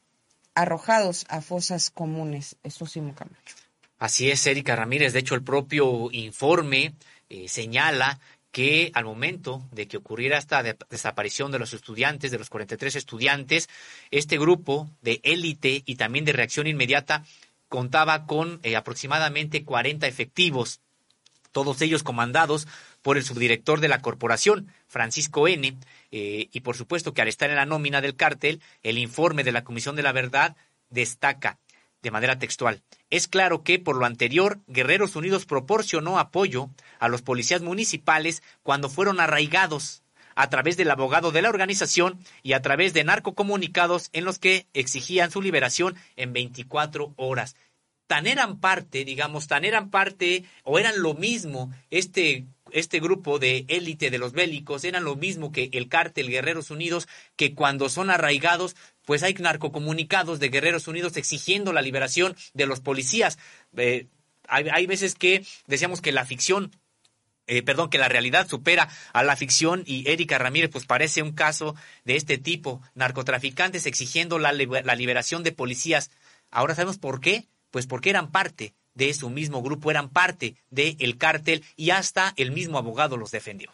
arrojados 0.55 1.25
a 1.29 1.41
fosas 1.41 1.91
comunes. 1.91 2.55
Eso 2.63 2.85
sí, 2.85 2.99
Camacho. 2.99 3.55
Así 3.99 4.31
es, 4.31 4.45
Erika 4.47 4.75
Ramírez. 4.75 5.13
De 5.13 5.19
hecho, 5.19 5.35
el 5.35 5.43
propio 5.43 6.09
informe 6.11 6.95
eh, 7.29 7.47
señala 7.47 8.19
que 8.51 8.91
al 8.95 9.05
momento 9.05 9.67
de 9.71 9.87
que 9.87 9.97
ocurriera 9.97 10.37
esta 10.37 10.63
desaparición 10.63 11.51
de 11.51 11.59
los 11.59 11.73
estudiantes, 11.73 12.31
de 12.31 12.39
los 12.39 12.49
43 12.49 12.95
estudiantes, 12.95 13.69
este 14.09 14.39
grupo 14.39 14.89
de 15.01 15.19
élite 15.23 15.83
y 15.85 15.95
también 15.95 16.25
de 16.25 16.33
reacción 16.33 16.65
inmediata 16.65 17.23
contaba 17.69 18.25
con 18.25 18.61
aproximadamente 18.75 19.63
40 19.63 20.07
efectivos 20.07 20.79
todos 21.57 21.81
ellos 21.81 22.03
comandados 22.03 22.67
por 23.01 23.17
el 23.17 23.23
subdirector 23.23 23.79
de 23.79 23.87
la 23.87 23.99
corporación, 23.99 24.71
Francisco 24.85 25.47
N., 25.47 25.75
eh, 26.11 26.49
y 26.51 26.59
por 26.59 26.77
supuesto 26.77 27.15
que 27.15 27.23
al 27.23 27.27
estar 27.27 27.49
en 27.49 27.55
la 27.55 27.65
nómina 27.65 27.99
del 27.99 28.15
cártel, 28.15 28.61
el 28.83 28.99
informe 28.99 29.43
de 29.43 29.51
la 29.51 29.63
Comisión 29.63 29.95
de 29.95 30.03
la 30.03 30.11
Verdad 30.11 30.55
destaca 30.91 31.57
de 32.03 32.11
manera 32.11 32.37
textual. 32.37 32.83
Es 33.09 33.27
claro 33.27 33.63
que, 33.63 33.79
por 33.79 33.95
lo 33.95 34.05
anterior, 34.05 34.59
Guerreros 34.67 35.15
Unidos 35.15 35.47
proporcionó 35.47 36.19
apoyo 36.19 36.69
a 36.99 37.07
los 37.07 37.23
policías 37.23 37.63
municipales 37.63 38.43
cuando 38.61 38.87
fueron 38.87 39.19
arraigados 39.19 40.03
a 40.35 40.51
través 40.51 40.77
del 40.77 40.91
abogado 40.91 41.31
de 41.31 41.41
la 41.41 41.49
organización 41.49 42.19
y 42.43 42.53
a 42.53 42.61
través 42.61 42.93
de 42.93 43.03
narcocomunicados 43.03 44.09
en 44.13 44.25
los 44.25 44.37
que 44.37 44.67
exigían 44.75 45.31
su 45.31 45.41
liberación 45.41 45.95
en 46.17 46.33
24 46.33 47.15
horas 47.15 47.55
tan 48.07 48.25
eran 48.25 48.59
parte, 48.59 49.05
digamos, 49.05 49.47
tan 49.47 49.65
eran 49.65 49.89
parte 49.89 50.43
o 50.63 50.79
eran 50.79 51.01
lo 51.01 51.13
mismo 51.13 51.71
este 51.91 52.45
este 52.71 52.99
grupo 52.99 53.39
de 53.39 53.65
élite 53.67 54.09
de 54.09 54.17
los 54.17 54.33
bélicos 54.33 54.83
eran 54.83 55.03
lo 55.03 55.15
mismo 55.15 55.51
que 55.51 55.69
el 55.73 55.87
cártel 55.87 56.29
Guerreros 56.29 56.71
Unidos, 56.71 57.07
que 57.35 57.53
cuando 57.53 57.89
son 57.89 58.09
arraigados, 58.09 58.75
pues 59.05 59.23
hay 59.23 59.33
narcocomunicados 59.35 60.39
de 60.39 60.49
Guerreros 60.49 60.87
Unidos 60.87 61.17
exigiendo 61.17 61.73
la 61.73 61.81
liberación 61.81 62.35
de 62.53 62.65
los 62.65 62.81
policías. 62.81 63.37
Eh, 63.75 64.07
hay, 64.49 64.85
veces 64.85 65.15
que 65.15 65.45
decíamos 65.65 66.01
que 66.01 66.11
la 66.11 66.25
ficción 66.25 66.71
eh, 67.47 67.63
perdón, 67.63 67.89
que 67.89 67.97
la 67.97 68.09
realidad 68.09 68.47
supera 68.49 68.89
a 69.13 69.23
la 69.23 69.37
ficción 69.37 69.83
y 69.85 70.09
Erika 70.09 70.37
Ramírez 70.37 70.69
pues 70.69 70.85
parece 70.85 71.21
un 71.21 71.31
caso 71.31 71.75
de 72.03 72.17
este 72.17 72.37
tipo, 72.37 72.81
narcotraficantes 72.93 73.85
exigiendo 73.85 74.37
la, 74.39 74.51
la 74.51 74.95
liberación 74.95 75.43
de 75.43 75.53
policías. 75.53 76.11
Ahora 76.51 76.75
sabemos 76.75 76.97
por 76.97 77.21
qué, 77.21 77.47
pues 77.77 77.85
porque 77.85 78.09
eran 78.09 78.31
parte 78.31 78.73
de 78.95 79.13
su 79.13 79.29
mismo 79.29 79.61
grupo, 79.61 79.91
eran 79.91 80.09
parte 80.09 80.55
del 80.71 81.15
cártel 81.19 81.63
y 81.75 81.91
hasta 81.91 82.33
el 82.35 82.49
mismo 82.49 82.79
abogado 82.79 83.17
los 83.17 83.29
defendió. 83.29 83.69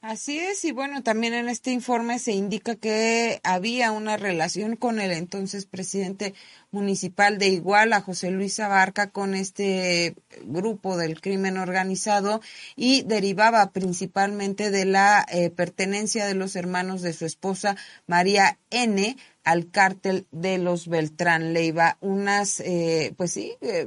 Así 0.00 0.40
es, 0.40 0.64
y 0.64 0.72
bueno, 0.72 1.04
también 1.04 1.34
en 1.34 1.48
este 1.48 1.70
informe 1.70 2.18
se 2.18 2.32
indica 2.32 2.74
que 2.74 3.40
había 3.44 3.92
una 3.92 4.16
relación 4.16 4.74
con 4.74 5.00
el 5.00 5.12
entonces 5.12 5.66
presidente 5.66 6.34
municipal 6.72 7.38
de 7.38 7.46
Iguala, 7.46 8.00
José 8.00 8.32
Luis 8.32 8.58
Abarca, 8.58 9.10
con 9.10 9.36
este 9.36 10.16
grupo 10.42 10.96
del 10.96 11.20
crimen 11.20 11.56
organizado 11.56 12.40
y 12.74 13.02
derivaba 13.02 13.70
principalmente 13.70 14.72
de 14.72 14.84
la 14.84 15.24
eh, 15.30 15.50
pertenencia 15.50 16.26
de 16.26 16.34
los 16.34 16.56
hermanos 16.56 17.02
de 17.02 17.12
su 17.12 17.24
esposa 17.24 17.76
María 18.08 18.58
N 18.70 19.16
al 19.44 19.70
cártel 19.70 20.26
de 20.32 20.58
los 20.58 20.88
Beltrán 20.88 21.52
Leiva. 21.52 21.96
Unas, 22.00 22.60
eh, 22.60 23.14
pues 23.16 23.32
sí, 23.32 23.54
eh, 23.60 23.86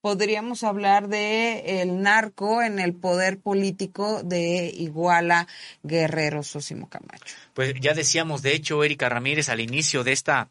podríamos 0.00 0.62
hablar 0.62 1.08
de 1.08 1.82
el 1.82 2.00
narco 2.00 2.62
en 2.62 2.78
el 2.78 2.94
poder 2.94 3.38
político 3.38 4.22
de 4.22 4.72
Iguala 4.74 5.46
Guerrero 5.82 6.42
Sosimo 6.42 6.88
Camacho. 6.88 7.34
Pues 7.54 7.74
ya 7.80 7.94
decíamos, 7.94 8.42
de 8.42 8.54
hecho, 8.54 8.82
Erika 8.84 9.08
Ramírez, 9.08 9.48
al 9.48 9.60
inicio 9.60 10.04
de 10.04 10.12
esta 10.12 10.48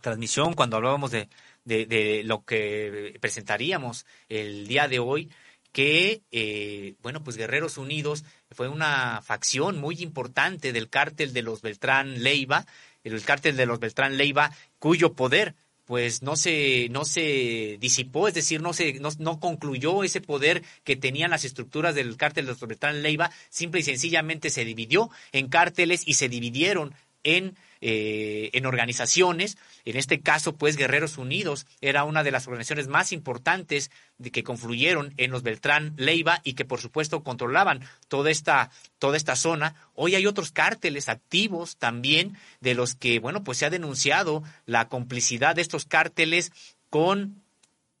transmisión, 0.00 0.54
cuando 0.54 0.76
hablábamos 0.76 1.12
de, 1.12 1.28
de, 1.64 2.22
lo 2.24 2.44
que 2.44 3.16
presentaríamos 3.20 4.04
el 4.28 4.66
día 4.66 4.88
de 4.88 4.98
hoy, 4.98 5.30
que, 5.70 6.22
eh, 6.30 6.96
bueno, 7.02 7.24
pues 7.24 7.36
Guerreros 7.36 7.78
Unidos 7.78 8.24
fue 8.50 8.68
una 8.68 9.22
facción 9.22 9.80
muy 9.80 10.02
importante 10.02 10.72
del 10.72 10.90
cártel 10.90 11.32
de 11.32 11.42
los 11.42 11.62
Beltrán 11.62 12.22
Leiva, 12.22 12.66
el 13.04 13.22
cártel 13.22 13.56
de 13.56 13.66
los 13.66 13.80
Beltrán 13.80 14.16
Leiva, 14.16 14.50
cuyo 14.78 15.14
poder 15.14 15.54
pues 15.84 16.22
no 16.22 16.36
se, 16.36 16.88
no 16.90 17.04
se 17.04 17.76
disipó, 17.80 18.28
es 18.28 18.34
decir, 18.34 18.62
no, 18.62 18.72
se, 18.72 19.00
no, 19.18 19.40
concluyó 19.40 20.04
ese 20.04 20.20
poder 20.20 20.62
que 20.84 20.96
tenían 20.96 21.32
las 21.32 21.44
estructuras 21.44 21.94
del 21.94 22.16
cártel 22.16 22.46
de 22.46 22.54
Beltrán 22.66 23.02
Leiva, 23.02 23.30
simple 23.50 23.80
y 23.80 23.82
sencillamente 23.82 24.50
se 24.50 24.64
dividió 24.64 25.10
en 25.32 25.48
cárteles 25.48 26.02
y 26.06 26.14
se 26.14 26.28
dividieron 26.28 26.94
en 27.24 27.56
eh, 27.84 28.50
en 28.52 28.64
organizaciones. 28.64 29.58
En 29.84 29.96
este 29.96 30.20
caso, 30.20 30.54
pues 30.54 30.76
Guerreros 30.76 31.18
Unidos 31.18 31.66
era 31.80 32.04
una 32.04 32.22
de 32.22 32.30
las 32.30 32.46
organizaciones 32.46 32.86
más 32.86 33.10
importantes 33.10 33.90
de 34.18 34.30
que 34.30 34.44
confluyeron 34.44 35.12
en 35.16 35.32
los 35.32 35.42
Beltrán 35.42 35.92
Leiva 35.96 36.40
y 36.44 36.54
que 36.54 36.64
por 36.64 36.80
supuesto 36.80 37.24
controlaban 37.24 37.80
toda 38.06 38.30
esta, 38.30 38.70
toda 39.00 39.16
esta 39.16 39.34
zona. 39.34 39.74
Hoy 39.94 40.14
hay 40.14 40.26
otros 40.26 40.52
cárteles 40.52 41.08
activos 41.08 41.76
también 41.76 42.38
de 42.60 42.74
los 42.74 42.94
que, 42.94 43.18
bueno, 43.18 43.42
pues 43.42 43.58
se 43.58 43.66
ha 43.66 43.70
denunciado 43.70 44.44
la 44.64 44.88
complicidad 44.88 45.56
de 45.56 45.62
estos 45.62 45.84
cárteles 45.84 46.52
con 46.88 47.42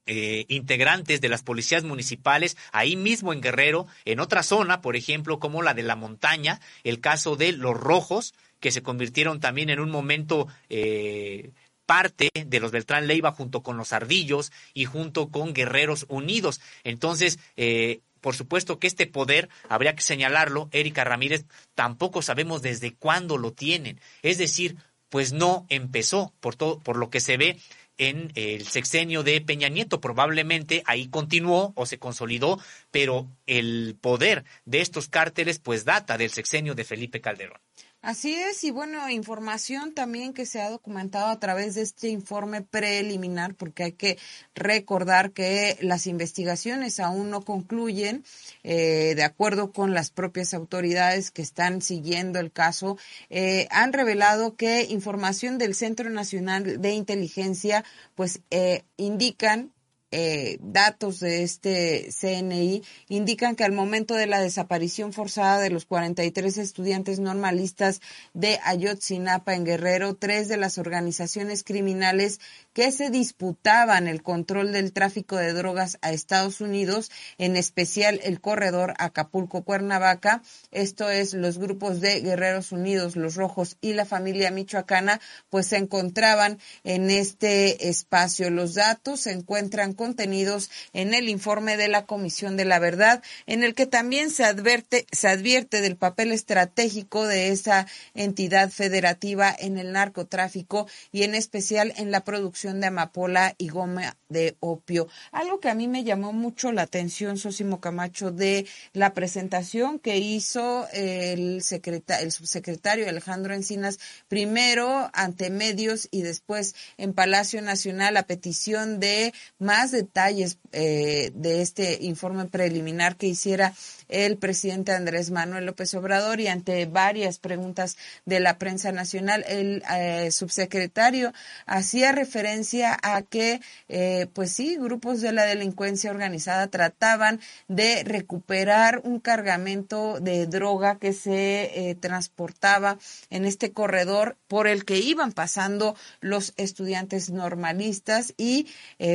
eh, 0.06 0.46
integrantes 0.48 1.20
de 1.20 1.28
las 1.28 1.42
policías 1.42 1.84
municipales 1.84 2.56
ahí 2.72 2.96
mismo 2.96 3.32
en 3.32 3.40
Guerrero, 3.40 3.86
en 4.04 4.18
otra 4.18 4.42
zona, 4.42 4.80
por 4.80 4.96
ejemplo, 4.96 5.38
como 5.38 5.62
la 5.62 5.74
de 5.74 5.84
la 5.84 5.96
montaña, 5.96 6.60
el 6.82 7.00
caso 7.00 7.36
de 7.36 7.52
los 7.52 7.76
rojos, 7.76 8.34
que 8.62 8.70
se 8.70 8.82
convirtieron 8.82 9.40
también 9.40 9.68
en 9.68 9.80
un 9.80 9.90
momento 9.90 10.46
eh, 10.70 11.50
parte 11.84 12.30
de 12.32 12.60
los 12.60 12.70
Beltrán 12.70 13.08
Leiva 13.08 13.32
junto 13.32 13.62
con 13.62 13.76
los 13.76 13.92
Ardillos 13.92 14.52
y 14.72 14.84
junto 14.84 15.28
con 15.28 15.52
Guerreros 15.52 16.06
Unidos. 16.08 16.60
Entonces, 16.84 17.40
eh, 17.56 18.00
por 18.20 18.36
supuesto 18.36 18.78
que 18.78 18.86
este 18.86 19.08
poder, 19.08 19.48
habría 19.68 19.96
que 19.96 20.02
señalarlo, 20.02 20.68
Erika 20.70 21.02
Ramírez, 21.02 21.44
tampoco 21.74 22.22
sabemos 22.22 22.62
desde 22.62 22.94
cuándo 22.94 23.36
lo 23.36 23.52
tienen. 23.52 24.00
Es 24.22 24.38
decir, 24.38 24.76
pues 25.08 25.32
no 25.32 25.66
empezó, 25.68 26.32
por, 26.38 26.54
todo, 26.54 26.78
por 26.78 26.96
lo 26.96 27.10
que 27.10 27.20
se 27.20 27.36
ve 27.36 27.58
en 27.98 28.32
el 28.34 28.66
sexenio 28.66 29.22
de 29.22 29.40
Peña 29.40 29.68
Nieto. 29.68 30.00
Probablemente 30.00 30.82
ahí 30.86 31.08
continuó 31.08 31.72
o 31.76 31.86
se 31.86 31.98
consolidó, 31.98 32.58
pero 32.90 33.28
el 33.46 33.96
poder 34.00 34.44
de 34.64 34.80
estos 34.80 35.08
cárteles 35.08 35.58
pues 35.58 35.84
data 35.84 36.18
del 36.18 36.30
sexenio 36.30 36.74
de 36.74 36.84
Felipe 36.84 37.20
Calderón. 37.20 37.60
Así 38.02 38.34
es, 38.34 38.64
y 38.64 38.72
bueno, 38.72 39.08
información 39.10 39.94
también 39.94 40.32
que 40.32 40.44
se 40.44 40.60
ha 40.60 40.68
documentado 40.68 41.28
a 41.28 41.38
través 41.38 41.76
de 41.76 41.82
este 41.82 42.08
informe 42.08 42.60
preliminar, 42.60 43.54
porque 43.54 43.84
hay 43.84 43.92
que 43.92 44.18
recordar 44.56 45.30
que 45.30 45.78
las 45.82 46.08
investigaciones 46.08 46.98
aún 46.98 47.30
no 47.30 47.44
concluyen, 47.44 48.24
eh, 48.64 49.12
de 49.14 49.22
acuerdo 49.22 49.70
con 49.70 49.94
las 49.94 50.10
propias 50.10 50.52
autoridades 50.52 51.30
que 51.30 51.42
están 51.42 51.80
siguiendo 51.80 52.40
el 52.40 52.50
caso, 52.50 52.98
eh, 53.30 53.68
han 53.70 53.92
revelado 53.92 54.56
que 54.56 54.82
información 54.82 55.56
del 55.56 55.76
Centro 55.76 56.10
Nacional 56.10 56.82
de 56.82 56.94
Inteligencia, 56.94 57.81
pues 58.14 58.40
eh, 58.50 58.84
indican 58.96 59.72
eh, 60.12 60.58
datos 60.60 61.20
de 61.20 61.42
este 61.42 62.10
CNI 62.20 62.82
indican 63.08 63.56
que 63.56 63.64
al 63.64 63.72
momento 63.72 64.14
de 64.14 64.26
la 64.26 64.40
desaparición 64.40 65.12
forzada 65.12 65.58
de 65.58 65.70
los 65.70 65.86
43 65.86 66.58
estudiantes 66.58 67.18
normalistas 67.18 68.00
de 68.34 68.60
Ayotzinapa 68.62 69.54
en 69.54 69.64
Guerrero, 69.64 70.14
tres 70.14 70.48
de 70.48 70.58
las 70.58 70.76
organizaciones 70.76 71.64
criminales 71.64 72.40
que 72.72 72.92
se 72.92 73.10
disputaban 73.10 74.06
el 74.06 74.22
control 74.22 74.72
del 74.72 74.92
tráfico 74.92 75.36
de 75.36 75.52
drogas 75.52 75.98
a 76.02 76.12
Estados 76.12 76.60
Unidos, 76.60 77.10
en 77.38 77.56
especial 77.56 78.20
el 78.22 78.40
corredor 78.40 78.94
Acapulco-Cuernavaca. 78.98 80.42
Esto 80.70 81.10
es 81.10 81.34
los 81.34 81.58
grupos 81.58 82.00
de 82.00 82.20
Guerreros 82.20 82.72
Unidos, 82.72 83.16
los 83.16 83.34
Rojos 83.34 83.76
y 83.80 83.94
la 83.94 84.04
familia 84.04 84.50
michoacana, 84.50 85.20
pues 85.50 85.66
se 85.68 85.78
encontraban 85.78 86.58
en 86.84 87.10
este 87.10 87.88
espacio. 87.88 88.50
Los 88.50 88.74
datos 88.74 89.20
se 89.20 89.32
encuentran 89.32 89.94
contenidos 90.02 90.68
en 90.94 91.14
el 91.14 91.28
informe 91.28 91.76
de 91.76 91.86
la 91.86 92.06
Comisión 92.06 92.56
de 92.56 92.64
la 92.64 92.80
Verdad, 92.80 93.22
en 93.46 93.62
el 93.62 93.76
que 93.76 93.86
también 93.86 94.30
se 94.30 94.42
advierte, 94.42 95.06
se 95.12 95.28
advierte 95.28 95.80
del 95.80 95.94
papel 95.94 96.32
estratégico 96.32 97.24
de 97.24 97.50
esa 97.50 97.86
entidad 98.12 98.70
federativa 98.70 99.54
en 99.56 99.78
el 99.78 99.92
narcotráfico 99.92 100.88
y 101.12 101.22
en 101.22 101.36
especial 101.36 101.94
en 101.98 102.10
la 102.10 102.24
producción 102.24 102.80
de 102.80 102.88
amapola 102.88 103.54
y 103.58 103.68
goma 103.68 104.16
de 104.28 104.56
opio. 104.58 105.06
Algo 105.30 105.60
que 105.60 105.68
a 105.68 105.74
mí 105.76 105.86
me 105.86 106.02
llamó 106.02 106.32
mucho 106.32 106.72
la 106.72 106.82
atención, 106.82 107.38
Sosimo 107.38 107.80
Camacho, 107.80 108.32
de 108.32 108.66
la 108.94 109.14
presentación 109.14 110.00
que 110.00 110.18
hizo 110.18 110.88
el, 110.92 111.62
el 111.62 112.32
subsecretario 112.32 113.08
Alejandro 113.08 113.54
Encinas, 113.54 114.00
primero 114.26 115.10
ante 115.12 115.50
medios 115.50 116.08
y 116.10 116.22
después 116.22 116.74
en 116.96 117.12
Palacio 117.12 117.62
Nacional 117.62 118.16
a 118.16 118.24
petición 118.24 118.98
de 118.98 119.32
más 119.60 119.91
detalles 119.92 120.58
eh, 120.72 121.30
de 121.34 121.62
este 121.62 121.98
informe 122.02 122.46
preliminar 122.46 123.16
que 123.16 123.28
hiciera 123.28 123.72
el 124.12 124.36
presidente 124.36 124.92
Andrés 124.92 125.30
Manuel 125.30 125.66
López 125.66 125.94
Obrador 125.94 126.40
y 126.40 126.48
ante 126.48 126.86
varias 126.86 127.38
preguntas 127.38 127.96
de 128.26 128.40
la 128.40 128.58
prensa 128.58 128.92
nacional, 128.92 129.44
el 129.48 129.82
eh, 129.90 130.30
subsecretario 130.30 131.32
hacía 131.66 132.12
referencia 132.12 132.96
a 133.02 133.22
que, 133.22 133.60
eh, 133.88 134.26
pues 134.34 134.52
sí, 134.52 134.76
grupos 134.76 135.20
de 135.20 135.32
la 135.32 135.44
delincuencia 135.44 136.10
organizada 136.10 136.68
trataban 136.68 137.40
de 137.68 138.04
recuperar 138.04 139.00
un 139.04 139.18
cargamento 139.18 140.20
de 140.20 140.46
droga 140.46 140.98
que 140.98 141.12
se 141.12 141.90
eh, 141.90 141.94
transportaba 141.94 142.98
en 143.30 143.46
este 143.46 143.72
corredor 143.72 144.36
por 144.46 144.66
el 144.68 144.84
que 144.84 144.98
iban 144.98 145.32
pasando 145.32 145.96
los 146.20 146.52
estudiantes 146.56 147.30
normalistas 147.30 148.34
y 148.36 148.68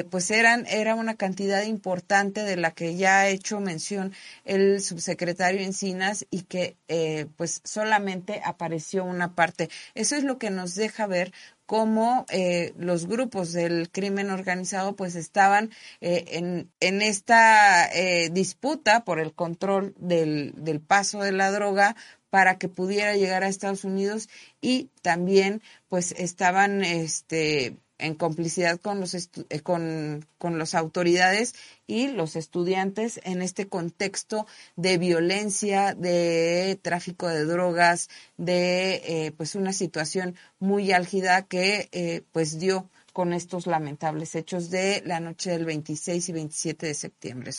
pues 0.09 0.31
eran 0.31 0.65
era 0.67 0.95
una 0.95 1.15
cantidad 1.15 1.63
importante 1.63 2.43
de 2.43 2.57
la 2.57 2.71
que 2.71 2.95
ya 2.95 3.19
ha 3.19 3.27
hecho 3.29 3.59
mención 3.59 4.13
el 4.43 4.81
subsecretario 4.87 5.61
Encinas 5.61 6.25
y 6.29 6.43
que 6.43 6.77
eh, 6.87 7.27
pues 7.35 7.61
solamente 7.63 8.41
apareció 8.43 9.03
una 9.05 9.35
parte. 9.35 9.69
Eso 9.93 10.15
es 10.15 10.23
lo 10.23 10.37
que 10.37 10.49
nos 10.49 10.75
deja 10.75 11.07
ver 11.07 11.33
cómo 11.65 12.25
eh, 12.29 12.73
los 12.77 13.07
grupos 13.07 13.51
del 13.53 13.89
crimen 13.91 14.31
organizado 14.31 14.95
pues 14.95 15.15
estaban 15.15 15.71
eh, 16.01 16.25
en, 16.29 16.71
en 16.79 17.01
esta 17.01 17.89
disputa 18.31 19.03
por 19.03 19.19
el 19.19 19.33
control 19.33 19.93
del, 19.97 20.53
del 20.55 20.79
paso 20.79 21.21
de 21.21 21.33
la 21.33 21.51
droga 21.51 21.95
para 22.29 22.57
que 22.57 22.69
pudiera 22.69 23.15
llegar 23.15 23.43
a 23.43 23.47
Estados 23.47 23.83
Unidos 23.83 24.29
y 24.61 24.89
también 25.01 25.61
pues 25.87 26.13
estaban 26.17 26.83
este 26.83 27.77
en 27.99 28.15
complicidad 28.15 28.79
con 28.79 28.99
los 28.99 29.13
eh, 29.13 29.29
con, 29.61 30.25
con 30.37 30.59
las 30.59 30.75
autoridades 30.75 31.55
y 31.87 32.07
los 32.07 32.35
estudiantes 32.35 33.19
en 33.23 33.41
este 33.41 33.67
contexto 33.67 34.45
de 34.75 34.97
violencia, 34.97 35.93
de 35.95 36.79
tráfico 36.81 37.27
de 37.27 37.45
drogas, 37.45 38.09
de 38.37 39.01
eh, 39.05 39.31
pues 39.35 39.55
una 39.55 39.73
situación 39.73 40.35
muy 40.59 40.91
álgida 40.91 41.43
que 41.43 41.89
eh, 41.91 42.23
pues 42.31 42.59
dio 42.59 42.89
con 43.13 43.33
estos 43.33 43.65
lamentables 43.65 44.35
hechos 44.35 44.69
de 44.69 45.01
la 45.05 45.19
noche 45.19 45.49
del 45.49 45.65
26 45.65 46.29
y 46.29 46.33
27 46.33 46.85
de 46.85 46.93
septiembre. 46.93 47.51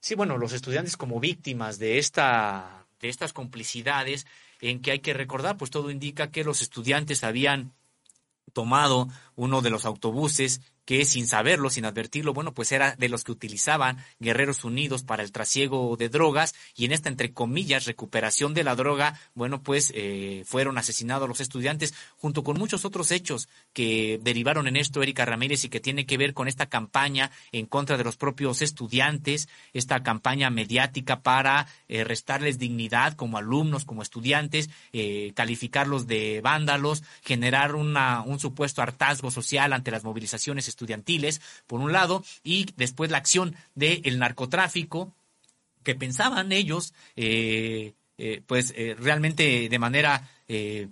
Sí, 0.00 0.14
bueno, 0.14 0.38
los 0.38 0.52
estudiantes 0.52 0.96
como 0.96 1.20
víctimas 1.20 1.78
de 1.78 1.98
esta 1.98 2.86
de 3.00 3.08
estas 3.08 3.32
complicidades 3.32 4.26
en 4.60 4.80
que 4.80 4.90
hay 4.90 4.98
que 5.00 5.14
recordar, 5.14 5.56
pues 5.56 5.70
todo 5.70 5.90
indica 5.90 6.30
que 6.30 6.42
los 6.42 6.62
estudiantes 6.62 7.22
habían 7.22 7.72
tomado 8.58 9.06
uno 9.36 9.62
de 9.62 9.70
los 9.70 9.84
autobuses 9.84 10.60
que 10.88 11.04
sin 11.04 11.26
saberlo, 11.26 11.68
sin 11.68 11.84
advertirlo, 11.84 12.32
bueno, 12.32 12.54
pues 12.54 12.72
era 12.72 12.96
de 12.96 13.10
los 13.10 13.22
que 13.22 13.30
utilizaban 13.30 13.98
Guerreros 14.20 14.64
Unidos 14.64 15.02
para 15.02 15.22
el 15.22 15.32
trasiego 15.32 15.94
de 15.98 16.08
drogas 16.08 16.54
y 16.74 16.86
en 16.86 16.92
esta, 16.92 17.10
entre 17.10 17.34
comillas, 17.34 17.84
recuperación 17.84 18.54
de 18.54 18.64
la 18.64 18.74
droga, 18.74 19.20
bueno, 19.34 19.62
pues 19.62 19.92
eh, 19.94 20.44
fueron 20.46 20.78
asesinados 20.78 21.28
los 21.28 21.40
estudiantes 21.40 21.92
junto 22.16 22.42
con 22.42 22.58
muchos 22.58 22.86
otros 22.86 23.10
hechos 23.10 23.50
que 23.74 24.18
derivaron 24.22 24.66
en 24.66 24.76
esto, 24.76 25.02
Erika 25.02 25.26
Ramírez, 25.26 25.62
y 25.64 25.68
que 25.68 25.78
tiene 25.78 26.06
que 26.06 26.16
ver 26.16 26.32
con 26.32 26.48
esta 26.48 26.70
campaña 26.70 27.30
en 27.52 27.66
contra 27.66 27.98
de 27.98 28.04
los 28.04 28.16
propios 28.16 28.62
estudiantes, 28.62 29.50
esta 29.74 30.02
campaña 30.02 30.48
mediática 30.48 31.20
para 31.20 31.66
eh, 31.88 32.02
restarles 32.02 32.58
dignidad 32.58 33.12
como 33.12 33.36
alumnos, 33.36 33.84
como 33.84 34.00
estudiantes, 34.00 34.70
eh, 34.94 35.34
calificarlos 35.36 36.06
de 36.06 36.40
vándalos, 36.40 37.04
generar 37.22 37.74
una, 37.74 38.22
un 38.22 38.40
supuesto 38.40 38.80
hartazgo 38.80 39.30
social 39.30 39.74
ante 39.74 39.90
las 39.90 40.02
movilizaciones 40.02 40.66
estudiantiles, 40.66 40.77
por 41.66 41.80
un 41.80 41.92
lado, 41.92 42.24
y 42.42 42.66
después 42.76 43.10
la 43.10 43.18
acción 43.18 43.56
del 43.74 44.18
narcotráfico, 44.18 45.14
que 45.82 45.94
pensaban 45.94 46.52
ellos, 46.52 46.92
eh, 47.16 47.94
eh, 48.18 48.42
pues 48.46 48.74
eh, 48.76 48.94
realmente 48.98 49.68
de 49.68 49.78
manera 49.78 50.28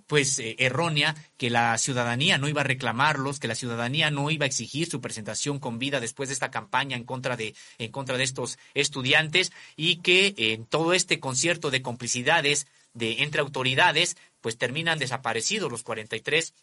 pues 0.05 0.39
errónea 0.39 1.15
que 1.35 1.49
la 1.49 1.79
ciudadanía 1.79 2.37
no 2.37 2.47
iba 2.47 2.61
a 2.61 2.63
reclamarlos, 2.63 3.39
que 3.39 3.47
la 3.47 3.55
ciudadanía 3.55 4.11
no 4.11 4.29
iba 4.29 4.43
a 4.43 4.47
exigir 4.47 4.87
su 4.87 5.01
presentación 5.01 5.57
con 5.57 5.79
vida 5.79 5.99
después 5.99 6.29
de 6.29 6.33
esta 6.33 6.51
campaña 6.51 6.95
en 6.95 7.05
contra 7.05 7.35
de 7.35 7.55
en 7.79 7.91
contra 7.91 8.17
de 8.17 8.23
estos 8.23 8.59
estudiantes 8.75 9.51
y 9.75 9.95
que 10.03 10.35
en 10.37 10.65
todo 10.67 10.93
este 10.93 11.19
concierto 11.19 11.71
de 11.71 11.81
complicidades 11.81 12.67
de 12.93 13.23
entre 13.23 13.41
autoridades 13.41 14.15
pues 14.41 14.59
terminan 14.59 14.99
desaparecidos 14.99 15.71
los 15.71 15.81
43 15.81 16.53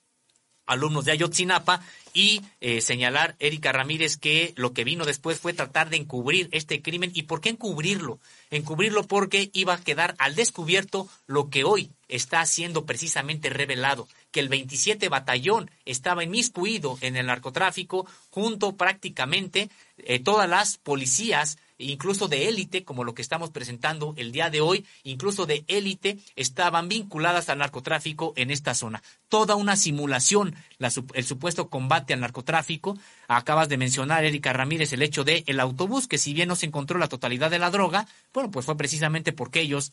alumnos 0.66 1.04
de 1.04 1.12
Ayotzinapa 1.12 1.82
y 2.12 2.42
eh, 2.60 2.80
señalar, 2.80 3.34
Erika 3.40 3.72
Ramírez, 3.72 4.16
que 4.16 4.54
lo 4.56 4.72
que 4.72 4.84
vino 4.84 5.04
después 5.04 5.38
fue 5.40 5.52
tratar 5.52 5.90
de 5.90 5.96
encubrir 5.96 6.48
este 6.52 6.80
crimen. 6.80 7.10
¿Y 7.12 7.24
por 7.24 7.40
qué 7.40 7.48
encubrirlo? 7.50 8.20
Encubrirlo 8.50 9.04
porque 9.04 9.50
iba 9.52 9.74
a 9.74 9.80
quedar 9.80 10.14
al 10.18 10.36
descubierto 10.36 11.08
lo 11.26 11.50
que 11.50 11.64
hoy 11.64 11.90
está 12.06 12.44
siendo 12.46 12.86
precisamente 12.86 13.50
revelado, 13.50 14.06
que 14.30 14.40
el 14.40 14.48
27 14.48 15.08
batallón 15.08 15.70
estaba 15.84 16.22
inmiscuido 16.22 16.98
en 17.00 17.16
el 17.16 17.26
narcotráfico 17.26 18.06
junto 18.30 18.76
prácticamente 18.76 19.70
eh, 19.98 20.20
todas 20.20 20.48
las 20.48 20.78
policías 20.78 21.58
incluso 21.90 22.28
de 22.28 22.48
élite, 22.48 22.84
como 22.84 23.04
lo 23.04 23.14
que 23.14 23.22
estamos 23.22 23.50
presentando 23.50 24.14
el 24.16 24.32
día 24.32 24.50
de 24.50 24.60
hoy, 24.60 24.84
incluso 25.02 25.46
de 25.46 25.64
élite, 25.68 26.18
estaban 26.36 26.88
vinculadas 26.88 27.48
al 27.48 27.58
narcotráfico 27.58 28.32
en 28.36 28.50
esta 28.50 28.74
zona. 28.74 29.02
Toda 29.28 29.54
una 29.54 29.76
simulación, 29.76 30.54
el 30.78 31.24
supuesto 31.24 31.68
combate 31.68 32.14
al 32.14 32.20
narcotráfico. 32.20 32.98
Acabas 33.28 33.68
de 33.68 33.78
mencionar, 33.78 34.24
Erika 34.24 34.52
Ramírez, 34.52 34.92
el 34.92 35.02
hecho 35.02 35.24
de 35.24 35.44
el 35.46 35.60
autobús, 35.60 36.06
que 36.06 36.18
si 36.18 36.34
bien 36.34 36.48
no 36.48 36.56
se 36.56 36.66
encontró 36.66 36.98
la 36.98 37.08
totalidad 37.08 37.50
de 37.50 37.58
la 37.58 37.70
droga, 37.70 38.06
bueno, 38.32 38.50
pues 38.50 38.66
fue 38.66 38.76
precisamente 38.76 39.32
porque 39.32 39.60
ellos 39.60 39.92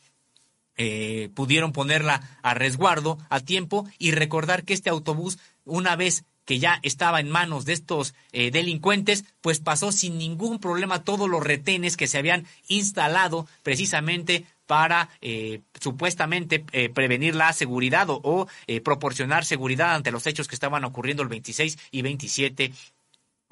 eh, 0.77 1.29
pudieron 1.35 1.73
ponerla 1.73 2.39
a 2.41 2.53
resguardo 2.53 3.17
a 3.29 3.39
tiempo 3.41 3.87
y 3.99 4.11
recordar 4.11 4.63
que 4.63 4.73
este 4.73 4.89
autobús, 4.89 5.37
una 5.65 5.95
vez 5.95 6.23
que 6.45 6.59
ya 6.59 6.79
estaba 6.83 7.19
en 7.19 7.29
manos 7.29 7.65
de 7.65 7.73
estos 7.73 8.13
eh, 8.31 8.51
delincuentes, 8.51 9.25
pues 9.41 9.59
pasó 9.59 9.91
sin 9.91 10.17
ningún 10.17 10.59
problema 10.59 11.03
todos 11.03 11.29
los 11.29 11.43
retenes 11.43 11.97
que 11.97 12.07
se 12.07 12.17
habían 12.17 12.45
instalado 12.67 13.47
precisamente 13.63 14.45
para 14.65 15.09
eh, 15.21 15.61
supuestamente 15.79 16.65
eh, 16.71 16.89
prevenir 16.89 17.35
la 17.35 17.51
seguridad 17.51 18.07
o, 18.09 18.47
proporcionar 18.83 19.43
seguridad 19.43 19.95
ante 19.95 20.11
los 20.11 20.25
hechos 20.27 20.47
que 20.47 20.55
estaban 20.55 20.85
ocurriendo 20.85 21.23
el 21.23 21.29
26 21.29 21.77
y 21.91 22.01
27 22.01 22.71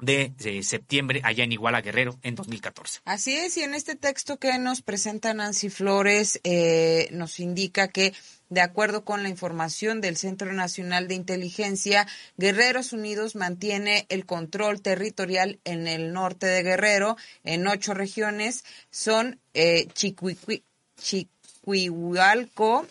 de, 0.00 0.62
septiembre 0.62 1.20
allá 1.22 1.44
en 1.44 1.52
Iguala 1.52 1.82
Guerrero 1.82 2.18
en 2.22 2.36
2014. 2.36 3.00
Así 3.04 3.34
es, 3.34 3.58
y 3.58 3.62
en 3.62 3.74
este 3.74 3.96
texto 3.96 4.38
que 4.38 4.56
nos 4.58 4.80
presenta 4.80 5.34
Nancy 5.34 5.68
Flores 5.68 6.40
nos 7.12 7.38
indica 7.38 7.88
que 7.88 8.14
De 8.50 8.60
acuerdo 8.60 9.04
con 9.04 9.22
la 9.22 9.28
información 9.28 10.00
del 10.00 10.16
Centro 10.16 10.52
Nacional 10.52 11.06
de 11.06 11.14
Inteligencia, 11.14 12.08
Guerreros 12.36 12.92
Unidos 12.92 13.36
mantiene 13.36 14.06
el 14.08 14.26
control 14.26 14.82
territorial 14.82 15.60
en 15.64 15.86
el 15.86 16.12
norte 16.12 16.46
de 16.46 16.64
Guerrero, 16.64 17.16
en 17.44 17.68
ocho 17.68 17.94
regiones. 17.94 18.64
Son 18.90 19.38
eh, 19.54 19.86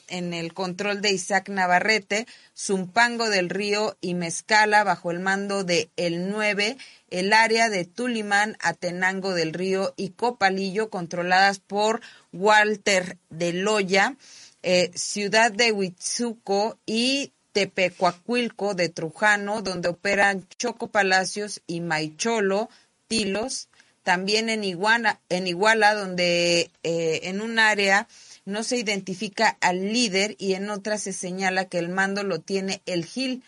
en 0.07 0.33
el 0.33 0.53
control 0.53 1.01
de 1.01 1.11
Isaac 1.11 1.49
Navarrete, 1.49 2.25
Zumpango 2.57 3.29
del 3.29 3.49
Río 3.49 3.97
y 3.99 4.13
Mezcala 4.13 4.85
bajo 4.85 5.11
el 5.11 5.19
mando 5.19 5.65
de 5.65 5.89
El 5.97 6.29
9, 6.29 6.77
el 7.09 7.33
área 7.33 7.69
de 7.69 7.83
Tulimán, 7.83 8.55
Atenango 8.61 9.33
del 9.33 9.53
Río 9.53 9.93
y 9.97 10.11
Copalillo 10.11 10.89
controladas 10.89 11.59
por 11.59 11.99
Walter 12.31 13.17
de 13.29 13.51
Loya, 13.51 14.15
eh, 14.63 14.91
Ciudad 14.93 15.51
de 15.51 15.71
Huitzuco 15.71 16.77
y 16.85 17.31
Tepecuacuilco 17.51 18.73
de 18.75 18.89
Trujano, 18.89 19.61
donde 19.61 19.89
operan 19.89 20.47
Choco 20.57 20.87
Palacios 20.87 21.61
y 21.67 21.81
Maicholo, 21.81 22.69
Tilos, 23.07 23.69
también 24.03 24.49
en 24.49 24.63
Iguala, 24.63 25.19
en 25.29 25.47
Iguala 25.47 25.93
donde 25.93 26.71
eh, 26.83 27.21
en 27.23 27.41
un 27.41 27.59
área 27.59 28.07
no 28.45 28.63
se 28.63 28.77
identifica 28.77 29.57
al 29.61 29.93
líder 29.93 30.35
y 30.39 30.53
en 30.53 30.69
otra 30.69 30.97
se 30.97 31.13
señala 31.13 31.65
que 31.65 31.79
el 31.79 31.89
mando 31.89 32.23
lo 32.23 32.39
tiene 32.39 32.81
el 32.85 33.05
Gil. 33.05 33.43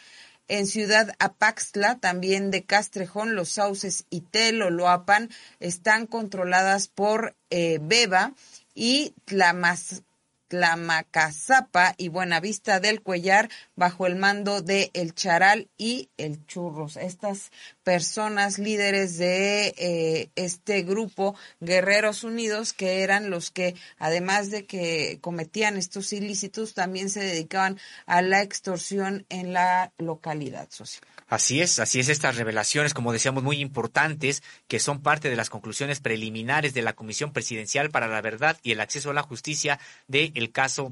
En 0.47 0.67
Ciudad 0.67 1.15
Apaxtla, 1.17 1.99
también 1.99 2.51
de 2.51 2.63
Castrejón, 2.63 3.35
Los 3.35 3.49
Sauces 3.49 4.05
y 4.09 4.21
Teloloapan 4.21 5.29
están 5.59 6.07
controladas 6.07 6.89
por 6.89 7.35
eh, 7.49 7.79
Beba 7.81 8.33
y 8.75 9.13
Tlamas, 9.25 10.03
Tlamacazapa 10.51 11.95
y 11.97 12.09
Buenavista 12.09 12.81
del 12.81 13.01
Cuellar 13.01 13.49
bajo 13.77 14.05
el 14.05 14.17
mando 14.17 14.61
de 14.61 14.91
El 14.93 15.15
Charal 15.15 15.69
y 15.77 16.09
El 16.17 16.45
Churros. 16.45 16.97
Estas 16.97 17.51
personas 17.85 18.59
líderes 18.59 19.17
de 19.17 19.73
eh, 19.77 20.29
este 20.35 20.81
grupo 20.81 21.35
Guerreros 21.61 22.25
Unidos 22.25 22.73
que 22.73 23.01
eran 23.01 23.29
los 23.29 23.49
que 23.49 23.75
además 23.97 24.51
de 24.51 24.65
que 24.65 25.19
cometían 25.21 25.77
estos 25.77 26.11
ilícitos 26.11 26.73
también 26.73 27.09
se 27.09 27.21
dedicaban 27.21 27.79
a 28.05 28.21
la 28.21 28.41
extorsión 28.41 29.25
en 29.29 29.53
la 29.53 29.93
localidad 29.99 30.67
social. 30.69 31.07
Así 31.31 31.61
es, 31.61 31.79
así 31.79 32.01
es 32.01 32.09
estas 32.09 32.35
revelaciones, 32.35 32.93
como 32.93 33.13
decíamos, 33.13 33.41
muy 33.41 33.61
importantes, 33.61 34.43
que 34.67 34.79
son 34.79 35.01
parte 35.01 35.29
de 35.29 35.37
las 35.37 35.49
conclusiones 35.49 36.01
preliminares 36.01 36.73
de 36.73 36.81
la 36.81 36.91
Comisión 36.91 37.31
Presidencial 37.31 37.89
para 37.89 38.09
la 38.09 38.19
Verdad 38.19 38.59
y 38.63 38.73
el 38.73 38.81
Acceso 38.81 39.11
a 39.11 39.13
la 39.13 39.23
Justicia 39.23 39.79
del 40.09 40.51
caso 40.51 40.91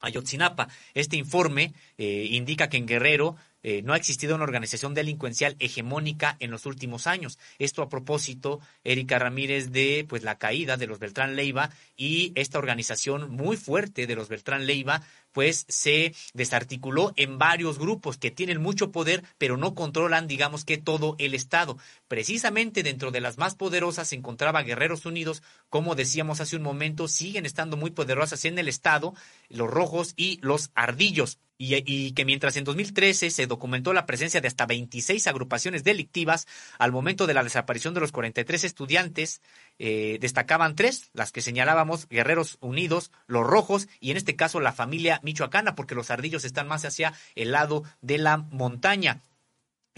Ayotzinapa. 0.00 0.68
Este 0.94 1.18
informe 1.18 1.74
eh, 1.98 2.28
indica 2.30 2.70
que 2.70 2.78
en 2.78 2.86
Guerrero 2.86 3.36
eh, 3.62 3.82
no 3.82 3.92
ha 3.92 3.98
existido 3.98 4.36
una 4.36 4.44
organización 4.44 4.94
delincuencial 4.94 5.54
hegemónica 5.58 6.38
en 6.40 6.50
los 6.50 6.64
últimos 6.64 7.06
años. 7.06 7.38
Esto 7.58 7.82
a 7.82 7.90
propósito, 7.90 8.60
Erika 8.84 9.18
Ramírez, 9.18 9.70
de 9.70 10.06
pues 10.08 10.22
la 10.22 10.38
caída 10.38 10.78
de 10.78 10.86
los 10.86 10.98
Beltrán 10.98 11.36
Leiva 11.36 11.68
y 11.94 12.32
esta 12.36 12.58
organización 12.58 13.30
muy 13.30 13.58
fuerte 13.58 14.06
de 14.06 14.14
los 14.14 14.30
Beltrán 14.30 14.66
Leiva 14.66 15.02
pues 15.38 15.66
se 15.68 16.16
desarticuló 16.34 17.12
en 17.14 17.38
varios 17.38 17.78
grupos 17.78 18.18
que 18.18 18.32
tienen 18.32 18.60
mucho 18.60 18.90
poder, 18.90 19.22
pero 19.38 19.56
no 19.56 19.76
controlan, 19.76 20.26
digamos 20.26 20.64
que 20.64 20.78
todo 20.78 21.14
el 21.20 21.32
Estado. 21.32 21.78
Precisamente 22.08 22.82
dentro 22.82 23.12
de 23.12 23.20
las 23.20 23.38
más 23.38 23.54
poderosas 23.54 24.08
se 24.08 24.16
encontraba 24.16 24.64
Guerreros 24.64 25.06
Unidos, 25.06 25.44
como 25.70 25.94
decíamos 25.94 26.40
hace 26.40 26.56
un 26.56 26.62
momento, 26.62 27.06
siguen 27.06 27.46
estando 27.46 27.76
muy 27.76 27.92
poderosas 27.92 28.44
en 28.46 28.58
el 28.58 28.66
Estado, 28.66 29.14
los 29.48 29.70
rojos 29.70 30.12
y 30.16 30.40
los 30.42 30.72
ardillos. 30.74 31.38
Y, 31.60 32.12
que 32.12 32.24
mientras 32.24 32.56
en 32.56 32.62
2013 32.62 33.30
se 33.30 33.46
documentó 33.48 33.92
la 33.92 34.06
presencia 34.06 34.40
de 34.40 34.46
hasta 34.46 34.64
26 34.64 35.26
agrupaciones 35.26 35.82
delictivas, 35.82 36.46
al 36.78 36.92
momento 36.92 37.26
de 37.26 37.34
la 37.34 37.42
desaparición 37.42 37.94
de 37.94 38.00
los 38.00 38.12
43 38.12 38.62
estudiantes, 38.62 39.42
eh, 39.80 40.18
destacaban 40.20 40.76
tres, 40.76 41.10
las 41.14 41.32
que 41.32 41.42
señalábamos, 41.42 42.08
Guerreros 42.08 42.58
Unidos, 42.60 43.10
los 43.26 43.44
Rojos 43.44 43.88
y 43.98 44.12
en 44.12 44.18
este 44.18 44.36
caso 44.36 44.60
la 44.60 44.72
familia 44.72 45.20
michoacana, 45.28 45.74
porque 45.74 45.94
los 45.94 46.10
ardillos 46.10 46.44
están 46.44 46.68
más 46.68 46.86
hacia 46.86 47.12
el 47.34 47.52
lado 47.52 47.84
de 48.00 48.16
la 48.16 48.38
montaña. 48.38 49.20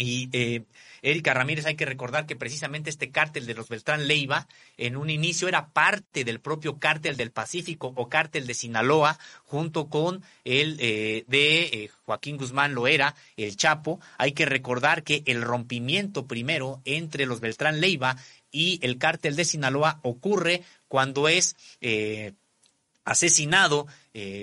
Y 0.00 0.30
eh, 0.32 0.64
Erika 1.02 1.34
Ramírez, 1.34 1.66
hay 1.66 1.76
que 1.76 1.84
recordar 1.84 2.24
que 2.24 2.34
precisamente 2.34 2.88
este 2.88 3.10
cártel 3.10 3.44
de 3.44 3.52
los 3.52 3.68
Beltrán 3.68 4.08
Leiva 4.08 4.48
en 4.78 4.96
un 4.96 5.10
inicio 5.10 5.46
era 5.46 5.68
parte 5.74 6.24
del 6.24 6.40
propio 6.40 6.78
cártel 6.78 7.18
del 7.18 7.32
Pacífico 7.32 7.92
o 7.94 8.08
cártel 8.08 8.46
de 8.46 8.54
Sinaloa, 8.54 9.18
junto 9.44 9.88
con 9.88 10.22
el 10.44 10.78
eh, 10.80 11.24
de 11.26 11.62
eh, 11.64 11.90
Joaquín 12.06 12.38
Guzmán 12.38 12.74
Loera, 12.74 13.14
el 13.36 13.56
Chapo. 13.56 14.00
Hay 14.16 14.32
que 14.32 14.46
recordar 14.46 15.02
que 15.02 15.22
el 15.26 15.42
rompimiento 15.42 16.26
primero 16.26 16.80
entre 16.86 17.26
los 17.26 17.40
Beltrán 17.40 17.80
Leiva 17.80 18.16
y 18.50 18.80
el 18.82 18.96
cártel 18.96 19.36
de 19.36 19.44
Sinaloa 19.44 20.00
ocurre 20.02 20.62
cuando 20.88 21.28
es 21.28 21.56
asesinado 23.10 23.86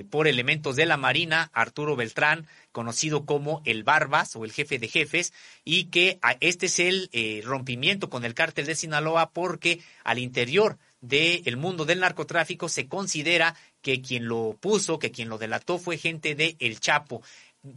por 0.10 0.27
elementos 0.27 0.76
de 0.76 0.85
la 0.85 0.95
Marina 0.95 1.49
Arturo 1.53 1.95
Beltrán 1.98 2.48
conocido 2.77 3.26
como 3.26 3.64
el 3.65 3.84
Barbas 3.84 4.35
o 4.35 4.45
el 4.45 4.52
jefe 4.52 4.77
de 4.77 4.88
jefes, 4.88 5.34
y 5.65 5.85
que 5.85 6.19
este 6.41 6.68
es 6.68 6.77
el 6.77 7.10
eh, 7.11 7.41
rompimiento 7.44 8.07
con 8.07 8.23
el 8.23 8.35
cártel 8.35 8.68
de 8.68 8.76
Sinaloa 8.76 9.31
porque 9.31 9.81
al 10.03 10.19
interior 10.19 10.77
del 11.02 11.57
mundo 11.57 11.85
del 11.85 12.02
narcotráfico 12.02 12.69
se 12.69 12.88
considera 12.88 13.56
que 13.81 14.03
quien 14.03 14.27
lo 14.27 14.56
puso, 14.60 14.99
que 14.99 15.10
quien 15.10 15.27
lo 15.27 15.39
delató 15.39 15.80
fue 15.80 15.98
gente 15.98 16.35
de 16.35 16.56
El 16.60 16.80
Chapo. 16.80 17.23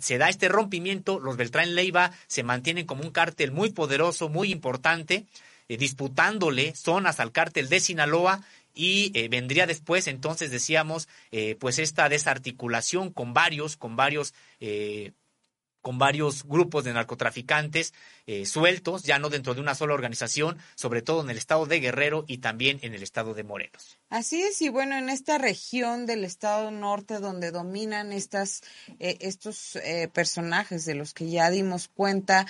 Se 0.01 0.19
da 0.19 0.29
este 0.29 0.51
rompimiento, 0.51 1.19
los 1.19 1.39
Beltrán 1.39 1.75
Leiva 1.75 2.13
se 2.27 2.43
mantienen 2.43 2.85
como 2.85 3.03
un 3.03 3.11
cártel 3.11 3.53
muy 3.53 3.71
poderoso, 3.71 4.29
muy 4.29 4.53
importante, 4.53 5.25
eh, 5.71 5.79
disputándole 5.79 6.75
zonas 6.75 7.21
al 7.21 7.33
cártel 7.33 7.71
de 7.71 7.81
Sinaloa 7.81 8.45
y 8.75 9.11
eh, 9.15 9.29
vendría 9.29 9.67
después 9.67 10.07
entonces 10.07 10.51
decíamos 10.51 11.09
eh, 11.31 11.57
pues 11.59 11.79
esta 11.79 12.09
desarticulación 12.09 13.13
con 13.13 13.35
varios 13.35 13.77
con 13.77 13.97
varios 13.97 14.35
eh, 14.61 15.13
con 15.83 15.97
varios 15.97 16.45
grupos 16.45 16.85
de 16.85 16.93
narcotraficantes 16.93 17.95
sueltos, 18.45 19.03
ya 19.03 19.19
no 19.19 19.31
dentro 19.31 19.55
de 19.55 19.63
una 19.63 19.75
sola 19.75 19.95
organización, 19.95 20.59
sobre 20.75 21.01
todo 21.01 21.23
en 21.23 21.31
el 21.31 21.39
estado 21.39 21.65
de 21.65 21.81
Guerrero 21.81 22.25
y 22.29 22.39
también 22.39 22.79
en 22.83 22.93
el 22.93 23.03
estado 23.03 23.33
de 23.33 23.45
Morelos. 23.45 23.99
Así 24.11 24.43
es, 24.43 24.61
y 24.61 24.69
bueno, 24.69 24.97
en 24.97 25.09
esta 25.09 25.39
región 25.39 26.05
del 26.05 26.25
estado 26.25 26.71
norte 26.71 27.19
donde 27.19 27.51
dominan 27.51 28.13
estas, 28.13 28.61
estos 28.99 29.79
personajes 30.13 30.85
de 30.85 30.95
los 30.95 31.15
que 31.15 31.31
ya 31.31 31.49
dimos 31.49 31.89
cuenta, 31.89 32.47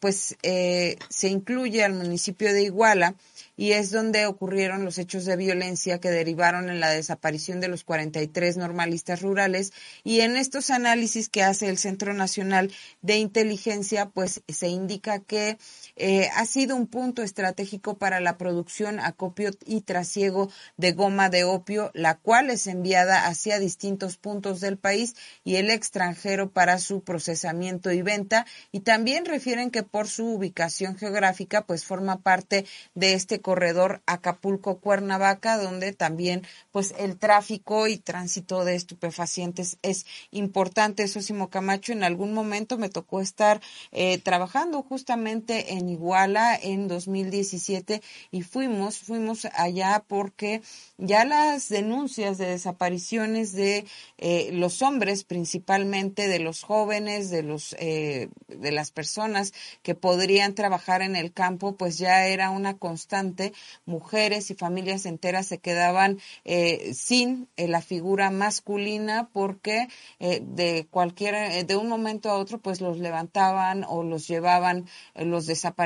pues 0.00 0.36
se 0.40 1.28
incluye 1.28 1.84
al 1.84 1.92
municipio 1.92 2.54
de 2.54 2.62
Iguala, 2.62 3.14
y 3.60 3.72
es 3.72 3.90
donde 3.90 4.24
ocurrieron 4.24 4.86
los 4.86 4.96
hechos 4.96 5.26
de 5.26 5.36
violencia 5.36 6.00
que 6.00 6.08
derivaron 6.08 6.70
en 6.70 6.80
la 6.80 6.88
desaparición 6.88 7.60
de 7.60 7.68
los 7.68 7.84
43 7.84 8.56
normalistas 8.56 9.20
rurales. 9.20 9.74
Y 10.02 10.20
en 10.20 10.38
estos 10.38 10.70
análisis 10.70 11.28
que 11.28 11.42
hace 11.42 11.68
el 11.68 11.76
Centro 11.76 12.14
Nacional 12.14 12.72
de 13.02 13.18
Inteligencia 13.18 14.08
pues 14.08 14.40
se 14.48 14.68
indica 14.68 15.18
que 15.18 15.58
eh, 16.02 16.30
ha 16.34 16.46
sido 16.46 16.76
un 16.76 16.86
punto 16.86 17.22
estratégico 17.22 17.98
para 17.98 18.20
la 18.20 18.38
producción, 18.38 19.00
acopio 19.00 19.50
y 19.66 19.82
trasiego 19.82 20.50
de 20.78 20.92
goma 20.92 21.28
de 21.28 21.44
opio, 21.44 21.90
la 21.92 22.16
cual 22.16 22.48
es 22.48 22.66
enviada 22.66 23.26
hacia 23.26 23.58
distintos 23.58 24.16
puntos 24.16 24.60
del 24.60 24.78
país 24.78 25.14
y 25.44 25.56
el 25.56 25.68
extranjero 25.68 26.50
para 26.50 26.78
su 26.78 27.02
procesamiento 27.02 27.92
y 27.92 28.00
venta. 28.00 28.46
Y 28.72 28.80
también 28.80 29.26
refieren 29.26 29.70
que 29.70 29.82
por 29.82 30.08
su 30.08 30.26
ubicación 30.26 30.96
geográfica, 30.96 31.66
pues 31.66 31.84
forma 31.84 32.20
parte 32.20 32.64
de 32.94 33.12
este 33.12 33.42
corredor 33.42 34.00
Acapulco-Cuernavaca, 34.06 35.58
donde 35.58 35.92
también 35.92 36.46
pues 36.72 36.94
el 36.98 37.18
tráfico 37.18 37.88
y 37.88 37.98
tránsito 37.98 38.64
de 38.64 38.74
estupefacientes 38.74 39.76
es 39.82 40.06
importante. 40.30 41.08
Sosimo 41.08 41.50
Camacho, 41.50 41.92
en 41.92 42.04
algún 42.04 42.32
momento 42.32 42.78
me 42.78 42.88
tocó 42.88 43.20
estar 43.20 43.60
eh, 43.92 44.16
trabajando 44.18 44.82
justamente 44.82 45.74
en 45.74 45.89
Iguala 45.90 46.58
en 46.60 46.88
2017 46.88 48.02
y 48.30 48.42
fuimos, 48.42 48.98
fuimos 48.98 49.46
allá 49.54 50.04
porque 50.06 50.62
ya 50.98 51.24
las 51.24 51.68
denuncias 51.68 52.38
de 52.38 52.46
desapariciones 52.46 53.52
de 53.52 53.86
eh, 54.18 54.50
los 54.52 54.82
hombres, 54.82 55.24
principalmente 55.24 56.28
de 56.28 56.38
los 56.40 56.62
jóvenes, 56.62 57.30
de 57.30 57.42
los 57.42 57.74
eh, 57.78 58.28
de 58.48 58.72
las 58.72 58.90
personas 58.90 59.52
que 59.82 59.94
podrían 59.94 60.54
trabajar 60.54 61.02
en 61.02 61.16
el 61.16 61.32
campo, 61.32 61.76
pues 61.76 61.98
ya 61.98 62.26
era 62.26 62.50
una 62.50 62.76
constante. 62.76 63.52
Mujeres 63.86 64.50
y 64.50 64.54
familias 64.54 65.06
enteras 65.06 65.46
se 65.46 65.58
quedaban 65.58 66.18
eh, 66.44 66.92
sin 66.94 67.48
la 67.56 67.82
figura 67.82 68.30
masculina 68.30 69.28
porque 69.32 69.88
de 70.18 70.86
cualquier 70.90 71.66
de 71.66 71.76
un 71.76 71.88
momento 71.88 72.30
a 72.30 72.34
otro, 72.34 72.58
pues 72.58 72.80
los 72.80 72.98
levantaban 72.98 73.84
o 73.88 74.02
los 74.02 74.26
llevaban 74.26 74.40
llevaban, 74.40 74.86
los 75.14 75.46
desaparecían 75.46 75.79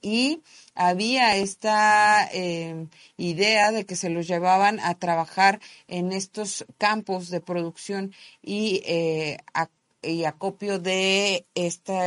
y 0.00 0.42
había 0.74 1.36
esta 1.36 2.28
eh, 2.32 2.86
idea 3.16 3.72
de 3.72 3.84
que 3.84 3.96
se 3.96 4.10
los 4.10 4.26
llevaban 4.26 4.80
a 4.80 4.94
trabajar 4.94 5.60
en 5.88 6.12
estos 6.12 6.64
campos 6.78 7.30
de 7.30 7.40
producción 7.40 8.14
y, 8.42 8.82
eh, 8.86 9.38
y 10.02 10.24
acopio 10.24 10.78
de 10.78 11.46
esta 11.54 12.02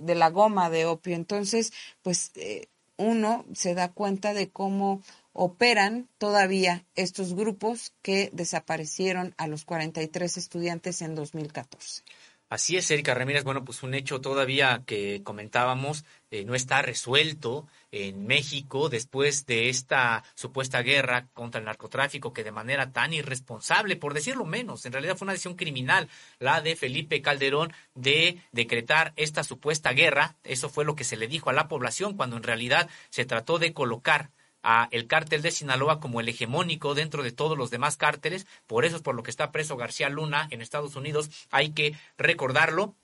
de 0.00 0.14
la 0.14 0.30
goma 0.30 0.70
de 0.70 0.86
opio. 0.86 1.14
Entonces, 1.14 1.72
pues 2.02 2.32
eh, 2.34 2.68
uno 2.96 3.44
se 3.54 3.74
da 3.74 3.92
cuenta 3.92 4.34
de 4.34 4.50
cómo 4.50 5.02
operan 5.32 6.08
todavía 6.18 6.84
estos 6.94 7.34
grupos 7.34 7.94
que 8.02 8.30
desaparecieron 8.32 9.34
a 9.38 9.46
los 9.46 9.64
43 9.64 10.36
estudiantes 10.36 11.02
en 11.02 11.14
2014. 11.14 12.02
Así 12.48 12.76
es, 12.76 12.90
Erika 12.90 13.14
Ramírez. 13.14 13.44
Bueno, 13.44 13.64
pues 13.64 13.82
un 13.82 13.94
hecho 13.94 14.20
todavía 14.20 14.82
que 14.84 15.22
comentábamos 15.24 16.04
eh, 16.32 16.46
no 16.46 16.54
está 16.54 16.80
resuelto 16.80 17.66
en 17.90 18.26
México 18.26 18.88
después 18.88 19.44
de 19.44 19.68
esta 19.68 20.24
supuesta 20.34 20.80
guerra 20.80 21.28
contra 21.34 21.58
el 21.58 21.66
narcotráfico 21.66 22.32
que 22.32 22.42
de 22.42 22.50
manera 22.50 22.90
tan 22.90 23.12
irresponsable, 23.12 23.96
por 23.96 24.14
decirlo 24.14 24.46
menos, 24.46 24.86
en 24.86 24.92
realidad 24.92 25.18
fue 25.18 25.26
una 25.26 25.34
decisión 25.34 25.56
criminal 25.56 26.08
la 26.38 26.62
de 26.62 26.74
Felipe 26.74 27.20
Calderón 27.20 27.74
de 27.94 28.40
decretar 28.50 29.12
esta 29.16 29.44
supuesta 29.44 29.92
guerra. 29.92 30.36
Eso 30.42 30.70
fue 30.70 30.86
lo 30.86 30.96
que 30.96 31.04
se 31.04 31.18
le 31.18 31.28
dijo 31.28 31.50
a 31.50 31.52
la 31.52 31.68
población 31.68 32.16
cuando 32.16 32.38
en 32.38 32.44
realidad 32.44 32.88
se 33.10 33.26
trató 33.26 33.58
de 33.58 33.74
colocar 33.74 34.30
a 34.62 34.88
el 34.90 35.06
cártel 35.06 35.42
de 35.42 35.50
Sinaloa 35.50 36.00
como 36.00 36.20
el 36.20 36.30
hegemónico 36.30 36.94
dentro 36.94 37.22
de 37.22 37.32
todos 37.32 37.58
los 37.58 37.70
demás 37.70 37.98
cárteles. 37.98 38.46
Por 38.66 38.86
eso 38.86 38.96
es 38.96 39.02
por 39.02 39.14
lo 39.14 39.22
que 39.22 39.30
está 39.30 39.52
preso 39.52 39.76
García 39.76 40.08
Luna 40.08 40.48
en 40.50 40.62
Estados 40.62 40.96
Unidos. 40.96 41.30
Hay 41.50 41.72
que 41.72 41.94
recordarlo. 42.16 42.94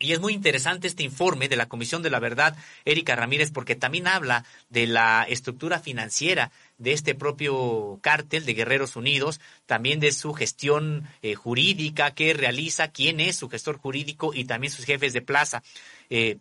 Y 0.00 0.12
es 0.12 0.20
muy 0.20 0.32
interesante 0.32 0.86
este 0.86 1.02
informe 1.02 1.48
de 1.48 1.56
la 1.56 1.66
Comisión 1.66 2.02
de 2.02 2.10
la 2.10 2.20
Verdad, 2.20 2.56
Erika 2.84 3.16
Ramírez, 3.16 3.50
porque 3.50 3.74
también 3.74 4.06
habla 4.06 4.44
de 4.68 4.86
la 4.86 5.26
estructura 5.28 5.80
financiera 5.80 6.52
de 6.78 6.92
este 6.92 7.16
propio 7.16 7.98
cártel 8.00 8.44
de 8.44 8.54
Guerreros 8.54 8.94
Unidos, 8.94 9.40
también 9.66 9.98
de 9.98 10.12
su 10.12 10.34
gestión 10.34 11.08
eh, 11.22 11.34
jurídica 11.34 12.12
que 12.12 12.32
realiza, 12.32 12.92
quién 12.92 13.18
es 13.18 13.36
su 13.36 13.48
gestor 13.48 13.78
jurídico 13.78 14.32
y 14.32 14.44
también 14.44 14.72
sus 14.72 14.84
jefes 14.84 15.12
de 15.12 15.22
plaza. 15.22 15.64
Eh, 16.10 16.38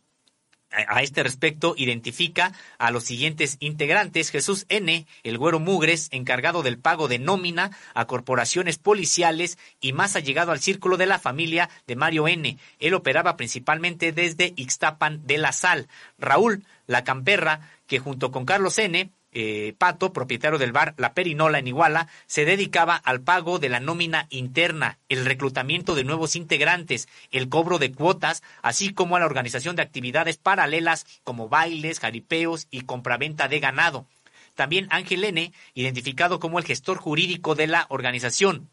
a 0.72 1.02
este 1.02 1.23
respecto, 1.23 1.76
identifica 1.77 2.53
a 2.77 2.91
los 2.91 3.03
siguientes 3.03 3.57
integrantes. 3.60 4.30
Jesús 4.30 4.65
N., 4.69 5.06
el 5.23 5.38
güero 5.38 5.60
Mugres, 5.60 6.10
encargado 6.11 6.64
del 6.64 6.77
pago 6.77 7.07
de 7.07 7.19
nómina 7.19 7.72
a 7.94 8.06
corporaciones 8.06 8.77
policiales 8.77 9.57
y 9.80 9.94
más 9.94 10.15
allegado 10.15 10.52
al 10.52 10.60
círculo 10.60 10.98
de 10.98 11.06
la 11.06 11.19
familia 11.19 11.69
de 11.88 11.95
Mario 11.95 12.27
N. 12.27 12.57
Él 12.80 12.94
operaba 12.94 13.38
principalmente 13.38 14.11
desde 14.11 14.53
Ixtapan 14.56 15.26
de 15.26 15.38
la 15.38 15.52
Sal. 15.52 15.88
Raúl, 16.18 16.65
la 16.85 17.03
camperra, 17.03 17.61
que 17.88 17.99
junto 17.99 18.31
con 18.31 18.45
Carlos 18.45 18.77
N., 18.77 19.10
eh, 19.39 19.76
Pato, 19.77 20.14
propietario 20.14 20.57
del 20.57 20.72
bar 20.72 20.95
La 20.97 21.14
Perinola 21.14 21.59
en 21.59 21.68
Iguala, 21.68 22.07
se 22.26 22.43
dedicaba 22.43 22.95
al 22.95 23.22
pago 23.22 23.59
de 23.59 23.69
la 23.69 23.80
nómina 23.80 24.26
interna, 24.31 24.97
el 25.09 25.26
reclutamiento 25.26 25.93
de 25.93 26.03
nuevos 26.03 26.35
integrantes, 26.35 27.07
el 27.30 27.47
cobro 27.47 27.77
de 27.77 27.91
cuotas, 27.91 28.41
así 28.64 28.93
como 28.95 29.15
a 29.15 29.19
la 29.19 29.27
organización 29.27 29.76
de 29.76 29.84
actividades 29.84 30.38
paralelas 30.38 31.05
como 31.23 31.49
bailes, 31.49 31.99
jaripeos 31.99 32.65
y 32.72 32.81
compraventa 32.81 33.47
de 33.47 33.59
ganado. 33.59 34.07
También 34.55 34.88
Ángel 34.89 35.23
N., 35.23 35.53
identificado 35.76 36.39
como 36.39 36.57
el 36.57 36.65
gestor 36.65 36.97
jurídico 36.97 37.53
de 37.53 37.68
la 37.68 37.85
organización. 37.89 38.72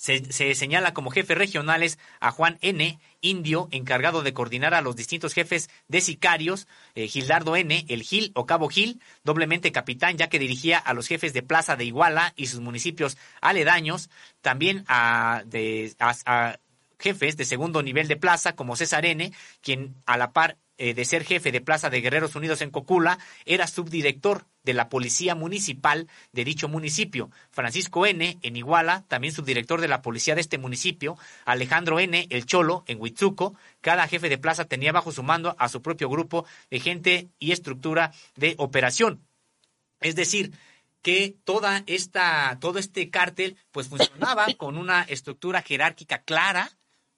Se, 0.00 0.54
señala 0.54 0.94
como 0.94 1.10
jefes 1.10 1.36
regionales 1.36 1.98
a 2.20 2.30
Juan 2.30 2.56
N., 2.62 2.98
indio, 3.20 3.68
encargado 3.70 4.22
de 4.22 4.32
coordinar 4.32 4.72
a 4.72 4.80
los 4.80 4.96
distintos 4.96 5.34
jefes 5.34 5.68
de 5.88 6.00
sicarios, 6.00 6.68
eh, 6.94 7.06
Gildardo 7.06 7.54
N., 7.54 7.84
el 7.86 8.02
Gil 8.02 8.32
o 8.34 8.46
Cabo 8.46 8.70
Gil, 8.70 9.02
doblemente 9.24 9.72
capitán, 9.72 10.16
ya 10.16 10.30
que 10.30 10.38
dirigía 10.38 10.78
a 10.78 10.94
los 10.94 11.06
jefes 11.06 11.34
de 11.34 11.42
Plaza 11.42 11.76
de 11.76 11.84
Iguala 11.84 12.32
y 12.34 12.46
sus 12.46 12.60
municipios 12.60 13.18
aledaños, 13.42 14.08
también 14.40 14.86
a, 14.88 15.42
de, 15.44 15.94
a 15.98 16.56
jefes 16.98 17.36
de 17.36 17.44
segundo 17.44 17.82
nivel 17.82 18.08
de 18.08 18.16
plaza, 18.16 18.56
como 18.56 18.76
César 18.76 19.04
N., 19.04 19.30
quien 19.60 19.96
a 20.06 20.16
la 20.16 20.32
par 20.32 20.56
eh, 20.78 20.94
de 20.94 21.04
ser 21.04 21.24
jefe 21.24 21.52
de 21.52 21.60
Plaza 21.60 21.90
de 21.90 22.00
Guerreros 22.00 22.36
Unidos 22.36 22.62
en 22.62 22.70
Cocula, 22.70 23.18
era 23.44 23.66
subdirector 23.66 24.46
de 24.62 24.74
la 24.74 24.88
Policía 24.88 25.34
Municipal 25.34 26.08
de 26.32 26.44
dicho 26.44 26.68
municipio. 26.68 27.30
Francisco 27.50 28.06
N. 28.06 28.38
en 28.42 28.56
Iguala, 28.56 29.04
también 29.08 29.32
subdirector 29.32 29.80
de 29.80 29.88
la 29.88 30.02
policía 30.02 30.34
de 30.34 30.40
este 30.40 30.58
municipio. 30.58 31.16
Alejandro 31.44 32.00
N. 32.00 32.26
el 32.30 32.46
Cholo 32.46 32.84
en 32.86 33.00
Huitzuco. 33.00 33.54
Cada 33.80 34.06
jefe 34.08 34.28
de 34.28 34.38
plaza 34.38 34.66
tenía 34.66 34.92
bajo 34.92 35.12
su 35.12 35.22
mando 35.22 35.56
a 35.58 35.68
su 35.68 35.82
propio 35.82 36.08
grupo 36.08 36.46
de 36.70 36.80
gente 36.80 37.28
y 37.38 37.52
estructura 37.52 38.12
de 38.36 38.54
operación. 38.58 39.24
Es 40.00 40.14
decir, 40.16 40.52
que 41.02 41.36
toda 41.44 41.82
esta, 41.86 42.58
todo 42.60 42.78
este 42.78 43.10
cártel 43.10 43.56
pues 43.70 43.88
funcionaba 43.88 44.46
con 44.56 44.76
una 44.76 45.02
estructura 45.02 45.62
jerárquica 45.62 46.22
clara, 46.22 46.70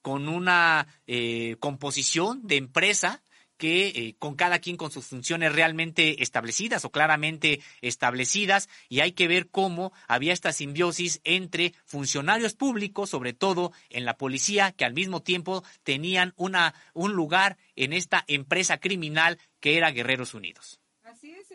con 0.03 0.29
una 0.29 0.87
eh, 1.07 1.57
composición 1.61 2.47
de 2.47 2.57
empresa 2.57 3.23
que 3.63 3.87
eh, 3.87 4.17
con 4.19 4.35
cada 4.35 4.59
quien 4.59 4.77
con 4.77 4.91
sus 4.91 5.07
funciones 5.07 5.53
realmente 5.53 6.21
establecidas 6.21 6.85
o 6.85 6.91
claramente 6.91 7.61
establecidas 7.81 8.69
y 8.89 8.99
hay 8.99 9.13
que 9.13 9.29
ver 9.29 9.51
cómo 9.51 9.93
había 10.09 10.33
esta 10.33 10.51
simbiosis 10.51 11.21
entre 11.23 11.73
funcionarios 11.85 12.55
públicos, 12.55 13.11
sobre 13.11 13.35
todo 13.35 13.71
en 13.89 14.05
la 14.05 14.17
policía, 14.17 14.73
que 14.73 14.85
al 14.85 14.95
mismo 14.95 15.23
tiempo 15.23 15.63
tenían 15.85 16.33
una, 16.35 16.75
un 16.93 17.13
lugar 17.13 17.57
en 17.77 17.93
esta 17.93 18.25
empresa 18.27 18.79
criminal 18.79 19.39
que 19.61 19.77
era 19.77 19.93
Guerreros 19.93 20.35
Unidos. 20.35 20.82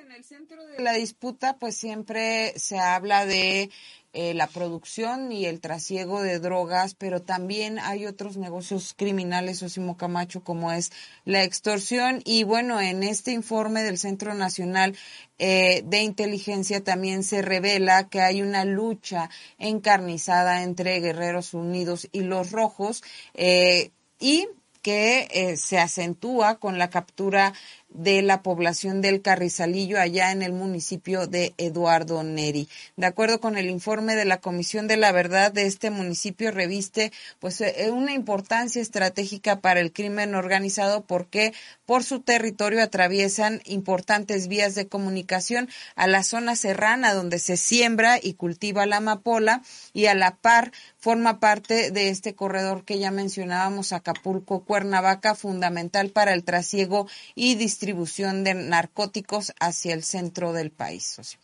En 0.07 0.13
el 0.13 0.23
centro 0.23 0.65
de 0.65 0.81
la 0.81 0.93
disputa 0.93 1.57
pues 1.57 1.75
siempre 1.75 2.57
se 2.57 2.79
habla 2.79 3.25
de 3.25 3.69
eh, 4.13 4.33
la 4.33 4.47
producción 4.47 5.33
y 5.33 5.45
el 5.45 5.59
trasiego 5.59 6.21
de 6.21 6.39
drogas, 6.39 6.95
pero 6.95 7.21
también 7.21 7.77
hay 7.77 8.05
otros 8.05 8.37
negocios 8.37 8.93
criminales, 8.97 9.61
Osimo 9.63 9.97
Camacho, 9.97 10.45
como 10.45 10.71
es 10.71 10.93
la 11.25 11.43
extorsión. 11.43 12.21
Y 12.23 12.43
bueno, 12.45 12.79
en 12.79 13.03
este 13.03 13.33
informe 13.33 13.83
del 13.83 13.97
Centro 13.97 14.33
Nacional 14.33 14.95
eh, 15.39 15.83
de 15.85 16.03
Inteligencia 16.03 16.81
también 16.81 17.23
se 17.23 17.41
revela 17.41 18.07
que 18.07 18.21
hay 18.21 18.41
una 18.41 18.63
lucha 18.63 19.29
encarnizada 19.57 20.63
entre 20.63 21.01
Guerreros 21.01 21.53
Unidos 21.53 22.07
y 22.13 22.21
los 22.21 22.51
Rojos. 22.51 23.03
Eh, 23.33 23.91
y 24.21 24.47
que 24.81 25.57
se 25.57 25.79
acentúa 25.79 26.59
con 26.59 26.77
la 26.77 26.89
captura 26.89 27.53
de 27.89 28.21
la 28.21 28.43
población 28.43 29.01
del 29.01 29.21
Carrizalillo 29.21 29.99
allá 29.99 30.31
en 30.31 30.41
el 30.41 30.51
municipio 30.51 31.25
de 31.25 31.53
Eduardo 31.57 32.21
Neri. 32.23 32.67
De 32.95 33.05
acuerdo 33.05 33.39
con 33.39 33.57
el 33.57 33.69
informe 33.69 34.15
de 34.15 34.25
la 34.25 34.39
Comisión 34.39 34.87
de 34.87 34.97
la 34.97 35.11
Verdad 35.11 35.51
de 35.51 35.65
este 35.65 35.89
municipio 35.89 36.51
reviste 36.51 37.11
pues 37.39 37.61
eh, 37.61 37.89
una 37.91 38.13
importancia 38.13 38.81
estratégica 38.81 39.61
para 39.61 39.79
el 39.79 39.93
crimen 39.93 40.35
organizado 40.35 41.05
porque 41.05 41.53
por 41.85 42.03
su 42.03 42.19
territorio 42.19 42.83
atraviesan 42.83 43.61
importantes 43.65 44.47
vías 44.47 44.75
de 44.75 44.87
comunicación 44.87 45.69
a 45.95 46.07
la 46.07 46.23
zona 46.23 46.55
serrana 46.55 47.13
donde 47.13 47.39
se 47.39 47.57
siembra 47.57 48.19
y 48.21 48.33
cultiva 48.33 48.85
la 48.85 48.97
amapola 48.97 49.61
y 49.93 50.07
a 50.07 50.15
la 50.15 50.35
par 50.35 50.71
forma 51.07 51.39
parte 51.39 51.91
de 51.91 52.09
este 52.09 52.35
corredor 52.35 52.83
que 52.83 52.99
ya 52.99 53.11
mencionábamos 53.11 53.93
Acapulco 53.93 54.65
Cuernavaca 54.65 55.35
fundamental 55.35 56.09
para 56.09 56.33
el 56.33 56.43
trasiego 56.43 57.07
y 57.33 57.55
distribución 57.55 57.77
distribución 57.77 58.43
de 58.43 58.53
narcóticos 58.53 59.53
hacia 59.59 59.93
el 59.93 60.03
centro 60.03 60.51
del 60.51 60.71
país. 60.71 61.37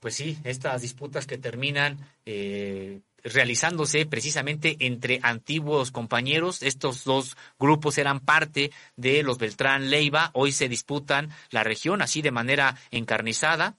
Pues 0.00 0.14
sí, 0.14 0.36
estas 0.44 0.82
disputas 0.82 1.26
que 1.26 1.38
terminan 1.38 1.96
eh, 2.26 3.00
realizándose 3.22 4.04
precisamente 4.04 4.76
entre 4.80 5.20
antiguos 5.22 5.90
compañeros. 5.90 6.62
Estos 6.62 7.04
dos 7.04 7.36
grupos 7.58 7.98
eran 7.98 8.20
parte 8.20 8.70
de 8.96 9.22
los 9.22 9.38
Beltrán 9.38 9.90
Leiva. 9.90 10.30
Hoy 10.34 10.52
se 10.52 10.68
disputan 10.68 11.30
la 11.50 11.64
región 11.64 12.02
así 12.02 12.20
de 12.20 12.32
manera 12.32 12.76
encarnizada. 12.90 13.76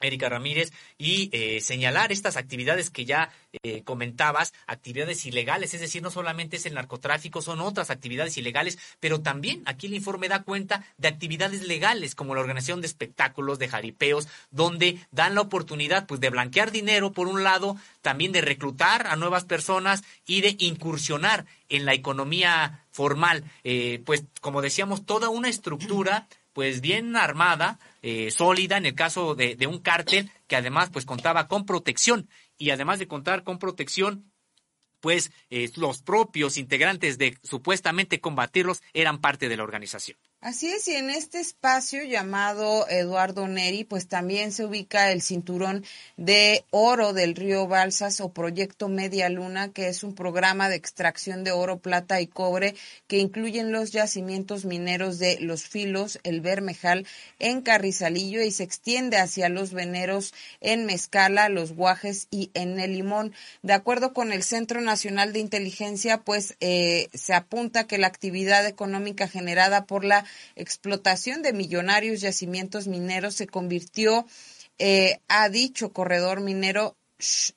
Erika 0.00 0.28
Ramírez, 0.28 0.72
y 0.96 1.28
eh, 1.32 1.60
señalar 1.60 2.12
estas 2.12 2.36
actividades 2.36 2.90
que 2.90 3.04
ya 3.04 3.30
eh, 3.62 3.82
comentabas, 3.82 4.54
actividades 4.66 5.26
ilegales, 5.26 5.74
es 5.74 5.80
decir, 5.80 6.02
no 6.02 6.10
solamente 6.10 6.56
es 6.56 6.66
el 6.66 6.74
narcotráfico, 6.74 7.42
son 7.42 7.60
otras 7.60 7.90
actividades 7.90 8.36
ilegales, 8.36 8.78
pero 9.00 9.20
también 9.20 9.62
aquí 9.66 9.86
el 9.86 9.94
informe 9.94 10.28
da 10.28 10.42
cuenta 10.42 10.84
de 10.98 11.08
actividades 11.08 11.66
legales, 11.66 12.14
como 12.14 12.34
la 12.34 12.40
organización 12.40 12.80
de 12.80 12.86
espectáculos, 12.86 13.58
de 13.58 13.68
jaripeos, 13.68 14.28
donde 14.50 14.98
dan 15.10 15.34
la 15.34 15.40
oportunidad 15.40 16.06
pues 16.06 16.20
de 16.20 16.30
blanquear 16.30 16.70
dinero 16.70 17.12
por 17.12 17.26
un 17.26 17.42
lado, 17.42 17.76
también 18.02 18.32
de 18.32 18.40
reclutar 18.40 19.06
a 19.06 19.16
nuevas 19.16 19.44
personas 19.44 20.04
y 20.26 20.40
de 20.40 20.56
incursionar 20.58 21.46
en 21.68 21.84
la 21.84 21.94
economía 21.94 22.84
formal. 22.90 23.44
Eh, 23.64 24.02
pues 24.04 24.24
como 24.40 24.62
decíamos, 24.62 25.06
toda 25.06 25.28
una 25.28 25.48
estructura 25.48 26.26
pues 26.58 26.80
bien 26.80 27.14
armada, 27.14 27.78
eh, 28.02 28.32
sólida 28.32 28.78
en 28.78 28.86
el 28.86 28.96
caso 28.96 29.36
de, 29.36 29.64
un 29.68 29.78
cártel 29.78 30.28
que 30.48 30.56
además 30.56 30.90
pues 30.90 31.04
contaba 31.04 31.46
con 31.46 31.64
protección 31.64 32.28
y 32.56 32.70
además 32.70 32.98
de 32.98 33.06
contar 33.06 33.44
con 33.44 33.60
protección 33.60 34.32
pues 34.98 35.30
eh, 35.50 35.70
los 35.76 36.02
propios 36.02 36.58
integrantes 36.58 37.16
de 37.16 37.38
supuestamente 37.44 38.20
combatirlos 38.20 38.82
eran 38.92 39.20
parte 39.20 39.48
de 39.48 39.56
la 39.56 39.62
organización. 39.62 40.18
Así 40.40 40.68
es, 40.68 40.86
y 40.86 40.94
en 40.94 41.10
este 41.10 41.40
espacio 41.40 42.04
llamado 42.04 42.88
Eduardo 42.88 43.48
Neri, 43.48 43.82
pues 43.82 44.06
también 44.06 44.52
se 44.52 44.64
ubica 44.64 45.10
el 45.10 45.20
cinturón 45.20 45.84
de 46.16 46.64
oro 46.70 47.12
del 47.12 47.34
río 47.34 47.66
Balsas 47.66 48.20
o 48.20 48.32
Proyecto 48.32 48.88
Media 48.88 49.28
Luna, 49.30 49.72
que 49.72 49.88
es 49.88 50.04
un 50.04 50.14
programa 50.14 50.68
de 50.68 50.76
extracción 50.76 51.42
de 51.42 51.50
oro, 51.50 51.80
plata 51.80 52.20
y 52.20 52.28
cobre 52.28 52.76
que 53.08 53.18
incluyen 53.18 53.72
los 53.72 53.90
yacimientos 53.90 54.64
mineros 54.64 55.18
de 55.18 55.40
Los 55.40 55.66
Filos, 55.66 56.20
el 56.22 56.40
Bermejal, 56.40 57.04
en 57.40 57.60
Carrizalillo 57.60 58.40
y 58.40 58.52
se 58.52 58.62
extiende 58.62 59.16
hacia 59.16 59.48
los 59.48 59.72
veneros 59.72 60.32
en 60.60 60.86
Mezcala, 60.86 61.48
Los 61.48 61.72
Guajes 61.72 62.28
y 62.30 62.52
en 62.54 62.78
el 62.78 62.92
Limón. 62.92 63.34
De 63.62 63.72
acuerdo 63.72 64.12
con 64.12 64.32
el 64.32 64.44
Centro 64.44 64.80
Nacional 64.82 65.32
de 65.32 65.40
Inteligencia, 65.40 66.18
pues 66.18 66.56
eh, 66.60 67.08
se 67.12 67.34
apunta 67.34 67.88
que 67.88 67.98
la 67.98 68.06
actividad 68.06 68.64
económica 68.66 69.26
generada 69.26 69.84
por 69.84 70.04
la 70.04 70.27
explotación 70.56 71.42
de 71.42 71.52
millonarios 71.52 72.20
yacimientos 72.20 72.88
mineros 72.88 73.34
se 73.34 73.46
convirtió, 73.46 74.26
eh, 74.78 75.20
ha 75.28 75.48
dicho 75.48 75.92
corredor 75.92 76.40
minero 76.40 76.96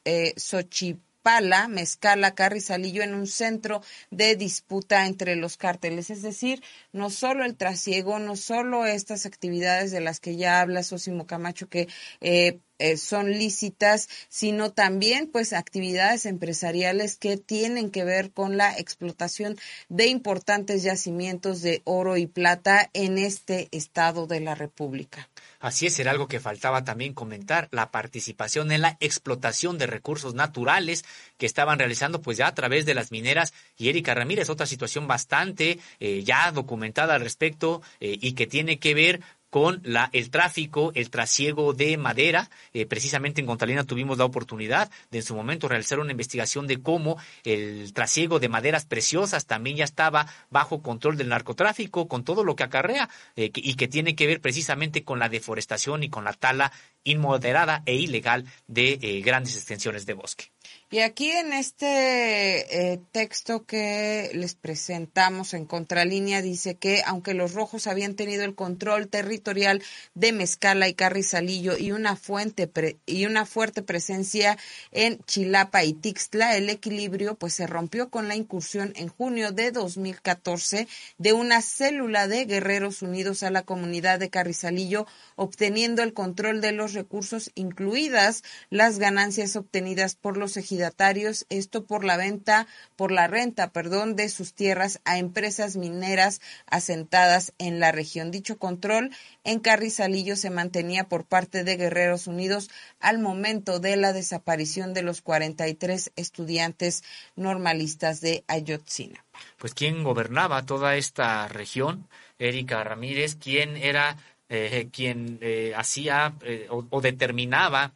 eh, 0.06 0.34
Xochipala, 0.38 1.68
Mezcala, 1.68 2.34
Carrizalillo 2.34 3.04
en 3.04 3.14
un 3.14 3.28
centro 3.28 3.84
de 4.10 4.36
disputa 4.36 5.06
entre 5.06 5.36
los 5.36 5.56
cárteles. 5.58 6.10
Es 6.10 6.24
decir, 6.24 6.64
no 6.92 7.10
solo 7.10 7.46
el 7.46 7.56
trasiego, 7.56 8.18
no 8.18 8.36
solo 8.36 8.86
estas 8.86 9.26
actividades 9.26 9.92
de 9.92 10.02
las 10.02 10.20
que 10.20 10.36
ya 10.36 10.62
habla 10.62 10.82
Sosimo 10.84 11.28
Camacho 11.28 11.70
que 11.70 11.88
eh, 12.22 12.60
eh, 12.82 12.98
son 12.98 13.32
lícitas, 13.32 14.10
sino 14.28 14.72
también 14.72 15.30
pues 15.32 15.54
actividades 15.54 16.26
empresariales 16.26 17.16
que 17.16 17.38
tienen 17.38 17.92
que 17.92 18.04
ver 18.04 18.32
con 18.32 18.58
la 18.58 18.78
explotación 18.78 19.58
de 19.90 20.08
importantes 20.08 20.84
yacimientos 20.84 21.62
de 21.62 21.82
oro 21.86 22.18
y 22.18 22.28
plata 22.28 22.90
en 22.94 23.18
este 23.18 23.68
estado 23.72 24.28
de 24.28 24.40
la 24.40 24.56
República. 24.56 25.30
Así 25.60 25.86
es, 25.86 26.00
era 26.00 26.12
algo 26.12 26.28
que 26.28 26.40
faltaba 26.40 26.84
también 26.84 27.14
comentar, 27.14 27.70
la 27.72 27.92
participación 27.92 28.72
en 28.72 28.82
la 28.82 28.98
explotación 29.00 29.78
de 29.78 29.86
recursos 29.86 30.34
naturales 30.34 31.06
que 31.38 31.46
estaban 31.46 31.78
realizando 31.78 32.22
pues 32.22 32.38
ya 32.38 32.48
a 32.48 32.56
través 32.56 32.86
de 32.86 32.96
las 32.96 33.12
mineras 33.12 33.54
y 33.78 33.90
Erika 33.90 34.16
Ramírez, 34.16 34.50
otra 34.50 34.66
situación 34.66 35.08
bastante 35.08 35.80
eh, 36.00 36.24
ya 36.24 36.52
documentada 36.52 37.14
al 37.14 37.22
respecto 37.22 37.82
eh, 38.00 38.18
y 38.20 38.34
que 38.34 38.48
tiene 38.48 38.80
que 38.80 38.96
ver 38.96 39.22
con 39.52 39.82
la, 39.84 40.10
el 40.14 40.32
tráfico, 40.32 40.92
el 40.96 41.12
trasiego 41.12 41.74
de 41.74 41.98
madera. 41.98 42.50
Eh, 42.74 42.88
precisamente 42.88 43.42
en 43.42 43.48
Contalina 43.48 43.84
tuvimos 43.84 44.18
la 44.18 44.26
oportunidad 44.26 44.90
de 45.12 45.20
en 45.20 45.24
su 45.24 45.36
momento 45.36 45.68
realizar 45.68 46.00
una 46.00 46.12
investigación 46.12 46.66
de 46.68 46.82
cómo 46.82 47.18
el 47.44 47.94
trasiego 47.94 48.40
de 48.40 48.50
maderas 48.50 48.86
preciosas 48.86 49.46
también 49.46 49.78
ya 49.78 49.84
estaba 49.84 50.26
bajo 50.50 50.82
control 50.82 51.18
del 51.18 51.28
narcotráfico, 51.28 52.08
con 52.08 52.24
todo 52.24 52.44
lo 52.44 52.56
que 52.56 52.64
acarrea 52.64 53.10
eh, 53.36 53.52
y 53.54 53.76
que 53.76 53.88
tiene 53.90 54.16
que 54.16 54.26
ver 54.26 54.42
precisamente 54.42 55.04
con 55.04 55.20
la 55.20 55.30
deforestación 55.30 56.04
y 56.04 56.10
con 56.10 56.24
la 56.24 56.34
tala 56.34 56.72
inmoderada 57.04 57.84
e 57.86 57.96
ilegal 57.96 58.46
de 58.68 59.00
eh, 59.02 59.22
grandes 59.22 59.56
extensiones 59.56 60.06
de 60.06 60.14
bosque. 60.14 60.52
Y 60.94 61.00
aquí 61.00 61.32
en 61.32 61.54
este 61.54 62.92
eh, 62.94 63.00
texto 63.14 63.66
que 63.66 64.30
les 64.34 64.56
presentamos 64.56 65.54
en 65.54 65.66
contralínea 65.66 66.42
dice 66.42 66.76
que 66.76 67.02
aunque 67.06 67.34
los 67.34 67.54
rojos 67.54 67.88
habían 67.88 68.16
tenido 68.16 68.44
el 68.44 68.56
control 68.56 69.08
territorial 69.08 69.82
de 70.16 70.34
Mezcala 70.34 70.90
y 70.90 70.94
Carrizalillo 70.94 71.78
y 71.78 71.94
una 71.94 72.18
fuente 72.18 72.70
y 73.06 73.26
una 73.26 73.46
fuerte 73.46 73.84
presencia 73.84 74.58
en 74.92 75.24
Chilapa 75.24 75.86
y 75.86 75.94
Tixtla, 75.94 76.58
el 76.58 76.70
equilibrio 76.70 77.36
pues 77.36 77.54
se 77.54 77.68
rompió 77.68 78.10
con 78.10 78.28
la 78.28 78.36
incursión 78.36 78.92
en 78.98 79.08
junio 79.08 79.54
de 79.54 79.72
2014 79.72 80.90
de 81.18 81.32
una 81.32 81.62
célula 81.62 82.28
de 82.28 82.44
Guerreros 82.44 83.02
Unidos 83.02 83.44
a 83.44 83.50
la 83.50 83.64
comunidad 83.64 84.20
de 84.20 84.30
Carrizalillo, 84.30 85.08
obteniendo 85.38 86.04
el 86.04 86.14
control 86.14 86.60
de 86.60 86.74
los 86.74 86.91
recursos, 86.94 87.52
incluidas 87.56 88.44
las 88.70 89.00
ganancias 89.00 89.56
obtenidas 89.56 90.16
por 90.16 90.38
los 90.38 90.58
ejidatarios, 90.58 91.46
esto 91.50 91.86
por 91.86 92.04
la 92.04 92.18
venta, 92.18 92.68
por 92.96 93.12
la 93.12 93.28
renta, 93.28 93.72
perdón, 93.72 94.16
de 94.16 94.30
sus 94.30 94.54
tierras 94.54 95.00
a 95.06 95.18
empresas 95.18 95.76
mineras 95.76 96.42
asentadas 96.68 97.54
en 97.58 97.80
la 97.80 97.92
región. 97.92 98.32
Dicho 98.32 98.58
control 98.58 99.12
en 99.44 99.60
Carrizalillo 99.60 100.36
se 100.36 100.50
mantenía 100.50 101.06
por 101.06 101.26
parte 101.26 101.64
de 101.64 101.78
Guerreros 101.78 102.28
Unidos 102.28 102.70
al 103.00 103.20
momento 103.20 103.80
de 103.80 103.96
la 103.98 104.14
desaparición 104.14 104.94
de 104.94 105.02
los 105.02 105.22
43 105.22 106.12
estudiantes 106.16 107.04
normalistas 107.36 108.22
de 108.22 108.44
Ayotzinapa. 108.48 109.26
Pues 109.58 109.74
quién 109.74 110.04
gobernaba 110.04 110.66
toda 110.66 110.96
esta 110.96 111.48
región, 111.48 112.08
Erika 112.38 112.84
Ramírez, 112.84 113.36
quién 113.36 113.78
era 113.78 114.18
eh, 114.52 114.90
quien 114.92 115.40
eh, 115.42 115.74
hacía 115.78 116.34
eh, 116.42 116.68
o, 116.70 117.02
determinaba 117.02 117.94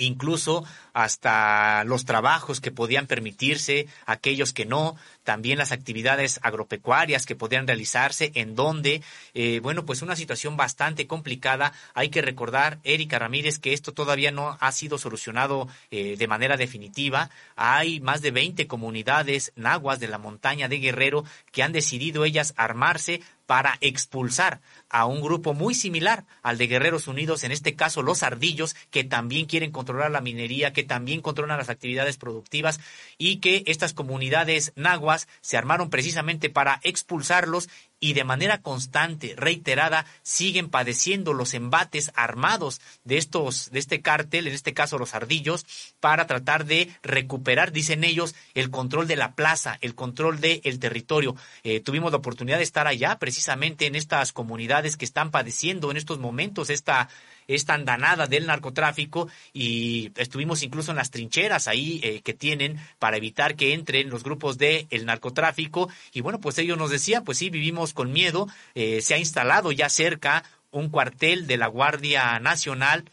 incluso 0.00 0.64
hasta 0.92 1.82
los 1.82 2.04
trabajos 2.04 2.60
que 2.60 2.70
podían 2.70 3.08
permitirse, 3.08 3.88
aquellos 4.06 4.52
que 4.52 4.64
no, 4.64 4.96
también 5.24 5.58
las 5.58 5.72
actividades 5.72 6.38
agropecuarias 6.42 7.26
que 7.26 7.34
podían 7.34 7.66
realizarse, 7.66 8.30
en 8.34 8.54
donde, 8.54 9.02
eh, 9.34 9.58
bueno, 9.60 9.84
pues 9.84 10.02
una 10.02 10.14
situación 10.14 10.56
bastante 10.56 11.08
complicada. 11.08 11.72
Hay 11.94 12.10
que 12.10 12.22
recordar, 12.22 12.78
Erika 12.84 13.18
Ramírez, 13.18 13.58
que 13.58 13.72
esto 13.72 13.92
todavía 13.92 14.30
no 14.30 14.56
ha 14.60 14.70
sido 14.70 14.98
solucionado 14.98 15.68
de 15.90 16.26
manera 16.28 16.56
definitiva. 16.56 17.30
Hay 17.56 17.98
más 17.98 18.22
de 18.22 18.30
20 18.30 18.68
comunidades 18.68 19.52
nahuas 19.56 19.98
de 19.98 20.06
la 20.06 20.18
montaña 20.18 20.68
de 20.68 20.78
Guerrero 20.78 21.24
que 21.50 21.64
han 21.64 21.72
decidido 21.72 22.24
ellas 22.24 22.54
armarse 22.56 23.20
para 23.48 23.78
expulsar 23.80 24.60
a 24.90 25.06
un 25.06 25.22
grupo 25.22 25.54
muy 25.54 25.74
similar 25.74 26.26
al 26.42 26.58
de 26.58 26.66
Guerreros 26.66 27.08
Unidos, 27.08 27.44
en 27.44 27.50
este 27.50 27.74
caso 27.74 28.02
los 28.02 28.22
ardillos, 28.22 28.76
que 28.90 29.04
también 29.04 29.46
quieren 29.46 29.72
controlar 29.72 30.10
la 30.10 30.20
minería, 30.20 30.74
que 30.74 30.82
también 30.82 31.22
controlan 31.22 31.56
las 31.56 31.70
actividades 31.70 32.18
productivas 32.18 32.78
y 33.16 33.36
que 33.36 33.62
estas 33.64 33.94
comunidades 33.94 34.72
nahuas 34.76 35.28
se 35.40 35.56
armaron 35.56 35.88
precisamente 35.88 36.50
para 36.50 36.80
expulsarlos 36.82 37.70
y 38.00 38.12
de 38.12 38.24
manera 38.24 38.62
constante, 38.62 39.34
reiterada, 39.36 40.06
siguen 40.22 40.68
padeciendo 40.68 41.32
los 41.32 41.54
embates 41.54 42.12
armados 42.14 42.80
de 43.04 43.18
estos, 43.18 43.70
de 43.70 43.78
este 43.78 44.00
cártel, 44.02 44.46
en 44.46 44.54
este 44.54 44.74
caso 44.74 44.98
los 44.98 45.14
ardillos, 45.14 45.66
para 46.00 46.26
tratar 46.26 46.64
de 46.64 46.90
recuperar, 47.02 47.72
dicen 47.72 48.04
ellos, 48.04 48.34
el 48.54 48.70
control 48.70 49.08
de 49.08 49.16
la 49.16 49.34
plaza, 49.34 49.78
el 49.80 49.94
control 49.94 50.40
del 50.40 50.60
el 50.64 50.78
territorio. 50.78 51.36
Eh, 51.62 51.80
tuvimos 51.80 52.12
la 52.12 52.18
oportunidad 52.18 52.58
de 52.58 52.64
estar 52.64 52.86
allá, 52.86 53.18
precisamente 53.18 53.86
en 53.86 53.94
estas 53.94 54.32
comunidades 54.32 54.96
que 54.96 55.04
están 55.04 55.30
padeciendo 55.30 55.90
en 55.90 55.96
estos 55.96 56.18
momentos 56.18 56.70
esta 56.70 57.08
esta 57.48 57.74
andanada 57.74 58.26
del 58.26 58.46
narcotráfico 58.46 59.28
y 59.52 60.12
estuvimos 60.16 60.62
incluso 60.62 60.92
en 60.92 60.98
las 60.98 61.10
trincheras 61.10 61.66
ahí 61.66 62.00
eh, 62.04 62.20
que 62.22 62.34
tienen 62.34 62.78
para 62.98 63.16
evitar 63.16 63.56
que 63.56 63.72
entren 63.72 64.10
los 64.10 64.22
grupos 64.22 64.58
del 64.58 64.86
el 64.90 65.06
narcotráfico. 65.06 65.88
Y 66.12 66.20
bueno 66.20 66.40
pues 66.40 66.58
ellos 66.58 66.78
nos 66.78 66.90
decían 66.90 67.24
pues 67.24 67.38
sí 67.38 67.50
vivimos 67.50 67.94
con 67.94 68.12
miedo. 68.12 68.46
Eh, 68.74 69.00
se 69.00 69.14
ha 69.14 69.18
instalado 69.18 69.72
ya 69.72 69.88
cerca 69.88 70.44
un 70.70 70.90
cuartel 70.90 71.46
de 71.46 71.56
la 71.56 71.66
Guardia 71.66 72.38
Nacional 72.38 73.04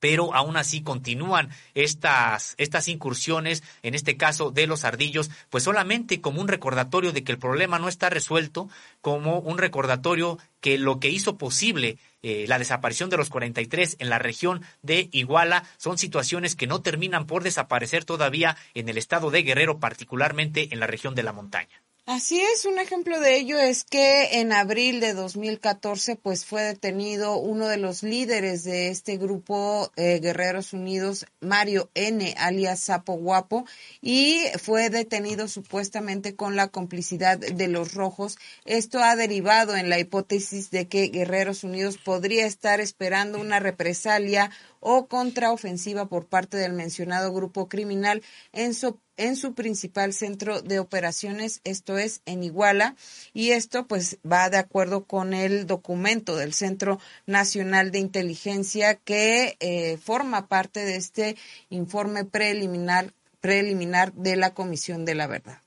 pero 0.00 0.34
aún 0.34 0.56
así 0.56 0.82
continúan 0.82 1.50
estas, 1.74 2.54
estas 2.56 2.88
incursiones, 2.88 3.62
en 3.82 3.94
este 3.94 4.16
caso 4.16 4.50
de 4.50 4.66
los 4.66 4.84
ardillos, 4.84 5.30
pues 5.50 5.64
solamente 5.64 6.20
como 6.20 6.40
un 6.40 6.48
recordatorio 6.48 7.12
de 7.12 7.22
que 7.22 7.32
el 7.32 7.38
problema 7.38 7.78
no 7.78 7.88
está 7.88 8.08
resuelto, 8.08 8.68
como 9.02 9.38
un 9.38 9.58
recordatorio 9.58 10.38
que 10.60 10.78
lo 10.78 10.98
que 10.98 11.10
hizo 11.10 11.36
posible 11.36 11.98
eh, 12.22 12.44
la 12.48 12.58
desaparición 12.58 13.10
de 13.10 13.16
los 13.16 13.30
43 13.30 13.96
en 13.98 14.10
la 14.10 14.18
región 14.18 14.62
de 14.82 15.08
Iguala 15.12 15.64
son 15.76 15.98
situaciones 15.98 16.56
que 16.56 16.66
no 16.66 16.82
terminan 16.82 17.26
por 17.26 17.42
desaparecer 17.42 18.04
todavía 18.04 18.56
en 18.74 18.88
el 18.88 18.98
estado 18.98 19.30
de 19.30 19.42
Guerrero, 19.42 19.80
particularmente 19.80 20.68
en 20.72 20.80
la 20.80 20.86
región 20.86 21.14
de 21.14 21.22
la 21.22 21.32
montaña. 21.32 21.82
Así 22.06 22.40
es, 22.40 22.64
un 22.64 22.80
ejemplo 22.80 23.20
de 23.20 23.36
ello 23.36 23.56
es 23.58 23.84
que 23.84 24.40
en 24.40 24.52
abril 24.52 24.98
de 24.98 25.14
2014 25.14 26.16
pues 26.16 26.44
fue 26.44 26.62
detenido 26.62 27.36
uno 27.36 27.68
de 27.68 27.76
los 27.76 28.02
líderes 28.02 28.64
de 28.64 28.88
este 28.88 29.16
grupo 29.16 29.92
eh, 29.94 30.18
Guerreros 30.18 30.72
Unidos, 30.72 31.26
Mario 31.40 31.88
N, 31.94 32.34
alias 32.36 32.80
Sapo 32.80 33.12
Guapo, 33.12 33.64
y 34.00 34.42
fue 34.60 34.90
detenido 34.90 35.46
supuestamente 35.46 36.34
con 36.34 36.56
la 36.56 36.68
complicidad 36.68 37.38
de 37.38 37.68
los 37.68 37.94
rojos. 37.94 38.38
Esto 38.64 38.98
ha 38.98 39.14
derivado 39.14 39.76
en 39.76 39.88
la 39.88 40.00
hipótesis 40.00 40.72
de 40.72 40.88
que 40.88 41.08
Guerreros 41.08 41.62
Unidos 41.62 41.96
podría 41.96 42.44
estar 42.44 42.80
esperando 42.80 43.38
una 43.38 43.60
represalia 43.60 44.50
o 44.80 45.06
contraofensiva 45.06 46.06
por 46.06 46.26
parte 46.26 46.56
del 46.56 46.72
mencionado 46.72 47.32
grupo 47.32 47.68
criminal 47.68 48.22
en 48.52 48.74
su, 48.74 48.98
en 49.16 49.36
su 49.36 49.54
principal 49.54 50.12
centro 50.12 50.62
de 50.62 50.78
operaciones, 50.78 51.60
esto 51.64 51.98
es 51.98 52.22
en 52.26 52.42
Iguala, 52.42 52.96
y 53.32 53.50
esto 53.50 53.86
pues 53.86 54.18
va 54.30 54.50
de 54.50 54.58
acuerdo 54.58 55.04
con 55.04 55.34
el 55.34 55.66
documento 55.66 56.36
del 56.36 56.54
Centro 56.54 56.98
Nacional 57.26 57.90
de 57.90 57.98
Inteligencia 57.98 58.96
que 58.96 59.56
eh, 59.60 59.98
forma 59.98 60.48
parte 60.48 60.84
de 60.84 60.96
este 60.96 61.36
informe 61.68 62.24
preliminar, 62.24 63.12
preliminar 63.40 64.12
de 64.14 64.36
la 64.36 64.54
Comisión 64.54 65.04
de 65.04 65.14
la 65.14 65.26
Verdad. 65.26 65.60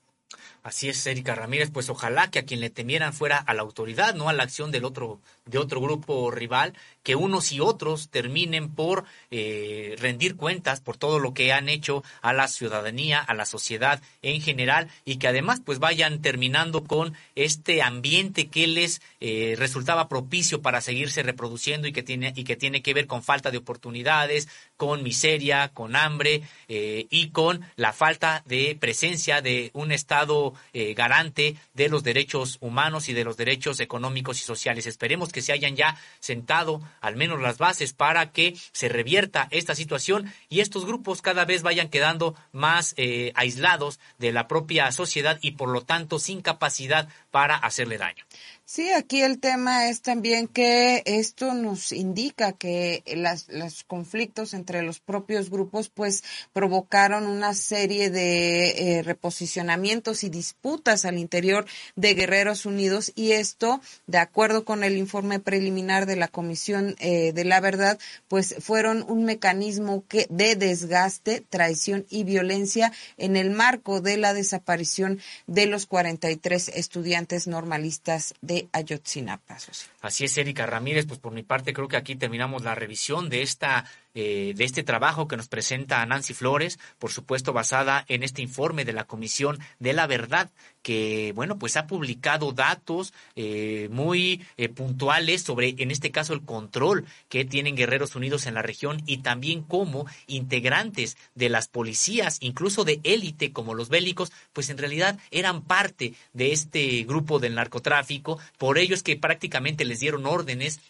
Así 0.64 0.88
es, 0.88 1.06
Erika 1.06 1.34
Ramírez, 1.34 1.70
pues 1.70 1.90
ojalá 1.90 2.30
que 2.30 2.38
a 2.38 2.46
quien 2.46 2.60
le 2.60 2.70
temieran 2.70 3.12
fuera 3.12 3.36
a 3.36 3.52
la 3.52 3.60
autoridad, 3.60 4.14
no 4.14 4.30
a 4.30 4.32
la 4.32 4.44
acción 4.44 4.70
del 4.70 4.86
otro, 4.86 5.20
de 5.44 5.58
otro 5.58 5.78
grupo 5.78 6.30
rival, 6.30 6.72
que 7.04 7.14
unos 7.14 7.52
y 7.52 7.60
otros 7.60 8.08
terminen 8.08 8.74
por 8.74 9.04
eh, 9.30 9.94
rendir 10.00 10.34
cuentas 10.34 10.80
por 10.80 10.96
todo 10.96 11.20
lo 11.20 11.32
que 11.34 11.52
han 11.52 11.68
hecho 11.68 12.02
a 12.20 12.32
la 12.32 12.48
ciudadanía, 12.48 13.20
a 13.20 13.34
la 13.34 13.46
sociedad 13.46 14.02
en 14.22 14.40
general, 14.40 14.88
y 15.04 15.16
que 15.16 15.28
además 15.28 15.60
pues 15.64 15.78
vayan 15.78 16.20
terminando 16.20 16.82
con 16.82 17.14
este 17.36 17.82
ambiente 17.82 18.48
que 18.48 18.66
les 18.66 19.00
eh, 19.20 19.54
resultaba 19.56 20.08
propicio 20.08 20.62
para 20.62 20.80
seguirse 20.80 21.22
reproduciendo 21.22 21.86
y 21.86 21.92
que 21.92 22.02
tiene 22.02 22.32
y 22.34 22.44
que 22.44 22.56
tiene 22.56 22.82
que 22.82 22.94
ver 22.94 23.06
con 23.06 23.22
falta 23.22 23.50
de 23.50 23.58
oportunidades, 23.58 24.48
con 24.76 25.02
miseria, 25.02 25.68
con 25.68 25.96
hambre 25.96 26.42
eh, 26.68 27.06
y 27.10 27.28
con 27.28 27.60
la 27.76 27.92
falta 27.92 28.42
de 28.46 28.76
presencia 28.80 29.42
de 29.42 29.70
un 29.74 29.92
Estado 29.92 30.54
eh, 30.72 30.94
garante 30.94 31.56
de 31.74 31.88
los 31.88 32.02
derechos 32.02 32.58
humanos 32.60 33.08
y 33.08 33.12
de 33.12 33.24
los 33.24 33.36
derechos 33.36 33.80
económicos 33.80 34.40
y 34.40 34.44
sociales. 34.44 34.86
Esperemos 34.86 35.32
que 35.32 35.42
se 35.42 35.52
hayan 35.52 35.76
ya 35.76 35.96
sentado 36.20 36.80
al 37.00 37.16
menos 37.16 37.40
las 37.40 37.58
bases 37.58 37.92
para 37.92 38.32
que 38.32 38.54
se 38.72 38.88
revierta 38.88 39.48
esta 39.50 39.74
situación 39.74 40.32
y 40.48 40.60
estos 40.60 40.84
grupos 40.84 41.22
cada 41.22 41.44
vez 41.44 41.62
vayan 41.62 41.88
quedando 41.88 42.34
más 42.52 42.94
eh, 42.96 43.32
aislados 43.34 44.00
de 44.18 44.32
la 44.32 44.48
propia 44.48 44.90
sociedad 44.92 45.38
y 45.40 45.52
por 45.52 45.68
lo 45.68 45.82
tanto 45.82 46.18
sin 46.18 46.42
capacidad 46.42 47.08
para 47.30 47.56
hacerle 47.56 47.98
daño. 47.98 48.24
Sí, 48.66 48.90
aquí 48.92 49.20
el 49.20 49.40
tema 49.40 49.90
es 49.90 50.00
también 50.00 50.48
que 50.48 51.02
esto 51.04 51.52
nos 51.52 51.92
indica 51.92 52.52
que 52.52 53.02
las, 53.14 53.46
los 53.50 53.84
conflictos 53.84 54.54
entre 54.54 54.80
los 54.80 55.00
propios 55.00 55.50
grupos 55.50 55.90
pues 55.90 56.24
provocaron 56.54 57.26
una 57.26 57.52
serie 57.52 58.08
de 58.08 58.70
eh, 58.70 59.02
reposicionamientos 59.02 60.24
y 60.24 60.30
disputas 60.30 61.04
al 61.04 61.18
interior 61.18 61.66
de 61.94 62.14
Guerreros 62.14 62.64
Unidos 62.64 63.12
y 63.14 63.32
esto, 63.32 63.82
de 64.06 64.16
acuerdo 64.16 64.64
con 64.64 64.82
el 64.82 64.96
informe 64.96 65.40
preliminar 65.40 66.06
de 66.06 66.16
la 66.16 66.28
Comisión 66.28 66.96
eh, 67.00 67.34
de 67.34 67.44
la 67.44 67.60
Verdad, 67.60 67.98
pues 68.28 68.56
fueron 68.60 69.04
un 69.06 69.26
mecanismo 69.26 70.04
que, 70.08 70.26
de 70.30 70.56
desgaste, 70.56 71.44
traición 71.50 72.06
y 72.08 72.24
violencia 72.24 72.92
en 73.18 73.36
el 73.36 73.50
marco 73.50 74.00
de 74.00 74.16
la 74.16 74.32
desaparición 74.32 75.20
de 75.46 75.66
los 75.66 75.84
43 75.84 76.68
estudiantes 76.68 77.46
normalistas 77.46 78.32
de 78.40 78.53
Ayotzinapa. 78.72 79.56
Así 80.00 80.24
es, 80.24 80.36
Erika 80.38 80.66
Ramírez, 80.66 81.06
pues 81.06 81.20
por 81.20 81.32
mi 81.32 81.42
parte 81.42 81.72
creo 81.72 81.88
que 81.88 81.96
aquí 81.96 82.16
terminamos 82.16 82.62
la 82.62 82.74
revisión 82.74 83.28
de 83.28 83.42
esta 83.42 83.84
eh, 84.14 84.52
de 84.56 84.64
este 84.64 84.82
trabajo 84.82 85.26
que 85.26 85.36
nos 85.36 85.48
presenta 85.48 86.04
Nancy 86.06 86.34
Flores, 86.34 86.78
por 86.98 87.10
supuesto 87.10 87.52
basada 87.52 88.04
en 88.08 88.22
este 88.22 88.42
informe 88.42 88.84
de 88.84 88.92
la 88.92 89.04
Comisión 89.04 89.58
de 89.78 89.92
la 89.92 90.06
Verdad, 90.06 90.50
que, 90.82 91.32
bueno, 91.34 91.58
pues 91.58 91.76
ha 91.76 91.86
publicado 91.86 92.52
datos 92.52 93.12
eh, 93.36 93.88
muy 93.90 94.44
eh, 94.56 94.68
puntuales 94.68 95.42
sobre, 95.42 95.74
en 95.78 95.90
este 95.90 96.10
caso, 96.10 96.32
el 96.32 96.42
control 96.42 97.06
que 97.28 97.44
tienen 97.44 97.74
Guerreros 97.74 98.14
Unidos 98.14 98.46
en 98.46 98.54
la 98.54 98.62
región 98.62 99.02
y 99.06 99.18
también 99.18 99.62
cómo 99.62 100.06
integrantes 100.26 101.16
de 101.34 101.48
las 101.48 101.68
policías, 101.68 102.38
incluso 102.40 102.84
de 102.84 103.00
élite 103.02 103.52
como 103.52 103.74
los 103.74 103.88
bélicos, 103.88 104.30
pues 104.52 104.70
en 104.70 104.78
realidad 104.78 105.18
eran 105.30 105.62
parte 105.62 106.14
de 106.32 106.52
este 106.52 107.02
grupo 107.04 107.38
del 107.38 107.54
narcotráfico, 107.54 108.38
por 108.58 108.78
ello 108.78 108.94
es 108.94 109.02
que 109.02 109.16
prácticamente 109.16 109.84
les 109.84 110.00
dieron 110.00 110.26
órdenes 110.26 110.80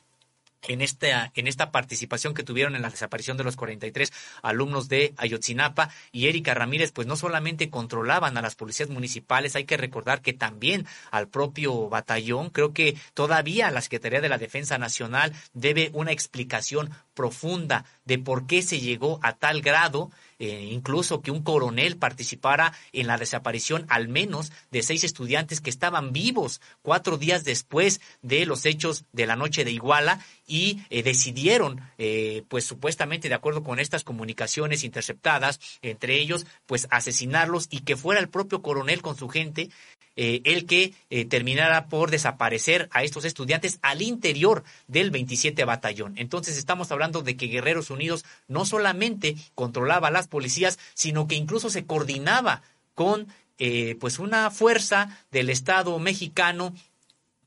en 0.69 0.81
esta, 0.81 1.31
en 1.35 1.47
esta 1.47 1.71
participación 1.71 2.35
que 2.35 2.43
tuvieron 2.43 2.77
en 2.77 2.83
la 2.83 2.91
desaparición 2.91 3.37
de 3.37 3.45
los 3.45 3.57
43 3.57 4.13
alumnos 4.43 4.89
de 4.89 5.15
Ayotzinapa. 5.17 5.91
Y 6.13 6.27
Erika 6.29 6.55
Ramírez, 6.55 6.93
pues 6.93 7.07
no 7.07 7.17
solamente 7.17 7.71
controlaban 7.71 8.37
a 8.37 8.43
las 8.43 8.55
policías 8.55 8.89
municipales, 8.89 9.57
hay 9.57 9.65
que 9.65 9.77
recordar 9.77 10.23
que 10.23 10.33
también 10.33 10.87
al 11.11 11.29
propio 11.29 11.89
batallón, 11.89 12.51
creo 12.51 12.73
que 12.73 12.97
todavía 13.15 13.71
la 13.71 13.81
Secretaría 13.81 14.21
de 14.21 14.29
la 14.29 14.39
Defensa 14.39 14.79
Nacional 14.79 15.33
debe 15.53 15.91
una 15.93 16.13
explicación 16.13 16.91
profunda 17.15 17.85
de 18.05 18.19
por 18.19 18.47
qué 18.47 18.63
se 18.63 18.81
llegó 18.81 19.21
a 19.23 19.35
tal 19.35 19.61
grado 19.61 20.11
eh, 20.45 20.69
incluso 20.71 21.23
que 21.23 21.31
un 21.31 21.43
coronel 21.43 21.97
participara 21.97 22.73
en 22.93 23.07
la 23.07 23.17
desaparición 23.17 23.87
al 23.89 24.09
menos 24.09 24.53
de 24.71 24.83
seis 24.83 25.05
estudiantes 25.05 25.61
que 25.61 25.71
estaban 25.71 26.13
vivos 26.13 26.61
cuatro 26.83 27.17
días 27.17 27.45
después 27.45 28.01
de 28.21 28.45
los 28.45 28.67
hechos 28.67 29.05
de 29.13 29.27
la 29.27 29.37
noche 29.37 29.65
de 29.65 29.71
Iguala 29.71 30.21
y 30.47 30.81
eh, 30.91 31.03
decidieron, 31.03 31.81
eh, 31.97 32.43
pues 32.49 32.65
supuestamente 32.65 33.29
de 33.29 33.35
acuerdo 33.35 33.63
con 33.63 33.81
estas 33.81 34.05
comunicaciones 34.05 34.85
interceptadas, 34.85 35.61
entre 35.81 36.19
ellos, 36.19 36.47
pues 36.67 36.87
asesinarlos 36.91 37.69
y 37.71 37.81
que 37.81 37.97
fuera 37.97 38.21
el 38.21 38.29
propio 38.29 38.61
coronel 38.61 39.01
con 39.01 39.17
su 39.17 39.29
gente 39.29 39.71
el 40.17 40.67
que 40.67 40.95
terminara 41.29 41.89
por 41.89 42.13
desaparecer 42.13 42.89
a 42.93 43.03
estos 43.03 43.25
estudiantes 43.25 43.81
al 43.83 44.01
interior 44.01 44.63
del 44.87 45.11
27 45.11 45.65
batallón. 45.65 46.15
Entonces 46.19 46.57
estamos 46.57 46.93
hablando 46.93 47.23
de 47.23 47.37
que 47.37 47.49
Guerreros 47.49 47.91
Unidos 47.91 48.25
no 48.47 48.65
solamente 48.65 49.35
controlaba 49.57 50.13
las 50.13 50.29
policías, 50.35 50.81
sino 50.95 51.29
que 51.29 51.37
incluso 51.37 51.71
se 51.71 51.87
coordinaba 51.87 52.63
con 52.97 53.29
eh, 53.59 53.97
pues 54.01 54.19
una 54.19 54.51
fuerza 54.51 55.17
del 55.31 55.49
Estado 55.49 55.97
mexicano 56.01 56.75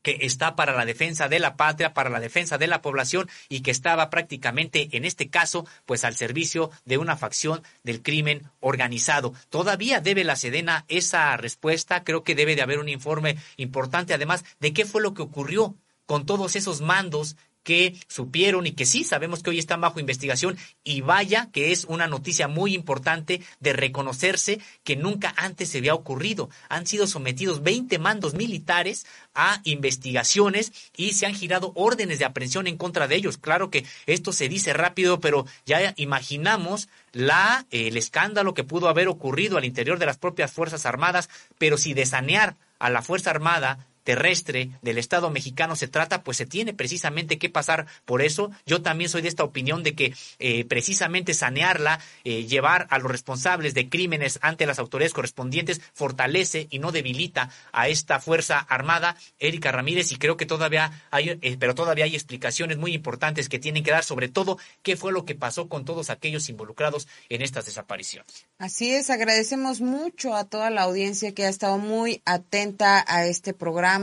que 0.00 0.16
está 0.22 0.56
para 0.56 0.74
la 0.74 0.86
defensa 0.86 1.28
de 1.28 1.38
la 1.38 1.56
patria, 1.56 1.92
para 1.92 2.08
la 2.08 2.18
defensa 2.18 2.56
de 2.56 2.66
la 2.66 2.80
población 2.80 3.28
y 3.50 3.60
que 3.60 3.70
estaba 3.70 4.08
prácticamente 4.08 4.88
en 4.92 5.04
este 5.04 5.28
caso 5.28 5.66
pues 5.84 6.02
al 6.04 6.16
servicio 6.16 6.70
de 6.86 6.96
una 6.96 7.18
facción 7.18 7.62
del 7.82 8.00
crimen 8.00 8.50
organizado. 8.60 9.34
Todavía 9.50 10.00
debe 10.00 10.24
la 10.24 10.36
Sedena 10.36 10.86
esa 10.88 11.36
respuesta, 11.36 12.04
creo 12.04 12.24
que 12.24 12.34
debe 12.34 12.56
de 12.56 12.62
haber 12.62 12.78
un 12.78 12.88
informe 12.88 13.36
importante 13.58 14.14
además 14.14 14.46
de 14.60 14.72
qué 14.72 14.86
fue 14.86 15.02
lo 15.02 15.12
que 15.12 15.20
ocurrió 15.20 15.74
con 16.06 16.24
todos 16.24 16.56
esos 16.56 16.80
mandos 16.80 17.36
que 17.62 17.94
supieron 18.08 18.66
y 18.66 18.72
que 18.72 18.86
sí 18.86 19.04
sabemos 19.04 19.42
que 19.42 19.50
hoy 19.50 19.58
están 19.58 19.80
bajo 19.80 20.00
investigación 20.00 20.56
y 20.84 21.00
vaya 21.00 21.48
que 21.52 21.72
es 21.72 21.84
una 21.84 22.06
noticia 22.06 22.48
muy 22.48 22.74
importante 22.74 23.42
de 23.60 23.72
reconocerse 23.72 24.60
que 24.84 24.96
nunca 24.96 25.34
antes 25.36 25.68
se 25.68 25.78
había 25.78 25.94
ocurrido. 25.94 26.48
Han 26.68 26.86
sido 26.86 27.06
sometidos 27.06 27.62
20 27.62 27.98
mandos 27.98 28.34
militares 28.34 29.06
a 29.34 29.60
investigaciones 29.64 30.72
y 30.96 31.12
se 31.12 31.26
han 31.26 31.34
girado 31.34 31.72
órdenes 31.74 32.18
de 32.18 32.24
aprehensión 32.24 32.66
en 32.66 32.76
contra 32.76 33.08
de 33.08 33.16
ellos. 33.16 33.38
Claro 33.38 33.70
que 33.70 33.84
esto 34.06 34.32
se 34.32 34.48
dice 34.48 34.72
rápido, 34.72 35.20
pero 35.20 35.46
ya 35.66 35.94
imaginamos 35.96 36.88
la 37.12 37.66
el 37.70 37.96
escándalo 37.96 38.54
que 38.54 38.64
pudo 38.64 38.88
haber 38.88 39.08
ocurrido 39.08 39.58
al 39.58 39.64
interior 39.64 39.98
de 39.98 40.06
las 40.06 40.18
propias 40.18 40.52
Fuerzas 40.52 40.86
Armadas, 40.86 41.28
pero 41.58 41.78
si 41.78 41.94
de 41.94 42.06
sanear 42.06 42.56
a 42.78 42.90
la 42.90 43.02
Fuerza 43.02 43.30
Armada 43.30 43.87
terrestre 44.08 44.70
del 44.80 44.96
Estado 44.96 45.28
mexicano 45.28 45.76
se 45.76 45.86
trata, 45.86 46.22
pues 46.22 46.38
se 46.38 46.46
tiene 46.46 46.72
precisamente 46.72 47.38
que 47.38 47.50
pasar 47.50 47.84
por 48.06 48.22
eso. 48.22 48.50
Yo 48.64 48.80
también 48.80 49.10
soy 49.10 49.20
de 49.20 49.28
esta 49.28 49.44
opinión 49.44 49.82
de 49.82 49.94
que 49.94 50.14
eh, 50.38 50.64
precisamente 50.64 51.34
sanearla, 51.34 52.00
eh, 52.24 52.46
llevar 52.46 52.86
a 52.88 52.98
los 52.98 53.10
responsables 53.10 53.74
de 53.74 53.90
crímenes 53.90 54.38
ante 54.40 54.64
las 54.64 54.78
autoridades 54.78 55.12
correspondientes, 55.12 55.82
fortalece 55.92 56.68
y 56.70 56.78
no 56.78 56.90
debilita 56.90 57.50
a 57.70 57.88
esta 57.88 58.18
Fuerza 58.18 58.60
Armada, 58.60 59.14
Erika 59.38 59.72
Ramírez, 59.72 60.10
y 60.10 60.16
creo 60.16 60.38
que 60.38 60.46
todavía 60.46 61.04
hay, 61.10 61.38
eh, 61.42 61.58
pero 61.60 61.74
todavía 61.74 62.06
hay 62.06 62.14
explicaciones 62.14 62.78
muy 62.78 62.94
importantes 62.94 63.50
que 63.50 63.58
tienen 63.58 63.84
que 63.84 63.90
dar, 63.90 64.04
sobre 64.04 64.28
todo 64.30 64.56
qué 64.82 64.96
fue 64.96 65.12
lo 65.12 65.26
que 65.26 65.34
pasó 65.34 65.68
con 65.68 65.84
todos 65.84 66.08
aquellos 66.08 66.48
involucrados 66.48 67.08
en 67.28 67.42
estas 67.42 67.66
desapariciones. 67.66 68.46
Así 68.56 68.90
es, 68.90 69.10
agradecemos 69.10 69.82
mucho 69.82 70.34
a 70.34 70.44
toda 70.44 70.70
la 70.70 70.84
audiencia 70.84 71.34
que 71.34 71.44
ha 71.44 71.50
estado 71.50 71.76
muy 71.76 72.22
atenta 72.24 73.04
a 73.06 73.26
este 73.26 73.52
programa 73.52 73.97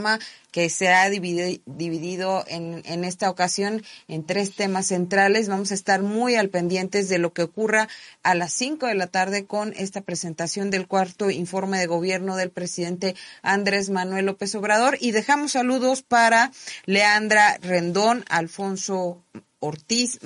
que 0.50 0.70
se 0.70 0.88
ha 0.88 1.10
dividido, 1.10 2.44
en, 2.48 2.82
en, 2.86 3.04
esta 3.04 3.28
ocasión 3.28 3.82
en 4.08 4.24
tres 4.24 4.54
temas 4.54 4.86
centrales. 4.86 5.48
Vamos 5.48 5.70
a 5.70 5.74
estar 5.74 6.02
muy 6.02 6.34
al 6.34 6.48
pendientes 6.48 7.08
de 7.08 7.18
lo 7.18 7.32
que 7.32 7.42
ocurra 7.42 7.88
a 8.22 8.34
las 8.34 8.52
cinco 8.52 8.86
de 8.86 8.94
la 8.94 9.06
tarde 9.06 9.44
con 9.44 9.74
esta 9.76 10.00
presentación 10.00 10.70
del 10.70 10.86
cuarto 10.86 11.30
informe 11.30 11.78
de 11.78 11.86
gobierno 11.86 12.36
del 12.36 12.50
presidente 12.50 13.14
Andrés 13.42 13.90
Manuel 13.90 14.26
López 14.26 14.54
Obrador. 14.54 14.96
Y 15.00 15.10
dejamos 15.10 15.52
saludos 15.52 16.02
para 16.02 16.52
Leandra 16.86 17.58
Rendón, 17.60 18.24
Alfonso 18.28 19.22
Ortiz, 19.58 20.20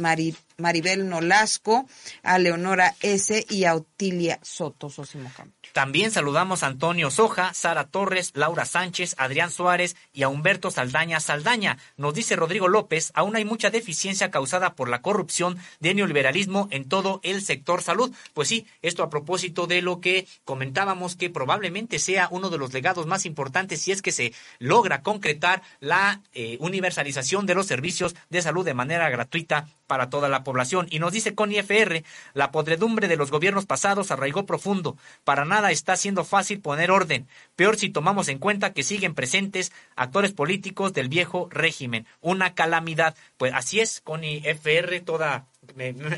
Maribel 0.61 1.09
Nolasco, 1.09 1.87
a 2.23 2.39
Leonora 2.39 2.95
S. 3.01 3.47
y 3.49 3.65
a 3.65 3.75
Otilia 3.75 4.39
Soto 4.43 4.91
Sosimocan. 4.91 5.53
También 5.73 6.11
saludamos 6.11 6.63
a 6.63 6.67
Antonio 6.67 7.11
Soja, 7.11 7.55
Sara 7.55 7.85
Torres, 7.85 8.33
Laura 8.35 8.65
Sánchez, 8.65 9.15
Adrián 9.19 9.51
Suárez 9.51 9.97
y 10.13 10.25
a 10.25 10.29
Humberto 10.29 10.71
Saldaña 10.71 11.21
Saldaña. 11.21 11.79
Nos 11.97 12.15
dice 12.15 12.35
Rodrigo 12.35 12.67
López, 12.67 13.13
aún 13.15 13.37
hay 13.37 13.45
mucha 13.45 13.71
deficiencia 13.71 14.31
causada 14.31 14.75
por 14.75 14.89
la 14.89 15.01
corrupción 15.01 15.59
de 15.79 15.95
neoliberalismo 15.95 16.69
en 16.71 16.89
todo 16.89 17.21
el 17.23 17.43
sector 17.43 17.83
salud. 17.83 18.13
Pues 18.35 18.49
sí, 18.49 18.67
esto 18.83 19.03
a 19.03 19.11
propósito 19.11 19.67
de 19.67 19.83
lo 19.83 20.01
que 20.01 20.27
comentábamos 20.45 21.15
que 21.17 21.31
probablemente 21.31 21.99
sea 21.99 22.29
uno 22.31 22.51
de 22.51 22.59
los 22.59 22.73
legados 22.73 23.07
más 23.07 23.25
importantes 23.25 23.81
si 23.81 23.93
es 23.93 24.03
que 24.03 24.13
se 24.13 24.33
logra 24.59 25.03
concretar 25.03 25.63
la 25.79 26.21
eh, 26.33 26.57
universalización 26.61 27.47
de 27.47 27.55
los 27.55 27.67
servicios 27.67 28.15
de 28.29 28.43
salud 28.43 28.65
de 28.65 28.75
manera 28.75 29.09
gratuita 29.09 29.67
para 29.91 30.09
toda 30.09 30.29
la 30.29 30.45
población. 30.45 30.87
Y 30.89 31.01
nos 31.01 31.11
dice 31.11 31.35
Connie 31.35 31.59
FR, 31.59 32.05
la 32.33 32.53
podredumbre 32.53 33.09
de 33.09 33.17
los 33.17 33.33
gobiernos 33.33 33.67
pasados 33.67 34.13
arraigó 34.13 34.47
profundo. 34.47 34.97
Para 35.25 35.45
nada 35.45 35.73
está 35.73 35.97
siendo 35.97 36.25
fácil 36.25 36.61
poner 36.61 36.93
orden. 36.93 37.27
Peor 37.57 37.77
si 37.77 37.91
tomamos 37.91 38.29
en 38.29 38.39
cuenta 38.39 38.73
que 38.73 38.85
siguen 38.85 39.17
presentes 39.17 39.73
actores 39.97 40.31
políticos 40.33 40.93
del 40.93 41.09
viejo 41.09 41.49
régimen. 41.51 42.07
Una 42.21 42.55
calamidad. 42.55 43.17
Pues 43.37 43.53
así 43.53 43.81
es, 43.81 44.01
Connie 44.01 44.43
FR, 44.45 45.01
toda 45.01 45.49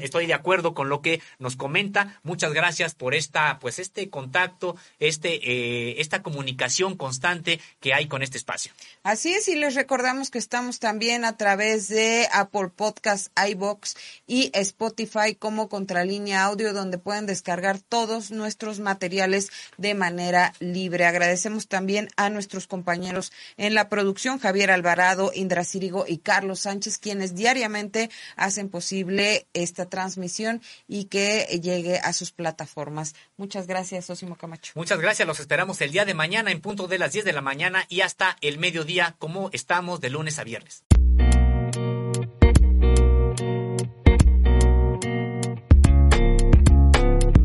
estoy 0.02 0.26
de 0.26 0.34
acuerdo 0.34 0.74
con 0.74 0.88
lo 0.88 1.02
que 1.02 1.20
nos 1.38 1.56
comenta. 1.56 2.20
Muchas 2.22 2.52
gracias 2.52 2.94
por 2.94 3.14
esta, 3.14 3.58
pues 3.58 3.78
este 3.78 4.08
contacto, 4.08 4.76
este, 4.98 5.34
eh, 5.50 6.00
esta 6.00 6.22
comunicación 6.22 6.96
constante 6.96 7.60
que 7.80 7.94
hay 7.94 8.06
con 8.06 8.22
este 8.22 8.38
espacio. 8.38 8.72
Así 9.02 9.32
es, 9.32 9.48
y 9.48 9.56
les 9.56 9.74
recordamos 9.74 10.30
que 10.30 10.38
estamos 10.38 10.78
también 10.78 11.24
a 11.24 11.36
través 11.36 11.88
de 11.88 12.28
Apple 12.32 12.68
Podcast, 12.74 13.28
iBox 13.48 13.96
y 14.26 14.50
Spotify 14.54 15.34
como 15.38 15.68
Contralínea 15.68 16.44
Audio, 16.44 16.72
donde 16.72 16.98
pueden 16.98 17.26
descargar 17.26 17.80
todos 17.80 18.30
nuestros 18.30 18.80
materiales 18.80 19.50
de 19.76 19.94
manera 19.94 20.54
libre. 20.60 21.04
Agradecemos 21.04 21.68
también 21.68 22.08
a 22.16 22.30
nuestros 22.30 22.66
compañeros 22.66 23.32
en 23.56 23.74
la 23.74 23.88
producción, 23.88 24.38
Javier 24.38 24.70
Alvarado, 24.70 25.32
Indra 25.34 25.64
Círigo 25.64 26.04
y 26.06 26.18
Carlos 26.18 26.60
Sánchez, 26.60 26.98
quienes 26.98 27.34
diariamente 27.34 28.10
hacen 28.36 28.68
posible 28.68 29.41
esta 29.52 29.88
transmisión 29.88 30.62
y 30.88 31.04
que 31.04 31.46
llegue 31.62 31.98
a 31.98 32.12
sus 32.12 32.32
plataformas. 32.32 33.14
Muchas 33.36 33.66
gracias, 33.66 34.08
Osimo 34.10 34.36
Camacho. 34.36 34.72
Muchas 34.74 35.00
gracias, 35.00 35.26
los 35.26 35.40
esperamos 35.40 35.80
el 35.80 35.92
día 35.92 36.04
de 36.04 36.14
mañana 36.14 36.50
en 36.50 36.60
punto 36.60 36.88
de 36.88 36.98
las 36.98 37.12
10 37.12 37.24
de 37.24 37.32
la 37.32 37.42
mañana 37.42 37.84
y 37.88 38.00
hasta 38.00 38.36
el 38.40 38.58
mediodía, 38.58 39.16
como 39.18 39.50
estamos 39.52 40.00
de 40.00 40.10
lunes 40.10 40.38
a 40.38 40.44
viernes. 40.44 40.84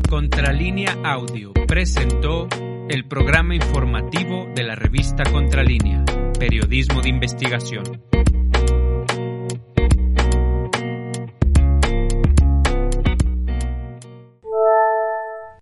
Contralínea 0.08 0.96
Audio 1.04 1.52
presentó 1.66 2.48
el 2.88 3.06
programa 3.06 3.54
informativo 3.54 4.48
de 4.54 4.62
la 4.62 4.74
revista 4.74 5.22
Contralínea, 5.30 6.04
Periodismo 6.38 7.02
de 7.02 7.10
Investigación. 7.10 8.02